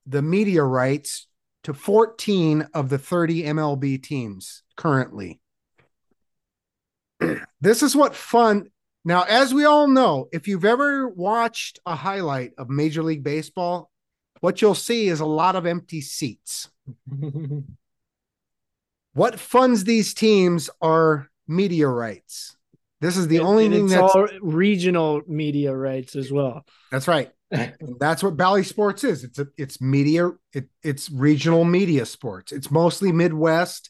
the 0.06 0.22
media 0.22 0.64
rights 0.64 1.28
to 1.64 1.74
14 1.74 2.68
of 2.74 2.90
the 2.90 2.98
30 2.98 3.44
MLB 3.44 4.02
teams 4.02 4.64
currently. 4.76 5.40
this 7.62 7.84
is 7.84 7.96
what 7.96 8.16
fun. 8.16 8.70
Now, 9.06 9.24
as 9.24 9.54
we 9.54 9.66
all 9.66 9.88
know, 9.88 10.28
if 10.32 10.48
you've 10.48 10.66
ever 10.66 11.08
watched 11.08 11.80
a 11.86 11.96
highlight 11.96 12.52
of 12.58 12.70
Major 12.70 13.04
League 13.04 13.24
Baseball, 13.24 13.92
what 14.40 14.62
you'll 14.62 14.76
see 14.76 15.08
is 15.10 15.20
a 15.20 15.26
lot 15.26 15.56
of 15.56 15.66
empty 15.66 16.02
seats. 16.02 16.70
What 19.14 19.40
funds 19.40 19.84
these 19.84 20.14
teams 20.14 20.70
are 20.82 21.30
media 21.48 21.88
rights. 21.88 22.56
This 23.02 23.16
is 23.18 23.28
the 23.28 23.38
It- 23.38 23.42
only 23.42 23.66
and 23.66 23.74
thing 23.74 23.88
that's 23.88 24.14
all 24.16 24.28
regional 24.42 25.22
media 25.28 25.76
rights 25.76 26.16
as 26.16 26.32
well. 26.32 26.66
that's 26.92 27.08
right. 27.08 27.32
That's 28.00 28.22
what 28.22 28.38
Bally 28.38 28.62
Sports 28.64 29.04
is. 29.04 29.24
It's 29.24 29.40
a 29.40 29.48
it's 29.58 29.82
media. 29.82 30.30
It, 30.54 30.70
it's 30.84 31.10
regional 31.10 31.64
media 31.66 32.06
sports. 32.06 32.52
It's 32.52 32.70
mostly 32.70 33.12
Midwest 33.12 33.90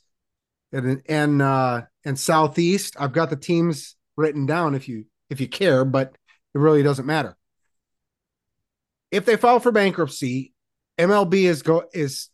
and 0.72 1.02
and 1.10 1.42
uh, 1.42 1.82
and 2.06 2.18
Southeast. 2.18 2.96
I've 2.98 3.12
got 3.12 3.30
the 3.30 3.36
teams 3.36 3.98
written 4.16 4.46
down 4.46 4.76
if 4.76 4.88
you 4.88 5.08
if 5.30 5.42
you 5.42 5.50
care, 5.50 5.84
but 5.84 6.16
it 6.56 6.58
really 6.58 6.84
doesn't 6.84 7.06
matter. 7.06 7.36
If 9.12 9.26
they 9.26 9.36
file 9.36 9.60
for 9.60 9.74
bankruptcy, 9.74 10.54
MLB 10.98 11.44
is 11.44 11.62
go 11.62 11.84
is 11.94 12.30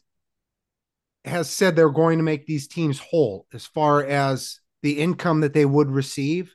has 1.24 1.50
said 1.50 1.76
they're 1.76 1.90
going 1.90 2.20
to 2.20 2.24
make 2.24 2.46
these 2.46 2.68
teams 2.68 3.00
whole 3.00 3.48
as 3.52 3.66
far 3.66 4.04
as 4.06 4.60
the 4.84 5.00
income 5.00 5.42
that 5.42 5.54
they 5.54 5.66
would 5.66 5.90
receive. 5.90 6.54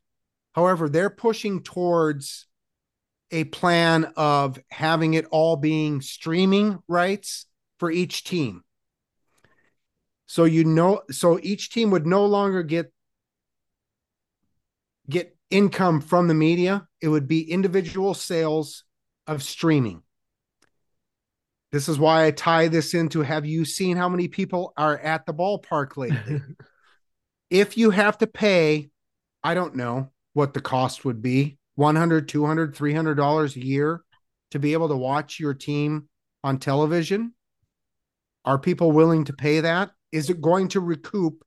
However, 0.60 0.90
they're 0.90 1.08
pushing 1.08 1.62
towards 1.62 2.46
a 3.30 3.44
plan 3.44 4.12
of 4.14 4.58
having 4.70 5.14
it 5.14 5.24
all 5.30 5.56
being 5.56 6.02
streaming 6.02 6.80
rights 6.86 7.46
for 7.78 7.90
each 7.90 8.24
team. 8.24 8.62
So 10.26 10.44
you 10.44 10.66
know, 10.66 11.00
so 11.10 11.40
each 11.42 11.70
team 11.70 11.90
would 11.92 12.06
no 12.06 12.26
longer 12.26 12.62
get 12.62 12.92
get 15.08 15.34
income 15.48 16.02
from 16.02 16.28
the 16.28 16.34
media. 16.34 16.86
It 17.00 17.08
would 17.08 17.26
be 17.26 17.50
individual 17.50 18.12
sales 18.12 18.84
of 19.26 19.42
streaming. 19.42 20.02
This 21.72 21.88
is 21.88 21.98
why 21.98 22.26
I 22.26 22.32
tie 22.32 22.68
this 22.68 22.92
into 22.92 23.22
have 23.22 23.46
you 23.46 23.64
seen 23.64 23.96
how 23.96 24.10
many 24.10 24.28
people 24.28 24.74
are 24.76 24.98
at 24.98 25.24
the 25.24 25.32
ballpark 25.32 25.96
lately? 25.96 26.42
if 27.50 27.78
you 27.78 27.88
have 27.92 28.18
to 28.18 28.26
pay, 28.26 28.90
I 29.42 29.54
don't 29.54 29.74
know 29.74 30.10
what 30.32 30.54
the 30.54 30.60
cost 30.60 31.04
would 31.04 31.22
be 31.22 31.58
100 31.74 32.28
200 32.28 32.74
300 32.74 33.14
dollars 33.14 33.56
a 33.56 33.64
year 33.64 34.02
to 34.50 34.58
be 34.58 34.72
able 34.72 34.88
to 34.88 34.96
watch 34.96 35.38
your 35.38 35.54
team 35.54 36.08
on 36.42 36.58
television 36.58 37.32
are 38.44 38.58
people 38.58 38.92
willing 38.92 39.24
to 39.24 39.32
pay 39.32 39.60
that 39.60 39.90
is 40.12 40.30
it 40.30 40.40
going 40.40 40.68
to 40.68 40.80
recoup 40.80 41.44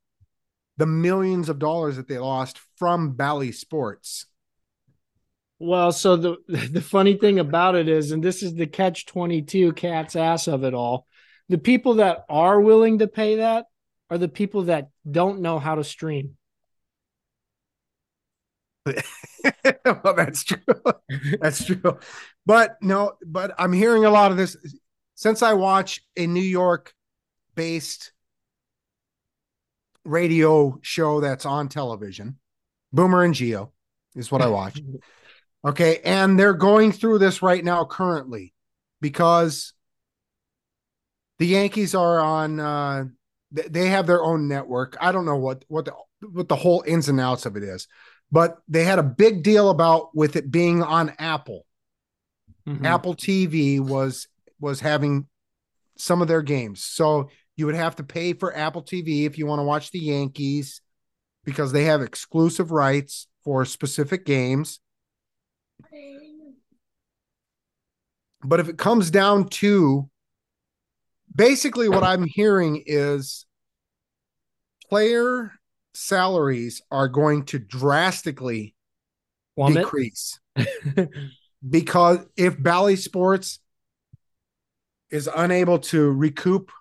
the 0.78 0.86
millions 0.86 1.50
of 1.50 1.60
dollars 1.60 1.98
that 1.98 2.08
they 2.08 2.18
lost 2.18 2.60
from 2.78 3.14
Bally 3.14 3.52
Sports 3.52 4.26
Well, 5.60 5.92
so 5.92 6.18
the 6.18 6.38
the 6.48 6.82
funny 6.82 7.16
thing 7.16 7.40
about 7.40 7.76
it 7.76 7.88
is, 7.88 8.12
and 8.12 8.24
this 8.24 8.44
is 8.44 8.54
the 8.54 8.68
catch 8.68 9.06
twenty 9.06 9.42
two 9.42 9.72
cat's 9.74 10.16
ass 10.16 10.48
of 10.48 10.64
it 10.64 10.74
all. 10.74 11.08
The 11.50 11.58
people 11.58 11.96
that 11.96 12.26
are 12.30 12.60
willing 12.60 13.00
to 13.00 13.08
pay 13.08 13.38
that 13.38 13.66
are 14.10 14.18
the 14.18 14.28
people 14.28 14.64
that 14.64 14.90
don't 15.10 15.42
know 15.42 15.60
how 15.60 15.76
to 15.76 15.84
stream. 15.84 16.38
well 19.86 20.14
that's 20.16 20.44
true. 20.44 20.58
That's 21.42 21.66
true. 21.66 22.00
But 22.46 22.78
no 22.82 23.14
but 23.26 23.54
i'm 23.58 23.72
hearing 23.72 24.06
a 24.06 24.10
lot 24.10 24.32
of 24.32 24.38
this. 24.38 24.58
Since 25.16 25.42
i 25.42 25.54
watch 25.54 26.02
a 26.18 26.28
new 26.28 26.42
york 26.42 26.94
based 27.56 28.12
radio 30.04 30.78
show 30.82 31.22
that's 31.22 31.46
on 31.46 31.70
television 31.70 32.38
boomer 32.92 33.24
and 33.24 33.34
Gio 33.34 33.72
is 34.16 34.32
what 34.32 34.42
i 34.42 34.48
watch. 34.48 34.82
Okay 35.66 36.02
and 36.04 36.38
they're 36.38 36.54
going 36.54 36.92
through 36.92 37.20
this 37.20 37.42
right 37.42 37.64
now 37.64 37.86
currently 37.86 38.54
because 39.00 39.72
the 41.40 41.48
yankees 41.48 41.96
are 41.96 42.20
on 42.20 42.60
uh 42.60 43.06
they 43.54 43.88
have 43.88 44.08
their 44.08 44.24
own 44.24 44.48
network. 44.48 44.98
I 45.00 45.12
don't 45.12 45.26
know 45.26 45.38
what 45.38 45.64
what 45.68 45.86
the 45.86 45.94
what 46.32 46.50
the 46.50 46.56
whole 46.56 46.84
ins 46.86 47.08
and 47.08 47.20
outs 47.20 47.46
of 47.46 47.56
it 47.56 47.64
is 47.64 47.88
but 48.34 48.58
they 48.68 48.84
had 48.84 48.98
a 48.98 49.04
big 49.04 49.44
deal 49.44 49.70
about 49.70 50.10
with 50.16 50.36
it 50.36 50.50
being 50.50 50.82
on 50.82 51.14
Apple. 51.20 51.68
Mhm. 52.68 52.84
Apple 52.84 53.14
TV 53.14 53.80
was 53.80 54.28
was 54.60 54.80
having 54.80 55.28
some 55.98 56.20
of 56.20 56.28
their 56.28 56.42
games. 56.42 56.84
So 56.84 57.30
you 57.56 57.68
would 57.68 57.76
have 57.76 57.96
to 57.98 58.04
pay 58.04 58.34
for 58.34 58.56
Apple 58.56 58.82
TV 58.82 59.26
if 59.26 59.38
you 59.38 59.46
want 59.46 59.60
to 59.60 59.64
watch 59.64 59.92
the 59.92 60.00
Yankees 60.00 60.82
because 61.44 61.72
they 61.72 61.84
have 61.84 62.02
exclusive 62.02 62.72
rights 62.72 63.28
for 63.44 63.66
specific 63.66 64.26
games. 64.26 64.80
But 68.44 68.60
if 68.60 68.68
it 68.68 68.80
comes 68.80 69.12
down 69.12 69.48
to 69.62 70.10
basically 71.36 71.88
what 71.88 72.04
I'm 72.04 72.26
hearing 72.26 72.82
is 72.88 73.46
player 74.90 75.52
salaries 75.94 76.82
are 76.92 77.08
going 77.08 77.46
to 77.46 77.60
drastically 77.60 78.76
Plummet. 79.56 79.84
decrease 79.84 80.40
because 81.70 82.20
if 82.36 82.62
Bally 82.62 82.96
Sports 82.96 83.60
is 85.12 85.30
unable 85.34 85.80
to 85.80 86.12
recoup 86.12 86.72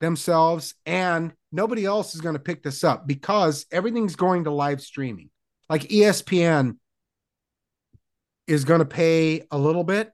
themselves 0.00 0.74
and 0.86 1.32
nobody 1.52 1.84
else 1.84 2.14
is 2.14 2.20
going 2.20 2.34
to 2.34 2.40
pick 2.40 2.62
this 2.62 2.84
up 2.84 3.06
because 3.06 3.66
everything's 3.70 4.16
going 4.16 4.44
to 4.44 4.50
live 4.50 4.80
streaming. 4.80 5.30
Like 5.68 5.82
ESPN 5.82 6.76
is 8.46 8.64
going 8.64 8.78
to 8.78 8.86
pay 8.86 9.42
a 9.50 9.58
little 9.58 9.84
bit, 9.84 10.10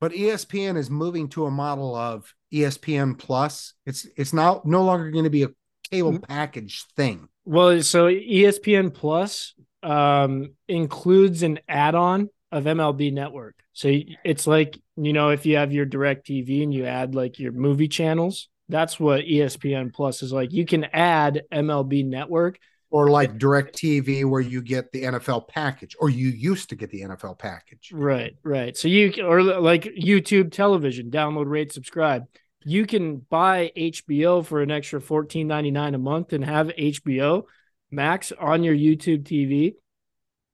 but 0.00 0.12
ESPN 0.12 0.76
is 0.76 0.90
moving 0.90 1.28
to 1.28 1.46
a 1.46 1.50
model 1.50 1.94
of 1.94 2.34
ESPN 2.52 3.16
Plus. 3.16 3.74
It's 3.86 4.06
it's 4.16 4.32
now 4.32 4.62
no 4.64 4.82
longer 4.82 5.10
going 5.10 5.24
to 5.24 5.30
be 5.30 5.44
a 5.44 5.50
cable 5.90 6.18
package 6.18 6.84
thing. 6.96 7.28
Well, 7.44 7.82
so 7.82 8.06
ESPN 8.06 8.92
Plus 8.92 9.54
um, 9.82 10.54
includes 10.68 11.42
an 11.42 11.60
add-on 11.68 12.28
of 12.52 12.64
MLB 12.64 13.12
Network. 13.12 13.54
So 13.72 13.90
it's 14.24 14.46
like 14.46 14.78
you 14.96 15.12
know 15.12 15.30
if 15.30 15.46
you 15.46 15.56
have 15.56 15.72
your 15.72 15.86
DirecTV 15.86 16.62
and 16.64 16.74
you 16.74 16.84
add 16.86 17.14
like 17.14 17.38
your 17.38 17.52
movie 17.52 17.88
channels, 17.88 18.48
that's 18.68 18.98
what 18.98 19.24
ESPN 19.24 19.92
Plus 19.92 20.22
is 20.22 20.32
like. 20.32 20.52
You 20.52 20.66
can 20.66 20.84
add 20.92 21.42
MLB 21.52 22.04
Network. 22.04 22.58
or 22.90 23.08
like 23.10 23.38
direct 23.38 23.76
TV 23.76 24.24
where 24.24 24.40
you 24.40 24.62
get 24.62 24.90
the 24.92 25.04
NFL 25.04 25.48
package, 25.48 25.94
or 26.00 26.10
you 26.10 26.28
used 26.28 26.70
to 26.70 26.76
get 26.76 26.90
the 26.90 27.02
NFL 27.02 27.38
package. 27.38 27.90
Right, 27.92 28.34
right. 28.42 28.76
So 28.76 28.88
you 28.88 29.12
or 29.24 29.42
like 29.42 29.84
YouTube 29.84 30.52
television, 30.52 31.10
download, 31.10 31.46
rate, 31.48 31.72
subscribe. 31.72 32.24
You 32.68 32.84
can 32.84 33.16
buy 33.16 33.72
HBO 33.74 34.44
for 34.44 34.60
an 34.60 34.70
extra 34.70 35.00
fourteen 35.00 35.46
ninety 35.46 35.70
nine 35.70 35.94
a 35.94 35.98
month 35.98 36.34
and 36.34 36.44
have 36.44 36.68
HBO 36.68 37.44
Max 37.90 38.30
on 38.30 38.62
your 38.62 38.74
YouTube 38.74 39.22
TV. 39.22 39.76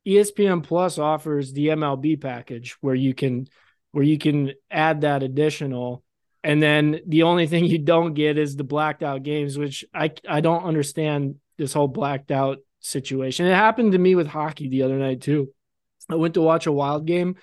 ESPN 0.06 0.62
Plus 0.62 0.96
offers 0.96 1.52
the 1.52 1.68
MLB 1.68 2.20
package 2.20 2.76
where 2.80 2.94
you 2.94 3.14
can 3.14 3.48
where 3.90 4.04
you 4.04 4.16
can 4.16 4.52
add 4.70 5.00
that 5.00 5.24
additional 5.24 6.04
and 6.44 6.62
then 6.62 7.00
the 7.04 7.24
only 7.24 7.48
thing 7.48 7.64
you 7.64 7.78
don't 7.78 8.14
get 8.14 8.38
is 8.38 8.54
the 8.54 8.62
blacked 8.62 9.02
out 9.02 9.24
games 9.24 9.58
which 9.58 9.84
I 9.92 10.12
I 10.28 10.40
don't 10.40 10.62
understand 10.62 11.36
this 11.58 11.72
whole 11.72 11.88
blacked 11.88 12.30
out 12.30 12.58
situation. 12.78 13.46
It 13.46 13.54
happened 13.54 13.90
to 13.90 13.98
me 13.98 14.14
with 14.14 14.28
hockey 14.28 14.68
the 14.68 14.82
other 14.82 14.98
night 14.98 15.20
too. 15.20 15.52
I 16.08 16.14
went 16.14 16.34
to 16.34 16.42
watch 16.42 16.66
a 16.66 16.72
wild 16.72 17.06
game 17.06 17.38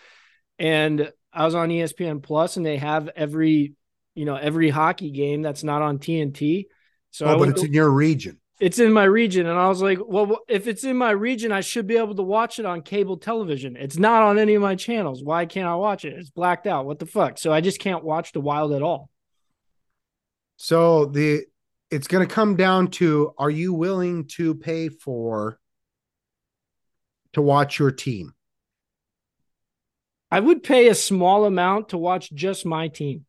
and 0.57 1.11
I 1.34 1.43
was 1.43 1.55
on 1.55 1.67
ESPN 1.67 2.24
Plus 2.24 2.55
and 2.55 2.65
they 2.65 2.78
have 2.78 3.09
every 3.17 3.74
you 4.16 4.26
know 4.26 4.36
every 4.36 4.70
hockey 4.70 5.12
game 5.12 5.41
that's 5.41 5.64
not 5.64 5.82
on 5.82 5.99
TNT. 5.99 6.66
So 7.12 7.26
Oh, 7.26 7.38
but 7.38 7.49
it's 7.49 7.64
in 7.64 7.74
your 7.74 7.89
region. 7.89 8.39
it's 8.59 8.80
in 8.80 8.93
my 8.93 9.03
region. 9.05 9.47
And 9.47 9.57
i 9.59 9.68
was 9.68 9.82
like 9.82 9.99
well 10.05 10.38
if 10.47 10.68
it's 10.68 10.84
in 10.84 10.95
my 10.95 11.12
region 11.12 11.51
i 11.51 11.62
should 11.62 11.88
be 11.88 11.97
able 11.97 12.16
to 12.16 12.24
watch 12.24 12.59
it 12.59 12.66
on 12.66 12.82
cable 12.82 13.18
television. 13.18 13.76
It's 13.76 13.97
not 13.97 14.22
on 14.24 14.38
any 14.39 14.53
of 14.55 14.62
my 14.62 14.76
channels. 14.76 15.24
Why 15.24 15.45
can't 15.45 15.68
i 15.68 15.76
watch 15.76 16.05
it? 16.05 16.14
It's 16.14 16.30
blacked 16.30 16.68
out. 16.68 16.86
What 16.86 16.99
the 16.99 17.05
fuck? 17.05 17.38
So 17.38 17.51
i 17.51 17.62
just 17.62 17.80
can't 17.80 18.03
watch 18.03 18.32
the 18.32 18.41
wild 18.41 18.72
at 18.74 18.82
all. 18.82 19.09
So 20.57 21.05
the 21.05 21.45
it's 21.89 22.07
going 22.07 22.26
to 22.26 22.34
come 22.34 22.55
down 22.55 22.88
to 22.91 23.34
are 23.38 23.49
you 23.49 23.74
willing 23.74 24.28
to 24.38 24.55
pay 24.55 24.88
for 24.89 25.59
to 27.34 27.41
watch 27.41 27.80
your 27.80 27.91
team? 27.91 28.34
i 30.30 30.39
would 30.39 30.64
pay 30.64 30.88
a 30.88 30.95
small 30.95 31.43
amount 31.45 31.89
to 31.89 31.97
watch 31.97 32.32
just 32.34 32.66
my 32.66 32.88
team 32.88 33.26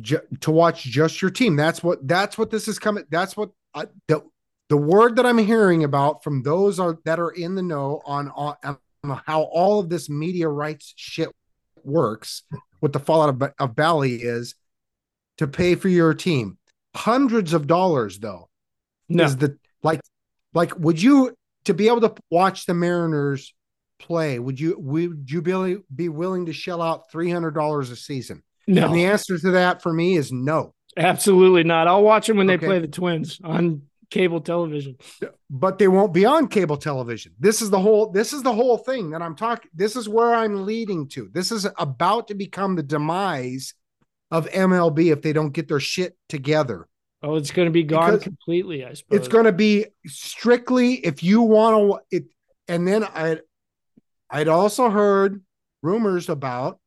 Ju- 0.00 0.20
to 0.40 0.50
watch 0.50 0.82
just 0.82 1.22
your 1.22 1.30
team. 1.30 1.54
That's 1.56 1.82
what 1.82 2.06
that's 2.06 2.36
what 2.36 2.50
this 2.50 2.66
is 2.66 2.78
coming. 2.78 3.04
That's 3.10 3.36
what 3.36 3.50
I, 3.74 3.86
the 4.08 4.22
the 4.68 4.76
word 4.76 5.16
that 5.16 5.26
I'm 5.26 5.38
hearing 5.38 5.84
about 5.84 6.24
from 6.24 6.42
those 6.42 6.80
are 6.80 6.98
that 7.04 7.20
are 7.20 7.30
in 7.30 7.54
the 7.54 7.62
know 7.62 8.02
on 8.04 8.28
on 8.30 8.78
how 9.26 9.42
all 9.42 9.78
of 9.78 9.88
this 9.88 10.10
media 10.10 10.48
rights 10.48 10.92
shit 10.96 11.28
works, 11.84 12.42
what 12.80 12.92
the 12.92 12.98
fallout 12.98 13.28
of, 13.40 13.52
of 13.58 13.76
Bally 13.76 14.16
is 14.16 14.56
to 15.38 15.46
pay 15.46 15.74
for 15.74 15.88
your 15.88 16.14
team. 16.14 16.58
Hundreds 16.94 17.52
of 17.52 17.66
dollars, 17.66 18.18
though, 18.18 18.48
No, 19.08 19.24
is 19.24 19.36
the 19.36 19.58
like, 19.82 20.00
like, 20.54 20.76
would 20.78 21.00
you 21.00 21.36
to 21.66 21.74
be 21.74 21.88
able 21.88 22.00
to 22.00 22.14
watch 22.30 22.66
the 22.66 22.74
Mariners 22.74 23.54
play? 23.98 24.38
Would 24.38 24.58
you 24.58 24.76
would 24.78 25.30
you 25.30 25.42
be 25.42 25.76
be 25.94 26.08
willing 26.08 26.46
to 26.46 26.52
shell 26.52 26.82
out 26.82 27.10
three 27.10 27.30
hundred 27.30 27.52
dollars 27.52 27.90
a 27.90 27.96
season? 27.96 28.42
No, 28.66 28.86
And 28.86 28.94
the 28.94 29.04
answer 29.06 29.38
to 29.38 29.50
that 29.52 29.82
for 29.82 29.92
me 29.92 30.16
is 30.16 30.32
no. 30.32 30.74
absolutely 30.96 31.62
not. 31.64 31.86
I'll 31.86 32.02
watch 32.02 32.26
them 32.26 32.36
when 32.38 32.46
they 32.46 32.54
Okay. 32.54 32.66
play 32.66 32.78
the 32.78 32.88
Twins 32.88 33.40
on 33.44 33.82
cable 34.10 34.40
television. 34.40 34.96
but 35.50 35.78
they 35.78 35.88
won't 35.88 36.14
be 36.14 36.24
on 36.24 36.46
cable 36.48 36.76
television. 36.76 37.32
This 37.38 37.60
is 37.60 37.70
the 37.70 37.78
whole 37.80 38.10
this 38.10 38.32
is 38.32 38.42
the 38.42 38.52
whole 38.52 38.78
thing 38.78 39.10
that 39.10 39.20
I'm 39.22 39.34
talking 39.36 39.70
this 39.74 39.96
is 39.96 40.08
where 40.08 40.34
I'm 40.34 40.64
leading 40.64 41.08
to. 41.08 41.28
This 41.32 41.50
is 41.52 41.66
about 41.78 42.28
to 42.28 42.34
become 42.34 42.76
the 42.76 42.82
demise 42.84 43.74
of 44.30 44.48
MLB 44.50 45.12
if 45.12 45.22
they 45.22 45.32
don't 45.32 45.52
get 45.52 45.68
their 45.68 45.80
shit 45.80 46.16
together. 46.28 46.86
Oh, 47.22 47.34
it's 47.36 47.50
going 47.50 47.66
to 47.66 47.72
be 47.72 47.82
gone 47.82 48.12
Because 48.12 48.22
completely. 48.22 48.84
I 48.84 48.92
suppose 48.94 49.18
It's 49.18 49.28
going 49.28 49.44
to 49.46 49.52
be 49.52 49.86
strictly 50.06 50.94
if 50.94 51.22
you 51.22 51.42
want 51.42 51.76
to 52.10 52.16
it 52.16 52.24
and 52.68 52.86
then 52.86 53.04
I 53.04 53.38
I'd 54.30 54.48
also 54.48 54.90
heard 54.90 55.42
rumors 55.82 56.28
about 56.28 56.78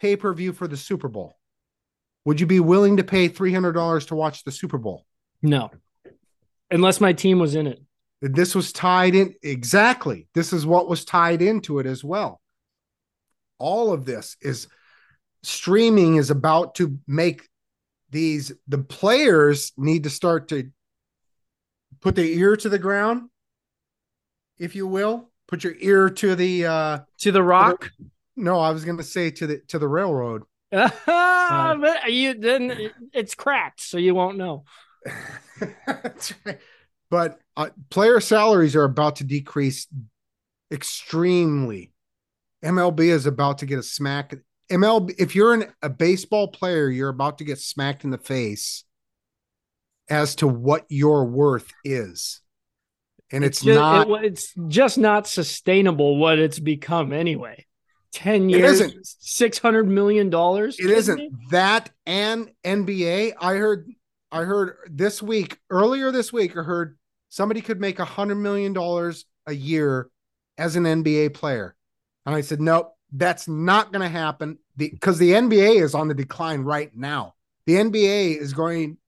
pay-per-view 0.00 0.52
for 0.52 0.66
the 0.68 0.76
Super 0.76 1.08
Bowl. 1.08 1.36
Would 2.24 2.40
you 2.40 2.46
be 2.46 2.60
willing 2.60 2.96
to 2.98 3.04
pay 3.04 3.28
$300 3.28 4.06
to 4.08 4.14
watch 4.14 4.44
the 4.44 4.52
Super 4.52 4.78
Bowl? 4.78 5.04
no, 5.42 5.70
unless 6.70 7.00
my 7.00 7.12
team 7.12 7.38
was 7.38 7.54
in 7.54 7.66
it. 7.66 7.82
this 8.20 8.54
was 8.54 8.72
tied 8.72 9.14
in 9.14 9.34
exactly 9.42 10.28
this 10.34 10.52
is 10.52 10.66
what 10.66 10.88
was 10.88 11.04
tied 11.04 11.40
into 11.42 11.78
it 11.78 11.86
as 11.86 12.04
well 12.04 12.40
all 13.58 13.92
of 13.92 14.04
this 14.04 14.36
is 14.42 14.68
streaming 15.42 16.16
is 16.16 16.30
about 16.30 16.74
to 16.74 16.98
make 17.06 17.48
these 18.10 18.52
the 18.68 18.78
players 18.78 19.72
need 19.78 20.04
to 20.04 20.10
start 20.10 20.48
to 20.48 20.70
put 22.00 22.14
their 22.14 22.26
ear 22.26 22.54
to 22.56 22.68
the 22.68 22.78
ground 22.78 23.30
if 24.58 24.76
you 24.76 24.86
will 24.86 25.30
put 25.48 25.64
your 25.64 25.74
ear 25.78 26.10
to 26.10 26.34
the 26.36 26.66
uh 26.66 26.98
To 27.20 27.32
the 27.32 27.42
Rock. 27.42 27.90
No 28.40 28.58
i 28.58 28.70
was 28.70 28.84
going 28.84 28.96
to 28.98 29.04
say 29.04 29.30
to 29.30 29.46
the 29.46 29.58
to 29.68 29.78
the 29.78 29.88
railroad 29.88 30.42
but 30.72 32.12
you 32.12 32.34
then 32.34 32.90
it's 33.12 33.34
cracked, 33.34 33.80
so 33.80 33.98
you 33.98 34.14
won't 34.14 34.38
know. 34.38 34.62
Right. 35.86 36.32
But 37.10 37.40
uh, 37.56 37.70
player 37.90 38.20
salaries 38.20 38.76
are 38.76 38.84
about 38.84 39.16
to 39.16 39.24
decrease 39.24 39.88
extremely. 40.70 41.90
MLB 42.64 43.00
is 43.00 43.26
about 43.26 43.58
to 43.58 43.66
get 43.66 43.80
a 43.80 43.82
smack. 43.82 44.32
MLB, 44.70 45.16
if 45.18 45.34
you're 45.34 45.54
an, 45.54 45.64
a 45.82 45.88
baseball 45.88 46.46
player, 46.46 46.88
you're 46.88 47.08
about 47.08 47.38
to 47.38 47.44
get 47.44 47.58
smacked 47.58 48.04
in 48.04 48.10
the 48.10 48.18
face 48.18 48.84
as 50.08 50.36
to 50.36 50.46
what 50.46 50.84
your 50.88 51.24
worth 51.24 51.72
is. 51.84 52.42
And 53.32 53.42
it's, 53.44 53.60
ju- 53.62 53.74
not, 53.74 54.08
it- 54.08 54.24
it's 54.26 54.54
just 54.68 54.96
not 54.96 55.26
sustainable 55.26 56.16
what 56.16 56.38
it's 56.38 56.60
become 56.60 57.12
anyway. 57.12 57.66
Ten 58.12 58.48
years, 58.48 58.80
isn't. 58.80 59.06
six 59.06 59.58
hundred 59.58 59.88
million 59.88 60.30
dollars. 60.30 60.78
it 60.80 60.90
isn't 60.90 61.32
that 61.50 61.90
and 62.06 62.50
NBA. 62.64 63.34
I 63.40 63.54
heard, 63.54 63.88
I 64.32 64.42
heard 64.42 64.76
this 64.90 65.22
week, 65.22 65.58
earlier 65.70 66.10
this 66.10 66.32
week, 66.32 66.56
I 66.56 66.62
heard 66.62 66.98
somebody 67.28 67.60
could 67.60 67.80
make 67.80 68.00
a 68.00 68.04
hundred 68.04 68.36
million 68.36 68.72
dollars 68.72 69.26
a 69.46 69.54
year 69.54 70.10
as 70.58 70.76
an 70.76 70.84
NBA 70.84 71.34
player. 71.34 71.74
And 72.26 72.34
I 72.34 72.40
said, 72.42 72.60
nope, 72.60 72.94
that's 73.12 73.48
not 73.48 73.92
going 73.92 74.02
to 74.02 74.08
happen 74.08 74.58
because 74.76 75.18
the 75.18 75.32
NBA 75.32 75.82
is 75.82 75.94
on 75.94 76.08
the 76.08 76.14
decline 76.14 76.60
right 76.60 76.94
now. 76.94 77.34
The 77.66 77.74
NBA 77.74 78.38
is 78.38 78.52
going. 78.52 78.98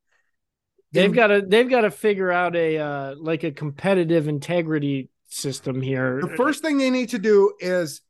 They've 0.92 1.12
got 1.12 1.28
to 1.28 1.40
they've 1.40 1.68
got 1.68 1.82
to 1.82 1.90
figure 1.90 2.30
out 2.30 2.54
a 2.54 2.78
uh, 2.78 3.14
like 3.16 3.44
a 3.44 3.50
competitive 3.50 4.28
integrity 4.28 5.08
system 5.28 5.80
here. 5.80 6.20
the 6.20 6.36
first 6.36 6.62
thing 6.62 6.76
they 6.76 6.90
need 6.90 7.08
to 7.08 7.18
do 7.18 7.54
is 7.58 8.02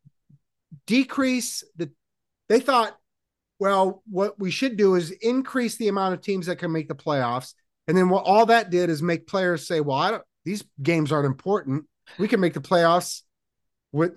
decrease 0.86 1.64
the. 1.76 1.90
They 2.48 2.60
thought, 2.60 2.96
well, 3.58 4.02
what 4.10 4.38
we 4.38 4.50
should 4.50 4.76
do 4.76 4.94
is 4.94 5.10
increase 5.10 5.76
the 5.76 5.88
amount 5.88 6.14
of 6.14 6.20
teams 6.20 6.46
that 6.46 6.56
can 6.56 6.72
make 6.72 6.88
the 6.88 6.94
playoffs, 6.94 7.54
and 7.86 7.96
then 7.96 8.08
what 8.08 8.24
all 8.24 8.46
that 8.46 8.70
did 8.70 8.90
is 8.90 9.02
make 9.02 9.26
players 9.26 9.66
say, 9.66 9.80
well, 9.80 9.96
I 9.96 10.10
don't. 10.10 10.24
These 10.44 10.64
games 10.82 11.12
aren't 11.12 11.26
important. 11.26 11.84
We 12.18 12.28
can 12.28 12.40
make 12.40 12.54
the 12.54 12.60
playoffs 12.60 13.22
with. 13.92 14.14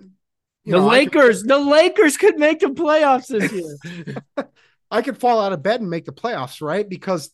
the 0.64 0.72
know, 0.72 0.88
I 0.88 1.04
could- 1.04 1.14
Lakers, 1.14 1.42
the 1.44 1.58
Lakers 1.58 2.16
could 2.16 2.38
make 2.38 2.60
the 2.60 2.68
playoffs 2.68 3.28
this 3.28 3.52
year. 3.52 4.16
I 4.90 5.02
could 5.02 5.18
fall 5.18 5.40
out 5.40 5.52
of 5.52 5.62
bed 5.62 5.80
and 5.80 5.90
make 5.90 6.04
the 6.04 6.12
playoffs, 6.12 6.60
right? 6.60 6.88
Because 6.88 7.30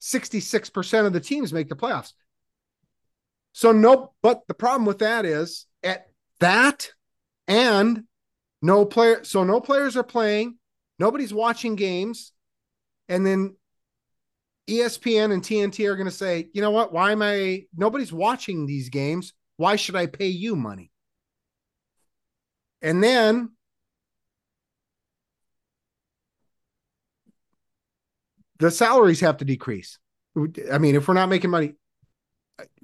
66% 0.00 1.06
of 1.06 1.12
the 1.12 1.20
teams 1.20 1.52
make 1.52 1.68
the 1.68 1.76
playoffs. 1.76 2.12
So 3.52 3.72
no, 3.72 4.12
but 4.22 4.46
the 4.46 4.54
problem 4.54 4.84
with 4.84 4.98
that 4.98 5.24
is 5.24 5.66
at 5.82 6.06
that 6.40 6.90
and 7.48 8.04
no 8.66 8.84
player 8.84 9.24
so 9.24 9.44
no 9.44 9.60
players 9.60 9.96
are 9.96 10.02
playing, 10.02 10.58
nobody's 10.98 11.32
watching 11.32 11.76
games, 11.76 12.32
and 13.08 13.24
then 13.24 13.56
ESPN 14.68 15.32
and 15.32 15.42
TNT 15.42 15.88
are 15.88 15.96
going 15.96 16.08
to 16.08 16.10
say, 16.10 16.48
"You 16.52 16.60
know 16.60 16.72
what? 16.72 16.92
Why 16.92 17.12
am 17.12 17.22
I 17.22 17.66
nobody's 17.76 18.12
watching 18.12 18.66
these 18.66 18.88
games? 18.88 19.32
Why 19.56 19.76
should 19.76 19.96
I 19.96 20.06
pay 20.06 20.26
you 20.26 20.56
money?" 20.56 20.90
And 22.82 23.02
then 23.02 23.52
the 28.58 28.70
salaries 28.70 29.20
have 29.20 29.38
to 29.38 29.44
decrease. 29.44 29.98
I 30.70 30.78
mean, 30.78 30.96
if 30.96 31.08
we're 31.08 31.14
not 31.14 31.28
making 31.28 31.50
money, 31.50 31.74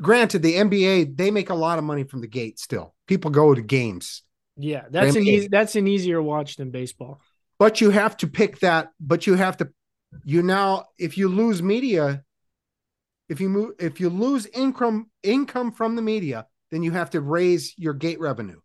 granted, 0.01 0.43
the 0.43 0.55
NBA 0.55 1.05
they 1.05 1.31
make 1.31 1.51
a 1.51 1.55
lot 1.55 1.79
of 1.79 1.85
money 1.85 2.05
from 2.05 2.21
the 2.21 2.29
gate. 2.29 2.59
Still, 2.59 2.95
people 3.07 3.31
go 3.31 3.55
to 3.55 3.63
games, 3.63 4.23
Yeah, 4.57 4.85
that's 4.91 5.17
an 5.17 5.27
easy, 5.27 5.49
that's 5.49 5.77
an 5.77 5.87
easier 5.87 6.21
watch 6.23 6.57
than 6.57 6.71
baseball. 6.71 7.21
but 7.59 7.81
you 7.81 7.91
have 7.91 8.17
to 8.19 8.27
pick 8.27 8.59
that. 8.61 8.91
But 9.01 9.27
you 9.27 9.35
have 9.35 9.57
to, 9.59 9.71
you 10.25 10.43
now, 10.43 10.87
if 10.99 11.17
you 11.17 11.29
lose 11.29 11.63
media, 11.63 12.23
if 13.29 13.41
you 13.41 13.49
move, 13.49 13.71
if 13.79 13.99
you 14.01 14.11
lose 14.11 14.47
income 14.47 15.11
income 15.23 15.73
from 15.73 15.97
the 15.97 16.03
media, 16.03 16.47
then 16.71 16.83
you 16.83 16.91
have 16.91 17.11
to 17.11 17.21
raise 17.21 17.73
your 17.79 17.95
gate 17.95 18.21
revenue, 18.21 18.61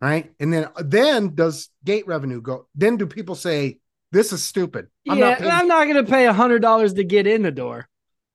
right? 0.00 0.30
And 0.40 0.52
then 0.52 0.68
then 0.76 1.34
does 1.34 1.70
gate 1.84 2.06
revenue 2.06 2.42
go? 2.42 2.66
Then 2.74 2.96
do 2.98 3.06
people 3.06 3.34
say 3.34 3.78
this 4.10 4.32
is 4.32 4.44
stupid? 4.44 4.88
I'm 5.08 5.18
yeah, 5.18 5.30
not 5.30 5.38
paying. 5.38 5.50
I'm 5.50 5.68
not 5.68 5.84
going 5.84 6.04
to 6.04 6.10
pay 6.10 6.26
a 6.26 6.32
hundred 6.34 6.60
dollars 6.60 6.92
to 6.94 7.04
get 7.04 7.26
in 7.26 7.42
the 7.42 7.50
door. 7.50 7.88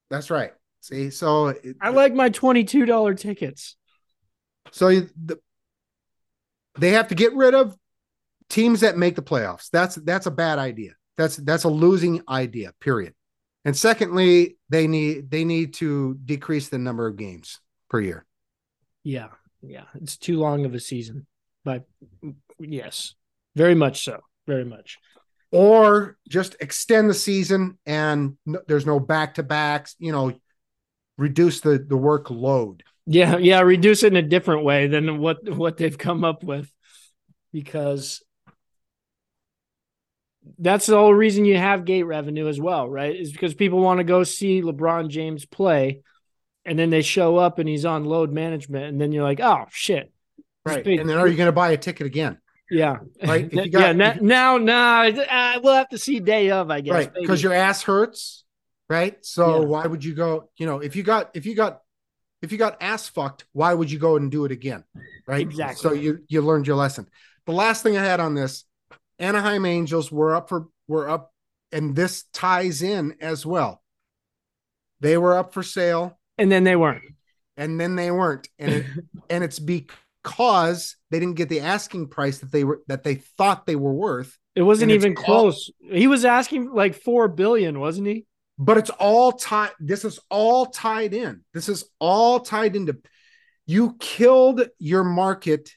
That's 0.10 0.32
right. 0.32 0.54
See, 0.82 1.12
so 1.12 1.50
it- 1.50 1.76
I 1.82 1.90
like 1.90 2.14
my 2.14 2.30
twenty 2.30 2.64
two 2.64 2.86
dollar 2.86 3.14
tickets. 3.14 3.76
So 4.72 4.88
you- 4.88 5.10
the, 5.24 5.38
they 6.78 6.92
have 6.92 7.08
to 7.10 7.16
get 7.16 7.34
rid 7.34 7.54
of 7.54 7.76
teams 8.50 8.82
that 8.82 8.98
make 8.98 9.16
the 9.16 9.22
playoffs. 9.22 9.70
That's 9.72 9.96
that's 9.96 10.26
a 10.26 10.32
bad 10.32 10.60
idea. 10.60 10.92
That's 11.18 11.38
that's 11.38 11.64
a 11.64 11.70
losing 11.70 12.22
idea. 12.30 12.74
Period. 12.80 13.14
And 13.66 13.76
secondly, 13.76 14.58
they 14.70 14.88
need 14.88 15.30
they 15.30 15.44
need 15.44 15.74
to 15.76 16.18
decrease 16.24 16.70
the 16.70 16.78
number 16.78 17.08
of 17.08 17.18
games 17.18 17.60
per 17.90 18.00
year. 18.00 18.26
Yeah, 19.04 19.30
yeah, 19.62 19.86
it's 19.96 20.18
too 20.18 20.38
long 20.40 20.66
of 20.66 20.74
a 20.74 20.80
season. 20.80 21.26
But 21.64 21.86
yes, 22.60 23.16
very 23.56 23.76
much 23.76 24.04
so, 24.04 24.22
very 24.46 24.66
much. 24.66 25.00
or 25.52 26.18
just 26.30 26.56
extend 26.60 27.10
the 27.10 27.14
season 27.14 27.78
and 27.86 28.38
no, 28.46 28.62
there's 28.68 28.86
no 28.86 29.00
back 29.00 29.36
to 29.36 29.44
backs. 29.44 29.96
You 30.00 30.12
know, 30.12 30.34
reduce 31.18 31.62
the 31.62 31.72
the 31.80 31.98
workload. 31.98 32.82
Yeah, 33.06 33.38
yeah, 33.38 33.62
reduce 33.62 34.04
it 34.04 34.08
in 34.14 34.18
a 34.18 34.28
different 34.28 34.64
way 34.64 34.88
than 34.88 35.20
what 35.20 35.38
what 35.50 35.78
they've 35.78 35.98
come 35.98 36.24
up 36.24 36.44
with, 36.44 36.72
because 37.54 38.22
that's 40.60 40.86
the 40.86 40.98
whole 40.98 41.14
reason 41.14 41.46
you 41.46 41.58
have 41.58 41.86
gate 41.86 42.04
revenue 42.04 42.48
as 42.48 42.60
well, 42.60 42.90
right? 42.90 43.16
Is 43.16 43.32
because 43.32 43.54
people 43.54 43.80
want 43.80 44.00
to 44.00 44.04
go 44.04 44.24
see 44.24 44.62
LeBron 44.62 45.10
James 45.10 45.46
play, 45.46 46.02
and 46.66 46.78
then 46.80 46.90
they 46.90 47.02
show 47.02 47.38
up 47.38 47.60
and 47.60 47.68
he's 47.68 47.86
on 47.86 48.06
load 48.06 48.32
management, 48.32 48.86
and 48.86 49.00
then 49.00 49.12
you're 49.12 49.24
like, 49.24 49.40
oh 49.42 49.66
shit, 49.72 50.12
Right. 50.66 50.84
paid- 50.84 51.00
And 51.00 51.10
then 51.10 51.18
are 51.18 51.28
you 51.28 51.36
going 51.38 51.48
to 51.48 51.52
buy 51.54 51.72
a 51.72 51.78
ticket 51.78 52.08
again? 52.08 52.40
yeah, 52.70 52.98
Right, 53.24 53.46
if 53.46 53.54
you 53.54 53.62
yeah. 53.80 53.94
got- 53.94 54.18
if- 54.18 54.22
now, 54.22 54.58
now, 54.58 55.02
uh, 55.04 55.60
we'll 55.64 55.76
have 55.76 55.90
to 55.90 55.98
see 55.98 56.20
day 56.20 56.50
of, 56.52 56.70
I 56.72 56.82
guess, 56.82 56.94
right 56.94 57.14
because 57.14 57.42
your 57.44 57.54
ass 57.54 57.84
hurts 57.84 58.44
right 58.90 59.18
so 59.26 59.62
Yeah. 59.62 59.66
why 59.68 59.86
would 59.86 60.04
you 60.04 60.14
go 60.14 60.50
you 60.58 60.66
know 60.66 60.80
if 60.80 60.96
you 60.96 61.04
got 61.04 61.32
if 61.36 61.46
you 61.46 61.56
got 61.56 61.82
if 62.42 62.52
you 62.52 62.58
got 62.58 62.82
ass 62.82 63.08
fucked 63.10 63.46
why 63.54 63.74
would 63.74 63.92
you 63.92 64.00
go 64.00 64.16
and 64.16 64.32
do 64.32 64.46
it 64.46 64.52
again 64.52 64.84
right 65.28 65.42
Exactly. 65.42 65.82
so 65.82 65.94
you 65.94 66.20
you 66.28 66.42
learned 66.42 66.68
your 66.68 66.76
lesson 66.76 67.08
the 67.46 67.52
last 67.52 67.84
thing 67.84 67.98
i 67.98 68.04
had 68.04 68.20
on 68.20 68.36
this 68.36 68.64
anaheim 69.20 69.66
angels 69.66 70.12
were 70.12 70.36
up 70.36 70.48
for 70.50 70.68
were 70.88 71.10
up 71.10 71.34
and 71.72 71.96
this 71.96 72.24
ties 72.34 72.82
in 72.82 73.16
as 73.20 73.46
well 73.46 73.82
they 75.02 75.18
were 75.18 75.38
up 75.38 75.54
for 75.54 75.64
sale 75.64 76.18
and 76.38 76.52
then 76.52 76.64
they 76.64 76.76
weren't. 76.76 77.04
and 77.58 77.80
then 77.80 77.96
they 77.96 78.12
weren't 78.12 78.48
and 78.60 78.72
it, 78.74 78.86
and 79.30 79.44
it's 79.44 79.60
because 79.60 80.96
they 81.12 81.20
didn't 81.20 81.36
get 81.36 81.50
the 81.50 81.60
asking 81.62 82.08
price 82.08 82.40
that 82.40 82.52
they 82.52 82.64
were 82.64 82.82
that 82.88 83.04
they 83.04 83.16
thought 83.16 83.66
they 83.66 83.76
were 83.76 83.94
worth. 83.94 84.38
It 84.56 84.62
wasn't 84.64 84.92
even 84.92 85.16
all- 85.18 85.24
close. 85.24 85.70
He 85.80 86.08
was 86.08 86.26
asking 86.26 86.72
like 86.74 86.96
four 86.96 87.28
billion, 87.28 87.80
wasn't 87.80 88.08
he? 88.08 88.26
But 88.58 88.78
it's 88.78 88.90
all 88.90 89.32
tied. 89.34 89.72
This 89.80 90.04
is 90.04 90.20
all 90.30 90.66
tied 90.66 91.14
in. 91.14 91.42
This 91.54 91.70
is 91.70 91.86
all 92.00 92.40
tied 92.40 92.76
into. 92.76 92.98
You 93.66 93.96
killed 94.00 94.68
your 94.80 95.04
market 95.04 95.72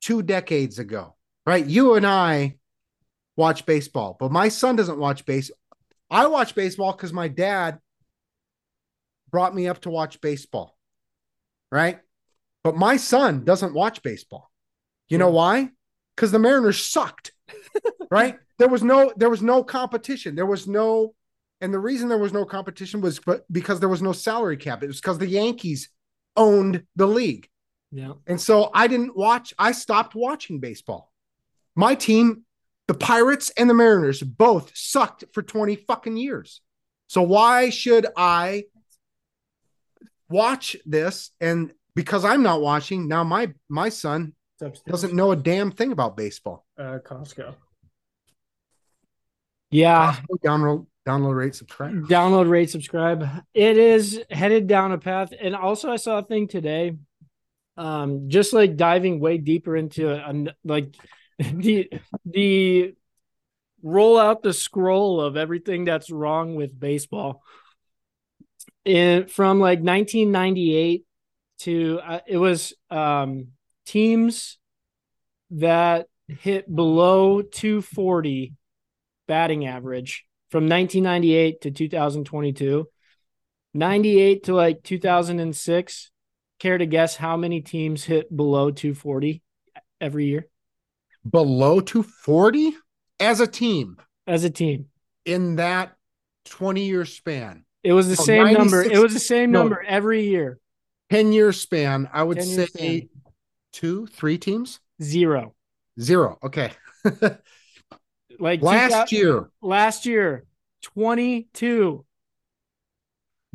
two 0.00 0.22
decades 0.22 0.78
ago, 0.78 1.16
right? 1.44 1.64
You 1.64 1.94
and 1.94 2.06
I 2.06 2.56
watch 3.36 3.66
baseball, 3.66 4.16
but 4.18 4.32
my 4.32 4.48
son 4.48 4.76
doesn't 4.76 4.98
watch 4.98 5.24
base. 5.26 5.50
I 6.10 6.26
watch 6.28 6.54
baseball 6.54 6.92
because 6.92 7.12
my 7.12 7.28
dad 7.28 7.78
brought 9.30 9.54
me 9.54 9.68
up 9.68 9.80
to 9.82 9.90
watch 9.90 10.20
baseball, 10.20 10.76
right? 11.70 12.00
But 12.64 12.76
my 12.76 12.96
son 12.96 13.44
doesn't 13.44 13.74
watch 13.74 14.02
baseball. 14.02 14.50
You 15.08 15.18
know 15.18 15.30
why? 15.30 15.70
Because 16.14 16.32
the 16.32 16.38
Mariners 16.38 16.84
sucked, 16.84 17.32
right? 18.10 18.38
There 18.58 18.68
was 18.68 18.82
no 18.82 19.12
there 19.16 19.30
was 19.30 19.42
no 19.42 19.62
competition. 19.62 20.34
There 20.34 20.46
was 20.46 20.66
no, 20.66 21.14
and 21.60 21.72
the 21.72 21.78
reason 21.78 22.08
there 22.08 22.18
was 22.18 22.32
no 22.32 22.44
competition 22.44 23.00
was 23.00 23.18
but 23.18 23.44
because 23.50 23.80
there 23.80 23.88
was 23.88 24.02
no 24.02 24.12
salary 24.12 24.56
cap. 24.56 24.82
It 24.82 24.86
was 24.86 25.00
because 25.00 25.18
the 25.18 25.26
Yankees 25.26 25.88
owned 26.36 26.84
the 26.96 27.06
league. 27.06 27.48
Yeah. 27.90 28.12
And 28.26 28.40
so 28.40 28.70
I 28.74 28.86
didn't 28.86 29.16
watch, 29.16 29.54
I 29.58 29.72
stopped 29.72 30.14
watching 30.14 30.60
baseball. 30.60 31.12
My 31.74 31.94
team, 31.94 32.44
the 32.86 32.94
Pirates 32.94 33.50
and 33.56 33.68
the 33.68 33.74
Mariners, 33.74 34.22
both 34.22 34.72
sucked 34.74 35.24
for 35.32 35.42
20 35.42 35.76
fucking 35.76 36.16
years. 36.16 36.60
So 37.06 37.22
why 37.22 37.70
should 37.70 38.06
I 38.16 38.64
watch 40.28 40.76
this? 40.84 41.30
And 41.40 41.72
because 41.94 42.24
I'm 42.24 42.42
not 42.42 42.60
watching, 42.60 43.08
now 43.08 43.24
my 43.24 43.52
my 43.68 43.88
son 43.88 44.34
doesn't 44.86 45.14
know 45.14 45.32
a 45.32 45.36
damn 45.36 45.70
thing 45.70 45.92
about 45.92 46.16
baseball. 46.16 46.66
uh, 46.78 46.98
Costco. 47.04 47.54
Yeah, 49.70 50.16
Download, 50.44 50.86
download 51.08 51.34
rate, 51.34 51.54
subscribe. 51.54 52.06
download, 52.06 52.48
rate, 52.48 52.70
subscribe. 52.70 53.26
It 53.54 53.78
is 53.78 54.20
headed 54.30 54.66
down 54.66 54.92
a 54.92 54.98
path. 54.98 55.32
And 55.40 55.56
also, 55.56 55.90
I 55.90 55.96
saw 55.96 56.18
a 56.18 56.22
thing 56.22 56.48
today, 56.48 56.96
um, 57.76 58.28
just 58.28 58.52
like 58.52 58.76
diving 58.76 59.18
way 59.20 59.38
deeper 59.38 59.76
into 59.76 60.12
an 60.12 60.52
like 60.64 60.94
the 61.38 61.90
the 62.26 62.94
roll 63.82 64.18
out 64.18 64.42
the 64.42 64.52
scroll 64.52 65.20
of 65.20 65.36
everything 65.36 65.84
that's 65.84 66.10
wrong 66.10 66.54
with 66.54 66.78
baseball. 66.78 67.42
In 68.84 69.28
from 69.28 69.60
like 69.60 69.80
1998 69.80 71.04
to 71.60 72.00
uh, 72.04 72.20
it 72.26 72.36
was 72.36 72.72
um 72.90 73.48
teams 73.86 74.58
that 75.50 76.06
hit 76.28 76.72
below 76.74 77.42
240 77.42 78.54
batting 79.26 79.66
average 79.66 80.27
from 80.50 80.64
1998 80.68 81.60
to 81.62 81.70
2022. 81.70 82.88
98 83.74 84.44
to 84.44 84.54
like 84.54 84.82
2006. 84.82 86.10
Care 86.58 86.78
to 86.78 86.86
guess 86.86 87.14
how 87.16 87.36
many 87.36 87.60
teams 87.60 88.02
hit 88.02 88.34
below 88.34 88.70
240 88.72 89.42
every 90.00 90.26
year 90.26 90.48
Below 91.28 91.78
240 91.80 92.72
as 93.20 93.38
a 93.40 93.46
team 93.46 93.96
as 94.26 94.42
a 94.42 94.50
team? 94.50 94.86
in 95.24 95.56
that 95.56 95.94
20 96.46 96.82
year 96.86 97.04
span, 97.04 97.64
It 97.84 97.92
was 97.92 98.08
the 98.08 98.16
Oh, 98.20 98.24
same 98.24 98.52
number. 98.54 98.82
It 98.82 98.98
was 98.98 99.12
the 99.12 99.20
same 99.20 99.52
no. 99.52 99.60
number 99.60 99.84
every 99.86 100.24
year. 100.26 100.58
10 101.10 101.32
year 101.32 101.52
span, 101.52 102.08
I 102.12 102.22
would 102.24 102.42
say 102.42 102.66
span. 102.66 103.08
two, 103.72 104.06
three 104.08 104.38
teams, 104.38 104.80
Zero. 105.00 105.54
zero. 106.00 106.38
Okay. 106.42 106.72
Like 108.38 108.62
Last 108.62 109.10
2000 109.10 109.18
year 109.18 109.50
last 109.62 110.06
year, 110.06 110.44
22 110.82 112.04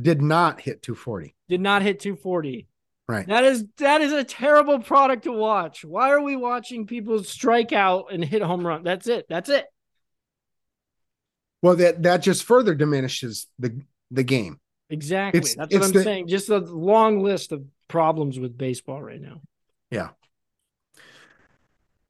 did 0.01 0.21
not 0.21 0.59
hit 0.59 0.81
240. 0.81 1.35
did 1.47 1.61
not 1.61 1.81
hit 1.81 1.99
240. 1.99 2.67
Right. 3.07 3.27
That 3.27 3.43
is 3.43 3.65
that 3.77 4.01
is 4.01 4.11
a 4.13 4.23
terrible 4.23 4.79
product 4.79 5.23
to 5.23 5.31
watch. 5.31 5.83
Why 5.85 6.09
are 6.11 6.21
we 6.21 6.35
watching 6.35 6.87
people 6.87 7.23
strike 7.23 7.71
out 7.73 8.05
and 8.11 8.23
hit 8.23 8.41
home 8.41 8.65
run? 8.65 8.83
That's 8.83 9.07
it. 9.07 9.25
That's 9.29 9.49
it. 9.49 9.65
Well, 11.61 11.75
that 11.77 12.03
that 12.03 12.17
just 12.17 12.43
further 12.43 12.75
diminishes 12.75 13.47
the 13.59 13.81
the 14.11 14.23
game. 14.23 14.59
Exactly. 14.89 15.39
It's- 15.39 15.55
That's 15.55 15.73
what 15.73 15.83
I'm 15.83 15.91
the- 15.91 16.03
saying. 16.03 16.27
Just 16.27 16.49
a 16.49 16.59
long 16.59 17.21
list 17.23 17.51
of 17.51 17.63
problems 17.87 18.39
with 18.39 18.57
baseball 18.57 19.01
right 19.01 19.21
now. 19.21 19.41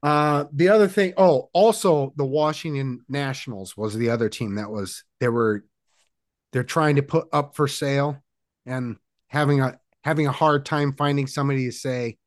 Uh 0.04 0.46
the 0.52 0.70
other 0.70 0.88
thing, 0.88 1.14
oh, 1.18 1.50
also 1.54 2.14
the 2.18 2.26
Washington 2.26 3.02
Nationals 3.08 3.78
was 3.78 3.96
the 3.96 4.10
other 4.10 4.30
team 4.30 4.56
that 4.56 4.70
was 4.70 5.04
they 5.20 5.30
were 5.30 5.64
they're 6.52 6.64
trying 6.64 6.98
to 6.98 7.04
put 7.04 7.28
up 7.32 7.56
for 7.56 7.68
sale 7.68 8.22
and 8.66 8.98
having 9.28 9.62
a 9.62 9.80
having 10.04 10.28
a 10.28 10.32
hard 10.32 10.66
time 10.66 10.94
finding 10.94 11.26
somebody 11.26 11.66
to 11.66 11.72
say 11.72 12.18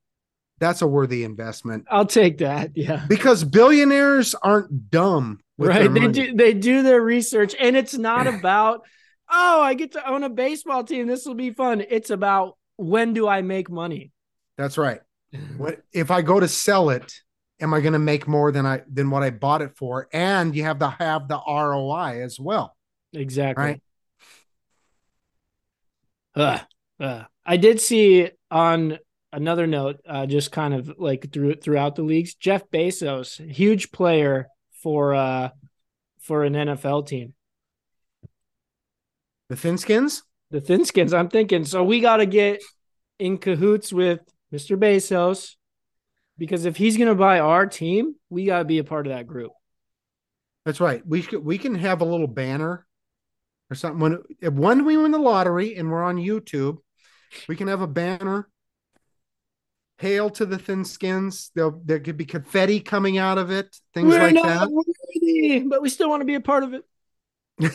that's 0.59 0.81
a 0.81 0.87
worthy 0.87 1.23
investment 1.23 1.85
I'll 1.91 2.07
take 2.07 2.39
that. 2.39 2.71
Yeah. 2.75 3.05
because 3.09 3.45
billionaires 3.45 4.35
aren't 4.35 4.91
dumb 4.91 5.41
right. 5.59 5.93
They 5.93 6.09
do 6.09 6.35
they 6.35 6.55
do 6.55 6.83
their 6.83 7.01
research 7.01 7.55
and 7.61 7.77
it's 7.77 7.95
not 7.95 8.27
about 8.27 8.87
oh, 9.31 9.61
I 9.61 9.75
get 9.75 9.93
to 9.93 10.09
own 10.09 10.23
a 10.23 10.29
baseball 10.29 10.85
team. 10.85 11.07
This 11.07 11.27
will 11.27 11.35
be 11.35 11.51
fun. 11.51 11.83
It's 11.89 12.11
about 12.11 12.57
when 12.77 13.13
do 13.13 13.29
I 13.29 13.43
make 13.43 13.71
money? 13.71 14.13
That's 14.57 14.79
right. 14.79 15.01
What 15.57 15.83
if 15.93 16.11
I 16.11 16.23
go 16.23 16.41
to 16.41 16.49
sell 16.49 16.91
it? 16.91 17.13
Am 17.61 17.73
I 17.73 17.81
going 17.81 17.95
to 17.95 17.99
make 17.99 18.29
more 18.29 18.53
than 18.53 18.67
I 18.67 18.83
than 18.91 19.11
what 19.11 19.23
I 19.23 19.31
bought 19.31 19.63
it 19.63 19.77
for? 19.77 20.09
And 20.13 20.55
you 20.55 20.65
have 20.65 20.79
to 20.81 20.89
have 20.89 21.29
the 21.29 21.41
ROI 21.47 22.23
as 22.23 22.39
well, 22.39 22.77
Exactly. 23.13 23.65
right? 23.65 23.83
Ugh, 26.35 26.61
ugh. 27.01 27.27
I 27.47 27.57
did 27.57 27.81
see 27.81 28.31
on 28.51 28.99
another 29.33 29.67
note, 29.67 30.01
uh, 30.07 30.27
just 30.27 30.53
kind 30.53 30.75
of 30.75 30.95
like 30.99 31.33
through 31.33 31.55
throughout 31.55 31.97
the 31.97 32.03
leagues, 32.03 32.35
Jeff 32.35 32.69
Bezos, 32.71 33.39
huge 33.51 33.91
player 33.91 34.49
for 34.83 35.15
uh 35.15 35.51
for 36.21 36.45
an 36.45 36.55
NFL 36.55 37.07
team. 37.07 37.33
The 39.49 39.57
thin 39.57 39.79
skins. 39.79 40.23
The 40.51 40.61
Thinskins, 40.61 41.13
I'm 41.13 41.29
thinking, 41.29 41.65
so 41.65 41.83
we 41.83 41.99
got 42.01 42.19
to 42.19 42.27
get 42.27 42.63
in 43.19 43.39
cahoots 43.39 43.93
with 43.93 44.21
Mr. 44.53 44.77
Bezos 44.77 45.57
because 46.39 46.65
if 46.65 46.77
he's 46.77 46.97
gonna 46.97 47.15
buy 47.15 47.41
our 47.41 47.67
team, 47.67 48.15
we 48.31 48.47
got 48.47 48.59
to 48.59 48.65
be 48.65 48.79
a 48.79 48.85
part 48.85 49.07
of 49.07 49.13
that 49.13 49.27
group. 49.27 49.53
That's 50.65 50.81
right. 50.81 51.07
We 51.07 51.23
could, 51.23 51.45
we 51.45 51.59
can 51.59 51.75
have 51.77 52.01
a 52.01 52.05
little 52.05 52.27
banner 52.27 52.87
or 53.71 53.75
something 53.77 54.01
when 54.01 54.23
if 54.41 54.53
when 54.53 54.85
we 54.85 54.97
win 54.97 55.13
the 55.13 55.19
lottery 55.19 55.77
and 55.77 55.91
we're 55.91 56.03
on 56.03 56.17
YouTube, 56.17 56.79
we 57.49 57.57
can 57.57 57.69
have 57.69 57.81
a 57.81 57.87
banner. 57.87 58.49
Hail 59.99 60.29
to 60.29 60.45
the 60.45 60.59
thin 60.59 60.85
skins. 60.85 61.51
There'll, 61.55 61.81
there 61.83 62.01
could 62.01 62.19
be 62.19 62.27
confetti 62.27 62.81
coming 62.81 63.17
out 63.17 63.39
of 63.39 63.51
it, 63.51 63.75
things 63.95 64.09
We're 64.09 64.31
like 64.31 64.35
that. 64.35 64.69
worthy, 64.71 65.61
but 65.61 65.81
we 65.81 65.89
still 65.89 66.11
want 66.11 66.21
to 66.21 66.27
be 66.27 66.35
a 66.35 66.41
part 66.41 66.65
of 66.65 66.75
it. 66.75 66.85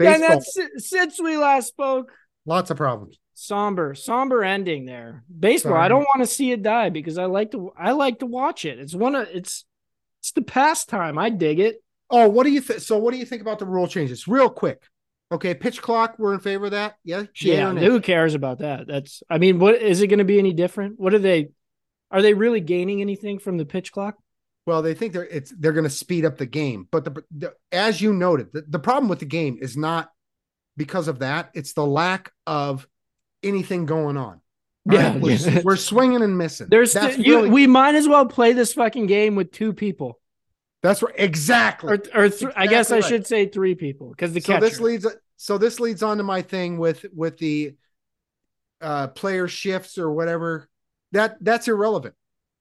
And 0.00 0.22
that's 0.22 0.56
since 0.76 1.20
we 1.20 1.36
last 1.36 1.68
spoke. 1.68 2.12
lots 2.46 2.70
of 2.70 2.76
problems. 2.76 3.18
Somber 3.38 3.94
somber 3.94 4.42
ending 4.42 4.84
there 4.84 5.22
baseball 5.38 5.76
i 5.76 5.88
don't 5.88 6.04
want 6.04 6.20
to 6.20 6.26
see 6.26 6.50
it 6.50 6.62
die 6.62 6.90
because 6.90 7.18
i 7.18 7.24
like 7.24 7.52
to 7.52 7.72
i 7.78 7.92
like 7.92 8.18
to 8.18 8.26
watch 8.26 8.64
it 8.64 8.78
it's 8.78 8.94
one 8.94 9.14
of 9.14 9.28
it's 9.32 9.64
it's 10.20 10.32
the 10.32 10.42
pastime 10.42 11.18
i 11.18 11.30
dig 11.30 11.60
it 11.60 11.82
Oh, 12.10 12.28
what 12.28 12.44
do 12.44 12.50
you 12.50 12.60
think? 12.60 12.80
So, 12.80 12.96
what 12.96 13.12
do 13.12 13.18
you 13.18 13.26
think 13.26 13.42
about 13.42 13.58
the 13.58 13.66
rule 13.66 13.86
changes? 13.86 14.26
Real 14.26 14.48
quick. 14.48 14.82
Okay, 15.30 15.52
pitch 15.54 15.82
clock. 15.82 16.18
We're 16.18 16.32
in 16.32 16.40
favor 16.40 16.66
of 16.66 16.70
that. 16.70 16.96
Yeah. 17.04 17.24
Yay 17.36 17.56
yeah 17.56 17.72
who 17.74 18.00
cares 18.00 18.34
about 18.34 18.60
that 18.60 18.86
that's 18.86 19.22
i 19.28 19.36
mean 19.38 19.58
what 19.58 19.74
is 19.74 20.00
it 20.00 20.06
going 20.06 20.18
to 20.18 20.24
be 20.24 20.38
any 20.38 20.54
different 20.54 20.98
what 20.98 21.12
are 21.12 21.18
they 21.18 21.50
are 22.10 22.22
they 22.22 22.32
really 22.32 22.60
gaining 22.60 23.02
anything 23.02 23.38
from 23.38 23.58
the 23.58 23.66
pitch 23.66 23.92
clock 23.92 24.16
Well, 24.66 24.80
they 24.80 24.94
think 24.94 25.12
they're 25.12 25.26
it's 25.26 25.52
they're 25.58 25.72
going 25.72 25.84
to 25.84 25.90
speed 25.90 26.24
up 26.24 26.38
the 26.38 26.46
game, 26.46 26.88
but 26.90 27.04
the, 27.04 27.22
the 27.36 27.54
as 27.72 28.00
you 28.00 28.12
noted, 28.12 28.48
the, 28.52 28.64
the 28.66 28.78
problem 28.78 29.08
with 29.08 29.18
the 29.18 29.26
game 29.26 29.58
is 29.60 29.76
not 29.76 30.10
because 30.76 31.08
of 31.08 31.18
that. 31.18 31.50
It's 31.54 31.74
the 31.74 31.86
lack 31.86 32.32
of 32.46 32.86
anything 33.42 33.86
going 33.86 34.16
on. 34.16 34.40
Yeah, 34.90 35.16
we're, 35.16 35.32
yeah. 35.32 35.60
we're 35.64 35.76
swinging 35.76 36.22
and 36.22 36.38
missing. 36.38 36.68
there's 36.70 36.94
that's 36.94 37.18
you, 37.18 37.50
we 37.50 37.66
might 37.66 37.94
as 37.94 38.08
well 38.08 38.24
play 38.24 38.54
this 38.54 38.72
fucking 38.72 39.06
game 39.06 39.34
with 39.34 39.52
two 39.52 39.74
people 39.74 40.18
that's 40.82 41.02
right 41.02 41.14
exactly. 41.18 41.92
or, 41.92 42.02
or 42.14 42.28
th- 42.30 42.52
i 42.56 42.66
guess 42.66 42.90
i 42.90 43.00
should 43.00 43.26
say 43.26 43.46
three 43.46 43.74
people 43.74 44.08
because 44.08 44.32
the 44.32 44.40
so 44.40 44.54
catcher 44.54 44.60
this 44.64 44.80
leads 44.80 45.06
so 45.38 45.56
this 45.56 45.78
leads 45.78 46.02
on 46.02 46.18
to 46.18 46.24
my 46.24 46.42
thing 46.42 46.78
with 46.78 47.06
with 47.14 47.38
the 47.38 47.74
uh 48.82 49.06
player 49.08 49.48
shifts 49.48 49.96
or 49.96 50.12
whatever. 50.12 50.68
That 51.12 51.36
that's 51.40 51.68
irrelevant. 51.68 52.14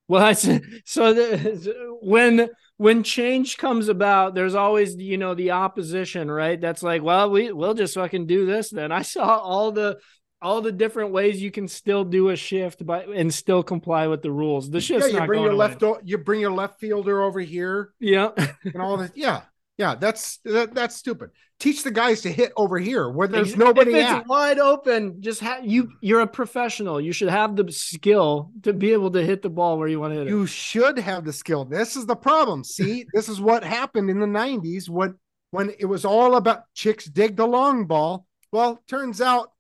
Well, 0.08 0.24
I 0.24 0.34
said 0.34 0.62
so. 0.86 1.14
The, 1.14 1.98
when 2.02 2.50
when 2.78 3.04
change 3.04 3.58
comes 3.58 3.90
about, 3.90 4.36
there's 4.36 4.56
always 4.56 4.96
you 4.96 5.18
know 5.18 5.34
the 5.34 5.52
opposition, 5.52 6.30
right? 6.30 6.62
That's 6.62 6.84
like, 6.84 7.02
well, 7.02 7.30
we 7.32 7.52
we'll 7.52 7.74
just 7.74 7.96
fucking 7.96 8.28
do 8.28 8.46
this. 8.46 8.70
Then 8.70 8.92
I 8.92 9.02
saw 9.02 9.38
all 9.38 9.72
the 9.72 9.98
all 10.42 10.62
the 10.62 10.72
different 10.72 11.12
ways 11.12 11.42
you 11.42 11.52
can 11.52 11.68
still 11.68 12.04
do 12.04 12.30
a 12.30 12.36
shift, 12.36 12.86
but 12.86 13.08
and 13.10 13.34
still 13.34 13.64
comply 13.64 14.08
with 14.08 14.22
the 14.22 14.32
rules. 14.32 14.70
The 14.70 14.78
Yeah, 14.78 14.82
shift's 14.82 15.12
you 15.14 15.22
bring 15.26 15.42
your 15.42 15.52
away. 15.52 15.58
left 15.78 15.84
you 16.04 16.18
bring 16.18 16.40
your 16.40 16.52
left 16.52 16.80
fielder 16.80 17.22
over 17.24 17.40
here 17.40 17.94
Yeah, 18.00 18.30
and 18.64 18.82
all 18.82 18.98
this. 18.98 19.12
Yeah. 19.16 19.42
Yeah, 19.80 19.94
that's 19.94 20.38
that, 20.44 20.74
that's 20.74 20.96
stupid. 20.96 21.30
Teach 21.60 21.84
the 21.84 21.92
guys 21.92 22.22
to 22.22 22.32
hit 22.32 22.52
over 22.58 22.80
here 22.80 23.10
where 23.12 23.28
there's 23.28 23.52
If 23.52 23.58
nobody 23.60 23.94
it's 23.94 24.10
at. 24.10 24.28
wide 24.28 24.58
open, 24.58 25.22
just 25.22 25.40
ha- 25.40 25.60
you. 25.62 25.92
You're 26.02 26.22
a 26.22 26.28
professional. 26.28 27.00
You 27.00 27.12
should 27.12 27.30
have 27.30 27.56
the 27.56 27.72
skill 27.72 28.50
to 28.64 28.74
be 28.74 28.92
able 28.94 29.12
to 29.12 29.24
hit 29.24 29.44
the 29.44 29.52
ball 29.52 29.78
where 29.78 29.88
you 29.88 30.00
want 30.00 30.14
to 30.14 30.18
hit 30.20 30.28
it. 30.28 30.32
You 30.32 30.48
should 30.48 30.98
have 30.98 31.26
the 31.26 31.34
skill. 31.34 31.64
This 31.64 31.96
is 31.96 32.08
the 32.08 32.16
problem. 32.16 32.64
See, 32.64 33.06
this 33.14 33.30
is 33.30 33.40
what 33.40 33.64
happened 33.64 34.10
in 34.10 34.20
the 34.20 34.26
90s 34.26 34.90
when 34.90 35.14
when 35.52 35.72
it 35.78 35.86
was 35.86 36.06
all 36.06 36.38
about 36.38 36.64
chicks 36.74 37.06
dig 37.06 37.36
the 37.36 37.46
long 37.46 37.86
ball. 37.86 38.26
Well, 38.52 38.82
turns 38.88 39.22
out 39.22 39.52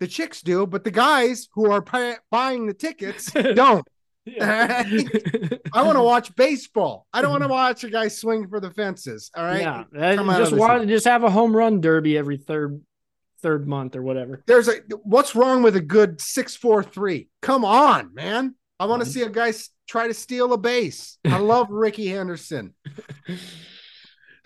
the 0.00 0.06
chicks 0.06 0.42
do, 0.42 0.66
but 0.66 0.84
the 0.84 0.90
guys 0.90 1.48
who 1.54 1.70
are 1.70 1.84
buying 2.30 2.66
the 2.66 2.74
tickets 2.74 3.30
don't. 3.54 3.86
Yeah. 4.24 4.82
I 5.72 5.82
want 5.84 5.96
to 5.96 6.02
watch 6.02 6.36
baseball. 6.36 7.06
I 7.14 7.22
don't 7.22 7.30
want 7.30 7.44
to 7.44 7.46
mm-hmm. 7.46 7.54
watch 7.54 7.82
a 7.84 7.88
guy 7.88 8.08
swing 8.08 8.46
for 8.46 8.60
the 8.60 8.70
fences. 8.70 9.30
All 9.34 9.42
right. 9.42 9.62
Yeah, 9.62 10.16
just 10.36 10.52
want 10.52 10.86
just 10.86 11.06
have 11.06 11.24
a 11.24 11.30
home 11.30 11.56
run 11.56 11.80
derby 11.80 12.18
every 12.18 12.36
third 12.36 12.78
third 13.40 13.66
month 13.66 13.96
or 13.96 14.02
whatever. 14.02 14.42
There's 14.46 14.68
a 14.68 14.80
what's 15.02 15.34
wrong 15.34 15.62
with 15.62 15.76
a 15.76 15.80
good 15.80 16.20
six 16.20 16.54
four 16.54 16.82
three? 16.82 17.30
Come 17.40 17.64
on, 17.64 18.12
man. 18.12 18.54
I 18.78 18.84
want 18.84 19.00
to 19.00 19.08
mm-hmm. 19.08 19.18
see 19.18 19.22
a 19.22 19.30
guy 19.30 19.54
try 19.88 20.08
to 20.08 20.14
steal 20.14 20.52
a 20.52 20.58
base. 20.58 21.16
I 21.24 21.38
love 21.38 21.70
Rickey 21.70 22.08
Henderson. 22.08 22.74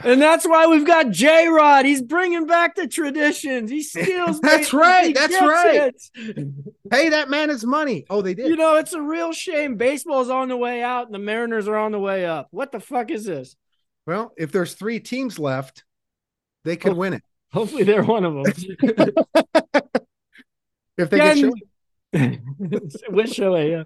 And 0.04 0.20
that's 0.20 0.46
why 0.46 0.66
we've 0.66 0.86
got 0.86 1.10
J 1.10 1.48
Rod. 1.48 1.84
He's 1.84 2.02
bringing 2.02 2.46
back 2.46 2.74
the 2.74 2.86
traditions. 2.88 3.70
He 3.70 3.82
steals. 3.82 4.40
That's 4.42 4.72
right, 4.72 5.14
that's 5.14 5.40
right. 5.40 5.94
it. 6.14 6.48
Pay 6.90 7.10
that 7.10 7.30
man 7.30 7.48
his 7.48 7.64
money. 7.64 8.04
Oh, 8.10 8.20
they 8.22 8.34
did. 8.34 8.48
You 8.48 8.56
know, 8.56 8.76
it's 8.76 8.92
a 8.92 9.00
real 9.00 9.32
shame. 9.32 9.76
Baseball's 9.76 10.28
on 10.30 10.48
the 10.48 10.56
way 10.56 10.82
out 10.82 11.06
and 11.06 11.14
the 11.14 11.18
Mariners 11.18 11.68
are 11.68 11.76
on 11.76 11.92
the 11.92 11.98
way 12.00 12.26
up. 12.26 12.48
What 12.50 12.72
the 12.72 12.80
fuck 12.80 13.10
is 13.10 13.24
this? 13.24 13.54
Well, 14.06 14.32
if 14.36 14.50
there's 14.52 14.74
three 14.74 14.98
teams 15.00 15.38
left, 15.38 15.84
they 16.64 16.76
could 16.76 16.92
Oh. 16.92 16.96
win 16.96 17.12
it. 17.14 17.22
Hopefully 17.52 17.84
they're 17.84 18.02
one 18.04 18.24
of 18.24 18.34
them. 18.34 19.12
If 20.98 21.08
they 21.10 21.18
Ken- 21.18 21.36
get 21.36 21.38
shown. 21.38 21.52
With 22.12 23.30
Shohei, 23.30 23.84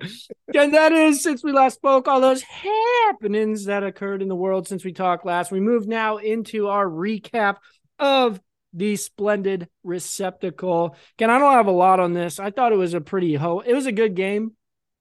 yeah. 0.53 0.62
And 0.62 0.74
that 0.74 0.93
is 0.93 1.22
since 1.22 1.45
we 1.45 1.53
last 1.53 1.74
spoke, 1.74 2.09
all 2.09 2.20
those 2.20 2.43
happenings 2.43 3.66
that 3.66 3.85
occurred 3.85 4.20
in 4.20 4.29
the 4.29 4.35
world 4.35 4.66
since 4.66 4.85
we 4.85 4.93
talked 4.93 5.24
last. 5.24 5.53
We 5.53 5.61
move 5.61 5.87
now 5.87 6.16
into 6.16 6.66
our 6.66 6.87
recap 6.87 7.59
of 8.01 8.41
the 8.72 8.97
splendid 8.97 9.68
receptacle. 9.85 10.97
Again, 11.16 11.31
I 11.31 11.39
don't 11.39 11.53
have 11.53 11.68
a 11.68 11.72
lot 11.72 12.01
on 12.01 12.14
this. 12.14 12.41
I 12.41 12.51
thought 12.51 12.72
it 12.72 12.77
was 12.77 12.95
a 12.95 13.01
pretty 13.01 13.35
ho 13.35 13.61
it 13.61 13.74
was 13.74 13.87
a 13.87 13.93
good 13.93 14.14
game, 14.14 14.53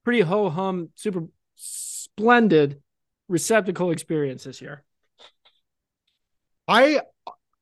pretty 0.04 0.22
ho 0.22 0.50
hum, 0.52 0.90
super 0.94 1.24
splendid 1.56 2.82
receptacle 3.28 3.90
experience 3.90 4.44
this 4.44 4.62
year. 4.62 4.84
I 6.68 7.02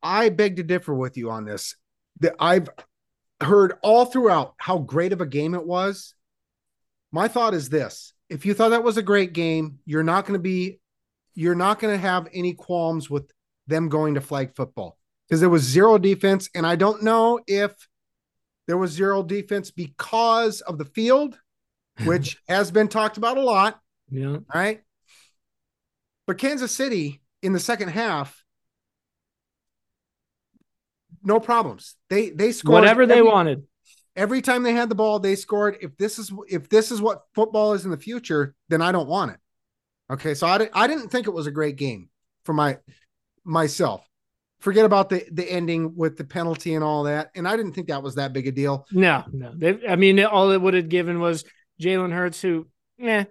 I 0.01 0.27
beg 0.27 0.57
to 0.57 0.63
differ 0.63 0.93
with 0.93 1.15
you 1.15 1.31
on 1.31 1.45
this. 1.45 1.75
That 2.19 2.35
I've 2.39 2.69
heard 3.43 3.73
all 3.81 4.05
throughout 4.05 4.55
how 4.57 4.79
great 4.79 5.13
of 5.13 5.21
a 5.21 5.25
game 5.25 5.53
it 5.53 5.65
was. 5.65 6.13
My 7.11 7.27
thought 7.27 7.53
is 7.53 7.69
this: 7.69 8.13
if 8.29 8.45
you 8.45 8.53
thought 8.53 8.69
that 8.69 8.83
was 8.83 8.97
a 8.97 9.03
great 9.03 9.33
game, 9.33 9.79
you're 9.85 10.03
not 10.03 10.25
going 10.25 10.33
to 10.33 10.43
be, 10.43 10.79
you're 11.35 11.55
not 11.55 11.79
going 11.79 11.93
to 11.93 12.01
have 12.01 12.27
any 12.33 12.53
qualms 12.53 13.09
with 13.09 13.31
them 13.67 13.89
going 13.89 14.15
to 14.15 14.21
flag 14.21 14.55
football 14.55 14.97
because 15.27 15.39
there 15.39 15.49
was 15.49 15.63
zero 15.63 15.97
defense, 15.97 16.49
and 16.55 16.65
I 16.65 16.75
don't 16.75 17.03
know 17.03 17.39
if 17.47 17.71
there 18.67 18.77
was 18.77 18.91
zero 18.91 19.23
defense 19.23 19.71
because 19.71 20.61
of 20.61 20.77
the 20.77 20.85
field, 20.85 21.39
which 22.05 22.37
has 22.47 22.71
been 22.71 22.87
talked 22.87 23.17
about 23.17 23.37
a 23.37 23.43
lot. 23.43 23.79
Yeah. 24.09 24.37
Right. 24.53 24.81
But 26.27 26.37
Kansas 26.37 26.71
City 26.71 27.21
in 27.41 27.53
the 27.53 27.59
second 27.59 27.89
half, 27.89 28.42
no 31.23 31.39
problems. 31.39 31.95
They 32.09 32.29
they 32.29 32.51
scored 32.51 32.81
Whatever 32.81 33.05
they 33.05 33.21
wanted. 33.21 33.63
Every 34.15 34.41
time 34.41 34.63
they 34.63 34.73
had 34.73 34.89
the 34.89 34.95
ball, 34.95 35.19
they 35.19 35.35
scored. 35.35 35.77
If 35.81 35.97
this 35.97 36.19
is 36.19 36.31
if 36.47 36.69
this 36.69 36.91
is 36.91 37.01
what 37.01 37.23
football 37.33 37.73
is 37.73 37.85
in 37.85 37.91
the 37.91 37.97
future, 37.97 38.53
then 38.69 38.81
I 38.81 38.91
don't 38.91 39.07
want 39.07 39.31
it. 39.31 39.37
Okay, 40.11 40.33
so 40.33 40.47
I 40.47 40.57
didn't 40.57 40.71
I 40.73 40.87
didn't 40.87 41.09
think 41.09 41.27
it 41.27 41.33
was 41.33 41.47
a 41.47 41.51
great 41.51 41.75
game 41.75 42.09
for 42.45 42.53
my 42.53 42.77
myself. 43.43 44.07
Forget 44.59 44.85
about 44.85 45.09
the 45.09 45.25
the 45.31 45.49
ending 45.49 45.95
with 45.95 46.17
the 46.17 46.23
penalty 46.23 46.75
and 46.75 46.83
all 46.83 47.03
that, 47.03 47.31
and 47.35 47.47
I 47.47 47.57
didn't 47.57 47.73
think 47.73 47.87
that 47.87 48.03
was 48.03 48.15
that 48.15 48.33
big 48.33 48.47
a 48.47 48.51
deal. 48.51 48.85
No, 48.91 49.23
no. 49.31 49.53
They, 49.55 49.87
I 49.87 49.95
mean, 49.95 50.23
all 50.23 50.51
it 50.51 50.61
would 50.61 50.73
have 50.75 50.89
given 50.89 51.19
was 51.19 51.43
Jalen 51.81 52.13
Hurts, 52.13 52.41
who, 52.41 52.67
eh, 53.01 53.25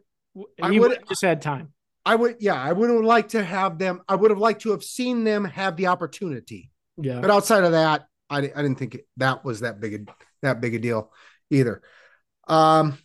he 0.69 0.81
would 0.81 0.91
have 0.91 1.09
just 1.09 1.23
had 1.23 1.41
time. 1.41 1.73
I 2.05 2.17
would, 2.17 2.37
yeah, 2.41 2.61
I 2.61 2.73
would 2.73 2.91
have 2.91 3.05
liked 3.05 3.31
to 3.31 3.45
have 3.45 3.79
them. 3.79 4.03
I 4.09 4.17
would 4.17 4.31
have 4.31 4.39
liked 4.39 4.63
to 4.63 4.73
have 4.73 4.83
seen 4.83 5.25
them 5.25 5.45
have 5.45 5.77
the 5.77 5.87
opportunity. 5.87 6.72
Yeah. 6.97 7.21
But 7.21 7.31
outside 7.31 7.65
of 7.65 7.73
that, 7.73 8.07
I, 8.29 8.39
I 8.39 8.41
didn't 8.63 8.77
think 8.77 8.95
it, 8.97 9.07
that 9.19 9.45
was 9.45 9.61
that 9.61 9.81
big 9.81 9.95
a 9.95 10.13
that 10.43 10.61
big 10.61 10.75
a 10.75 10.79
deal 10.79 11.13
either. 11.51 11.83
Um, 12.49 12.99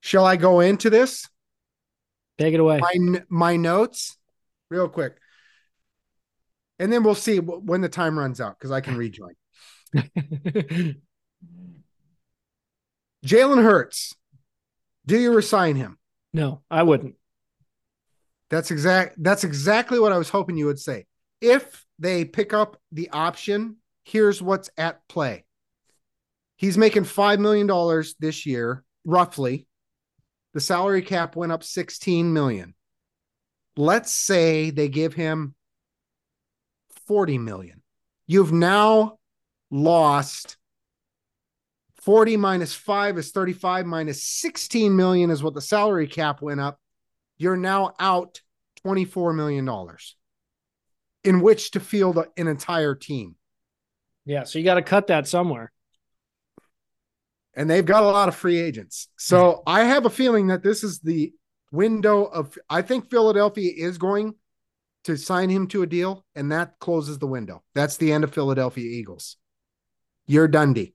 shall 0.00 0.26
I 0.26 0.36
go 0.36 0.60
into 0.60 0.90
this? 0.90 1.28
Take 2.38 2.54
it 2.54 2.60
away. 2.60 2.80
My 2.80 3.22
my 3.28 3.56
notes, 3.56 4.16
real 4.70 4.88
quick, 4.88 5.16
and 6.78 6.92
then 6.92 7.02
we'll 7.02 7.14
see 7.14 7.38
when 7.38 7.80
the 7.80 7.88
time 7.88 8.18
runs 8.18 8.40
out 8.40 8.58
because 8.58 8.70
I 8.70 8.80
can 8.80 8.96
rejoin. 8.96 9.34
Jalen 13.24 13.62
Hurts, 13.62 14.14
do 15.06 15.18
you 15.18 15.32
resign 15.32 15.76
him? 15.76 15.98
no, 16.32 16.62
I 16.70 16.82
wouldn't. 16.82 17.14
That's 18.54 18.70
exact. 18.70 19.20
That's 19.20 19.42
exactly 19.42 19.98
what 19.98 20.12
I 20.12 20.18
was 20.18 20.28
hoping 20.28 20.56
you 20.56 20.66
would 20.66 20.78
say. 20.78 21.06
If 21.40 21.84
they 21.98 22.24
pick 22.24 22.52
up 22.52 22.80
the 22.92 23.10
option, 23.10 23.78
here's 24.04 24.40
what's 24.40 24.70
at 24.78 25.00
play. 25.08 25.44
He's 26.54 26.78
making 26.78 27.02
five 27.02 27.40
million 27.40 27.66
dollars 27.66 28.14
this 28.20 28.46
year, 28.46 28.84
roughly. 29.04 29.66
The 30.52 30.60
salary 30.60 31.02
cap 31.02 31.34
went 31.34 31.50
up 31.50 31.64
16 31.64 32.32
million. 32.32 32.76
Let's 33.76 34.12
say 34.12 34.70
they 34.70 34.88
give 34.88 35.14
him 35.14 35.56
40 37.08 37.38
million. 37.38 37.82
You've 38.28 38.52
now 38.52 39.18
lost 39.72 40.58
40 42.02 42.36
minus 42.36 42.72
5 42.72 43.18
is 43.18 43.32
35 43.32 43.84
minus 43.86 44.22
16 44.22 44.94
million 44.94 45.30
is 45.30 45.42
what 45.42 45.54
the 45.54 45.60
salary 45.60 46.06
cap 46.06 46.40
went 46.40 46.60
up 46.60 46.78
you're 47.36 47.56
now 47.56 47.94
out 47.98 48.40
$24 48.84 49.34
million 49.34 49.68
in 51.24 51.40
which 51.40 51.70
to 51.72 51.80
field 51.80 52.18
an 52.36 52.46
entire 52.46 52.94
team. 52.94 53.36
Yeah. 54.24 54.44
So 54.44 54.58
you 54.58 54.64
got 54.64 54.74
to 54.74 54.82
cut 54.82 55.08
that 55.08 55.26
somewhere. 55.26 55.72
And 57.54 57.70
they've 57.70 57.86
got 57.86 58.02
a 58.02 58.06
lot 58.06 58.28
of 58.28 58.34
free 58.34 58.58
agents. 58.58 59.08
So 59.16 59.62
I 59.66 59.84
have 59.84 60.06
a 60.06 60.10
feeling 60.10 60.48
that 60.48 60.62
this 60.62 60.82
is 60.82 60.98
the 61.00 61.32
window 61.70 62.24
of, 62.24 62.58
I 62.68 62.82
think 62.82 63.10
Philadelphia 63.10 63.72
is 63.76 63.96
going 63.96 64.34
to 65.04 65.16
sign 65.16 65.50
him 65.50 65.68
to 65.68 65.82
a 65.82 65.86
deal, 65.86 66.24
and 66.34 66.50
that 66.50 66.78
closes 66.80 67.18
the 67.18 67.26
window. 67.26 67.62
That's 67.74 67.96
the 67.98 68.12
end 68.12 68.24
of 68.24 68.32
Philadelphia 68.32 68.84
Eagles. 68.84 69.36
You're 70.26 70.48
Dundee. 70.48 70.94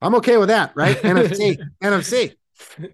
I'm 0.00 0.14
okay 0.16 0.36
with 0.36 0.48
that, 0.48 0.72
right? 0.74 0.96
NFC, 1.02 1.58
NFC. 1.82 2.34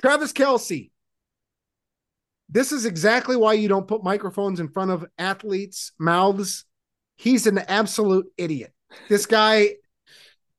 Travis 0.00 0.32
Kelce. 0.32 0.90
This 2.48 2.72
is 2.72 2.84
exactly 2.84 3.36
why 3.36 3.54
you 3.54 3.68
don't 3.68 3.88
put 3.88 4.04
microphones 4.04 4.60
in 4.60 4.68
front 4.68 4.90
of 4.90 5.04
athletes' 5.18 5.92
mouths. 5.98 6.64
He's 7.16 7.46
an 7.46 7.58
absolute 7.58 8.26
idiot. 8.36 8.72
This 9.08 9.26
guy, 9.26 9.74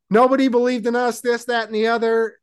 nobody 0.10 0.48
believed 0.48 0.88
in 0.88 0.96
us, 0.96 1.22
this, 1.22 1.46
that, 1.46 1.68
and 1.68 1.76
the 1.76 1.88
other. 1.88 2.38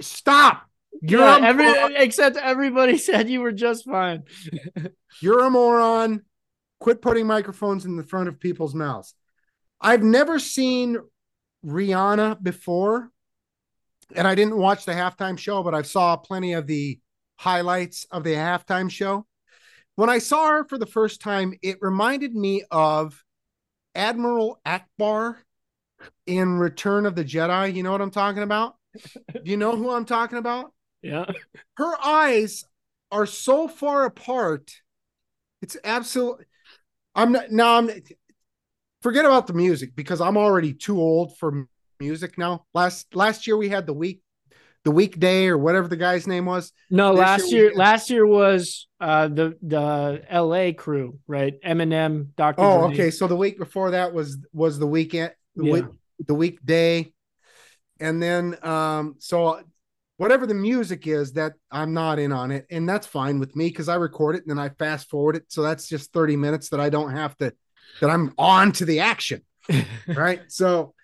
Stop. 0.00 0.66
You're, 1.02 1.20
yeah, 1.20 1.38
every, 1.42 1.96
except 1.96 2.36
everybody 2.36 2.96
said 2.98 3.28
you 3.28 3.40
were 3.40 3.52
just 3.52 3.84
fine. 3.84 4.24
You're 5.20 5.44
a 5.44 5.50
moron. 5.50 6.22
Quit 6.80 7.02
putting 7.02 7.26
microphones 7.26 7.84
in 7.84 7.96
the 7.96 8.04
front 8.04 8.28
of 8.28 8.38
people's 8.38 8.74
mouths. 8.74 9.14
I've 9.80 10.02
never 10.02 10.38
seen 10.38 10.98
Rihanna 11.64 12.42
before, 12.42 13.10
and 14.14 14.26
I 14.26 14.34
didn't 14.34 14.56
watch 14.56 14.84
the 14.84 14.92
halftime 14.92 15.38
show, 15.38 15.62
but 15.62 15.74
I 15.74 15.82
saw 15.82 16.16
plenty 16.16 16.52
of 16.52 16.66
the 16.66 16.98
highlights 17.36 18.06
of 18.10 18.24
the 18.24 18.34
halftime 18.34 18.90
show. 18.90 19.26
When 19.96 20.10
I 20.10 20.18
saw 20.18 20.48
her 20.48 20.64
for 20.64 20.78
the 20.78 20.86
first 20.86 21.20
time, 21.20 21.54
it 21.62 21.78
reminded 21.80 22.34
me 22.34 22.64
of 22.70 23.22
Admiral 23.94 24.60
Ackbar 24.66 25.36
in 26.26 26.58
Return 26.58 27.06
of 27.06 27.14
the 27.14 27.24
Jedi. 27.24 27.74
You 27.74 27.82
know 27.82 27.92
what 27.92 28.02
I'm 28.02 28.10
talking 28.10 28.42
about? 28.42 28.74
Do 29.32 29.50
you 29.50 29.56
know 29.56 29.76
who 29.76 29.90
I'm 29.90 30.04
talking 30.04 30.38
about? 30.38 30.72
Yeah. 31.02 31.26
her 31.76 31.94
eyes 32.04 32.64
are 33.10 33.26
so 33.26 33.68
far 33.68 34.04
apart. 34.04 34.72
It's 35.62 35.76
absolute. 35.84 36.44
I'm 37.14 37.32
not 37.32 37.50
now. 37.50 37.78
I'm 37.78 37.90
forget 39.02 39.24
about 39.24 39.46
the 39.46 39.52
music 39.52 39.94
because 39.94 40.20
I'm 40.20 40.36
already 40.36 40.72
too 40.72 40.98
old 40.98 41.36
for 41.36 41.68
music 42.00 42.38
now. 42.38 42.64
Last 42.74 43.14
last 43.14 43.46
year 43.46 43.56
we 43.56 43.68
had 43.68 43.86
the 43.86 43.92
week 43.92 44.22
the 44.84 44.90
weekday 44.90 45.46
or 45.46 45.58
whatever 45.58 45.88
the 45.88 45.96
guy's 45.96 46.26
name 46.26 46.46
was. 46.46 46.72
No, 46.90 47.10
This 47.10 47.18
last 47.18 47.52
year 47.52 47.64
year, 47.64 47.74
last 47.74 48.10
year 48.10 48.26
was 48.26 48.86
uh 49.00 49.28
the 49.28 49.56
the 49.62 50.22
L.A. 50.28 50.72
crew, 50.72 51.18
right? 51.26 51.54
Eminem, 51.62 52.28
Dr. 52.36 52.62
Oh, 52.62 52.80
Dre. 52.80 52.92
okay. 52.92 53.10
So 53.10 53.26
the 53.26 53.36
week 53.36 53.58
before 53.58 53.92
that 53.92 54.12
was 54.12 54.38
was 54.52 54.78
the 54.78 54.86
weekend 54.86 55.32
the 55.56 55.64
Yeah. 55.64 55.72
week 55.72 55.84
the 56.26 56.34
weekday. 56.34 57.12
And 58.00 58.22
then 58.22 58.56
um 58.62 59.16
so 59.18 59.60
whatever 60.16 60.46
the 60.46 60.54
music 60.54 61.06
is 61.06 61.32
that 61.32 61.54
I'm 61.70 61.92
not 61.92 62.18
in 62.18 62.30
on 62.32 62.50
it 62.50 62.66
and 62.70 62.88
that's 62.88 63.06
fine 63.06 63.40
with 63.40 63.56
me 63.56 63.70
cuz 63.70 63.88
I 63.88 63.96
record 63.96 64.36
it 64.36 64.42
and 64.46 64.50
then 64.50 64.58
I 64.58 64.68
fast 64.68 65.10
forward 65.10 65.36
it 65.36 65.44
so 65.48 65.62
that's 65.62 65.88
just 65.88 66.12
30 66.12 66.36
minutes 66.36 66.68
that 66.68 66.78
I 66.80 66.88
don't 66.88 67.10
have 67.10 67.36
to 67.38 67.52
that 68.00 68.10
I'm 68.10 68.32
on 68.38 68.72
to 68.72 68.84
the 68.84 69.00
action. 69.00 69.42
right? 70.08 70.42
So, 70.48 70.94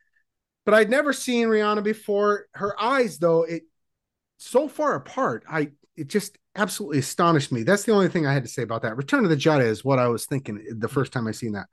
but 0.65 0.75
I'd 0.75 0.91
never 0.91 1.13
seen 1.13 1.49
Rihanna 1.49 1.83
before. 1.83 2.47
Her 2.53 2.81
eyes, 2.81 3.19
though, 3.19 3.45
it 3.45 3.63
so 4.41 4.69
far 4.69 4.95
apart. 4.95 5.45
I 5.49 5.71
it 5.97 6.09
just 6.09 6.39
absolutely 6.57 6.99
astonished 6.99 7.53
me. 7.53 7.63
That's 7.63 7.85
the 7.85 7.93
only 7.93 8.09
thing 8.09 8.27
I 8.27 8.33
had 8.33 8.43
to 8.43 8.49
say 8.49 8.63
about 8.63 8.83
that. 8.83 8.97
Return 8.97 9.25
of 9.25 9.31
the 9.31 9.37
Jedi 9.37 9.65
is 9.65 9.85
what 9.85 9.99
I 9.99 10.09
was 10.09 10.25
thinking 10.27 10.65
the 10.79 10.89
mm. 10.89 10.91
first 10.91 11.13
time 11.13 11.27
I 11.27 11.33
seen 11.33 11.53
that. 11.53 11.67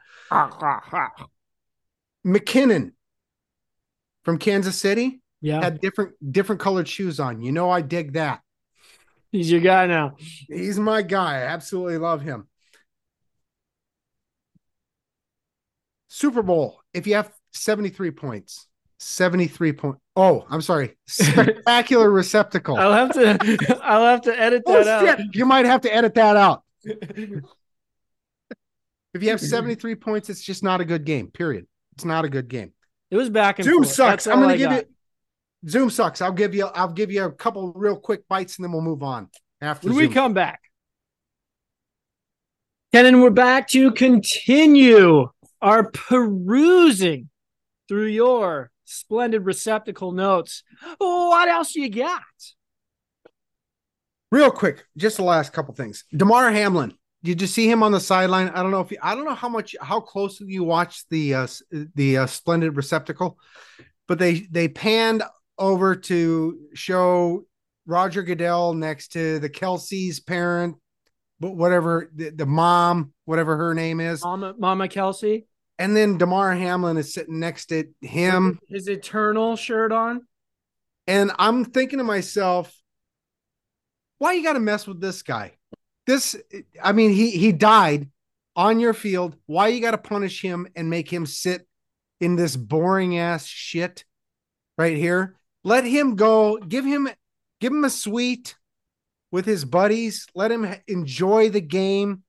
McKinnon 2.26 2.92
from 4.24 4.38
Kansas 4.38 4.78
City 4.78 5.22
yeah, 5.40 5.64
had 5.64 5.80
different 5.80 6.14
different 6.32 6.60
colored 6.60 6.88
shoes 6.88 7.20
on. 7.20 7.42
You 7.42 7.54
know, 7.54 7.70
I 7.70 7.82
dig 7.82 8.14
that. 8.14 8.42
he's 9.32 9.50
your 9.50 9.62
guy 9.62 9.88
now. 9.88 10.16
He's 10.20 10.78
my 10.78 11.02
guy. 11.02 11.36
I 11.36 11.44
absolutely 11.46 11.98
love 11.98 12.22
him. 12.22 12.48
Super 16.10 16.44
Bowl. 16.44 16.82
If 16.94 17.08
you 17.08 17.16
have 17.16 17.32
73 17.54 18.12
points, 18.12 18.68
73 19.00 19.74
point. 19.74 19.98
Oh, 20.20 20.46
I'm 20.50 20.62
sorry. 20.62 20.98
Spectacular 21.08 22.10
receptacle. 22.10 22.76
I'll 22.76 22.92
have 22.92 23.14
to 23.14 23.80
I'll 23.84 24.04
have 24.06 24.22
to 24.24 24.38
edit 24.38 24.64
Oh, 24.66 24.84
that 24.84 25.08
out. 25.08 25.18
shit. 25.20 25.28
You 25.36 25.46
might 25.46 25.66
have 25.66 25.82
to 25.82 25.94
edit 25.94 26.16
that 26.16 26.36
out. 26.36 26.64
If 29.14 29.24
you 29.24 29.30
have 29.30 29.42
73 29.42 29.96
points, 29.96 30.30
it's 30.30 30.44
just 30.44 30.64
not 30.64 30.80
a 30.80 30.86
good 30.86 31.04
game. 31.04 31.32
Period. 31.32 31.66
It's 31.96 32.06
not 32.06 32.24
a 32.26 32.30
good 32.30 32.48
game. 32.50 32.74
It 33.10 33.16
was 33.16 33.32
back 33.32 33.58
and 33.58 33.66
Zoom 33.66 33.78
forth. 33.84 33.88
sucks. 33.96 34.26
That's 34.26 34.28
I'm 34.28 34.42
gonna 34.42 34.54
I 34.54 34.58
give 34.58 34.70
got. 34.70 34.86
you 35.64 35.70
Zoom 35.70 35.90
sucks. 35.90 36.22
I'll 36.22 36.32
give 36.34 36.54
you 36.54 36.66
I'll 36.68 36.92
give 36.92 37.10
you 37.12 37.24
a 37.24 37.32
couple 37.32 37.72
real 37.74 37.96
quick 37.98 38.28
bites 38.28 38.58
and 38.58 38.66
then 38.66 38.72
we'll 38.72 38.82
move 38.82 39.02
on 39.02 39.30
after 39.60 39.92
we 39.92 40.08
come 40.08 40.34
back. 40.34 40.60
Ken 42.94 43.06
and 43.08 43.22
we're 43.24 43.30
back 43.32 43.68
to 43.70 43.92
continue 43.92 45.30
our 45.62 45.90
perusing 45.90 47.30
through 47.88 48.08
your 48.08 48.70
splendid 48.88 49.46
receptacle 49.46 50.12
notes. 50.12 50.64
What 50.98 51.50
else 51.50 51.76
you 51.76 51.90
got? 51.90 52.22
Real 54.32 54.52
quick, 54.52 54.86
just 54.98 55.18
the 55.18 55.24
last 55.24 55.54
couple 55.54 55.74
things. 55.74 56.04
Damar 56.16 56.52
Hamlin. 56.52 56.94
Did 57.24 57.42
you 57.42 57.48
see 57.48 57.70
him 57.70 57.82
on 57.82 57.92
the 57.92 58.00
sideline? 58.00 58.50
I 58.50 58.62
don't 58.62 58.72
know 58.72 58.82
if 58.82 58.92
you, 58.92 58.98
I 59.02 59.16
don't 59.16 59.26
know 59.26 59.34
how 59.34 59.50
much 59.50 59.76
how 59.82 60.00
closely 60.00 60.48
you 60.50 60.64
watched 60.64 61.10
the 61.10 61.34
uh, 61.34 61.48
the 61.96 62.20
uh, 62.20 62.26
splendid 62.28 62.76
receptacle, 62.78 63.38
but 64.08 64.20
they 64.20 64.48
they 64.52 64.68
panned 64.68 65.24
over 65.58 65.96
to 65.96 66.60
show 66.74 67.46
Roger 67.88 68.22
Goodell 68.22 68.74
next 68.76 69.14
to 69.14 69.40
the 69.40 69.50
Kelce's 69.50 70.20
parent, 70.20 70.76
but 71.40 71.56
whatever 71.56 72.12
the, 72.14 72.30
the 72.30 72.46
mom, 72.46 73.14
whatever 73.26 73.58
her 73.58 73.74
name 73.74 74.00
is, 74.00 74.24
Mama, 74.24 74.54
Mama 74.58 74.88
Kelce, 74.88 75.46
and 75.80 75.96
then 75.96 76.18
Damar 76.18 76.56
Hamlin 76.56 76.98
is 76.98 77.14
sitting 77.14 77.40
next 77.40 77.68
to 77.68 77.86
him, 78.02 78.60
his 78.68 78.88
eternal 78.88 79.56
shirt 79.56 79.92
on. 79.92 80.26
and 81.06 81.32
I'm 81.38 81.66
thinking 81.66 82.00
to 82.00 82.04
myself, 82.04 82.74
why 84.18 84.34
you 84.34 84.44
got 84.44 84.54
to 84.54 84.60
mess 84.60 84.88
with 84.88 85.00
this 85.00 85.22
guy? 85.22 85.54
This, 86.08 86.36
I 86.82 86.94
mean, 86.94 87.12
he 87.12 87.32
he 87.32 87.52
died 87.52 88.10
on 88.56 88.80
your 88.80 88.94
field. 88.94 89.36
Why 89.46 89.68
you 89.68 89.82
got 89.82 89.92
to 89.92 89.98
punish 89.98 90.42
him 90.42 90.68
and 90.76 90.90
make 90.90 91.12
him 91.12 91.26
sit 91.26 91.68
in 92.20 92.36
this 92.36 92.56
boring 92.56 93.18
ass 93.20 93.46
shit 93.46 94.06
right 94.78 94.98
here? 94.98 95.36
Let 95.64 95.84
him 95.84 96.16
go. 96.16 96.58
Give 96.58 96.86
him 96.86 97.10
give 97.60 97.74
him 97.74 97.84
a 97.84 97.90
suite 97.90 98.56
with 99.32 99.46
his 99.46 99.66
buddies. 99.66 100.28
Let 100.34 100.52
him 100.52 100.74
enjoy 100.88 101.50
the 101.50 101.62
game. 101.62 102.24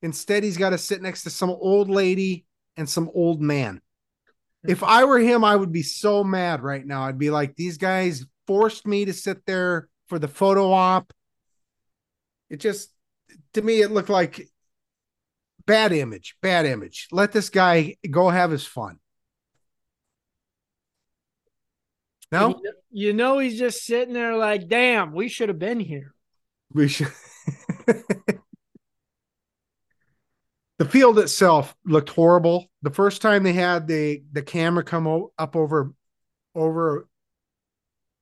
Instead, 0.00 0.42
he's 0.42 0.56
got 0.56 0.70
to 0.70 0.78
sit 0.78 1.02
next 1.02 1.22
to 1.24 1.30
some 1.30 1.50
old 1.50 1.88
lady 1.88 2.46
and 2.76 2.88
some 2.88 3.10
old 3.14 3.40
man. 3.40 3.80
If 4.66 4.80
hmm. 4.80 4.86
I 4.86 5.04
were 5.04 5.18
him, 5.18 5.44
I 5.44 5.56
would 5.56 5.72
be 5.72 5.82
so 5.82 6.24
mad 6.24 6.62
right 6.62 6.84
now. 6.84 7.02
I'd 7.04 7.18
be 7.18 7.30
like, 7.30 7.56
these 7.56 7.78
guys 7.78 8.24
forced 8.46 8.86
me 8.86 9.04
to 9.04 9.12
sit 9.12 9.44
there 9.46 9.88
for 10.08 10.18
the 10.18 10.28
photo 10.28 10.72
op. 10.72 11.12
It 12.50 12.60
just, 12.60 12.92
to 13.54 13.62
me, 13.62 13.80
it 13.80 13.90
looked 13.90 14.10
like 14.10 14.48
bad 15.66 15.92
image, 15.92 16.36
bad 16.42 16.66
image. 16.66 17.08
Let 17.10 17.32
this 17.32 17.50
guy 17.50 17.96
go 18.10 18.28
have 18.28 18.50
his 18.50 18.66
fun. 18.66 18.98
No, 22.30 22.60
You 22.90 23.12
know- 23.12 23.38
he's 23.38 23.58
just 23.58 23.84
sitting 23.84 24.14
there 24.14 24.36
like, 24.36 24.66
damn, 24.68 25.12
we 25.12 25.28
should 25.28 25.50
have 25.50 25.58
been 25.58 25.80
here. 25.80 26.14
we 26.72 26.88
should. 26.88 27.12
the 30.78 30.84
field 30.84 31.18
itself 31.18 31.74
looked 31.84 32.10
horrible. 32.10 32.66
The 32.82 32.90
first 32.90 33.22
time 33.22 33.42
they 33.42 33.52
had 33.52 33.86
the 33.86 34.22
the 34.32 34.42
camera 34.42 34.82
come 34.84 35.06
o- 35.06 35.32
up 35.38 35.54
over 35.56 35.92
over, 36.54 37.08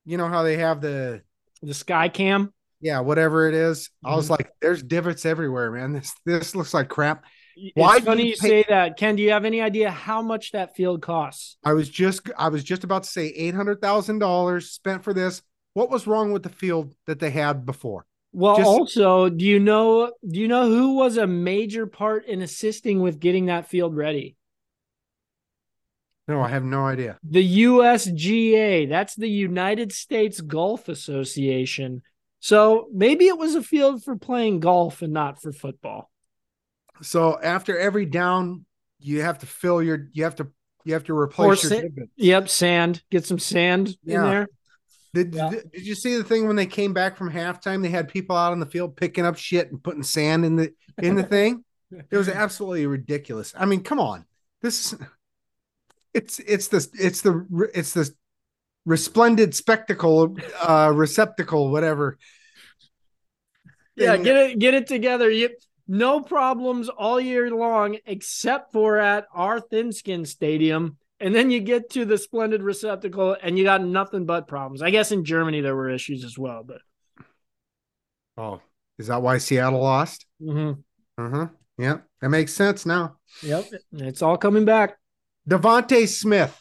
you 0.04 0.16
know 0.16 0.28
how 0.28 0.42
they 0.42 0.56
have 0.56 0.80
the 0.80 1.22
The 1.62 1.74
sky 1.74 2.08
cam. 2.08 2.52
yeah 2.80 3.00
whatever 3.00 3.48
it 3.48 3.54
is. 3.54 3.90
I 4.04 4.14
was 4.16 4.26
Mhm. 4.26 4.30
like, 4.30 4.52
there's 4.60 4.82
divots 4.82 5.24
everywhere, 5.26 5.70
man. 5.70 5.92
This 5.92 6.12
this 6.26 6.54
looks 6.54 6.74
like 6.74 6.88
crap. 6.88 7.24
It's 7.56 7.72
Why 7.74 7.98
do 7.98 8.06
funny 8.06 8.22
you 8.24 8.28
you 8.30 8.36
pay- 8.36 8.48
say 8.62 8.64
that. 8.68 8.96
Ken, 8.96 9.16
do 9.16 9.22
you 9.22 9.30
have 9.32 9.44
any 9.44 9.60
idea 9.60 9.90
how 9.90 10.22
much 10.22 10.52
that 10.52 10.74
field 10.76 11.02
costs? 11.02 11.56
I 11.64 11.72
was 11.74 11.88
just 11.88 12.30
I 12.38 12.48
was 12.48 12.64
just 12.64 12.84
about 12.84 13.02
to 13.04 13.08
say 13.10 13.26
eight 13.28 13.54
hundred 13.54 13.80
thousand 13.80 14.18
dollars 14.20 14.70
spent 14.70 15.04
for 15.04 15.12
this. 15.12 15.42
What 15.74 15.90
was 15.90 16.06
wrong 16.06 16.32
with 16.32 16.42
the 16.42 16.48
field 16.48 16.94
that 17.06 17.18
they 17.20 17.30
had 17.30 17.64
before? 17.66 18.06
Well, 18.32 18.56
Just- 18.56 18.68
also, 18.68 19.28
do 19.28 19.44
you 19.44 19.58
know 19.58 20.12
do 20.28 20.38
you 20.38 20.46
know 20.48 20.68
who 20.68 20.94
was 20.94 21.16
a 21.16 21.26
major 21.26 21.86
part 21.86 22.26
in 22.26 22.42
assisting 22.42 23.00
with 23.00 23.18
getting 23.18 23.46
that 23.46 23.68
field 23.68 23.96
ready? 23.96 24.36
No, 26.28 26.40
I 26.40 26.48
have 26.48 26.62
no 26.62 26.86
idea. 26.86 27.18
The 27.24 27.62
USGA, 27.64 28.88
that's 28.88 29.16
the 29.16 29.28
United 29.28 29.90
States 29.90 30.40
Golf 30.40 30.88
Association. 30.88 32.02
So 32.38 32.86
maybe 32.94 33.26
it 33.26 33.36
was 33.36 33.56
a 33.56 33.62
field 33.62 34.04
for 34.04 34.16
playing 34.16 34.60
golf 34.60 35.02
and 35.02 35.12
not 35.12 35.42
for 35.42 35.50
football. 35.52 36.08
So 37.02 37.38
after 37.42 37.76
every 37.76 38.06
down, 38.06 38.64
you 39.00 39.22
have 39.22 39.38
to 39.40 39.46
fill 39.46 39.82
your 39.82 40.08
you 40.12 40.22
have 40.24 40.36
to 40.36 40.46
you 40.84 40.92
have 40.92 41.04
to 41.04 41.14
Or 41.14 41.22
replace 41.24 41.64
your 41.64 41.72
sa- 41.72 41.80
divots. 41.80 42.12
Yep, 42.16 42.48
sand. 42.48 43.02
Get 43.10 43.26
some 43.26 43.38
sand 43.40 43.96
in 44.06 44.22
there. 44.22 44.48
Did, 45.12 45.34
Yeah. 45.34 45.50
did 45.50 45.72
did 45.72 45.86
you 45.86 45.94
see 45.94 46.16
the 46.16 46.24
thing 46.24 46.46
when 46.46 46.56
they 46.56 46.66
came 46.66 46.92
back 46.92 47.16
from 47.16 47.30
halftime? 47.30 47.82
They 47.82 47.88
had 47.88 48.08
people 48.08 48.36
out 48.36 48.52
on 48.52 48.60
the 48.60 48.66
field 48.66 48.96
picking 48.96 49.26
up 49.26 49.36
shit 49.36 49.70
and 49.70 49.82
putting 49.82 50.02
sand 50.02 50.44
in 50.44 50.56
the 50.56 50.72
in 51.02 51.16
the 51.16 51.22
thing. 51.24 51.64
It 52.10 52.16
was 52.16 52.28
absolutely 52.28 52.86
ridiculous. 52.86 53.52
I 53.56 53.66
mean, 53.66 53.82
come 53.82 53.98
on. 53.98 54.24
This 54.62 54.94
it's 56.14 56.38
it's 56.40 56.68
the 56.68 56.88
it's 56.94 57.22
the 57.22 57.68
it's 57.74 57.92
the 57.92 58.10
resplendent 58.86 59.54
spectacle 59.54 60.36
uh 60.62 60.92
receptacle 60.94 61.70
whatever. 61.70 62.18
Yeah, 63.96 64.12
thing. 64.12 64.22
get 64.22 64.36
it 64.36 64.58
get 64.58 64.74
it 64.74 64.86
together. 64.86 65.30
You 65.30 65.50
no 65.88 66.20
problems 66.20 66.88
all 66.88 67.20
year 67.20 67.50
long 67.50 67.98
except 68.06 68.72
for 68.72 68.98
at 68.98 69.26
our 69.34 69.60
thin 69.60 69.92
skin 69.92 70.24
stadium. 70.24 70.96
And 71.20 71.34
then 71.34 71.50
you 71.50 71.60
get 71.60 71.90
to 71.90 72.04
the 72.06 72.16
splendid 72.16 72.62
receptacle 72.62 73.36
and 73.42 73.58
you 73.58 73.64
got 73.64 73.84
nothing 73.84 74.24
but 74.24 74.48
problems. 74.48 74.80
I 74.80 74.90
guess 74.90 75.12
in 75.12 75.24
Germany 75.24 75.60
there 75.60 75.76
were 75.76 75.90
issues 75.90 76.24
as 76.24 76.38
well, 76.38 76.62
but 76.66 76.78
Oh, 78.36 78.60
is 78.98 79.08
that 79.08 79.20
why 79.22 79.38
Seattle 79.38 79.80
lost? 79.80 80.24
Mm-hmm. 80.42 80.80
Uh-huh. 81.22 81.48
Yeah, 81.78 81.98
that 82.20 82.28
makes 82.30 82.52
sense 82.54 82.86
now. 82.86 83.16
yep, 83.42 83.66
it's 83.92 84.22
all 84.22 84.36
coming 84.38 84.64
back. 84.64 84.96
DeVonta 85.48 86.06
Smith. 86.08 86.56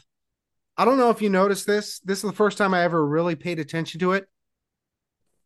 I 0.77 0.85
don't 0.85 0.97
know 0.97 1.09
if 1.09 1.21
you 1.21 1.29
noticed 1.29 1.67
this. 1.67 1.99
This 1.99 2.19
is 2.23 2.29
the 2.29 2.35
first 2.35 2.57
time 2.57 2.73
I 2.73 2.83
ever 2.83 3.05
really 3.05 3.35
paid 3.35 3.59
attention 3.59 3.99
to 4.01 4.13
it. 4.13 4.25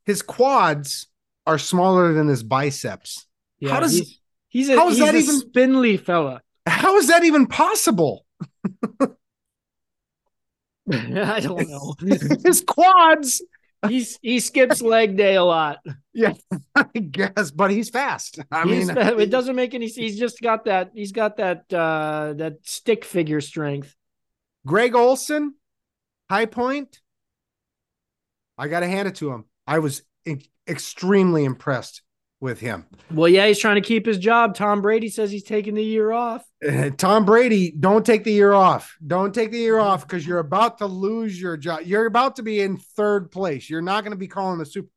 His 0.05 0.21
quads 0.21 1.07
are 1.47 1.57
smaller 1.57 2.13
than 2.13 2.27
his 2.27 2.43
biceps. 2.43 3.25
Yeah, 3.59 3.71
How 3.71 3.79
does- 3.79 3.93
he's, 3.97 4.19
he's 4.49 4.69
a, 4.69 4.75
how 4.75 4.89
is 4.89 4.97
he's 4.97 5.05
that 5.05 5.15
even- 5.15 5.39
spindly 5.39 5.97
fella? 5.97 6.41
How 6.65 6.95
is 6.97 7.07
that 7.07 7.23
even 7.23 7.45
possible? 7.47 8.25
I 10.91 11.39
don't 11.39 11.69
know. 11.69 11.95
his 12.43 12.63
quads 12.65 13.41
He's 13.87 14.17
he 14.21 14.39
skips 14.39 14.81
leg 14.81 15.17
day 15.17 15.35
a 15.35 15.43
lot. 15.43 15.79
Yeah, 16.13 16.33
I 16.75 16.83
guess, 16.99 17.51
but 17.51 17.71
he's 17.71 17.89
fast. 17.89 18.39
I 18.51 18.63
He's 18.63 18.87
mean, 18.87 18.97
it 18.97 19.29
doesn't 19.29 19.55
make 19.55 19.73
any. 19.73 19.87
He's 19.87 20.17
just 20.17 20.41
got 20.41 20.65
that. 20.65 20.91
He's 20.93 21.11
got 21.11 21.37
that. 21.37 21.65
uh 21.73 22.33
That 22.33 22.57
stick 22.63 23.03
figure 23.03 23.41
strength. 23.41 23.95
Greg 24.65 24.95
Olsen, 24.95 25.55
High 26.29 26.45
Point. 26.45 27.01
I 28.57 28.67
got 28.67 28.81
to 28.81 28.87
hand 28.87 29.07
it 29.07 29.15
to 29.15 29.31
him. 29.31 29.45
I 29.67 29.79
was 29.79 30.03
e- 30.25 30.49
extremely 30.67 31.43
impressed 31.43 32.01
with 32.43 32.59
him. 32.59 32.85
Well, 33.09 33.29
yeah, 33.29 33.47
he's 33.47 33.57
trying 33.57 33.81
to 33.81 33.87
keep 33.87 34.05
his 34.05 34.19
job. 34.19 34.53
Tom 34.53 34.81
Brady 34.81 35.07
says 35.07 35.31
he's 35.31 35.45
taking 35.45 35.73
the 35.73 35.83
year 35.83 36.11
off. 36.11 36.45
Tom 36.97 37.25
Brady, 37.25 37.71
don't 37.71 38.05
take 38.05 38.25
the 38.25 38.33
year 38.33 38.51
off. 38.51 38.95
Don't 39.05 39.33
take 39.33 39.51
the 39.51 39.57
year 39.57 39.79
off 39.79 40.05
because 40.05 40.27
you're 40.27 40.39
about 40.39 40.77
to 40.79 40.85
lose 40.85 41.41
your 41.41 41.57
job. 41.57 41.81
You're 41.85 42.05
about 42.05 42.35
to 42.35 42.43
be 42.43 42.59
in 42.59 42.77
third 42.77 43.31
place. 43.31 43.69
You're 43.69 43.81
not 43.81 44.03
going 44.03 44.11
to 44.11 44.17
be 44.17 44.27
calling 44.27 44.59
the 44.59 44.65
super. 44.65 44.89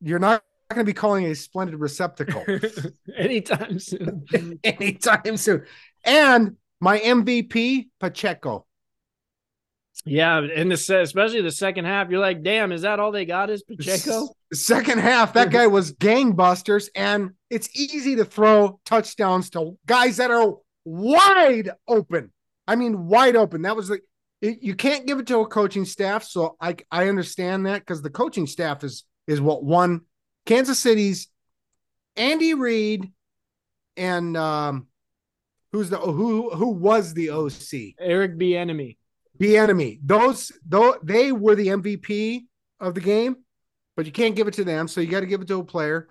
You're 0.00 0.20
not 0.20 0.42
going 0.70 0.86
to 0.86 0.88
be 0.88 0.94
calling 0.94 1.26
a 1.26 1.34
splendid 1.34 1.76
receptacle 1.76 2.44
Anytime 3.16 3.78
soon. 3.78 4.24
anytime 4.64 5.36
soon. 5.36 5.64
And 6.04 6.56
my 6.80 6.98
MVP, 6.98 7.88
Pacheco. 8.00 8.66
Yeah, 10.04 10.38
and 10.38 10.70
the 10.70 10.76
se- 10.76 11.02
especially 11.02 11.42
the 11.42 11.50
second 11.52 11.84
half, 11.84 12.10
you're 12.10 12.20
like, 12.20 12.42
damn, 12.42 12.72
is 12.72 12.82
that 12.82 12.98
all 12.98 13.12
they 13.12 13.24
got? 13.24 13.50
Is 13.50 13.62
Pacheco? 13.62 14.28
Second 14.52 14.98
half, 14.98 15.32
that 15.34 15.50
guy 15.50 15.66
was 15.68 15.92
gangbusters, 15.92 16.88
and 16.96 17.30
it's 17.50 17.68
easy 17.78 18.16
to 18.16 18.24
throw 18.24 18.80
touchdowns 18.84 19.50
to 19.50 19.78
guys 19.86 20.16
that 20.16 20.30
are 20.30 20.54
wide 20.84 21.70
open. 21.86 22.32
I 22.66 22.76
mean, 22.76 23.06
wide 23.06 23.36
open. 23.36 23.62
That 23.62 23.76
was 23.76 23.90
like 23.90 24.02
it- 24.40 24.58
you 24.62 24.74
can't 24.74 25.06
give 25.06 25.18
it 25.20 25.26
to 25.28 25.38
a 25.38 25.46
coaching 25.46 25.84
staff. 25.84 26.24
So 26.24 26.56
I 26.60 26.76
I 26.90 27.08
understand 27.08 27.66
that 27.66 27.80
because 27.80 28.02
the 28.02 28.10
coaching 28.10 28.46
staff 28.46 28.82
is 28.84 29.04
is 29.26 29.40
what 29.40 29.62
won 29.62 30.02
Kansas 30.46 30.78
City's 30.80 31.28
Andy 32.16 32.54
Reid 32.54 33.12
and 33.96 34.36
um 34.36 34.88
who's 35.70 35.90
the 35.90 35.98
who 35.98 36.50
who 36.50 36.68
was 36.70 37.14
the 37.14 37.30
OC 37.30 37.94
Eric 38.00 38.36
Bieniemy. 38.36 38.96
The 39.42 39.56
enemy. 39.56 39.98
Those 40.04 40.52
though 40.64 40.96
they 41.02 41.32
were 41.32 41.56
the 41.56 41.66
MVP 41.66 42.44
of 42.78 42.94
the 42.94 43.00
game, 43.00 43.38
but 43.96 44.06
you 44.06 44.12
can't 44.12 44.36
give 44.36 44.46
it 44.46 44.54
to 44.54 44.64
them. 44.64 44.86
So 44.86 45.00
you 45.00 45.08
got 45.08 45.20
to 45.20 45.26
give 45.26 45.42
it 45.42 45.48
to 45.48 45.58
a 45.58 45.64
player. 45.64 46.08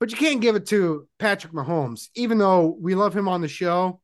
But 0.00 0.10
you 0.10 0.16
can't 0.16 0.40
give 0.42 0.56
it 0.56 0.66
to 0.66 1.08
Patrick 1.18 1.52
Mahomes, 1.52 2.08
even 2.16 2.38
though 2.38 2.76
we 2.78 2.94
love 2.94 3.16
him 3.16 3.28
on 3.28 3.40
the 3.40 3.48
show. 3.48 4.00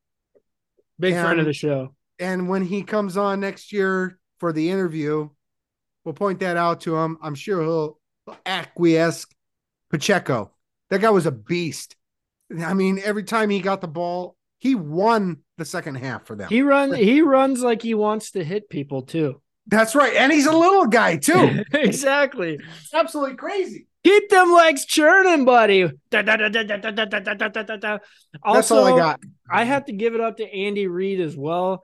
Big 0.98 1.14
friend 1.14 1.40
of 1.40 1.44
the 1.44 1.52
show. 1.52 1.94
And 2.18 2.48
when 2.48 2.64
he 2.64 2.82
comes 2.82 3.16
on 3.16 3.40
next 3.40 3.72
year 3.72 4.18
for 4.39 4.52
the 4.52 4.70
interview, 4.70 5.28
we'll 6.05 6.14
point 6.14 6.39
that 6.40 6.56
out 6.56 6.82
to 6.82 6.97
him. 6.97 7.18
I'm 7.20 7.34
sure 7.34 7.62
he'll 7.62 7.98
acquiesce. 8.47 9.26
Pacheco, 9.90 10.52
that 10.89 11.01
guy 11.01 11.10
was 11.10 11.26
a 11.26 11.32
beast. 11.32 11.97
I 12.59 12.74
mean, 12.74 13.01
every 13.05 13.24
time 13.24 13.51
he 13.51 13.60
got 13.60 13.80
the 13.80 13.89
ball, 13.89 14.36
he 14.62 14.76
won 14.76 15.39
the 15.59 15.64
second 15.64 15.97
half 15.97 16.24
for 16.24 16.36
them. 16.36 16.48
He 16.48 16.62
runs 16.62 16.97
he 16.97 17.20
runs 17.20 17.62
like 17.62 17.82
he 17.82 17.94
wants 17.94 18.30
to 18.30 18.44
hit 18.44 18.70
people 18.70 19.02
too. 19.02 19.43
That's 19.66 19.97
right. 19.97 20.14
And 20.14 20.30
he's 20.30 20.47
a 20.47 20.56
little 20.56 20.86
guy 20.86 21.16
too. 21.16 21.64
exactly. 21.72 22.60
It's 22.80 22.94
absolutely 22.94 23.34
crazy. 23.34 23.89
Keep 24.05 24.28
them 24.30 24.52
legs 24.52 24.84
churning, 24.84 25.44
buddy. 25.44 25.90
That's 26.12 26.30
also, 28.44 28.76
all 28.76 28.94
I 28.94 28.97
got. 28.97 29.20
I 29.51 29.64
have 29.64 29.86
to 29.86 29.93
give 29.93 30.14
it 30.14 30.20
up 30.20 30.36
to 30.36 30.48
Andy 30.48 30.86
Reid 30.86 31.18
as 31.18 31.36
well. 31.36 31.82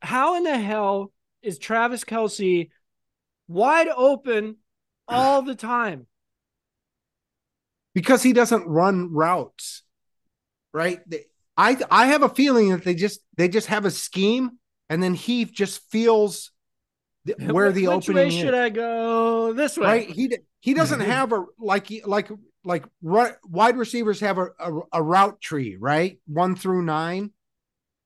How 0.00 0.34
in 0.36 0.42
the 0.42 0.58
hell 0.58 1.12
is 1.42 1.58
Travis 1.58 2.02
Kelce 2.02 2.70
wide 3.46 3.88
open 3.88 4.56
all 5.06 5.42
the 5.42 5.54
time? 5.54 6.08
Because 7.94 8.24
he 8.24 8.32
doesn't 8.32 8.66
run 8.66 9.12
routes, 9.12 9.84
right? 10.72 10.98
I 11.56 11.78
I 11.90 12.06
have 12.06 12.22
a 12.22 12.28
feeling 12.28 12.70
that 12.70 12.84
they 12.84 12.94
just 12.94 13.20
they 13.36 13.48
just 13.48 13.68
have 13.68 13.84
a 13.84 13.90
scheme, 13.90 14.58
and 14.88 15.02
then 15.02 15.14
he 15.14 15.44
just 15.44 15.80
feels 15.90 16.50
th- 17.26 17.38
where 17.50 17.72
the 17.72 17.88
Which 17.88 18.08
opening 18.08 18.16
way 18.16 18.28
is. 18.28 18.34
should 18.34 18.54
I 18.54 18.68
go? 18.68 19.52
This 19.52 19.76
way. 19.76 19.86
right? 19.86 20.10
He 20.10 20.36
he 20.60 20.74
doesn't 20.74 21.00
mm-hmm. 21.00 21.10
have 21.10 21.32
a 21.32 21.44
like 21.58 21.90
like 22.04 22.30
like 22.64 22.84
wide 23.00 23.76
receivers 23.76 24.20
have 24.20 24.38
a, 24.38 24.48
a 24.58 24.80
a 24.94 25.02
route 25.02 25.40
tree, 25.40 25.76
right? 25.78 26.18
One 26.26 26.56
through 26.56 26.82
nine. 26.82 27.30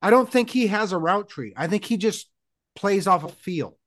I 0.01 0.09
don't 0.09 0.31
think 0.31 0.49
he 0.49 0.67
has 0.67 0.93
a 0.93 0.97
route 0.97 1.29
tree. 1.29 1.53
I 1.55 1.67
think 1.67 1.85
he 1.85 1.97
just 1.97 2.29
plays 2.75 3.07
off 3.07 3.23
a 3.23 3.29
feel. 3.29 3.77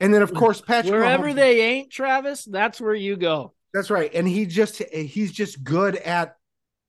And 0.00 0.12
then 0.12 0.22
of 0.22 0.30
mm-hmm. 0.30 0.38
course 0.38 0.60
Patrick 0.60 0.92
Wherever 0.92 1.28
Mahomes- 1.28 1.34
they 1.36 1.60
ain't, 1.60 1.90
Travis, 1.90 2.44
that's 2.44 2.80
where 2.80 2.94
you 2.94 3.16
go. 3.16 3.54
That's 3.72 3.90
right. 3.90 4.10
And 4.14 4.28
he 4.28 4.46
just 4.46 4.82
he's 4.92 5.32
just 5.32 5.64
good 5.64 5.96
at 5.96 6.36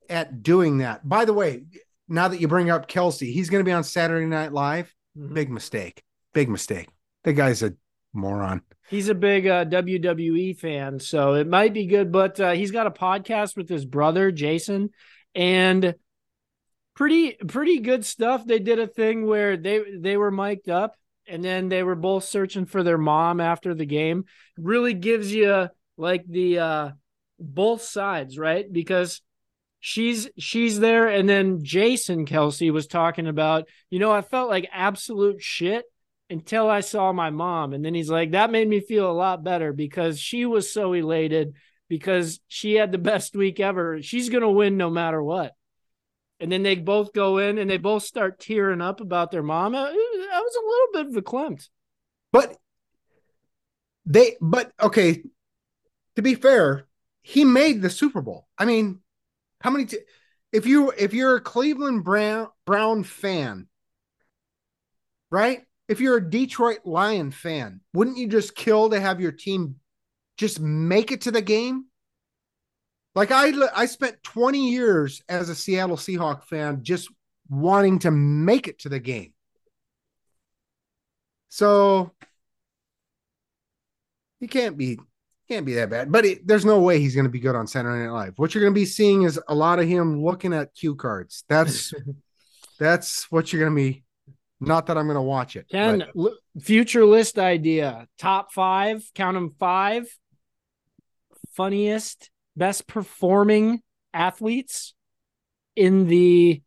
at 0.09 0.43
doing 0.43 0.80
that. 0.80 1.07
By 1.07 1.26
the 1.26 1.34
way, 1.34 1.63
now 2.07 2.27
that 2.27 2.40
you 2.40 2.48
bring 2.48 2.69
up 2.69 2.88
Kelce, 2.88 3.32
he's 3.32 3.49
going 3.49 3.64
to 3.64 3.68
be 3.68 3.72
on 3.72 3.84
Saturday 3.84 4.26
Night 4.26 4.53
Live. 4.53 4.94
Big 5.34 5.49
mistake. 5.49 6.03
Big 6.34 6.49
mistake. 6.49 6.90
The 7.23 7.34
guy's 7.34 7.64
a 7.64 7.73
moron. 8.14 8.61
He's 8.90 9.10
a 9.10 9.15
big 9.15 9.48
uh, 9.48 9.65
WWE 9.65 10.57
fan, 10.57 10.99
so 10.99 11.34
it 11.34 11.48
might 11.48 11.73
be 11.73 11.88
good. 11.88 12.11
But 12.11 12.40
uh, 12.40 12.52
he's 12.52 12.72
got 12.72 12.88
a 12.88 12.91
podcast 12.91 13.57
with 13.57 13.68
his 13.68 13.86
brother 13.86 14.32
Jason, 14.32 14.91
and 15.34 15.95
pretty 16.95 17.34
pretty 17.34 17.80
good 17.80 18.06
stuff. 18.06 18.45
They 18.45 18.60
did 18.60 18.80
a 18.80 18.88
thing 18.88 19.26
where 19.26 19.57
they 19.57 19.82
they 19.98 20.18
were 20.18 20.32
mic'd 20.32 20.69
up, 20.69 20.95
and 21.27 21.44
then 21.44 21.68
they 21.69 21.82
were 21.82 21.95
both 21.95 22.26
searching 22.26 22.65
for 22.65 22.84
their 22.84 22.98
mom 22.98 23.40
after 23.40 23.73
the 23.73 23.88
game. 23.88 24.26
Really 24.57 24.94
gives 24.94 25.34
you 25.34 25.69
like 25.98 26.26
the 26.27 26.60
uh, 26.60 26.90
both 27.40 27.82
sides, 27.82 28.38
right? 28.38 28.72
Because 28.72 29.22
she's 29.85 30.27
she's 30.39 30.79
there, 30.79 31.07
and 31.07 31.29
then 31.29 31.63
Jason 31.63 32.25
Kelce 32.25 32.73
was 32.73 32.87
talking 32.87 33.27
about, 33.27 33.67
you 33.91 33.99
know, 33.99 34.11
I 34.11 34.23
felt 34.23 34.49
like 34.49 34.67
absolute 34.73 35.43
shit 35.43 35.85
until 36.27 36.67
I 36.67 36.79
saw 36.79 37.13
my 37.13 37.29
mom. 37.29 37.71
And 37.71 37.85
then 37.85 37.93
he's 37.93 38.09
like, 38.09 38.31
that 38.31 38.49
made 38.49 38.67
me 38.67 38.79
feel 38.79 39.09
a 39.09 39.13
lot 39.13 39.43
better 39.43 39.73
because 39.73 40.19
she 40.19 40.47
was 40.47 40.73
so 40.73 40.93
elated 40.93 41.53
because 41.87 42.39
she 42.47 42.73
had 42.73 42.91
the 42.91 42.97
best 42.97 43.35
week 43.35 43.59
ever. 43.59 44.01
She's 44.01 44.29
going 44.29 44.41
to 44.41 44.49
win 44.49 44.75
no 44.75 44.89
matter 44.89 45.21
what. 45.21 45.53
And 46.39 46.51
then 46.51 46.63
they 46.63 46.73
both 46.73 47.13
go 47.13 47.37
in 47.37 47.59
and 47.59 47.69
they 47.69 47.77
both 47.77 48.01
start 48.01 48.39
tearing 48.39 48.81
up 48.81 49.01
about 49.01 49.29
their 49.29 49.43
mom. 49.43 49.75
I, 49.75 49.91
was 49.91 50.55
a 50.55 50.97
little 50.97 51.13
bit 51.13 51.23
verklempt. 51.23 51.69
But 52.31 52.57
they 54.07 54.35
but 54.41 54.71
okay, 54.81 55.21
to 56.15 56.23
be 56.23 56.33
fair, 56.33 56.87
he 57.21 57.45
made 57.45 57.83
the 57.83 57.91
Super 57.91 58.23
Bowl. 58.23 58.47
I 58.57 58.65
mean, 58.65 59.01
how 59.65 59.71
many 59.71 59.85
t- 59.85 59.97
if 60.51 60.67
you 60.67 60.93
if 60.95 61.11
you're 61.15 61.37
a 61.37 61.41
Cleveland 61.41 62.03
Brown 62.03 62.49
Brown 62.67 63.03
fan, 63.03 63.67
right? 65.31 65.63
If 65.87 65.99
you're 65.99 66.17
a 66.17 66.29
Detroit 66.29 66.81
Lion 66.85 67.31
fan, 67.31 67.81
wouldn't 67.91 68.17
you 68.17 68.27
just 68.27 68.55
kill 68.55 68.91
to 68.91 68.99
have 68.99 69.19
your 69.19 69.31
team 69.31 69.77
just 70.37 70.59
make 70.59 71.11
it 71.11 71.21
to 71.21 71.31
the 71.31 71.41
game? 71.41 71.85
Like 73.15 73.31
I 73.31 73.53
I 73.75 73.87
spent 73.87 74.21
20 74.21 74.69
years 74.69 75.23
as 75.27 75.49
a 75.49 75.55
Seattle 75.55 75.97
Seahawk 75.97 76.43
fan 76.43 76.83
just 76.83 77.09
wanting 77.49 77.97
to 77.99 78.11
make 78.11 78.67
it 78.67 78.77
to 78.81 78.89
the 78.89 78.99
game. 78.99 79.33
So 81.49 82.11
he 84.39 84.45
can't 84.47 84.77
be 84.77 84.99
can't 85.47 85.65
be 85.65 85.76
that 85.76 85.89
bad. 85.89 86.11
But 86.11 86.26
it, 86.26 86.47
there's 86.47 86.65
no 86.65 86.80
way 86.80 86.99
he's 86.99 87.15
going 87.15 87.26
to 87.26 87.31
be 87.31 87.39
good 87.39 87.55
on 87.55 87.67
Saturday 87.67 88.03
Night 88.03 88.11
Live. 88.11 88.34
What 88.38 88.53
you're 88.53 88.63
going 88.63 88.73
to 88.73 88.80
be 88.80 88.85
seeing 88.85 89.23
is 89.23 89.39
a 89.47 89.55
lot 89.55 89.80
of 89.80 89.88
him 89.88 90.23
looking 90.23 90.53
at 90.53 90.73
cue 90.73 90.95
cards. 90.95 91.43
That's 91.47 91.93
that's 92.80 93.31
what 93.31 93.51
you're 93.51 93.61
going 93.61 93.73
to 93.73 93.76
be. 93.76 94.03
Not 94.59 94.88
that 94.88 94.97
I'm 94.97 95.05
going 95.05 95.15
to 95.15 95.22
watch 95.22 95.55
it. 95.55 95.67
Ken, 95.69 96.03
l- 96.17 96.38
future 96.59 97.05
list 97.05 97.38
idea 97.38 98.07
top 98.17 98.53
five, 98.53 99.03
count 99.13 99.35
them 99.35 99.53
five 99.59 100.07
funniest, 101.55 102.30
best 102.55 102.85
performing 102.85 103.81
athletes 104.13 104.93
in 105.76 106.07
the 106.07 106.61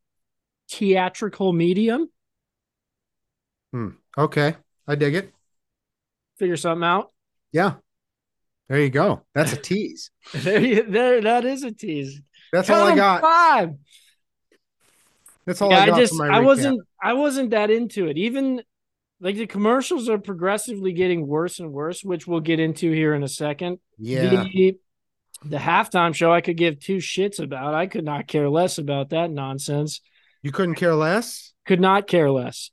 theatrical 0.70 1.52
medium. 1.52 2.10
Hmm. 3.72 3.90
Okay, 4.16 4.56
I 4.86 4.94
dig 4.94 5.14
it. 5.14 5.32
Figure 6.38 6.56
something 6.56 6.84
out. 6.84 7.12
Yeah, 7.52 7.74
there 8.68 8.80
you 8.80 8.90
go. 8.90 9.22
That's 9.34 9.52
a 9.52 9.56
tease. 9.62 10.10
There, 10.32 10.60
you, 10.60 10.82
there, 10.84 11.20
that 11.22 11.44
is 11.44 11.62
a 11.62 11.72
tease. 11.72 12.20
That's 12.52 12.68
Count 12.68 12.80
all 12.80 12.88
I 12.88 12.96
got. 12.96 13.20
Five. 13.22 13.70
That's 15.46 15.62
all 15.62 15.70
yeah, 15.70 15.78
I 15.78 15.82
I, 15.94 15.98
just, 15.98 16.12
I 16.20 16.40
recap. 16.40 16.44
wasn't, 16.44 16.80
I 17.02 17.12
wasn't 17.14 17.50
that 17.50 17.70
into 17.70 18.06
it. 18.06 18.18
Even 18.18 18.62
like 19.20 19.36
the 19.36 19.46
commercials 19.46 20.08
are 20.08 20.18
progressively 20.18 20.92
getting 20.92 21.26
worse 21.26 21.58
and 21.58 21.72
worse, 21.72 22.04
which 22.04 22.26
we'll 22.26 22.40
get 22.40 22.60
into 22.60 22.90
here 22.92 23.14
in 23.14 23.22
a 23.22 23.28
second. 23.28 23.78
Yeah, 23.98 24.44
The, 24.44 24.76
the 25.44 25.56
halftime 25.56 26.14
show, 26.14 26.32
I 26.32 26.40
could 26.40 26.56
give 26.56 26.80
two 26.80 26.96
shits 26.98 27.40
about. 27.40 27.74
I 27.74 27.86
could 27.86 28.04
not 28.04 28.26
care 28.26 28.48
less 28.50 28.78
about 28.78 29.10
that 29.10 29.30
nonsense. 29.30 30.00
you 30.42 30.52
couldn't 30.52 30.74
care 30.74 30.94
less. 30.94 31.52
Could 31.66 31.80
not 31.80 32.06
care 32.06 32.30
less. 32.30 32.70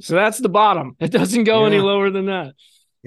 So 0.00 0.14
that's 0.14 0.38
the 0.38 0.48
bottom. 0.48 0.96
It 1.00 1.10
doesn't 1.10 1.44
go 1.44 1.64
any 1.64 1.78
lower 1.78 2.10
than 2.10 2.26
that. 2.26 2.54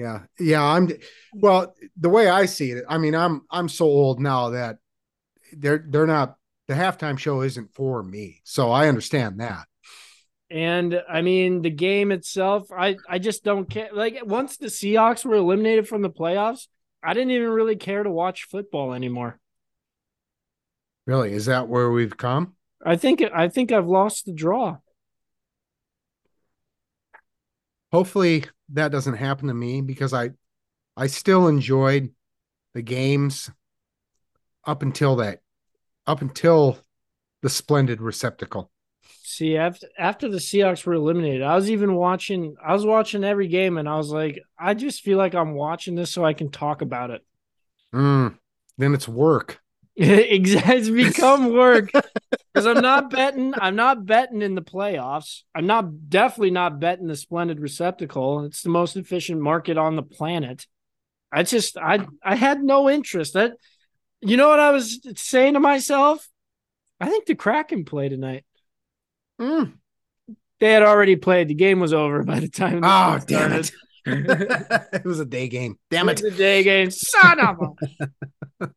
Yeah. 0.02 0.22
Yeah. 0.40 0.62
I'm 0.64 0.90
well, 1.32 1.74
the 1.96 2.08
way 2.08 2.28
I 2.28 2.46
see 2.46 2.72
it, 2.72 2.84
I 2.88 2.98
mean, 2.98 3.14
I'm 3.14 3.42
I'm 3.50 3.68
so 3.68 3.84
old 3.84 4.20
now 4.20 4.50
that 4.50 4.78
they're 5.52 5.84
they're 5.88 6.08
not 6.08 6.36
the 6.66 6.74
halftime 6.74 7.18
show 7.18 7.42
isn't 7.42 7.72
for 7.74 8.02
me. 8.02 8.40
So 8.44 8.70
I 8.70 8.88
understand 8.88 9.38
that. 9.40 9.66
And 10.50 11.00
I 11.08 11.22
mean, 11.22 11.62
the 11.62 11.70
game 11.70 12.10
itself, 12.10 12.72
I 12.76 12.96
I 13.08 13.20
just 13.20 13.44
don't 13.44 13.70
care. 13.70 13.90
Like 13.92 14.18
once 14.24 14.56
the 14.56 14.66
Seahawks 14.66 15.24
were 15.24 15.36
eliminated 15.36 15.86
from 15.86 16.02
the 16.02 16.10
playoffs, 16.10 16.66
I 17.02 17.14
didn't 17.14 17.30
even 17.30 17.48
really 17.48 17.76
care 17.76 18.02
to 18.02 18.10
watch 18.10 18.48
football 18.50 18.94
anymore. 18.94 19.38
Really? 21.06 21.32
Is 21.32 21.46
that 21.46 21.68
where 21.68 21.90
we've 21.90 22.16
come? 22.16 22.54
I 22.84 22.96
think 22.96 23.22
I 23.22 23.48
think 23.48 23.70
I've 23.70 23.86
lost 23.86 24.26
the 24.26 24.32
draw. 24.32 24.78
Hopefully 27.92 28.46
that 28.72 28.92
doesn't 28.92 29.14
happen 29.14 29.48
to 29.48 29.54
me 29.54 29.80
because 29.80 30.12
I 30.12 30.30
I 30.96 31.06
still 31.06 31.48
enjoyed 31.48 32.10
the 32.74 32.82
games 32.82 33.50
up 34.64 34.82
until 34.82 35.16
that 35.16 35.40
up 36.06 36.20
until 36.22 36.78
the 37.42 37.48
splendid 37.48 38.00
receptacle. 38.00 38.70
See, 39.22 39.56
after 39.56 39.86
after 39.98 40.28
the 40.28 40.38
Seahawks 40.38 40.84
were 40.84 40.92
eliminated, 40.94 41.42
I 41.42 41.54
was 41.54 41.70
even 41.70 41.94
watching. 41.94 42.56
I 42.62 42.72
was 42.74 42.84
watching 42.84 43.24
every 43.24 43.48
game, 43.48 43.78
and 43.78 43.88
I 43.88 43.96
was 43.96 44.10
like, 44.10 44.42
I 44.58 44.74
just 44.74 45.02
feel 45.02 45.16
like 45.16 45.34
I'm 45.34 45.54
watching 45.54 45.94
this 45.94 46.10
so 46.10 46.24
I 46.24 46.34
can 46.34 46.50
talk 46.50 46.82
about 46.82 47.10
it. 47.10 47.22
Mm, 47.94 48.38
then 48.76 48.94
it's 48.94 49.08
work. 49.08 49.61
exactly, 49.96 50.76
it's 50.76 50.88
become 50.88 51.52
work 51.52 51.90
because 52.54 52.66
I'm 52.66 52.80
not 52.80 53.10
betting. 53.10 53.52
I'm 53.56 53.76
not 53.76 54.06
betting 54.06 54.40
in 54.40 54.54
the 54.54 54.62
playoffs. 54.62 55.42
I'm 55.54 55.66
not 55.66 56.08
definitely 56.08 56.50
not 56.50 56.80
betting 56.80 57.08
the 57.08 57.16
splendid 57.16 57.60
receptacle. 57.60 58.44
It's 58.44 58.62
the 58.62 58.70
most 58.70 58.96
efficient 58.96 59.40
market 59.40 59.76
on 59.76 59.96
the 59.96 60.02
planet. 60.02 60.66
I 61.30 61.42
just 61.42 61.76
I 61.76 62.06
I 62.22 62.36
had 62.36 62.62
no 62.62 62.88
interest. 62.88 63.34
That 63.34 63.52
you 64.22 64.38
know 64.38 64.48
what 64.48 64.60
I 64.60 64.70
was 64.70 65.00
saying 65.16 65.54
to 65.54 65.60
myself. 65.60 66.26
I 66.98 67.10
think 67.10 67.26
the 67.26 67.34
Kraken 67.34 67.84
play 67.84 68.08
tonight. 68.08 68.44
Mm. 69.40 69.74
They 70.60 70.72
had 70.72 70.84
already 70.84 71.16
played. 71.16 71.48
The 71.48 71.54
game 71.54 71.80
was 71.80 71.92
over 71.92 72.22
by 72.22 72.40
the 72.40 72.48
time. 72.48 72.80
Oh, 72.82 73.18
damn 73.26 73.52
it. 73.52 73.72
it 74.06 75.04
was 75.04 75.20
a 75.20 75.24
day 75.26 75.48
game. 75.48 75.78
Damn 75.90 76.08
it. 76.08 76.12
It's 76.12 76.22
a 76.22 76.30
day 76.30 76.62
game. 76.62 76.90
Son 76.90 77.40
of 77.40 77.56
a. 78.60 78.68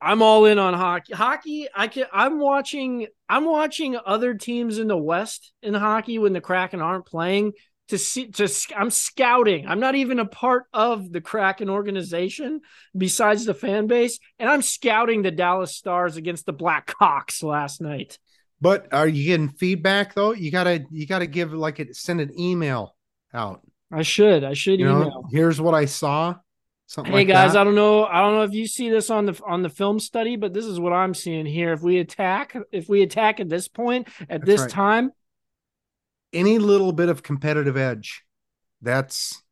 I'm 0.00 0.22
all 0.22 0.44
in 0.44 0.58
on 0.58 0.74
hockey. 0.74 1.14
Hockey, 1.14 1.66
I 1.74 1.88
can. 1.88 2.04
I'm 2.12 2.38
watching. 2.38 3.06
I'm 3.28 3.44
watching 3.44 3.96
other 4.04 4.34
teams 4.34 4.78
in 4.78 4.86
the 4.88 4.96
West 4.96 5.52
in 5.62 5.74
hockey 5.74 6.18
when 6.18 6.32
the 6.32 6.40
Kraken 6.40 6.80
aren't 6.82 7.06
playing 7.06 7.52
to 7.88 7.98
see. 7.98 8.28
To 8.32 8.48
I'm 8.76 8.90
scouting. 8.90 9.66
I'm 9.66 9.80
not 9.80 9.94
even 9.94 10.18
a 10.18 10.26
part 10.26 10.64
of 10.72 11.10
the 11.10 11.20
Kraken 11.20 11.70
organization 11.70 12.60
besides 12.96 13.44
the 13.44 13.54
fan 13.54 13.86
base, 13.86 14.18
and 14.38 14.50
I'm 14.50 14.62
scouting 14.62 15.22
the 15.22 15.30
Dallas 15.30 15.74
Stars 15.74 16.16
against 16.16 16.44
the 16.44 16.54
Blackhawks 16.54 17.42
last 17.42 17.80
night. 17.80 18.18
But 18.60 18.92
are 18.92 19.08
you 19.08 19.24
getting 19.24 19.48
feedback 19.50 20.14
though? 20.14 20.32
You 20.32 20.50
gotta 20.50 20.84
you 20.90 21.06
gotta 21.06 21.26
give 21.26 21.52
like 21.52 21.80
it 21.80 21.96
send 21.96 22.20
an 22.20 22.38
email 22.38 22.94
out. 23.32 23.60
I 23.92 24.02
should. 24.02 24.44
I 24.44 24.54
should 24.54 24.80
You 24.80 24.86
know, 24.86 25.02
email. 25.02 25.28
here's 25.30 25.60
what 25.60 25.74
I 25.74 25.84
saw. 25.84 26.36
Something 26.86 27.12
Hey 27.12 27.24
like 27.24 27.28
guys, 27.28 27.52
that. 27.52 27.60
I 27.60 27.64
don't 27.64 27.74
know. 27.74 28.04
I 28.04 28.20
don't 28.20 28.34
know 28.34 28.42
if 28.42 28.52
you 28.52 28.66
see 28.66 28.90
this 28.90 29.10
on 29.10 29.26
the 29.26 29.40
on 29.46 29.62
the 29.62 29.70
film 29.70 29.98
study, 29.98 30.36
but 30.36 30.52
this 30.52 30.66
is 30.66 30.78
what 30.78 30.92
I'm 30.92 31.14
seeing 31.14 31.46
here. 31.46 31.72
If 31.72 31.82
we 31.82 31.98
attack, 31.98 32.56
if 32.72 32.88
we 32.88 33.02
attack 33.02 33.40
at 33.40 33.48
this 33.48 33.68
point 33.68 34.08
at 34.28 34.44
That's 34.44 34.46
this 34.46 34.60
right. 34.62 34.70
time, 34.70 35.12
any 36.32 36.58
little 36.58 36.92
bit 36.92 37.08
of 37.08 37.22
competitive 37.22 37.76
edge. 37.76 38.22
That's 38.82 39.42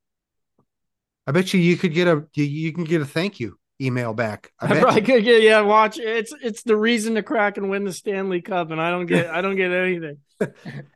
I 1.27 1.33
bet 1.33 1.55
you 1.55 1.61
you 1.61 1.77
could 1.77 1.95
get 1.95 2.09
a 2.09 2.25
you, 2.35 2.45
you 2.45 2.73
can 2.73 2.85
get 2.85 3.01
a 3.01 3.07
thank 3.07 3.41
you 3.41 3.59
email 3.81 4.13
back. 4.15 4.53
I 4.61 4.67
I, 4.69 4.75
bet 4.75 4.81
probably 4.81 5.01
you. 5.01 5.03
could 5.03 5.25
get 5.25 5.43
yeah. 5.43 5.61
Watch 5.61 5.99
it's 5.99 6.35
it's 6.43 6.63
the 6.63 6.77
reason 6.77 7.15
to 7.15 7.23
Kraken 7.23 7.69
win 7.69 7.85
the 7.85 7.93
Stanley 7.93 8.43
Cup, 8.43 8.71
and 8.71 8.81
I 8.81 8.91
don't 8.91 9.07
get 9.07 9.29
I 9.31 9.41
don't 9.41 9.57
get 9.57 9.71
anything. 9.73 10.19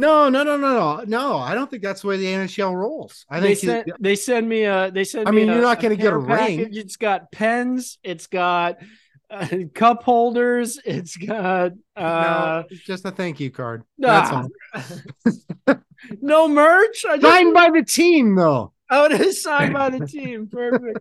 No, 0.00 0.30
no, 0.30 0.42
no, 0.42 0.56
no, 0.56 0.72
no. 0.72 1.04
No, 1.06 1.36
I 1.36 1.54
don't 1.54 1.70
think 1.70 1.82
that's 1.82 2.00
the 2.00 2.08
way 2.08 2.16
the 2.16 2.24
NHL 2.24 2.74
rolls. 2.74 3.26
I 3.28 3.38
they 3.40 3.54
think 3.54 3.62
you- 3.62 3.68
send 3.68 3.92
they 4.00 4.16
send 4.16 4.48
me 4.48 4.64
a 4.64 4.90
they 4.90 5.04
send. 5.04 5.28
I 5.28 5.30
mean, 5.30 5.48
a- 5.48 5.52
you're 5.52 5.62
not 5.62 5.80
gonna 5.80 5.96
get 5.96 6.12
a 6.14 6.18
ring. 6.18 6.58
package. 6.58 6.76
It's 6.78 6.96
got 6.96 7.30
pens. 7.30 7.98
It's 8.02 8.26
got 8.26 8.78
uh, 9.30 9.46
cup 9.74 10.02
holders. 10.02 10.80
It's 10.84 11.16
got 11.16 11.72
uh 11.96 12.62
no, 12.62 12.64
it's 12.70 12.82
just 12.84 13.04
a 13.04 13.10
thank 13.10 13.40
you 13.40 13.50
card. 13.50 13.84
That's 13.98 14.30
ah, 14.32 14.46
all. 15.68 15.76
no 16.22 16.48
merch. 16.48 17.04
I 17.06 17.18
just, 17.18 17.26
Signed 17.26 17.52
by 17.52 17.70
the 17.70 17.84
team 17.84 18.34
though. 18.36 18.72
Oh, 18.90 19.04
it 19.04 19.20
is 19.20 19.42
signed 19.42 19.74
by 19.74 19.90
the 19.90 20.06
team. 20.06 20.48
Perfect. 20.48 21.00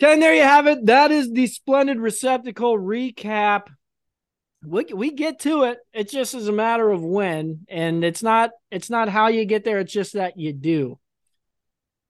Ken, 0.00 0.18
there 0.18 0.34
you 0.34 0.42
have 0.42 0.66
it. 0.66 0.86
That 0.86 1.12
is 1.12 1.30
the 1.30 1.46
splendid 1.46 2.00
receptacle 2.00 2.76
recap. 2.76 3.68
We 4.64 4.86
we 4.94 5.10
get 5.12 5.40
to 5.40 5.64
it. 5.64 5.78
It's 5.92 6.12
just 6.12 6.34
as 6.34 6.48
a 6.48 6.52
matter 6.52 6.90
of 6.90 7.02
when, 7.02 7.66
and 7.68 8.04
it's 8.04 8.22
not 8.22 8.50
it's 8.70 8.90
not 8.90 9.08
how 9.08 9.28
you 9.28 9.44
get 9.44 9.64
there. 9.64 9.80
It's 9.80 9.92
just 9.92 10.14
that 10.14 10.38
you 10.38 10.52
do. 10.52 10.98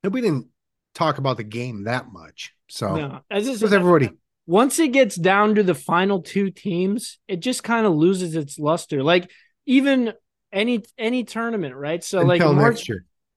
We 0.05 0.21
didn't 0.21 0.49
talk 0.95 1.19
about 1.19 1.37
the 1.37 1.45
game 1.45 1.85
that 1.85 2.13
much. 2.13 2.55
So 2.69 2.97
No, 2.97 3.21
as 3.31 3.47
just, 3.47 3.63
everybody 3.63 4.11
once 4.47 4.79
it 4.79 4.93
gets 4.93 5.17
down 5.17 5.55
to 5.55 5.63
the 5.63 5.75
final 5.75 6.23
two 6.23 6.51
teams, 6.51 7.19
it 7.29 7.41
just 7.41 7.63
kind 7.63 7.87
of 7.87 7.95
loses 7.95 8.35
its 8.35 8.59
luster. 8.59 9.03
Like 9.03 9.31
even 9.67 10.13
any 10.53 10.83
any 10.99 11.25
tournament, 11.25 11.75
right? 11.75 12.03
So 12.03 12.23
like 12.23 12.41
March. 12.41 12.91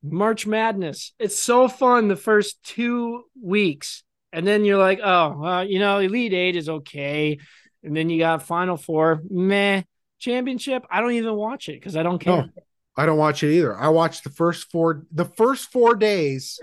March 0.07 0.45
Madness. 0.45 1.13
It's 1.19 1.37
so 1.37 1.67
fun 1.67 2.07
the 2.07 2.15
first 2.15 2.63
two 2.63 3.23
weeks. 3.41 4.03
And 4.31 4.45
then 4.45 4.65
you're 4.65 4.77
like, 4.77 4.99
oh, 5.03 5.35
well, 5.39 5.65
you 5.65 5.79
know, 5.79 5.99
Elite 5.99 6.33
Eight 6.33 6.55
is 6.55 6.69
okay. 6.69 7.39
And 7.85 7.95
then 7.95 8.09
you 8.09 8.19
got 8.19 8.43
Final 8.43 8.77
Four, 8.77 9.21
meh. 9.29 9.83
Championship, 10.17 10.85
I 10.89 11.01
don't 11.01 11.11
even 11.11 11.35
watch 11.35 11.69
it 11.69 11.73
because 11.73 11.95
I 11.95 12.01
don't 12.01 12.19
care. 12.19 12.43
No, 12.43 12.49
I 12.95 13.05
don't 13.05 13.17
watch 13.17 13.43
it 13.43 13.53
either. 13.53 13.77
I 13.77 13.89
watched 13.89 14.23
the 14.23 14.29
first 14.29 14.71
four 14.71 15.03
the 15.11 15.25
first 15.25 15.71
four 15.71 15.95
days. 15.95 16.59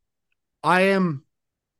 I 0.62 0.80
am 0.82 1.24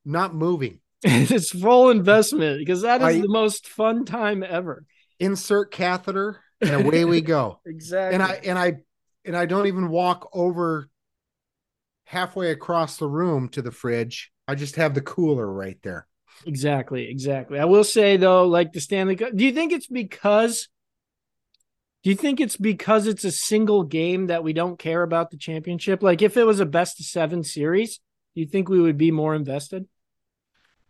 not 0.05 0.35
moving. 0.35 0.81
it's 1.03 1.51
full 1.51 1.91
investment 1.91 2.59
because 2.59 2.83
that 2.83 3.01
is 3.01 3.07
I- 3.07 3.21
the 3.21 3.29
most 3.29 3.69
fun 3.69 4.05
time 4.05 4.43
ever. 4.43 4.85
Insert 5.21 5.71
catheter 5.71 6.41
and 6.61 6.85
away 6.85 7.05
we 7.05 7.21
go. 7.21 7.61
Exactly. 7.67 8.15
And 8.15 8.23
I 8.23 8.41
and 8.45 8.59
I 8.59 8.75
and 9.25 9.37
I 9.37 9.47
don't 9.47 9.69
even 9.69 9.89
walk 9.89 10.29
over 10.33 10.91
halfway 12.05 12.51
across 12.51 12.97
the 12.97 13.09
room 13.09 13.49
to 13.51 13.63
the 13.63 13.71
fridge. 13.71 14.33
I 14.49 14.57
just 14.57 14.77
have 14.77 14.95
the 14.95 15.01
cooler 15.01 15.51
right 15.51 15.79
there. 15.83 16.07
Exactly, 16.47 17.09
exactly. 17.09 17.59
I 17.59 17.65
will 17.65 17.85
say 17.85 18.17
though, 18.17 18.47
like 18.47 18.73
the 18.73 18.81
Stanley 18.81 19.17
Cup, 19.17 19.35
do 19.35 19.45
you 19.45 19.53
think 19.53 19.73
it's 19.73 19.87
because 19.87 20.69
do 22.03 22.11
you 22.11 22.17
think 22.17 22.39
it's 22.39 22.59
because 22.59 23.07
it's 23.07 23.25
a 23.25 23.33
single 23.33 23.83
game 23.83 24.27
that 24.27 24.45
we 24.45 24.53
don't 24.53 24.79
care 24.79 25.03
about 25.03 25.31
the 25.31 25.39
championship? 25.39 26.03
Like 26.03 26.21
if 26.21 26.37
it 26.37 26.45
was 26.45 26.61
a 26.61 26.67
best 26.67 27.01
of 27.01 27.07
seven 27.07 27.43
series, 27.43 27.99
do 28.35 28.43
you 28.43 28.47
think 28.47 28.69
we 28.69 28.81
would 28.81 28.99
be 28.99 29.11
more 29.11 29.35
invested? 29.35 29.87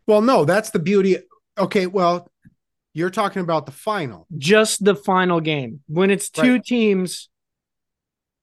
Well, 0.06 0.22
no, 0.22 0.44
that's 0.44 0.70
the 0.70 0.80
beauty. 0.80 1.18
Okay, 1.56 1.86
well, 1.86 2.28
you're 2.94 3.10
talking 3.10 3.42
about 3.42 3.64
the 3.66 3.72
final. 3.72 4.26
Just 4.36 4.84
the 4.84 4.96
final 4.96 5.40
game 5.40 5.80
when 5.86 6.10
it's 6.10 6.30
two 6.30 6.54
Right. 6.54 6.64
teams 6.64 7.28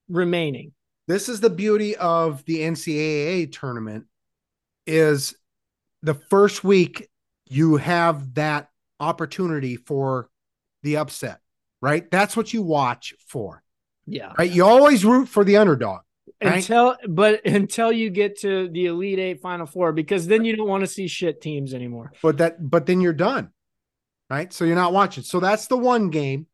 remaining. 0.08 0.72
This 1.08 1.28
is 1.28 1.42
the 1.42 1.50
beauty 1.50 1.96
of 1.98 2.46
the 2.46 2.60
NCAA 2.62 3.48
tournament 3.48 4.06
is 4.88 5.36
the 6.04 6.14
first 6.14 6.64
week 6.64 7.10
you 7.48 7.78
have 7.78 8.34
that 8.36 8.70
opportunity 9.00 9.76
for 9.76 10.30
the 10.84 10.98
upset, 10.98 11.40
right? 11.82 12.10
That's 12.10 12.36
what 12.38 12.54
you 12.54 12.62
watch 12.62 13.14
for, 13.28 13.62
Yeah. 14.08 14.34
right? 14.38 14.50
You 14.50 14.66
always 14.66 15.04
root 15.06 15.28
for 15.28 15.44
the 15.44 15.58
underdog. 15.58 16.02
right? 16.44 16.56
Until 16.56 16.96
but 17.08 17.46
until 17.46 17.92
you 17.92 18.10
get 18.10 18.40
to 18.42 18.68
the 18.70 18.86
Elite 18.88 19.20
Eight 19.20 19.42
Final 19.42 19.66
Four, 19.66 19.92
because 19.92 20.28
then 20.28 20.46
you 20.46 20.56
don't 20.56 20.68
want 20.68 20.82
to 20.82 20.88
see 20.88 21.08
shit 21.08 21.42
teams 21.42 21.74
anymore. 21.74 22.12
but 22.24 22.38
that 22.38 22.70
but 22.70 22.86
then 22.86 23.02
you're 23.02 23.14
done 23.14 23.52
right 24.30 24.54
so 24.54 24.64
you're 24.64 24.76
not 24.76 24.94
watching 24.94 25.24
so 25.24 25.42
that's 25.42 25.68
the 25.68 25.76
one 25.78 26.10
game 26.10 26.48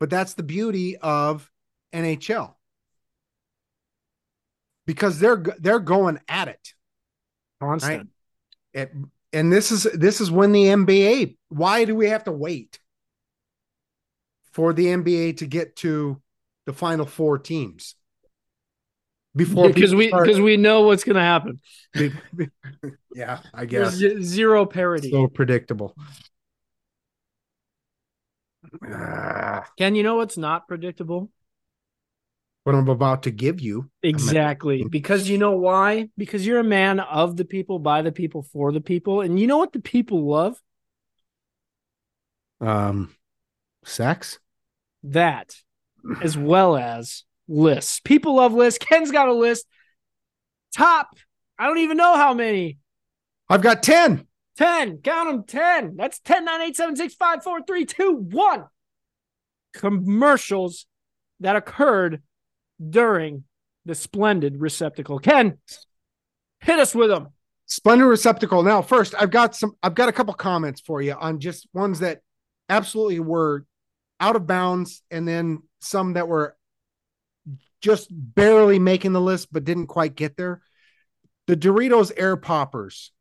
but 0.00 0.10
that's 0.10 0.34
the 0.34 0.42
beauty 0.42 0.96
of 0.96 1.48
nhl 1.92 2.54
because 4.86 5.20
they're 5.20 5.42
they're 5.60 5.78
going 5.78 6.18
at 6.28 6.48
it 6.48 6.74
Constant. 7.60 8.08
It- 8.74 8.92
and 9.32 9.52
this 9.52 9.72
is 9.72 9.82
this 9.94 10.20
is 10.20 10.30
when 10.30 10.52
the 10.52 10.64
nba 10.66 11.36
why 11.48 11.84
do 11.84 11.94
we 11.96 12.08
have 12.08 12.22
to 12.24 12.32
wait 12.32 12.78
for 14.52 14.72
the 14.72 14.86
nba 14.86 15.36
to 15.38 15.46
get 15.46 15.74
to 15.76 16.20
the 16.66 16.72
final 16.72 17.04
four 17.06 17.38
teams 17.38 17.96
before 19.34 19.68
Because 19.70 19.92
we 19.94 20.06
because 20.06 20.40
we 20.40 20.56
know 20.56 20.82
what's 20.82 21.02
gonna 21.02 21.20
happen. 21.20 21.60
yeah 23.14 23.40
i 23.52 23.64
guess 23.66 23.94
z- 23.94 24.22
zero 24.22 24.64
parity. 24.66 25.10
so 25.10 25.26
predictable. 25.26 25.96
Ken, 29.78 29.94
you 29.94 30.02
know 30.02 30.16
what's 30.16 30.36
not 30.38 30.66
predictable? 30.68 31.30
What 32.64 32.74
I'm 32.74 32.88
about 32.88 33.22
to 33.24 33.30
give 33.30 33.60
you. 33.60 33.90
Exactly. 34.02 34.84
Because 34.88 35.28
you 35.28 35.36
know 35.36 35.52
why? 35.52 36.08
Because 36.16 36.46
you're 36.46 36.60
a 36.60 36.64
man 36.64 36.98
of 36.98 37.36
the 37.36 37.44
people, 37.44 37.78
by 37.78 38.00
the 38.02 38.10
people, 38.10 38.42
for 38.42 38.72
the 38.72 38.80
people. 38.80 39.20
And 39.20 39.38
you 39.38 39.46
know 39.46 39.58
what 39.58 39.72
the 39.72 39.80
people 39.80 40.26
love? 40.28 40.60
Um, 42.60 43.14
sex. 43.84 44.38
That, 45.02 45.54
as 46.22 46.38
well 46.38 46.76
as 46.76 47.24
lists. 47.46 48.00
People 48.00 48.36
love 48.36 48.54
lists. 48.54 48.78
Ken's 48.78 49.12
got 49.12 49.28
a 49.28 49.34
list. 49.34 49.66
Top, 50.74 51.10
I 51.58 51.66
don't 51.66 51.78
even 51.78 51.98
know 51.98 52.16
how 52.16 52.32
many. 52.32 52.78
I've 53.50 53.62
got 53.62 53.82
10. 53.82 54.26
10. 54.56 54.98
Count 54.98 55.30
them 55.30 55.44
10. 55.44 55.96
That's 55.96 56.18
10, 56.20 56.46
9, 56.46 56.60
8, 56.62 56.76
7, 56.76 56.96
6, 56.96 57.14
5, 57.14 57.44
4, 57.44 57.60
3, 57.66 57.84
2, 57.84 58.12
1. 58.30 58.64
Commercials 59.74 60.86
that 61.40 61.56
occurred 61.56 62.22
during 62.90 63.44
the 63.84 63.94
splendid 63.94 64.60
receptacle. 64.60 65.18
Ken, 65.18 65.58
hit 66.60 66.78
us 66.78 66.94
with 66.94 67.10
them. 67.10 67.28
Splendid 67.66 68.06
receptacle. 68.06 68.62
Now, 68.62 68.82
first, 68.82 69.14
I've 69.18 69.30
got 69.30 69.54
some, 69.54 69.72
I've 69.82 69.94
got 69.94 70.08
a 70.08 70.12
couple 70.12 70.34
comments 70.34 70.80
for 70.80 71.00
you 71.00 71.14
on 71.14 71.40
just 71.40 71.66
ones 71.72 72.00
that 72.00 72.20
absolutely 72.68 73.20
were 73.20 73.64
out 74.20 74.36
of 74.36 74.46
bounds, 74.46 75.02
and 75.10 75.26
then 75.26 75.62
some 75.80 76.14
that 76.14 76.28
were 76.28 76.56
just 77.80 78.08
barely 78.10 78.78
making 78.78 79.12
the 79.12 79.20
list 79.20 79.52
but 79.52 79.64
didn't 79.64 79.88
quite 79.88 80.14
get 80.14 80.36
there. 80.36 80.62
The 81.46 81.56
Doritos 81.56 82.10
Air 82.16 82.36
Poppers 82.36 83.12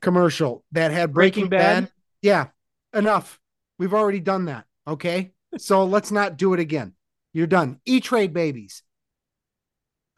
commercial 0.00 0.64
that 0.72 0.92
had 0.92 1.12
Breaking, 1.12 1.48
Breaking 1.48 1.50
Bad? 1.50 1.84
Bad. 1.84 1.92
Yeah, 2.22 2.46
enough. 2.94 3.40
We've 3.78 3.94
already 3.94 4.20
done 4.20 4.46
that. 4.46 4.66
Okay. 4.86 5.32
so 5.58 5.84
let's 5.84 6.10
not 6.10 6.36
do 6.36 6.54
it 6.54 6.60
again. 6.60 6.94
You're 7.32 7.46
done. 7.46 7.80
E 7.84 8.00
Trade 8.00 8.32
babies. 8.32 8.82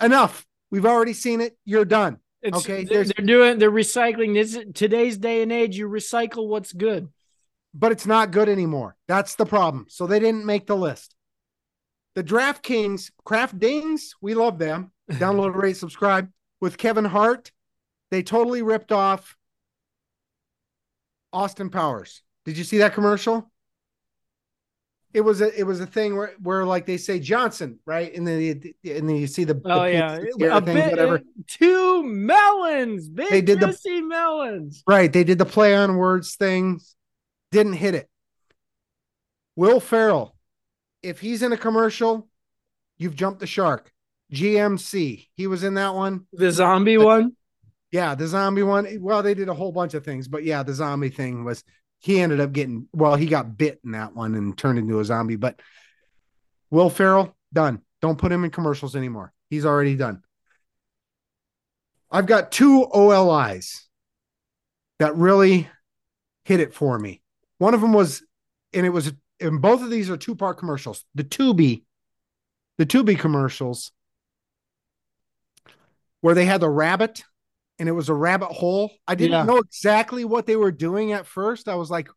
Enough. 0.00 0.46
We've 0.70 0.86
already 0.86 1.12
seen 1.12 1.40
it. 1.40 1.56
You're 1.64 1.84
done. 1.84 2.18
It's, 2.40 2.56
Okay, 2.58 2.84
they're, 2.84 3.04
they're 3.04 3.24
doing, 3.26 3.58
they're 3.58 3.70
recycling. 3.70 4.34
This 4.34 4.58
today's 4.74 5.16
day 5.18 5.42
and 5.42 5.52
age. 5.52 5.76
You 5.76 5.88
recycle 5.88 6.48
what's 6.48 6.72
good. 6.72 7.08
but 7.74 7.92
it's 7.92 8.06
not 8.06 8.30
good 8.32 8.48
anymore. 8.48 8.96
That's 9.06 9.34
the 9.36 9.46
problem. 9.46 9.86
So 9.88 10.06
they 10.06 10.18
didn't 10.18 10.44
make 10.46 10.66
the 10.66 10.76
list. 10.76 11.14
The 12.14 12.24
DraftKings 12.24 13.10
Craft 13.24 13.58
Dings, 13.58 14.14
we 14.20 14.34
love 14.34 14.58
them. 14.58 14.90
Download, 15.10 15.54
rate, 15.54 15.76
subscribe. 15.76 16.30
With 16.60 16.78
Kevin 16.78 17.04
Hart, 17.04 17.52
they 18.10 18.22
totally 18.22 18.62
ripped 18.62 18.92
off 18.92 19.36
Austin 21.32 21.70
Powers. 21.70 22.22
Did 22.44 22.58
you 22.58 22.64
see 22.64 22.78
that 22.78 22.94
commercial? 22.94 23.51
It 25.14 25.20
was 25.20 25.40
a 25.42 25.58
it 25.58 25.64
was 25.64 25.80
a 25.80 25.86
thing 25.86 26.16
where 26.16 26.32
where 26.40 26.64
like 26.64 26.86
they 26.86 26.96
say 26.96 27.18
Johnson, 27.20 27.78
right? 27.84 28.14
And 28.14 28.26
then 28.26 28.40
you, 28.40 28.94
and 28.96 29.08
then 29.08 29.16
you 29.16 29.26
see 29.26 29.44
the, 29.44 29.54
the 29.54 29.60
Oh 29.72 29.84
yeah, 29.84 30.16
a 30.16 30.20
thing, 30.60 30.74
bit, 30.74 30.90
whatever. 30.90 31.20
two 31.46 32.02
melons, 32.02 33.08
big 33.08 33.28
They 33.30 33.42
did 33.42 33.60
the- 33.60 34.00
melons. 34.08 34.82
Right. 34.86 35.12
They 35.12 35.24
did 35.24 35.38
the 35.38 35.44
play 35.44 35.74
on 35.74 35.96
words 35.96 36.34
things, 36.36 36.96
didn't 37.50 37.74
hit 37.74 37.94
it. 37.94 38.08
Will 39.56 39.80
Ferrell, 39.80 40.34
if 41.02 41.20
he's 41.20 41.42
in 41.42 41.52
a 41.52 41.58
commercial, 41.58 42.28
you've 42.96 43.14
jumped 43.16 43.40
the 43.40 43.46
shark. 43.46 43.92
GMC, 44.32 45.28
he 45.34 45.46
was 45.46 45.62
in 45.62 45.74
that 45.74 45.94
one. 45.94 46.26
The 46.32 46.50
zombie 46.52 46.96
one. 46.96 47.36
Yeah, 47.90 48.14
the 48.14 48.26
zombie 48.26 48.62
one. 48.62 48.86
Well, 49.02 49.22
they 49.22 49.34
did 49.34 49.50
a 49.50 49.54
whole 49.54 49.72
bunch 49.72 49.92
of 49.92 50.06
things, 50.06 50.26
but 50.26 50.42
yeah, 50.42 50.62
the 50.62 50.72
zombie 50.72 51.10
thing 51.10 51.44
was 51.44 51.62
he 52.02 52.20
ended 52.20 52.40
up 52.40 52.52
getting 52.52 52.88
well, 52.92 53.14
he 53.14 53.26
got 53.26 53.56
bit 53.56 53.80
in 53.84 53.92
that 53.92 54.14
one 54.14 54.34
and 54.34 54.58
turned 54.58 54.78
into 54.78 54.98
a 54.98 55.04
zombie. 55.04 55.36
But 55.36 55.60
Will 56.70 56.90
Ferrell, 56.90 57.36
done. 57.52 57.80
Don't 58.00 58.18
put 58.18 58.32
him 58.32 58.44
in 58.44 58.50
commercials 58.50 58.96
anymore. 58.96 59.32
He's 59.50 59.64
already 59.64 59.94
done. 59.94 60.22
I've 62.10 62.26
got 62.26 62.50
two 62.50 62.86
OLIs 62.92 63.88
that 64.98 65.16
really 65.16 65.68
hit 66.44 66.60
it 66.60 66.74
for 66.74 66.98
me. 66.98 67.22
One 67.58 67.74
of 67.74 67.80
them 67.80 67.92
was, 67.92 68.22
and 68.74 68.84
it 68.84 68.90
was, 68.90 69.12
and 69.40 69.62
both 69.62 69.82
of 69.82 69.90
these 69.90 70.10
are 70.10 70.16
two 70.16 70.34
part 70.34 70.58
commercials. 70.58 71.04
The 71.14 71.24
Tubi, 71.24 71.84
the 72.78 72.86
Tubi 72.86 73.16
commercials, 73.16 73.92
where 76.20 76.34
they 76.34 76.46
had 76.46 76.60
the 76.60 76.68
rabbit 76.68 77.22
and 77.78 77.88
it 77.88 77.92
was 77.92 78.08
a 78.08 78.14
rabbit 78.14 78.48
hole. 78.50 78.92
I 79.06 79.14
didn't 79.14 79.32
Yeah. 79.32 79.44
know 79.44 79.58
exactly 79.58 80.24
what 80.24 80.46
they 80.46 80.56
were 80.56 80.72
doing 80.72 81.12
at 81.12 81.26
first. 81.26 81.68
I 81.68 81.74
was 81.74 81.90
like, 81.90 82.08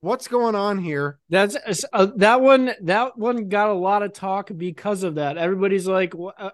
what's 0.00 0.28
going 0.28 0.54
on 0.54 0.78
here? 0.78 1.18
That's 1.30 1.56
uh, 1.92 2.06
that 2.16 2.40
one. 2.40 2.72
That 2.82 3.16
one 3.18 3.48
got 3.48 3.70
a 3.70 3.74
lot 3.74 4.02
of 4.02 4.12
talk 4.12 4.50
because 4.56 5.02
of 5.02 5.16
that. 5.16 5.36
Everybody's 5.38 5.86
like, 5.86 6.14
wha- 6.14 6.32
uh, 6.38 6.50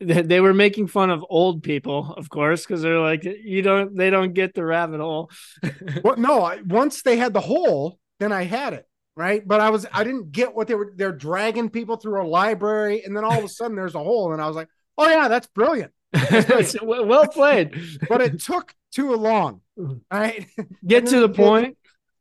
they 0.00 0.22
they 0.22 0.40
were 0.40 0.52
making 0.54 0.88
fun 0.88 1.10
of 1.10 1.24
old 1.30 1.62
people, 1.62 2.12
of 2.16 2.28
course, 2.28 2.66
because 2.66 2.82
they're 2.82 3.00
like, 3.00 3.24
you 3.24 3.62
don't, 3.62 3.96
they 3.96 4.10
don't 4.10 4.34
get 4.34 4.54
the 4.54 4.64
rabbit 4.64 5.00
hole. 5.00 5.30
Well, 6.04 6.16
no, 6.16 6.42
I, 6.42 6.60
once 6.62 7.02
they 7.02 7.16
had 7.16 7.32
the 7.32 7.40
hole, 7.40 7.98
then 8.20 8.30
I 8.32 8.42
had 8.44 8.74
it. 8.74 8.86
Right. 9.16 9.46
But 9.48 9.60
I 9.62 9.70
was, 9.70 9.86
I 9.90 10.04
didn't 10.04 10.30
get 10.32 10.54
what 10.54 10.68
they 10.68 10.74
were, 10.74 10.92
they're 10.94 11.10
dragging 11.12 11.70
people 11.70 11.96
through 11.96 12.20
a 12.22 12.28
library. 12.28 13.02
And 13.02 13.16
then 13.16 13.24
all 13.24 13.38
of 13.38 13.44
a 13.44 13.48
sudden 13.48 13.74
there's 13.74 13.94
a 13.94 14.02
hole. 14.04 14.34
And 14.34 14.42
I 14.42 14.46
was 14.46 14.56
like, 14.56 14.68
oh, 14.98 15.08
yeah, 15.08 15.28
that's 15.28 15.46
brilliant. 15.46 15.92
well 16.82 17.26
played. 17.28 17.74
But 18.08 18.20
it 18.22 18.40
took 18.42 18.74
too 18.92 19.14
long. 19.14 19.60
Right. 20.10 20.46
Get 20.86 21.06
to 21.08 21.20
the 21.20 21.28
they 21.28 21.34
did- 21.34 21.36
point. 21.36 21.78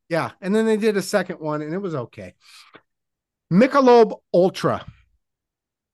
Yeah. 0.09 0.31
And 0.41 0.53
then 0.53 0.65
they 0.65 0.75
did 0.77 0.97
a 0.97 1.01
second 1.01 1.39
one 1.39 1.61
and 1.61 1.73
it 1.73 1.77
was 1.77 1.95
okay. 1.95 2.33
Michelob 3.51 4.19
Ultra. 4.33 4.85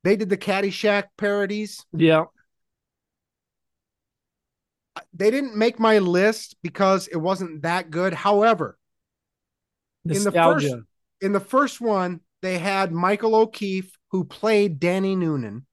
They 0.03 0.15
did 0.15 0.29
the 0.29 0.37
Caddyshack 0.37 1.03
parodies. 1.17 1.85
Yeah. 1.93 2.25
They 5.13 5.29
didn't 5.31 5.55
make 5.55 5.79
my 5.79 5.99
list 5.99 6.55
because 6.63 7.07
it 7.07 7.17
wasn't 7.17 7.61
that 7.61 7.91
good. 7.91 8.13
However, 8.13 8.77
In 10.05 10.23
the 10.23 10.31
first- 10.31 10.75
in 11.21 11.31
the 11.33 11.39
first 11.39 11.79
one, 11.79 12.21
they 12.41 12.57
had 12.57 12.91
Michael 12.91 13.35
O'Keefe 13.35 13.95
who 14.09 14.23
played 14.23 14.79
Danny 14.79 15.15
Noonan. 15.15 15.67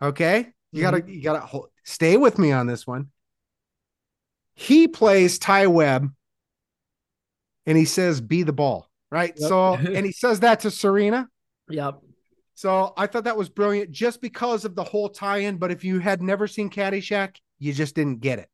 Okay, 0.00 0.52
you 0.72 0.82
gotta 0.82 0.98
mm-hmm. 0.98 1.10
you 1.10 1.22
gotta 1.22 1.40
hold, 1.40 1.68
stay 1.84 2.16
with 2.16 2.38
me 2.38 2.52
on 2.52 2.66
this 2.66 2.86
one. 2.86 3.08
He 4.54 4.88
plays 4.88 5.38
Ty 5.38 5.68
Webb, 5.68 6.12
and 7.66 7.76
he 7.76 7.84
says, 7.84 8.20
"Be 8.20 8.42
the 8.42 8.52
ball." 8.52 8.88
Right. 9.10 9.32
Yep. 9.36 9.48
So, 9.48 9.74
and 9.74 10.06
he 10.06 10.12
says 10.12 10.40
that 10.40 10.60
to 10.60 10.70
Serena. 10.70 11.28
Yep. 11.68 12.00
So 12.54 12.92
I 12.96 13.06
thought 13.06 13.24
that 13.24 13.36
was 13.36 13.48
brilliant 13.48 13.90
just 13.90 14.20
because 14.20 14.64
of 14.64 14.74
the 14.74 14.84
whole 14.84 15.08
tie-in. 15.08 15.56
But 15.56 15.70
if 15.70 15.82
you 15.82 15.98
had 15.98 16.20
never 16.20 16.46
seen 16.46 16.68
Caddyshack, 16.68 17.36
you 17.58 17.72
just 17.72 17.94
didn't 17.94 18.20
get 18.20 18.38
it. 18.38 18.48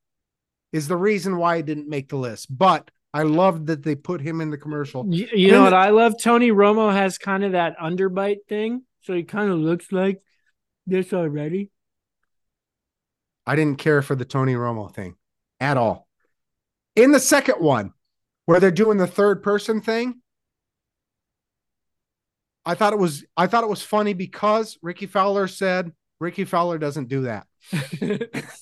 Is 0.73 0.87
the 0.87 0.97
reason 0.97 1.39
why 1.39 1.57
it 1.57 1.67
didn't 1.67 1.89
make 1.89 2.09
the 2.09 2.17
list. 2.17 2.57
But 2.57 2.91
I 3.13 3.23
loved 3.23 3.67
that 3.67 3.83
they 3.83 3.95
put 3.95 4.21
him 4.21 4.41
in 4.41 4.51
the 4.51 4.59
commercial. 4.59 5.07
You, 5.09 5.27
you 5.33 5.51
know 5.51 5.63
what 5.63 5.75
I 5.75 5.91
love? 5.91 6.15
Tony 6.21 6.51
Romo 6.51 6.93
has 6.93 7.19
kind 7.19 7.45
of 7.45 7.53
that 7.53 7.79
underbite 7.79 8.47
thing, 8.49 8.83
so 9.01 9.15
he 9.15 9.23
kind 9.25 9.51
of 9.51 9.59
looks 9.59 9.91
like 9.91 10.21
this 10.87 11.13
already. 11.13 11.71
I 13.47 13.57
didn't 13.57 13.79
care 13.79 14.03
for 14.03 14.15
the 14.15 14.25
Tony 14.25 14.55
Romo 14.55 14.93
thing 14.93 15.17
at 15.61 15.77
all. 15.77 16.09
In 16.95 17.13
the 17.13 17.21
second 17.21 17.57
one, 17.61 17.93
where 18.47 18.61
they're 18.61 18.71
doing 18.71 18.99
the 18.99 19.07
third 19.07 19.43
person 19.43 19.81
thing, 19.81 20.21
I 22.65 22.75
thought 22.75 22.93
it 22.93 22.99
was 22.99 23.25
I 23.37 23.47
thought 23.47 23.65
it 23.65 23.71
was 23.71 23.83
funny 23.83 24.13
because 24.13 24.79
Rickie 24.83 25.07
Fowler 25.07 25.47
said 25.47 25.93
Rickie 26.19 26.45
Fowler 26.45 26.79
doesn't 26.79 27.09
do 27.09 27.23
that. 27.23 27.47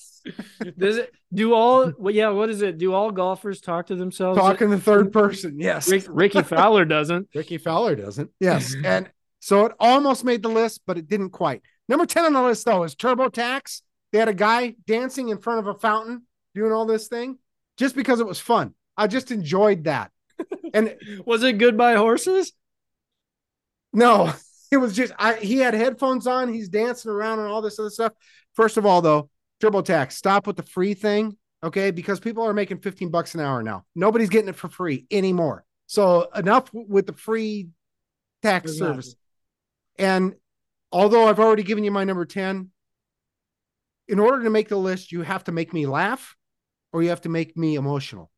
Does 0.77 0.97
it 0.97 1.13
do 1.33 1.53
all? 1.53 1.91
Well, 1.97 2.13
yeah. 2.13 2.29
What 2.29 2.49
is 2.49 2.61
it? 2.61 2.77
Do 2.77 2.93
all 2.93 3.11
golfers 3.11 3.61
talk 3.61 3.87
to 3.87 3.95
themselves? 3.95 4.39
Talk 4.39 4.61
in 4.61 4.69
the 4.69 4.79
third 4.79 5.11
person, 5.11 5.59
yes. 5.59 5.89
Rick, 5.89 6.05
Rickie 6.07 6.41
Fowler 6.41 6.85
doesn't. 6.85 7.29
Rickie 7.35 7.59
Fowler 7.59 7.95
doesn't. 7.95 8.31
Yes. 8.39 8.75
and 8.83 9.09
so 9.39 9.65
it 9.65 9.73
almost 9.79 10.23
made 10.23 10.41
the 10.41 10.49
list, 10.49 10.81
but 10.87 10.97
it 10.97 11.07
didn't 11.07 11.29
quite. 11.29 11.61
Number 11.87 12.07
10 12.07 12.25
on 12.25 12.33
the 12.33 12.41
list, 12.41 12.65
though, 12.65 12.83
is 12.83 12.95
TurboTax. 12.95 13.81
They 14.15 14.19
had 14.19 14.29
a 14.29 14.33
guy 14.33 14.75
dancing 14.87 15.27
in 15.27 15.39
front 15.39 15.59
of 15.59 15.67
a 15.67 15.77
fountain 15.77 16.21
doing 16.53 16.71
all 16.71 16.85
this 16.85 17.09
thing 17.09 17.37
just 17.75 17.97
because 17.97 18.21
it 18.21 18.25
was 18.25 18.39
fun. 18.39 18.73
I 18.95 19.07
just 19.07 19.29
enjoyed 19.29 19.83
that. 19.83 20.09
And 20.73 20.95
Was 21.25 21.43
it 21.43 21.57
Goodbye 21.57 21.95
Horses? 21.95 22.53
no, 23.91 24.31
it 24.71 24.77
was 24.77 24.95
just 24.95 25.11
I 25.19 25.33
he 25.33 25.57
had 25.57 25.73
headphones 25.73 26.27
on, 26.27 26.53
he's 26.53 26.69
dancing 26.69 27.11
around 27.11 27.39
and 27.39 27.49
all 27.49 27.61
this 27.61 27.77
other 27.77 27.89
stuff. 27.89 28.13
First 28.53 28.77
of 28.77 28.85
all, 28.85 29.01
though, 29.01 29.29
TurboTax, 29.61 30.13
stop 30.13 30.47
with 30.47 30.55
the 30.55 30.63
free 30.63 30.93
thing, 30.93 31.35
okay? 31.61 31.91
Because 31.91 32.21
people 32.21 32.43
are 32.43 32.53
making 32.53 32.77
15 32.79 33.09
bucks 33.09 33.35
an 33.35 33.41
hour 33.41 33.63
now. 33.63 33.83
Nobody's 33.95 34.29
getting 34.29 34.47
it 34.47 34.55
for 34.55 34.69
free 34.69 35.07
anymore. 35.11 35.65
So 35.87 36.29
enough 36.33 36.69
with 36.71 37.05
the 37.05 37.11
free 37.13 37.67
tax 38.41 38.71
Exactly. 38.71 38.87
service. 38.87 39.15
And 39.99 40.35
although 40.89 41.27
I've 41.27 41.39
already 41.41 41.63
given 41.63 41.83
you 41.83 41.91
my 41.91 42.05
number 42.05 42.23
10, 42.23 42.71
in 44.07 44.19
order 44.19 44.43
to 44.43 44.49
make 44.49 44.69
the 44.69 44.77
list, 44.77 45.11
you 45.11 45.21
have 45.21 45.43
to 45.45 45.51
make 45.51 45.73
me 45.73 45.85
laugh 45.85 46.35
or 46.93 47.03
you 47.03 47.09
have 47.09 47.21
to 47.21 47.29
make 47.29 47.57
me 47.57 47.75
emotional 47.75 48.31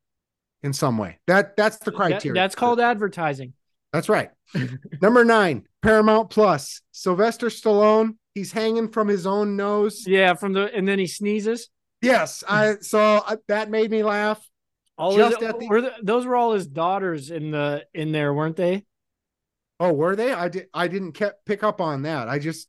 in 0.63 0.73
some 0.73 0.97
way. 0.97 1.19
That 1.27 1.55
that's 1.55 1.77
the 1.77 1.91
That- 1.91 1.97
criteria. 1.97 2.33
that's 2.33 2.55
called 2.55 2.79
advertising. 2.79 3.53
That's 3.93 4.09
right. 4.09 4.29
Number 5.01 5.23
nine, 5.23 5.67
Paramount 5.81 6.29
Plus. 6.29 6.81
Sylvester 6.91 7.47
Stallone. 7.47 8.15
He's 8.33 8.51
hanging 8.51 8.89
from 8.89 9.07
his 9.07 9.25
own 9.25 9.55
nose. 9.55 10.03
Yeah, 10.05 10.35
from 10.35 10.53
the 10.53 10.73
and 10.73 10.87
then 10.87 10.99
he 10.99 11.07
sneezes. 11.07 11.69
Yes, 12.01 12.43
I 12.47 12.73
hmm. 12.73 12.81
so 12.81 12.99
I, 12.99 13.33
uh, 13.33 13.35
that 13.47 13.69
made 13.69 13.89
me 13.91 14.03
laugh. 14.03 14.47
All 14.97 15.15
Just 15.15 15.39
his, 15.39 15.53
the- 15.53 15.67
were 15.67 15.81
the- 15.81 15.93
those 16.03 16.25
were 16.25 16.35
all 16.35 16.53
his 16.53 16.67
daughters 16.67 17.31
in 17.31 17.51
the 17.51 17.85
in 17.93 18.11
there, 18.11 18.33
weren't 18.33 18.55
they? 18.55 18.85
Oh, 19.79 19.93
were 19.93 20.15
they? 20.15 20.33
I 20.33 20.49
did. 20.49 20.67
I 20.73 20.87
didn't 20.87 21.13
kept 21.13 21.45
pick 21.45 21.63
up 21.63 21.81
on 21.81 22.03
that. 22.03 22.27
I 22.27 22.39
just 22.39 22.67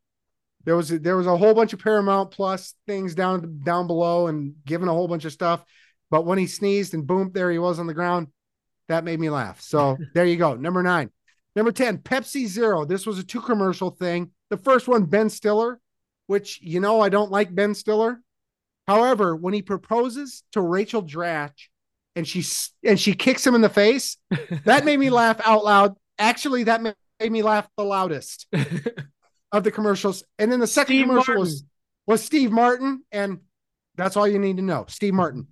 there 0.69 0.77
was 0.77 0.93
a, 0.93 0.99
there 0.99 1.16
was 1.16 1.27
a 1.27 1.35
whole 1.35 1.55
bunch 1.55 1.73
of 1.73 1.78
Paramount 1.78 2.31
Plus 2.31 2.74
things 2.86 3.15
down 3.15 3.61
down 3.65 3.86
below 3.86 4.27
and 4.27 4.55
given 4.66 4.86
a 4.86 4.93
whole 4.93 5.09
bunch 5.09 5.24
of 5.24 5.32
stuff. 5.32 5.65
But 6.11 6.27
when 6.27 6.36
he 6.36 6.47
sneezed 6.47 6.93
and 6.93 7.07
boom, 7.07 7.31
there 7.32 7.51
he 7.51 7.59
was 7.59 7.78
on 7.78 7.86
the 7.86 7.95
ground. 7.95 8.27
That 8.89 9.03
made 9.03 9.19
me 9.19 9.31
laugh. 9.31 9.62
So 9.62 9.97
there 10.15 10.27
you 10.27 10.36
go. 10.36 10.57
Number 10.57 10.82
nine. 10.82 11.09
Number 11.57 11.73
10, 11.73 11.99
Pepsi 11.99 12.47
Zero. 12.47 12.85
This 12.85 13.07
was 13.07 13.19
a 13.19 13.24
two 13.24 13.40
commercial 13.40 13.90
thing. 13.90 14.31
The 14.51 14.59
first 14.59 14.89
one, 14.89 15.07
Ben 15.07 15.31
Stiller, 15.31 15.81
which 16.27 16.61
you 16.61 16.81
know 16.81 17.01
I 17.01 17.09
don't 17.09 17.31
like 17.31 17.55
Ben 17.55 17.74
Stiller. 17.74 18.20
However, 18.86 19.35
when 19.35 19.55
he 19.55 19.62
proposes 19.62 20.43
to 20.53 20.61
Rachel 20.61 21.03
Dratch 21.03 21.69
and 22.15 22.28
she 22.28 22.45
and 22.85 23.01
she 23.01 23.15
kicks 23.15 23.47
him 23.47 23.55
in 23.55 23.62
the 23.62 23.70
face, 23.70 24.19
that 24.66 24.85
made 24.85 25.01
me 25.01 25.09
laugh 25.23 25.40
out 25.47 25.65
loud. 25.65 25.97
Actually, 26.19 26.65
that 26.65 26.82
made 26.82 27.32
me 27.32 27.43
laugh 27.43 27.66
the 27.78 27.85
loudest 27.85 28.47
of 29.53 29.65
the 29.65 29.70
commercials. 29.70 30.25
And 30.39 30.51
then 30.51 30.61
the 30.61 30.66
second 30.66 30.97
Steve 30.97 31.07
commercial 31.07 31.35
Martin. 31.35 31.41
was 31.41 31.65
was 32.07 32.25
Steve 32.25 32.51
Martin, 32.51 33.03
and 33.12 33.41
that's 33.97 34.16
all 34.16 34.27
you 34.27 34.39
need 34.39 34.57
to 34.57 34.62
know. 34.62 34.87
Steve 34.89 35.15
Martin. 35.15 35.49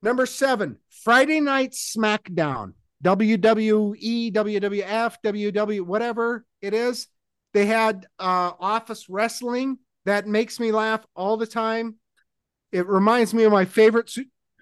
Number 0.00 0.26
seven, 0.26 0.78
Friday 1.02 1.40
Night 1.40 1.72
SmackDown, 1.72 2.74
WWE, 3.02 4.32
WWF, 4.32 5.16
WW, 5.24 5.80
whatever 5.80 6.44
it 6.60 6.74
is. 6.74 7.08
They 7.52 7.66
had 7.66 8.06
uh, 8.18 8.52
Office 8.58 9.08
Wrestling 9.08 9.78
that 10.04 10.26
makes 10.26 10.60
me 10.60 10.72
laugh 10.72 11.04
all 11.16 11.36
the 11.36 11.46
time. 11.46 11.96
It 12.72 12.86
reminds 12.86 13.32
me 13.32 13.44
of 13.44 13.52
my 13.52 13.64
favorite 13.64 14.10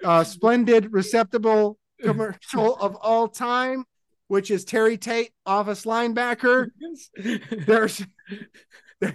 uh, 0.05 0.25
Splendid 0.25 0.93
Receptacle 0.93 1.79
commercial 2.03 2.77
of 2.77 2.97
all 2.97 3.29
time, 3.29 3.85
which 4.33 4.51
is 4.51 4.65
Terry 4.65 4.97
Tate, 4.97 5.31
Office 5.45 5.85
linebacker. 5.85 6.69
There's 7.67 8.03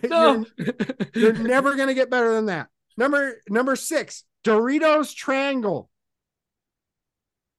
no. 0.04 0.46
you're, 0.56 0.76
you're 1.16 1.34
never 1.34 1.76
gonna 1.76 1.96
get 1.96 2.12
better 2.12 2.36
than 2.36 2.46
that. 2.46 2.68
Number 2.98 3.42
number 3.50 3.76
six, 3.76 4.26
Doritos 4.44 5.16
Triangle. 5.16 5.90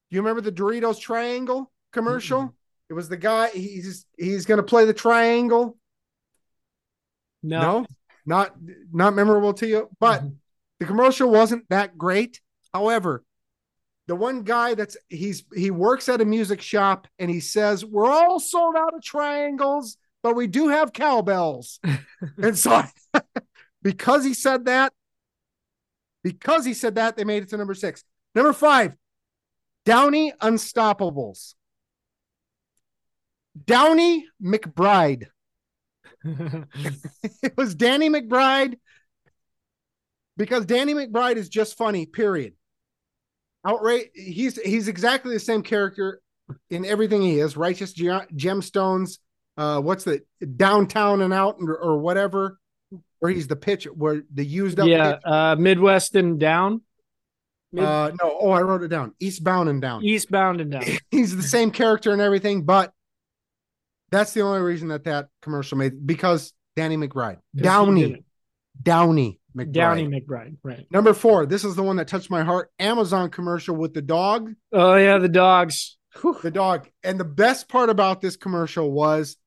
Do 0.09 0.15
you 0.15 0.21
remember 0.21 0.39
the 0.39 0.53
Doritos 0.53 1.01
Triangle 1.01 1.69
commercial? 1.91 2.55
It 2.89 2.93
was 2.93 3.09
the 3.09 3.17
guy. 3.17 3.49
He's 3.49 4.05
he's 4.17 4.45
gonna 4.45 4.63
play 4.63 4.85
the 4.85 4.93
triangle. 4.93 5.77
no. 7.43 7.59
No, 7.61 7.85
not 8.25 8.55
not 8.93 9.13
memorable 9.15 9.53
to 9.55 9.67
you. 9.67 9.89
But 9.99 10.21
mm-hmm. 10.21 10.35
the 10.79 10.85
commercial 10.85 11.29
wasn't 11.29 11.67
that 11.67 11.97
great. 11.97 12.39
However, 12.73 13.25
the 14.09 14.15
one 14.15 14.41
guy 14.41 14.73
that's 14.73 14.97
he's 15.07 15.43
he 15.53 15.69
works 15.69 16.09
at 16.09 16.19
a 16.19 16.25
music 16.25 16.61
shop 16.61 17.07
and 17.19 17.29
he 17.29 17.39
says 17.39 17.85
we're 17.85 18.09
all 18.09 18.39
sold 18.39 18.75
out 18.75 18.95
of 18.95 19.03
triangles, 19.03 19.97
but 20.23 20.35
we 20.35 20.47
do 20.47 20.69
have 20.69 20.91
cowbells. 20.91 21.79
and 22.41 22.57
so 22.57 22.81
because 23.83 24.25
he 24.25 24.33
said 24.33 24.65
that, 24.65 24.93
because 26.23 26.65
he 26.65 26.73
said 26.73 26.95
that, 26.95 27.17
they 27.17 27.23
made 27.23 27.43
it 27.43 27.49
to 27.49 27.57
number 27.57 27.75
six. 27.75 28.03
Number 28.33 28.51
five, 28.51 28.95
Downey 29.85 30.33
Unstoppables. 30.41 31.53
Downey 33.63 34.25
McBride. 34.43 35.27
it 36.23 37.55
was 37.55 37.75
Danny 37.75 38.09
McBride 38.09 38.75
because 40.35 40.65
Danny 40.65 40.95
McBride 40.95 41.35
is 41.35 41.47
just 41.47 41.77
funny, 41.77 42.07
period. 42.07 42.55
Outright, 43.65 44.11
he's 44.13 44.59
he's 44.61 44.87
exactly 44.87 45.33
the 45.33 45.39
same 45.39 45.63
character 45.63 46.21
in 46.69 46.85
everything 46.85 47.21
he 47.21 47.39
is. 47.39 47.57
Righteous 47.57 47.93
gemstones, 47.93 49.19
uh, 49.57 49.81
what's 49.81 50.05
the 50.05 50.21
downtown 50.55 51.21
and 51.21 51.33
out 51.33 51.57
or, 51.59 51.77
or 51.77 51.97
whatever, 51.99 52.57
where 53.19 53.31
he's 53.31 53.47
the 53.47 53.55
pitch 53.57 53.85
where 53.85 54.23
the 54.33 54.45
used 54.45 54.79
up. 54.79 54.87
yeah, 54.87 55.13
pitch. 55.15 55.21
uh, 55.25 55.55
Midwest 55.59 56.15
and 56.15 56.39
down, 56.39 56.81
Mid- 57.73 57.83
Uh, 57.83 58.11
no, 58.21 58.37
oh, 58.39 58.51
I 58.51 58.61
wrote 58.61 58.81
it 58.83 58.87
down. 58.87 59.13
Eastbound 59.19 59.67
and 59.69 59.81
down. 59.81 60.03
eastbound 60.03 60.61
and 60.61 60.71
down. 60.71 60.83
he's 61.11 61.35
the 61.35 61.43
same 61.43 61.69
character 61.71 62.11
and 62.11 62.21
everything, 62.21 62.63
but 62.63 62.93
that's 64.09 64.33
the 64.33 64.41
only 64.41 64.61
reason 64.61 64.87
that 64.87 65.03
that 65.03 65.27
commercial 65.41 65.77
made 65.77 66.07
because 66.07 66.53
Danny 66.75 66.97
McBride, 66.97 67.37
Downey. 67.55 68.23
Downey 68.81 69.38
McBride. 69.55 69.71
Downey 69.71 70.07
McBride, 70.07 70.57
right? 70.63 70.85
Number 70.91 71.13
four, 71.13 71.45
this 71.45 71.63
is 71.63 71.75
the 71.75 71.83
one 71.83 71.95
that 71.97 72.07
touched 72.07 72.29
my 72.29 72.43
heart. 72.43 72.71
Amazon 72.79 73.29
commercial 73.29 73.75
with 73.75 73.93
the 73.93 74.01
dog, 74.01 74.53
Oh 74.71 74.95
yeah, 74.95 75.17
the 75.17 75.29
dogs. 75.29 75.97
Whew. 76.21 76.37
the 76.41 76.51
dog, 76.51 76.89
and 77.03 77.19
the 77.19 77.25
best 77.25 77.69
part 77.69 77.89
about 77.89 78.21
this 78.21 78.35
commercial 78.35 78.91
was 78.91 79.37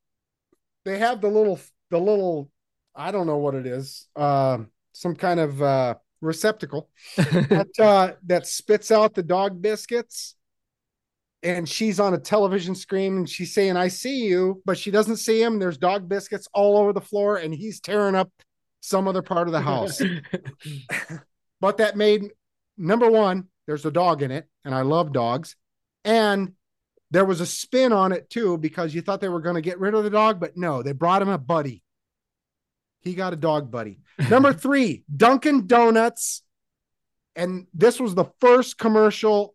they 0.84 0.98
have 0.98 1.20
the 1.20 1.28
little, 1.28 1.58
the 1.90 1.98
little, 1.98 2.50
I 2.94 3.10
don't 3.10 3.26
know 3.26 3.38
what 3.38 3.54
it 3.54 3.66
is, 3.66 4.08
uh, 4.16 4.58
some 4.92 5.14
kind 5.16 5.40
of 5.40 5.62
uh, 5.62 5.94
receptacle 6.20 6.88
that 7.16 7.68
uh, 7.78 8.12
that 8.26 8.46
spits 8.46 8.90
out 8.90 9.14
the 9.14 9.22
dog 9.22 9.60
biscuits. 9.60 10.36
And 11.44 11.68
she's 11.68 11.98
on 11.98 12.14
a 12.14 12.18
television 12.18 12.76
screen 12.76 13.16
and 13.16 13.28
she's 13.28 13.52
saying, 13.52 13.76
I 13.76 13.88
see 13.88 14.26
you, 14.26 14.62
but 14.64 14.78
she 14.78 14.92
doesn't 14.92 15.16
see 15.16 15.42
him. 15.42 15.58
There's 15.58 15.76
dog 15.76 16.08
biscuits 16.08 16.46
all 16.54 16.78
over 16.78 16.92
the 16.92 17.00
floor 17.00 17.36
and 17.38 17.52
he's 17.52 17.80
tearing 17.80 18.14
up 18.14 18.30
some 18.82 19.06
other 19.08 19.22
part 19.22 19.48
of 19.48 19.52
the 19.52 19.60
house. 19.60 20.02
but 21.60 21.78
that 21.78 21.96
made 21.96 22.30
number 22.76 23.08
one, 23.10 23.46
there's 23.66 23.86
a 23.86 23.90
dog 23.90 24.22
in 24.22 24.30
it, 24.30 24.48
and 24.64 24.74
I 24.74 24.82
love 24.82 25.12
dogs. 25.12 25.56
And 26.04 26.52
there 27.10 27.24
was 27.24 27.40
a 27.40 27.46
spin 27.46 27.92
on 27.92 28.12
it 28.12 28.28
too, 28.28 28.58
because 28.58 28.94
you 28.94 29.00
thought 29.00 29.20
they 29.20 29.28
were 29.28 29.40
going 29.40 29.54
to 29.54 29.60
get 29.60 29.78
rid 29.78 29.94
of 29.94 30.02
the 30.04 30.10
dog, 30.10 30.40
but 30.40 30.56
no, 30.56 30.82
they 30.82 30.92
brought 30.92 31.22
him 31.22 31.28
a 31.28 31.38
buddy. 31.38 31.82
He 33.00 33.14
got 33.14 33.32
a 33.32 33.36
dog 33.36 33.70
buddy. 33.70 34.00
Number 34.30 34.52
three, 34.52 35.04
Dunkin' 35.14 35.66
Donuts. 35.66 36.42
And 37.34 37.66
this 37.72 37.98
was 37.98 38.14
the 38.14 38.26
first 38.40 38.76
commercial 38.76 39.54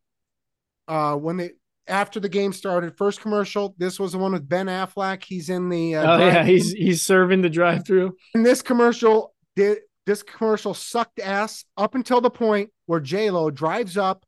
uh 0.87 1.15
when 1.15 1.35
they 1.35 1.51
after 1.87 2.19
the 2.19 2.29
game 2.29 2.53
started. 2.53 2.97
First 2.97 3.21
commercial. 3.21 3.75
This 3.77 3.99
was 3.99 4.11
the 4.11 4.17
one 4.17 4.33
with 4.33 4.47
Ben 4.47 4.67
Affleck. 4.67 5.23
He's 5.23 5.49
in 5.49 5.69
the 5.69 5.95
uh, 5.95 6.15
oh 6.15 6.17
yeah, 6.17 6.31
drive-thru 6.31 6.53
he's 6.53 6.71
he's 6.73 7.01
serving 7.01 7.41
the 7.41 7.49
drive-through. 7.49 8.15
And 8.33 8.45
this 8.45 8.61
commercial 8.61 9.33
did 9.55 9.79
this 10.05 10.23
commercial 10.23 10.73
sucked 10.73 11.19
ass 11.19 11.65
up 11.75 11.95
until 11.95 12.21
the 12.21 12.29
point 12.29 12.69
where 12.85 12.99
J 12.99 13.29
Lo 13.29 13.49
drives 13.51 13.97
up 13.97 14.25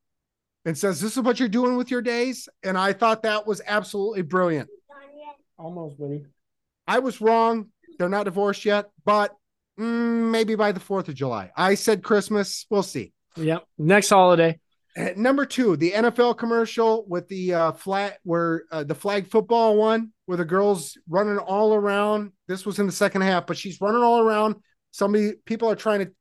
and 0.66 0.78
says, 0.78 1.02
"This 1.02 1.16
is 1.18 1.24
what 1.24 1.40
you're 1.40 1.50
doing 1.50 1.78
with 1.78 1.92
your 1.92 2.02
days," 2.02 2.50
and 2.64 2.78
I 2.78 2.94
thought 2.94 3.24
that 3.24 3.48
was 3.48 3.62
absolutely 3.66 4.22
brilliant. 4.24 4.70
Almost, 5.58 6.00
buddy. 6.00 6.26
I 6.88 7.00
was 7.00 7.22
wrong; 7.22 7.70
they're 7.98 8.10
not 8.10 8.26
divorced 8.26 8.66
yet, 8.66 8.90
but 9.06 9.36
mm, 9.80 10.32
maybe 10.32 10.56
by 10.56 10.72
the 10.72 10.80
Fourth 10.80 11.08
of 11.10 11.16
July. 11.16 11.52
I 11.56 11.76
said 11.76 12.04
Christmas. 12.04 12.66
We'll 12.70 12.84
see. 12.84 13.14
Yep. 13.36 13.66
Next 13.78 14.10
holiday. 14.10 14.60
Uh, 14.98 15.10
Number 15.16 15.46
two, 15.46 15.76
the 15.78 15.92
NFL 15.92 16.38
commercial 16.38 17.06
with 17.08 17.28
the 17.28 17.54
uh, 17.54 17.72
flat 17.74 18.20
where 18.24 18.64
uh, 18.72 18.84
the 18.84 18.96
flag 18.96 19.28
football 19.28 19.78
one, 19.78 20.12
where 20.26 20.38
the 20.38 20.46
girls 20.46 20.98
running 21.08 21.38
all 21.38 21.74
around. 21.74 22.32
This 22.48 22.66
was 22.66 22.80
in 22.80 22.86
the 22.86 22.92
second 22.92 23.22
half, 23.22 23.46
but 23.48 23.58
she's 23.58 23.82
running 23.82 24.02
all 24.02 24.22
around. 24.22 24.56
Somebody, 24.92 25.34
people 25.46 25.70
are 25.70 25.76
trying 25.76 26.06
to. 26.06 26.12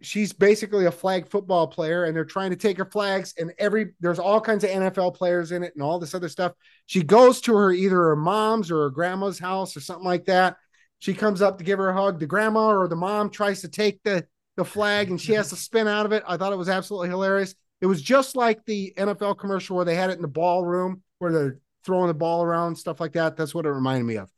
She's 0.00 0.32
basically 0.32 0.86
a 0.86 0.90
flag 0.90 1.28
football 1.28 1.66
player, 1.66 2.04
and 2.04 2.16
they're 2.16 2.24
trying 2.24 2.50
to 2.50 2.56
take 2.56 2.78
her 2.78 2.86
flags. 2.86 3.34
And 3.38 3.52
every 3.58 3.92
there's 4.00 4.18
all 4.18 4.40
kinds 4.40 4.64
of 4.64 4.70
NFL 4.70 5.14
players 5.14 5.52
in 5.52 5.62
it, 5.62 5.72
and 5.74 5.82
all 5.82 5.98
this 5.98 6.14
other 6.14 6.28
stuff. 6.28 6.52
She 6.86 7.02
goes 7.02 7.40
to 7.42 7.54
her 7.54 7.72
either 7.72 7.96
her 7.96 8.16
mom's 8.16 8.70
or 8.70 8.82
her 8.82 8.90
grandma's 8.90 9.38
house 9.38 9.76
or 9.76 9.80
something 9.80 10.06
like 10.06 10.26
that. 10.26 10.56
She 10.98 11.14
comes 11.14 11.42
up 11.42 11.58
to 11.58 11.64
give 11.64 11.78
her 11.78 11.90
a 11.90 11.96
hug. 11.96 12.20
The 12.20 12.26
grandma 12.26 12.68
or 12.68 12.88
the 12.88 12.96
mom 12.96 13.30
tries 13.30 13.60
to 13.62 13.68
take 13.68 14.02
the 14.02 14.26
the 14.56 14.64
flag 14.64 15.10
and 15.10 15.20
she 15.20 15.32
has 15.34 15.50
to 15.50 15.56
spin 15.56 15.86
out 15.86 16.06
of 16.06 16.12
it. 16.12 16.24
I 16.26 16.36
thought 16.36 16.52
it 16.52 16.56
was 16.56 16.68
absolutely 16.68 17.08
hilarious. 17.08 17.54
It 17.80 17.86
was 17.86 18.00
just 18.00 18.36
like 18.36 18.64
the 18.64 18.94
NFL 18.96 19.38
commercial 19.38 19.76
where 19.76 19.84
they 19.84 19.94
had 19.94 20.10
it 20.10 20.16
in 20.16 20.22
the 20.22 20.28
ballroom 20.28 21.02
where 21.18 21.32
they're 21.32 21.58
throwing 21.84 22.08
the 22.08 22.14
ball 22.14 22.42
around, 22.42 22.76
stuff 22.76 23.00
like 23.00 23.12
that. 23.12 23.36
That's 23.36 23.54
what 23.54 23.66
it 23.66 23.70
reminded 23.70 24.04
me 24.04 24.16
of. 24.16 24.30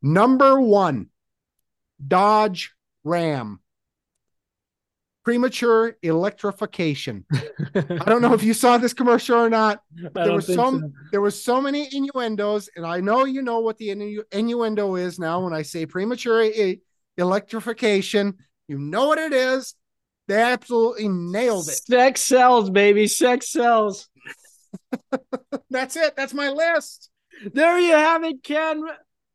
Number 0.00 0.60
one, 0.60 1.08
Dodge 2.06 2.72
Ram. 3.02 3.60
Premature 5.24 5.96
electrification. 6.02 7.24
I 7.30 8.04
don't 8.04 8.20
know 8.20 8.34
if 8.34 8.42
you 8.42 8.52
saw 8.52 8.76
this 8.76 8.92
commercial 8.92 9.38
or 9.38 9.48
not. 9.48 9.80
There 10.12 10.34
was 10.34 10.46
some 10.46 10.80
so. 10.80 10.92
there 11.12 11.22
was 11.22 11.42
so 11.42 11.62
many 11.62 11.88
innuendos, 11.90 12.68
and 12.76 12.84
I 12.84 13.00
know 13.00 13.24
you 13.24 13.40
know 13.40 13.60
what 13.60 13.78
the 13.78 13.88
innu- 13.88 14.24
innuendo 14.32 14.96
is 14.96 15.18
now 15.18 15.42
when 15.42 15.54
I 15.54 15.62
say 15.62 15.86
premature 15.86 16.42
e- 16.42 16.82
electrification. 17.16 18.36
You 18.68 18.78
know 18.78 19.08
what 19.08 19.18
it 19.18 19.32
is. 19.32 19.74
They 20.26 20.40
absolutely 20.40 21.08
nailed 21.08 21.68
it. 21.68 21.74
Sex 21.74 22.22
sells, 22.22 22.70
baby. 22.70 23.06
Sex 23.06 23.50
sells. 23.50 24.08
That's 25.70 25.96
it. 25.96 26.16
That's 26.16 26.34
my 26.34 26.48
list. 26.50 27.10
There 27.52 27.78
you 27.78 27.92
have 27.92 28.24
it, 28.24 28.42
Ken. 28.42 28.82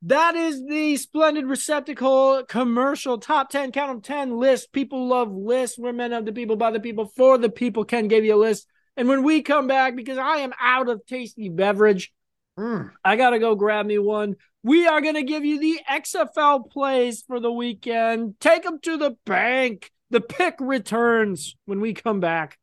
That 0.04 0.36
is 0.36 0.66
the 0.66 0.96
splendid 0.96 1.46
receptacle 1.46 2.44
commercial 2.48 3.18
top 3.18 3.50
10 3.50 3.72
count 3.72 3.98
of 3.98 4.02
10 4.04 4.38
list. 4.38 4.72
People 4.72 5.08
love 5.08 5.32
lists. 5.32 5.78
We're 5.78 5.94
men 5.94 6.14
of 6.14 6.26
the 6.26 6.32
people, 6.32 6.56
by 6.56 6.72
the 6.72 6.80
people, 6.80 7.12
for 7.16 7.38
the 7.38 7.50
people. 7.50 7.84
Ken 7.84 8.08
gave 8.08 8.26
you 8.26 8.36
a 8.36 8.38
list. 8.38 8.66
And 8.98 9.08
when 9.08 9.24
we 9.24 9.42
come 9.44 9.68
back, 9.68 9.96
because 9.96 10.18
I 10.18 10.38
am 10.38 10.54
out 10.60 10.90
of 10.90 11.06
tasty 11.06 11.50
beverage, 11.50 12.12
Mm. 12.60 12.92
I 13.06 13.16
got 13.16 13.30
to 13.30 13.40
go 13.40 13.56
grab 13.56 13.86
me 13.86 13.98
one. 14.00 14.36
We 14.64 14.88
are 14.88 15.00
going 15.02 15.16
to 15.16 15.24
give 15.24 15.46
you 15.46 15.60
the 15.60 15.80
XFL 15.90 16.70
plays 16.70 17.24
for 17.26 17.40
the 17.40 17.52
weekend. 17.52 18.40
Take 18.40 18.64
them 18.64 18.80
to 18.82 18.98
the 18.98 19.16
bank. 19.26 19.92
The 20.10 20.22
pick 20.22 20.56
returns 20.60 21.56
when 21.66 21.80
we 21.80 21.94
come 21.94 22.20
back. 22.20 22.58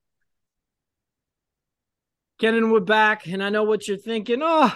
Kenan, 2.39 2.70
we're 2.70 2.81
back, 2.81 3.27
and 3.27 3.43
I 3.43 3.48
know 3.48 3.62
what 3.62 3.89
you're 3.89 3.97
thinking. 3.97 4.40
Oh, 4.43 4.74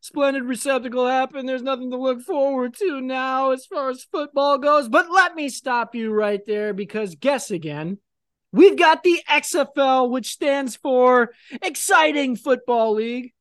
splendid 0.00 0.44
receptacle 0.44 1.08
happened. 1.08 1.48
There's 1.48 1.62
nothing 1.62 1.90
to 1.90 1.96
look 1.96 2.20
forward 2.20 2.74
to 2.74 3.00
now 3.00 3.50
as 3.50 3.66
far 3.66 3.90
as 3.90 4.04
football 4.04 4.58
goes. 4.58 4.88
But 4.88 5.10
let 5.10 5.34
me 5.34 5.48
stop 5.48 5.96
you 5.96 6.12
right 6.12 6.44
there 6.46 6.72
because 6.72 7.16
guess 7.16 7.50
again. 7.50 7.98
We've 8.52 8.78
got 8.78 9.02
the 9.02 9.20
XFL, 9.28 10.10
which 10.10 10.28
stands 10.28 10.76
for 10.76 11.30
Exciting 11.62 12.36
Football 12.36 12.94
League. 12.94 13.32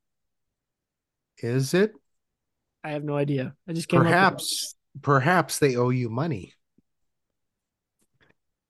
Is 1.40 1.74
it? 1.74 1.94
I 2.84 2.92
have 2.92 3.04
no 3.04 3.16
idea. 3.16 3.56
I 3.68 3.74
just 3.74 3.88
came 3.88 4.00
up 4.02 4.06
Perhaps, 4.06 4.76
perhaps 5.02 5.60
they 5.60 5.76
owe 5.76 5.90
you 5.90 6.10
money. 6.10 6.54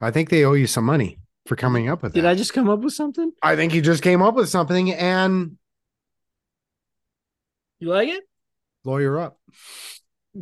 I 0.01 0.11
think 0.11 0.29
they 0.29 0.45
owe 0.45 0.53
you 0.53 0.67
some 0.67 0.85
money 0.85 1.19
for 1.45 1.55
coming 1.55 1.89
up 1.89 2.01
with 2.03 2.13
Did 2.13 2.23
that. 2.23 2.29
I 2.29 2.35
just 2.35 2.53
come 2.53 2.69
up 2.69 2.79
with 2.79 2.93
something? 2.93 3.31
I 3.43 3.55
think 3.55 3.73
you 3.73 3.81
just 3.81 4.01
came 4.01 4.21
up 4.21 4.35
with 4.35 4.49
something 4.49 4.91
and 4.93 5.57
You 7.79 7.89
like 7.89 8.09
it? 8.09 8.23
lawyer 8.83 9.19
up. 9.19 9.39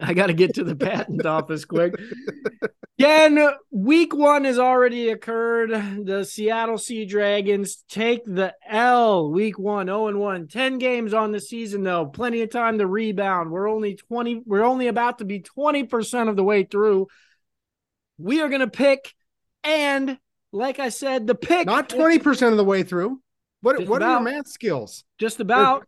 I 0.00 0.14
got 0.14 0.26
to 0.28 0.34
get 0.34 0.54
to 0.54 0.64
the 0.64 0.76
patent 0.76 1.24
office 1.26 1.64
quick. 1.64 1.94
Again, 2.98 3.38
week 3.70 4.14
one 4.14 4.44
has 4.44 4.58
already 4.58 5.10
occurred. 5.10 5.70
The 6.06 6.24
Seattle 6.24 6.78
Sea 6.78 7.04
Dragons 7.04 7.84
take 7.90 8.24
the 8.24 8.54
L 8.66 9.30
week 9.30 9.58
one, 9.58 9.86
0 9.86 10.08
and 10.08 10.18
1. 10.18 10.48
10 10.48 10.78
games 10.78 11.12
on 11.12 11.30
the 11.30 11.40
season, 11.40 11.82
though. 11.82 12.06
Plenty 12.06 12.40
of 12.40 12.50
time 12.50 12.78
to 12.78 12.86
rebound. 12.86 13.50
We're 13.50 13.68
only 13.68 13.96
20, 13.96 14.42
we're 14.46 14.64
only 14.64 14.86
about 14.86 15.18
to 15.18 15.26
be 15.26 15.40
20% 15.40 16.28
of 16.30 16.36
the 16.36 16.44
way 16.44 16.64
through. 16.64 17.08
We 18.18 18.40
are 18.40 18.48
going 18.48 18.60
to 18.62 18.66
pick, 18.66 19.14
and 19.62 20.18
like 20.52 20.78
I 20.78 20.88
said, 20.88 21.26
the 21.26 21.34
pick 21.34 21.66
Not 21.66 21.90
20% 21.90 22.50
of 22.50 22.56
the 22.56 22.64
way 22.64 22.82
through. 22.82 23.20
What 23.60 23.86
what 23.86 24.02
are 24.02 24.12
your 24.12 24.20
math 24.20 24.48
skills? 24.48 25.04
just 25.18 25.40
about. 25.40 25.86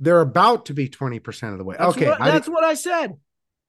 They're 0.00 0.20
about 0.20 0.66
to 0.66 0.74
be 0.74 0.88
20% 0.88 1.52
of 1.52 1.58
the 1.58 1.64
way. 1.64 1.76
That's 1.78 1.96
okay. 1.96 2.08
what, 2.08 2.18
that's 2.18 2.44
didn't- 2.46 2.52
what 2.54 2.64
I 2.64 2.74
said. 2.74 3.16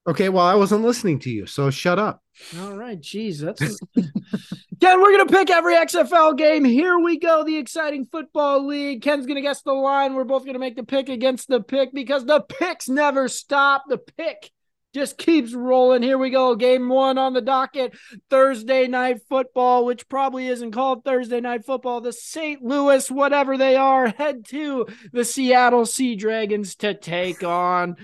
Okay, 0.09 0.29
well, 0.29 0.45
I 0.45 0.55
wasn't 0.55 0.83
listening 0.83 1.19
to 1.19 1.29
you, 1.29 1.45
so 1.45 1.69
shut 1.69 1.99
up. 1.99 2.23
All 2.59 2.73
right, 2.73 2.99
geez, 2.99 3.39
that's 3.39 3.61
Ken. 4.79 5.01
We're 5.01 5.17
gonna 5.17 5.25
pick 5.25 5.49
every 5.49 5.75
XFL 5.75 6.37
game. 6.37 6.63
Here 6.63 6.97
we 6.97 7.19
go. 7.19 7.43
The 7.43 7.57
exciting 7.57 8.05
football 8.05 8.65
league. 8.65 9.01
Ken's 9.01 9.25
gonna 9.25 9.41
guess 9.41 9.61
the 9.61 9.73
line. 9.73 10.13
We're 10.13 10.23
both 10.23 10.45
gonna 10.45 10.59
make 10.59 10.75
the 10.75 10.83
pick 10.83 11.09
against 11.09 11.47
the 11.47 11.61
pick 11.61 11.93
because 11.93 12.25
the 12.25 12.41
picks 12.41 12.87
never 12.87 13.27
stop. 13.27 13.83
The 13.87 13.97
pick 13.97 14.51
just 14.93 15.17
keeps 15.17 15.53
rolling. 15.53 16.01
Here 16.01 16.17
we 16.17 16.29
go. 16.29 16.55
Game 16.55 16.89
one 16.89 17.17
on 17.17 17.33
the 17.33 17.41
docket. 17.41 17.93
Thursday 18.29 18.87
night 18.87 19.19
football, 19.27 19.85
which 19.85 20.09
probably 20.09 20.47
isn't 20.47 20.71
called 20.71 21.03
Thursday 21.03 21.41
night 21.41 21.65
football. 21.65 22.01
The 22.01 22.13
St. 22.13 22.63
Louis, 22.63 23.11
whatever 23.11 23.57
they 23.57 23.75
are, 23.75 24.07
head 24.07 24.45
to 24.47 24.87
the 25.11 25.25
Seattle 25.25 25.85
Sea 25.85 26.15
Dragons 26.15 26.75
to 26.77 26.93
take 26.93 27.43
on 27.43 27.97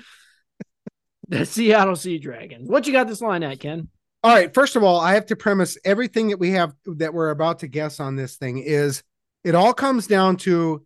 the 1.28 1.46
Seattle 1.46 1.96
Sea 1.96 2.18
Dragons. 2.18 2.70
What 2.70 2.88
you 2.88 2.94
got 2.94 3.08
this 3.08 3.22
line 3.22 3.44
at, 3.44 3.60
Ken? 3.60 3.88
All 4.24 4.34
right. 4.34 4.54
First 4.54 4.76
of 4.76 4.84
all, 4.84 5.00
I 5.00 5.14
have 5.14 5.28
to 5.28 5.36
premise 5.36 5.78
everything 5.86 6.30
that 6.30 6.40
we 6.40 6.52
have 6.52 6.74
that 6.86 7.14
we're 7.14 7.30
about 7.30 7.60
to 7.60 7.68
guess 7.68 8.00
on 8.00 8.16
this 8.16 8.38
thing 8.38 8.58
is 8.58 9.04
it 9.44 9.54
all 9.54 9.74
comes 9.74 10.08
down 10.08 10.38
to 10.38 10.86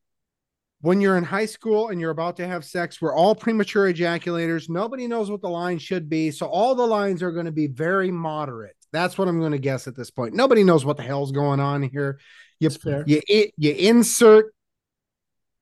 when 0.81 1.01
you're 1.01 1.17
in 1.17 1.23
high 1.23 1.45
school 1.45 1.89
and 1.89 1.99
you're 1.99 2.11
about 2.11 2.37
to 2.37 2.47
have 2.47 2.63
sex, 2.63 3.01
we're 3.01 3.15
all 3.15 3.35
premature 3.35 3.91
ejaculators. 3.91 4.69
Nobody 4.69 5.07
knows 5.07 5.29
what 5.29 5.41
the 5.41 5.49
line 5.49 5.77
should 5.77 6.09
be. 6.09 6.31
So 6.31 6.47
all 6.47 6.75
the 6.75 6.87
lines 6.87 7.21
are 7.21 7.31
going 7.31 7.45
to 7.45 7.51
be 7.51 7.67
very 7.67 8.11
moderate. 8.11 8.75
That's 8.91 9.17
what 9.17 9.27
I'm 9.27 9.39
going 9.39 9.51
to 9.51 9.59
guess 9.59 9.87
at 9.87 9.95
this 9.95 10.09
point. 10.09 10.33
Nobody 10.33 10.63
knows 10.63 10.85
what 10.85 10.97
the 10.97 11.03
hell's 11.03 11.31
going 11.31 11.59
on 11.59 11.83
here. 11.83 12.19
You, 13.07 13.21
you, 13.27 13.49
you 13.57 13.71
insert 13.71 14.53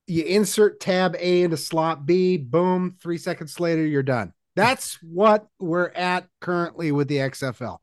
you 0.07 0.23
insert 0.23 0.79
tab 0.79 1.15
A 1.19 1.43
into 1.43 1.57
slot 1.57 2.05
B, 2.05 2.37
boom, 2.37 2.95
three 3.01 3.17
seconds 3.17 3.59
later, 3.59 3.85
you're 3.85 4.03
done. 4.03 4.33
That's 4.57 4.97
what 5.03 5.47
we're 5.59 5.91
at 5.91 6.27
currently 6.41 6.91
with 6.91 7.07
the 7.07 7.17
XFL. 7.17 7.77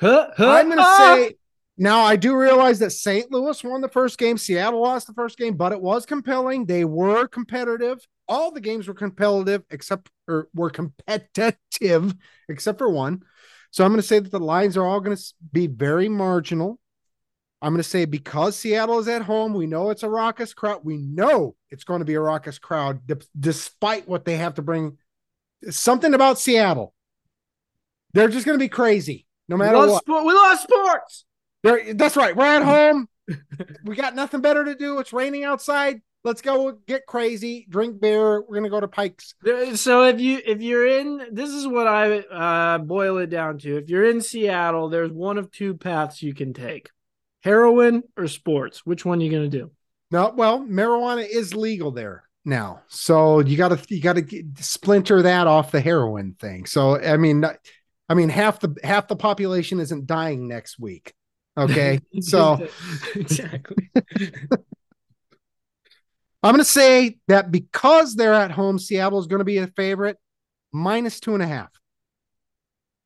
Huh, 0.00 0.30
huh, 0.36 0.50
I'm 0.50 0.66
going 0.66 0.78
to 0.78 0.84
ah! 0.84 1.14
say 1.16 1.34
now 1.76 2.00
I 2.00 2.16
do 2.16 2.34
realize 2.34 2.78
that 2.78 2.90
St. 2.90 3.30
Louis 3.30 3.62
won 3.62 3.82
the 3.82 3.88
first 3.88 4.18
game, 4.18 4.38
Seattle 4.38 4.80
lost 4.80 5.06
the 5.06 5.12
first 5.12 5.36
game, 5.36 5.54
but 5.54 5.72
it 5.72 5.80
was 5.80 6.06
compelling. 6.06 6.64
They 6.64 6.84
were 6.84 7.28
competitive. 7.28 8.04
All 8.26 8.50
the 8.50 8.60
games 8.60 8.88
were 8.88 8.94
competitive 8.94 9.64
except 9.70 10.08
or 10.26 10.48
were 10.54 10.70
competitive 10.70 12.14
except 12.48 12.78
for 12.78 12.90
one. 12.90 13.22
So 13.70 13.84
I'm 13.84 13.90
going 13.90 14.00
to 14.00 14.06
say 14.06 14.18
that 14.18 14.32
the 14.32 14.40
lines 14.40 14.76
are 14.76 14.86
all 14.86 15.00
going 15.00 15.16
to 15.16 15.22
be 15.52 15.66
very 15.66 16.08
marginal. 16.08 16.78
I'm 17.60 17.72
going 17.72 17.82
to 17.82 17.88
say 17.88 18.06
because 18.06 18.56
Seattle 18.56 18.98
is 18.98 19.08
at 19.08 19.22
home, 19.22 19.52
we 19.52 19.66
know 19.66 19.90
it's 19.90 20.04
a 20.04 20.08
raucous 20.08 20.54
crowd. 20.54 20.80
We 20.84 20.96
know 20.96 21.54
it's 21.70 21.84
going 21.84 21.98
to 21.98 22.04
be 22.04 22.14
a 22.14 22.20
raucous 22.20 22.58
crowd, 22.58 23.06
d- 23.06 23.16
despite 23.38 24.08
what 24.08 24.24
they 24.24 24.36
have 24.36 24.54
to 24.54 24.62
bring. 24.62 24.96
Something 25.70 26.14
about 26.14 26.38
Seattle. 26.38 26.94
They're 28.14 28.28
just 28.28 28.46
going 28.46 28.58
to 28.58 28.62
be 28.62 28.68
crazy, 28.68 29.26
no 29.48 29.56
matter 29.56 29.76
love 29.76 29.90
what. 29.90 30.02
sport. 30.02 30.24
we 30.24 30.32
love 30.32 30.58
sports. 30.58 31.24
They're, 31.62 31.94
that's 31.94 32.16
right. 32.16 32.34
We're 32.34 32.46
at 32.46 32.62
home. 32.64 33.08
we 33.84 33.96
got 33.96 34.14
nothing 34.14 34.40
better 34.40 34.64
to 34.64 34.74
do. 34.74 34.98
It's 34.98 35.12
raining 35.12 35.44
outside. 35.44 36.00
Let's 36.24 36.42
go 36.42 36.72
get 36.86 37.06
crazy, 37.06 37.66
drink 37.68 38.00
beer. 38.00 38.42
We're 38.42 38.56
gonna 38.56 38.70
go 38.70 38.80
to 38.80 38.88
Pikes. 38.88 39.34
So 39.74 40.04
if 40.04 40.20
you 40.20 40.40
if 40.44 40.60
you're 40.60 40.86
in, 40.86 41.22
this 41.30 41.50
is 41.50 41.66
what 41.66 41.86
I 41.86 42.18
uh, 42.18 42.78
boil 42.78 43.18
it 43.18 43.30
down 43.30 43.58
to. 43.58 43.76
If 43.76 43.88
you're 43.88 44.04
in 44.04 44.20
Seattle, 44.20 44.88
there's 44.88 45.12
one 45.12 45.38
of 45.38 45.52
two 45.52 45.74
paths 45.74 46.20
you 46.20 46.34
can 46.34 46.52
take: 46.52 46.90
heroin 47.44 48.02
or 48.16 48.26
sports. 48.26 48.84
Which 48.84 49.04
one 49.04 49.20
are 49.20 49.22
you 49.22 49.30
gonna 49.30 49.48
do? 49.48 49.70
No, 50.10 50.32
well, 50.36 50.60
marijuana 50.60 51.26
is 51.26 51.54
legal 51.54 51.92
there 51.92 52.27
now, 52.48 52.82
so 52.88 53.40
you 53.40 53.56
got 53.56 53.68
to 53.68 53.94
you 53.94 54.00
got 54.00 54.16
to 54.16 54.44
splinter 54.56 55.22
that 55.22 55.46
off 55.46 55.70
the 55.70 55.80
heroin 55.80 56.34
thing. 56.40 56.66
So 56.66 57.00
I 57.00 57.16
mean, 57.16 57.44
I 58.08 58.14
mean 58.14 58.28
half 58.28 58.60
the 58.60 58.74
half 58.82 59.06
the 59.06 59.16
population 59.16 59.78
isn't 59.78 60.06
dying 60.06 60.48
next 60.48 60.78
week. 60.78 61.14
Okay, 61.56 62.00
so 62.20 62.66
exactly. 63.14 63.90
I'm 66.42 66.52
going 66.52 66.58
to 66.58 66.64
say 66.64 67.18
that 67.26 67.50
because 67.50 68.14
they're 68.14 68.32
at 68.32 68.52
home, 68.52 68.78
Seattle 68.78 69.18
is 69.18 69.26
going 69.26 69.40
to 69.40 69.44
be 69.44 69.58
a 69.58 69.66
favorite, 69.66 70.16
minus 70.72 71.18
two 71.18 71.34
and 71.34 71.42
a 71.42 71.46
half. 71.46 71.70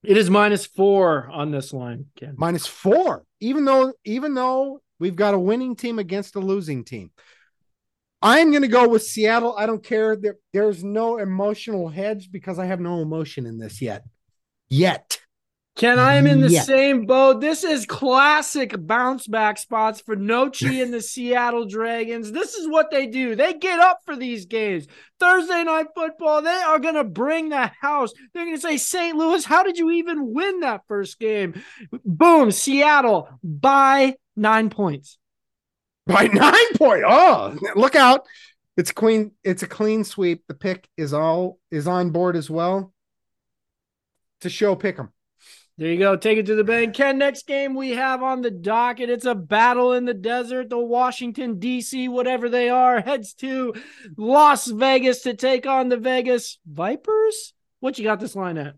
It 0.04 0.16
is 0.16 0.28
minus 0.28 0.66
four 0.66 1.28
on 1.32 1.50
this 1.50 1.72
line, 1.72 2.06
Ken. 2.16 2.34
minus 2.36 2.66
four, 2.66 3.24
even 3.40 3.64
though 3.64 3.94
even 4.04 4.34
though 4.34 4.82
we've 4.98 5.16
got 5.16 5.34
a 5.34 5.38
winning 5.38 5.76
team 5.76 5.98
against 5.98 6.36
a 6.36 6.40
losing 6.40 6.84
team. 6.84 7.10
I'm 8.22 8.50
going 8.50 8.62
to 8.62 8.68
go 8.68 8.88
with 8.88 9.02
Seattle. 9.02 9.56
I 9.58 9.66
don't 9.66 9.82
care. 9.82 10.16
There, 10.16 10.36
there's 10.52 10.84
no 10.84 11.18
emotional 11.18 11.88
hedge 11.88 12.30
because 12.30 12.58
I 12.58 12.66
have 12.66 12.80
no 12.80 13.00
emotion 13.00 13.46
in 13.46 13.58
this 13.58 13.82
yet. 13.82 14.04
Yet. 14.68 15.18
Ken, 15.74 15.98
I 15.98 16.16
am 16.16 16.26
in 16.26 16.42
the 16.42 16.50
Yeah. 16.50 16.60
same 16.62 17.06
boat. 17.06 17.40
This 17.40 17.64
is 17.64 17.86
classic 17.86 18.74
bounce 18.86 19.26
back 19.26 19.56
spots 19.56 20.02
for 20.02 20.14
Nochi 20.14 20.82
and 20.82 20.92
the 20.92 21.00
Seattle 21.00 21.64
Dragons. 21.64 22.30
This 22.30 22.54
is 22.54 22.68
what 22.68 22.90
they 22.90 23.06
do. 23.06 23.34
They 23.34 23.54
get 23.54 23.80
up 23.80 24.00
for 24.04 24.14
these 24.14 24.44
games. 24.44 24.86
Thursday 25.18 25.64
night 25.64 25.86
football, 25.94 26.42
they 26.42 26.50
are 26.50 26.78
going 26.78 26.96
to 26.96 27.04
bring 27.04 27.48
the 27.48 27.70
house. 27.80 28.12
They're 28.34 28.44
going 28.44 28.56
to 28.56 28.60
say, 28.60 28.76
St. 28.76 29.16
Louis, 29.16 29.46
how 29.46 29.62
did 29.62 29.78
you 29.78 29.90
even 29.92 30.34
win 30.34 30.60
that 30.60 30.82
first 30.88 31.18
game? 31.18 31.62
Boom, 32.04 32.50
Seattle 32.50 33.30
by 33.42 34.16
nine 34.36 34.68
points. 34.68 35.16
By 36.06 36.26
nine 36.32 36.72
point. 36.76 37.04
Oh, 37.06 37.56
look 37.76 37.94
out. 37.96 38.26
It's 38.76 38.90
queen. 38.92 39.32
It's 39.44 39.62
a 39.62 39.66
clean 39.68 40.04
sweep. 40.04 40.44
The 40.48 40.54
pick 40.54 40.88
is 40.96 41.12
all 41.12 41.58
is 41.70 41.86
on 41.86 42.10
board 42.10 42.36
as 42.36 42.48
well. 42.50 42.92
To 44.40 44.48
show 44.48 44.74
pick 44.74 44.98
'em. 44.98 45.10
There 45.78 45.88
you 45.90 45.98
go. 45.98 46.16
Take 46.16 46.38
it 46.38 46.46
to 46.46 46.54
the 46.54 46.64
bank. 46.64 46.94
Ken, 46.94 47.16
next 47.18 47.46
game 47.46 47.74
we 47.74 47.90
have 47.90 48.22
on 48.22 48.42
the 48.42 48.50
docket. 48.50 49.08
It's 49.08 49.24
a 49.24 49.34
battle 49.34 49.92
in 49.94 50.04
the 50.04 50.14
desert. 50.14 50.68
The 50.68 50.78
Washington, 50.78 51.58
D.C., 51.58 52.08
whatever 52.08 52.48
they 52.50 52.68
are, 52.68 53.00
heads 53.00 53.32
to 53.34 53.74
Las 54.16 54.66
Vegas 54.66 55.22
to 55.22 55.34
take 55.34 55.66
on 55.66 55.88
the 55.88 55.96
Vegas 55.96 56.58
Vipers. 56.66 57.54
What 57.80 57.98
you 57.98 58.04
got 58.04 58.20
this 58.20 58.36
line 58.36 58.58
at? 58.58 58.74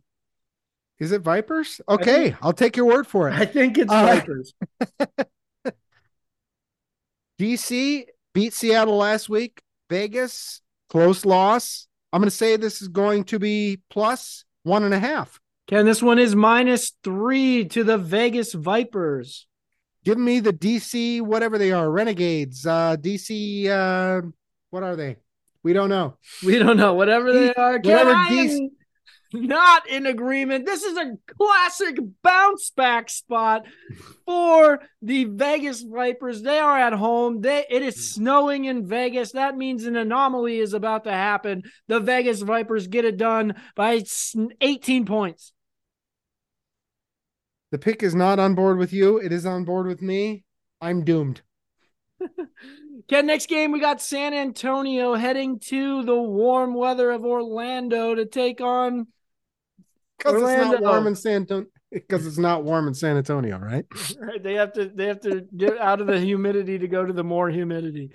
Is 1.00 1.10
it 1.10 1.22
Vipers? 1.22 1.80
Okay, 1.88 2.36
I'll 2.40 2.52
take 2.52 2.76
your 2.76 2.86
word 2.86 3.06
for 3.08 3.28
it. 3.28 3.34
I 3.34 3.44
think 3.44 3.76
it's 3.76 3.92
Uh, 3.92 4.06
Vipers. 4.06 4.54
DC 7.38 8.04
beat 8.32 8.52
Seattle 8.52 8.96
last 8.96 9.28
week. 9.28 9.62
Vegas, 9.90 10.60
close 10.88 11.24
loss. 11.24 11.86
I'm 12.12 12.20
going 12.20 12.30
to 12.30 12.36
say 12.36 12.56
this 12.56 12.80
is 12.80 12.88
going 12.88 13.24
to 13.24 13.38
be 13.38 13.80
plus 13.90 14.44
one 14.62 14.84
and 14.84 14.94
a 14.94 14.98
half. 14.98 15.40
Ken, 15.66 15.86
this 15.86 16.02
one 16.02 16.18
is 16.18 16.36
minus 16.36 16.92
three 17.02 17.64
to 17.66 17.84
the 17.84 17.98
Vegas 17.98 18.52
Vipers. 18.52 19.46
Give 20.04 20.18
me 20.18 20.40
the 20.40 20.52
DC, 20.52 21.22
whatever 21.22 21.56
they 21.56 21.72
are, 21.72 21.90
Renegades, 21.90 22.66
uh, 22.66 22.96
DC, 22.96 23.68
uh, 23.68 24.26
what 24.70 24.82
are 24.82 24.96
they? 24.96 25.16
We 25.62 25.72
don't 25.72 25.88
know. 25.88 26.18
We 26.44 26.58
don't 26.58 26.76
know. 26.76 26.92
Whatever 26.92 27.32
they 27.32 27.54
are. 27.54 27.78
Ken, 27.78 27.92
Whatever 27.92 28.10
am 28.10 28.70
not 29.34 29.88
in 29.88 30.06
agreement. 30.06 30.66
This 30.66 30.82
is 30.82 30.96
a 30.96 31.12
classic 31.38 31.96
bounce 32.22 32.70
back 32.70 33.10
spot 33.10 33.66
for 34.24 34.80
the 35.02 35.24
Vegas 35.24 35.82
Vipers. 35.82 36.42
They 36.42 36.58
are 36.58 36.78
at 36.78 36.92
home. 36.92 37.40
They 37.40 37.64
it 37.68 37.82
is 37.82 37.94
hmm. 37.96 38.22
snowing 38.22 38.64
in 38.64 38.86
Vegas. 38.86 39.32
That 39.32 39.56
means 39.56 39.84
an 39.84 39.96
anomaly 39.96 40.58
is 40.58 40.72
about 40.72 41.04
to 41.04 41.12
happen. 41.12 41.64
The 41.88 42.00
Vegas 42.00 42.40
Vipers 42.40 42.86
get 42.86 43.04
it 43.04 43.16
done 43.16 43.54
by 43.74 44.02
18 44.60 45.04
points. 45.04 45.52
The 47.70 47.78
pick 47.78 48.02
is 48.02 48.14
not 48.14 48.38
on 48.38 48.54
board 48.54 48.78
with 48.78 48.92
you. 48.92 49.18
It 49.18 49.32
is 49.32 49.44
on 49.44 49.64
board 49.64 49.86
with 49.86 50.00
me. 50.00 50.44
I'm 50.80 51.04
doomed. 51.04 51.42
Ken, 53.08 53.26
next 53.26 53.48
game 53.48 53.72
we 53.72 53.80
got 53.80 54.00
San 54.00 54.32
Antonio 54.32 55.14
heading 55.14 55.58
to 55.58 56.04
the 56.04 56.16
warm 56.16 56.74
weather 56.74 57.10
of 57.10 57.24
Orlando 57.24 58.14
to 58.14 58.24
take 58.26 58.60
on 58.60 59.08
Because 60.18 60.42
it's 60.42 60.62
not 60.62 60.80
warm 60.82 61.06
in 61.06 61.14
San 61.16 61.36
Antonio. 61.42 61.66
Because 61.90 62.26
it's 62.26 62.38
not 62.38 62.64
warm 62.64 62.88
in 62.88 62.94
San 62.94 63.16
Antonio, 63.16 63.56
right? 63.56 63.84
Right, 64.18 64.42
they 64.42 64.54
have 64.54 64.72
to 64.72 64.86
they 64.92 65.06
have 65.06 65.20
to 65.20 65.42
get 65.56 65.78
out 65.78 66.00
of 66.00 66.08
the 66.08 66.18
humidity 66.18 66.76
to 66.76 66.88
go 66.88 67.04
to 67.06 67.12
the 67.12 67.22
more 67.22 67.48
humidity. 67.48 68.10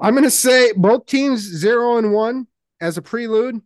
I'm 0.00 0.14
going 0.14 0.22
to 0.24 0.30
say 0.30 0.72
both 0.76 1.06
teams 1.06 1.40
zero 1.40 1.96
and 1.98 2.12
one 2.12 2.46
as 2.80 2.96
a 2.96 3.02
prelude. 3.02 3.60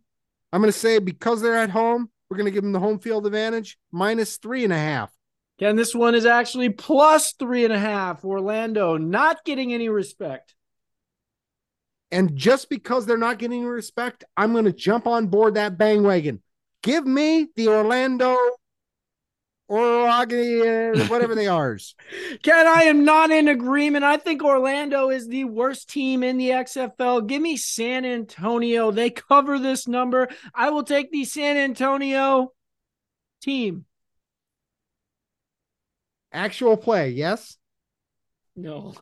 I'm 0.51 0.61
going 0.61 0.71
to 0.71 0.77
say 0.77 0.97
because 0.99 1.41
they're 1.41 1.55
at 1.55 1.69
home, 1.69 2.09
we're 2.29 2.37
going 2.37 2.45
to 2.45 2.51
give 2.51 2.63
them 2.63 2.71
the 2.71 2.79
home 2.79 2.99
field 2.99 3.25
advantage 3.27 3.77
minus 3.91 4.37
three 4.37 4.63
and 4.63 4.73
a 4.73 4.77
half. 4.77 5.11
and 5.59 5.77
this 5.77 5.93
one 5.93 6.15
is 6.15 6.25
actually 6.25 6.69
plus 6.69 7.33
three 7.37 7.63
and 7.63 7.73
a 7.73 7.79
half. 7.79 8.23
Orlando 8.23 8.97
not 8.97 9.45
getting 9.45 9.73
any 9.73 9.89
respect. 9.89 10.55
And 12.11 12.35
just 12.35 12.69
because 12.69 13.05
they're 13.05 13.17
not 13.17 13.39
getting 13.39 13.65
respect, 13.65 14.23
I'm 14.37 14.53
going 14.53 14.65
to 14.65 14.71
jump 14.71 15.07
on 15.07 15.27
board 15.27 15.55
that 15.55 15.77
bandwagon. 15.77 16.41
Give 16.81 17.05
me 17.05 17.47
the 17.55 17.67
Orlando 17.67 18.37
or 19.67 20.07
uh, 20.07 20.25
whatever 21.07 21.35
they 21.35 21.47
are. 21.47 21.77
Ken, 22.41 22.67
I 22.67 22.83
am 22.83 23.03
not 23.03 23.31
in 23.31 23.47
agreement. 23.47 24.05
I 24.05 24.17
think 24.17 24.43
Orlando 24.43 25.09
is 25.09 25.27
the 25.27 25.43
worst 25.43 25.89
team 25.89 26.23
in 26.23 26.37
the 26.37 26.49
XFL. 26.49 27.27
Give 27.27 27.41
me 27.41 27.57
San 27.57 28.05
Antonio. 28.05 28.91
They 28.91 29.09
cover 29.09 29.59
this 29.59 29.87
number. 29.87 30.29
I 30.55 30.69
will 30.69 30.83
take 30.83 31.11
the 31.11 31.25
San 31.25 31.57
Antonio 31.57 32.53
team. 33.41 33.85
Actual 36.31 36.77
play, 36.77 37.09
yes? 37.09 37.57
No. 38.55 38.93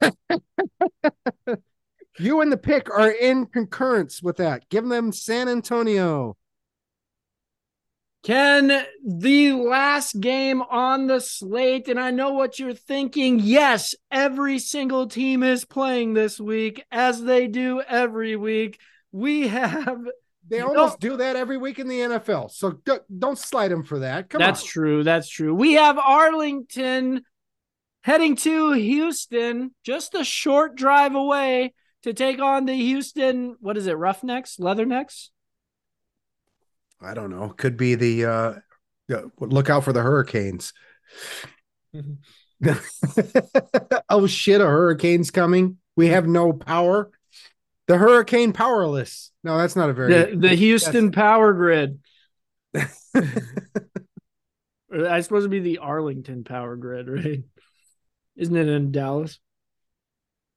You 2.18 2.40
and 2.40 2.50
the 2.50 2.56
pick 2.56 2.90
are 2.90 3.10
in 3.10 3.46
concurrence 3.46 4.22
with 4.22 4.36
that. 4.38 4.68
Give 4.68 4.86
them 4.88 5.12
San 5.12 5.48
Antonio. 5.48 6.36
Ken, 8.24 8.84
the 9.06 9.52
last 9.52 10.20
game 10.20 10.60
on 10.60 11.06
the 11.06 11.20
slate, 11.20 11.88
and 11.88 12.00
I 12.00 12.10
know 12.10 12.32
what 12.32 12.58
you're 12.58 12.74
thinking. 12.74 13.38
Yes, 13.38 13.94
every 14.10 14.58
single 14.58 15.06
team 15.06 15.42
is 15.42 15.64
playing 15.64 16.14
this 16.14 16.40
week, 16.40 16.84
as 16.90 17.22
they 17.22 17.46
do 17.46 17.80
every 17.80 18.34
week. 18.34 18.80
We 19.12 19.48
have 19.48 19.98
They 20.48 20.60
almost 20.60 20.98
do 20.98 21.16
that 21.18 21.36
every 21.36 21.58
week 21.58 21.78
in 21.78 21.88
the 21.88 22.00
NFL. 22.00 22.50
So 22.50 22.72
do, 22.72 22.98
don't 23.16 23.38
slide 23.38 23.68
them 23.68 23.84
for 23.84 24.00
that. 24.00 24.30
Come 24.30 24.40
that's 24.40 24.62
on. 24.62 24.68
true. 24.68 25.04
That's 25.04 25.28
true. 25.28 25.54
We 25.54 25.74
have 25.74 25.98
Arlington 25.98 27.22
heading 28.02 28.36
to 28.36 28.72
Houston, 28.72 29.74
just 29.84 30.14
a 30.14 30.24
short 30.24 30.74
drive 30.74 31.14
away 31.14 31.74
to 32.02 32.12
take 32.12 32.40
on 32.40 32.66
the 32.66 32.74
Houston, 32.74 33.56
what 33.60 33.76
is 33.76 33.86
it, 33.86 33.94
Roughnecks, 33.94 34.56
Leathernecks? 34.58 35.28
I 37.00 37.14
don't 37.14 37.30
know. 37.30 37.48
Could 37.50 37.76
be 37.76 37.94
the 37.94 38.24
uh 38.24 38.54
look 39.40 39.70
out 39.70 39.84
for 39.84 39.92
the 39.92 40.02
hurricanes. 40.02 40.72
oh 44.10 44.26
shit, 44.26 44.60
a 44.60 44.66
hurricane's 44.66 45.30
coming. 45.30 45.78
We 45.96 46.08
have 46.08 46.26
no 46.26 46.52
power. 46.52 47.10
The 47.86 47.96
hurricane 47.96 48.52
powerless. 48.52 49.30
No, 49.42 49.56
that's 49.58 49.76
not 49.76 49.90
a 49.90 49.92
very 49.92 50.12
The, 50.12 50.36
the 50.36 50.54
Houston 50.54 51.12
Power 51.12 51.52
Grid. 51.54 52.00
I 52.74 52.86
suppose 55.20 55.42
it'd 55.42 55.50
be 55.50 55.60
the 55.60 55.78
Arlington 55.78 56.44
Power 56.44 56.76
Grid, 56.76 57.08
right? 57.08 57.42
Isn't 58.36 58.56
it 58.56 58.68
in 58.68 58.92
Dallas? 58.92 59.38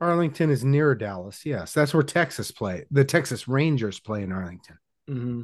Arlington 0.01 0.49
is 0.49 0.65
near 0.65 0.95
Dallas. 0.95 1.45
Yes, 1.45 1.73
that's 1.73 1.93
where 1.93 2.03
Texas 2.03 2.51
play. 2.51 2.85
The 2.89 3.05
Texas 3.05 3.47
Rangers 3.47 3.99
play 3.99 4.23
in 4.23 4.31
Arlington. 4.31 4.79
Mm-hmm. 5.07 5.43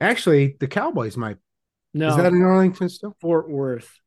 Actually, 0.00 0.56
the 0.58 0.66
Cowboys 0.66 1.18
might. 1.18 1.36
No, 1.92 2.08
Is 2.08 2.16
that 2.16 2.32
in 2.32 2.42
Arlington 2.42 2.88
still? 2.88 3.14
Fort 3.20 3.50
Worth. 3.50 4.00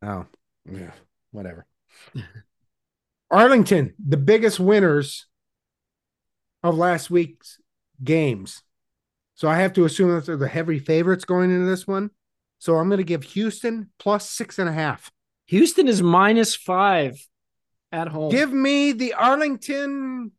Oh, 0.00 0.26
yeah, 0.70 0.92
whatever. 1.32 1.66
Arlington, 3.30 3.94
the 3.98 4.16
biggest 4.16 4.60
winners 4.60 5.26
of 6.62 6.76
last 6.76 7.10
week's 7.10 7.58
games. 8.04 8.62
So 9.34 9.48
I 9.48 9.56
have 9.56 9.72
to 9.72 9.84
assume 9.84 10.14
that 10.14 10.26
they're 10.26 10.36
the 10.36 10.46
heavy 10.46 10.78
favorites 10.78 11.24
going 11.24 11.50
into 11.50 11.66
this 11.66 11.86
one. 11.86 12.10
So 12.58 12.76
I'm 12.76 12.88
going 12.88 12.98
to 12.98 13.04
give 13.04 13.24
Houston 13.24 13.90
plus 13.98 14.30
six 14.30 14.58
and 14.58 14.68
a 14.68 14.72
half. 14.72 15.10
Houston 15.46 15.88
is 15.88 16.00
minus 16.00 16.54
five 16.54 17.18
at 17.92 18.08
home. 18.08 18.30
Give 18.30 18.52
me 18.52 18.92
the 18.92 19.14
Arlington 19.14 20.32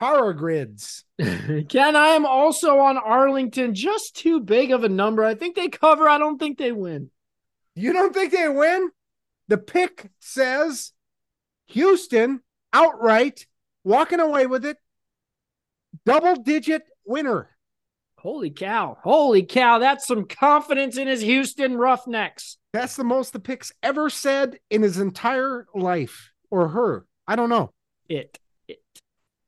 power 0.00 0.32
grids. 0.32 1.04
Ken, 1.18 1.96
I 1.96 2.08
am 2.08 2.24
also 2.24 2.78
on 2.78 2.96
Arlington. 2.96 3.74
Just 3.74 4.16
too 4.16 4.40
big 4.40 4.70
of 4.70 4.84
a 4.84 4.88
number. 4.88 5.24
I 5.24 5.34
think 5.34 5.56
they 5.56 5.68
cover. 5.68 6.08
I 6.08 6.18
don't 6.18 6.38
think 6.38 6.58
they 6.58 6.72
win. 6.72 7.10
You 7.74 7.92
don't 7.92 8.14
think 8.14 8.32
they 8.32 8.48
win? 8.48 8.90
The 9.48 9.58
pick 9.58 10.10
says 10.20 10.92
Houston 11.68 12.40
outright, 12.72 13.46
walking 13.82 14.20
away 14.20 14.46
with 14.46 14.64
it, 14.64 14.78
double 16.06 16.36
digit 16.36 16.82
winner. 17.04 17.50
Holy 18.18 18.50
cow. 18.50 18.96
Holy 19.02 19.42
cow. 19.42 19.78
That's 19.78 20.06
some 20.06 20.26
confidence 20.26 20.96
in 20.96 21.08
his 21.08 21.20
Houston 21.20 21.76
Roughnecks. 21.76 22.56
That's 22.72 22.96
the 22.96 23.04
most 23.04 23.32
the 23.34 23.40
pick's 23.40 23.72
ever 23.82 24.08
said 24.08 24.58
in 24.70 24.82
his 24.82 24.98
entire 24.98 25.66
life 25.74 26.32
or 26.54 26.68
her. 26.68 27.04
I 27.26 27.36
don't 27.36 27.48
know. 27.48 27.72
It, 28.08 28.38
it, 28.68 28.80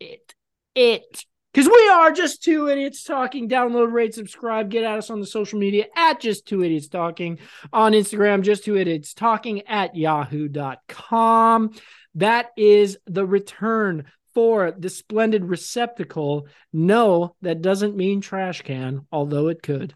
it, 0.00 0.34
it. 0.74 1.24
Because 1.52 1.70
we 1.70 1.88
are 1.88 2.12
just 2.12 2.42
two 2.42 2.68
idiots 2.68 3.02
talking. 3.02 3.48
Download, 3.48 3.90
rate, 3.90 4.14
subscribe, 4.14 4.70
get 4.70 4.84
at 4.84 4.98
us 4.98 5.08
on 5.08 5.20
the 5.20 5.26
social 5.26 5.58
media 5.58 5.86
at 5.96 6.20
just 6.20 6.46
two 6.46 6.62
idiots 6.62 6.88
talking 6.88 7.38
on 7.72 7.92
Instagram, 7.92 8.42
just 8.42 8.64
two 8.64 8.76
idiots 8.76 9.14
talking 9.14 9.66
at 9.66 9.96
yahoo.com. 9.96 11.70
That 12.16 12.48
is 12.58 12.98
the 13.06 13.24
return 13.24 14.04
for 14.34 14.70
the 14.70 14.90
splendid 14.90 15.46
receptacle. 15.46 16.46
No, 16.74 17.36
that 17.40 17.62
doesn't 17.62 17.96
mean 17.96 18.20
trash 18.20 18.60
can, 18.60 19.06
although 19.10 19.48
it 19.48 19.62
could. 19.62 19.94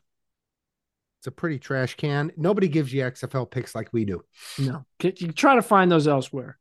It's 1.21 1.27
a 1.27 1.31
pretty 1.31 1.59
trash 1.59 1.95
can. 1.97 2.33
Nobody 2.39 2.69
gives 2.69 2.91
you 2.91 3.03
XFL 3.03 3.51
picks 3.51 3.75
like 3.75 3.93
we 3.93 4.07
do. 4.07 4.25
No, 4.59 4.87
you 5.03 5.33
try 5.33 5.57
to 5.57 5.63
find 5.63 5.93
those 5.93 6.09
elsewhere. 6.09 6.59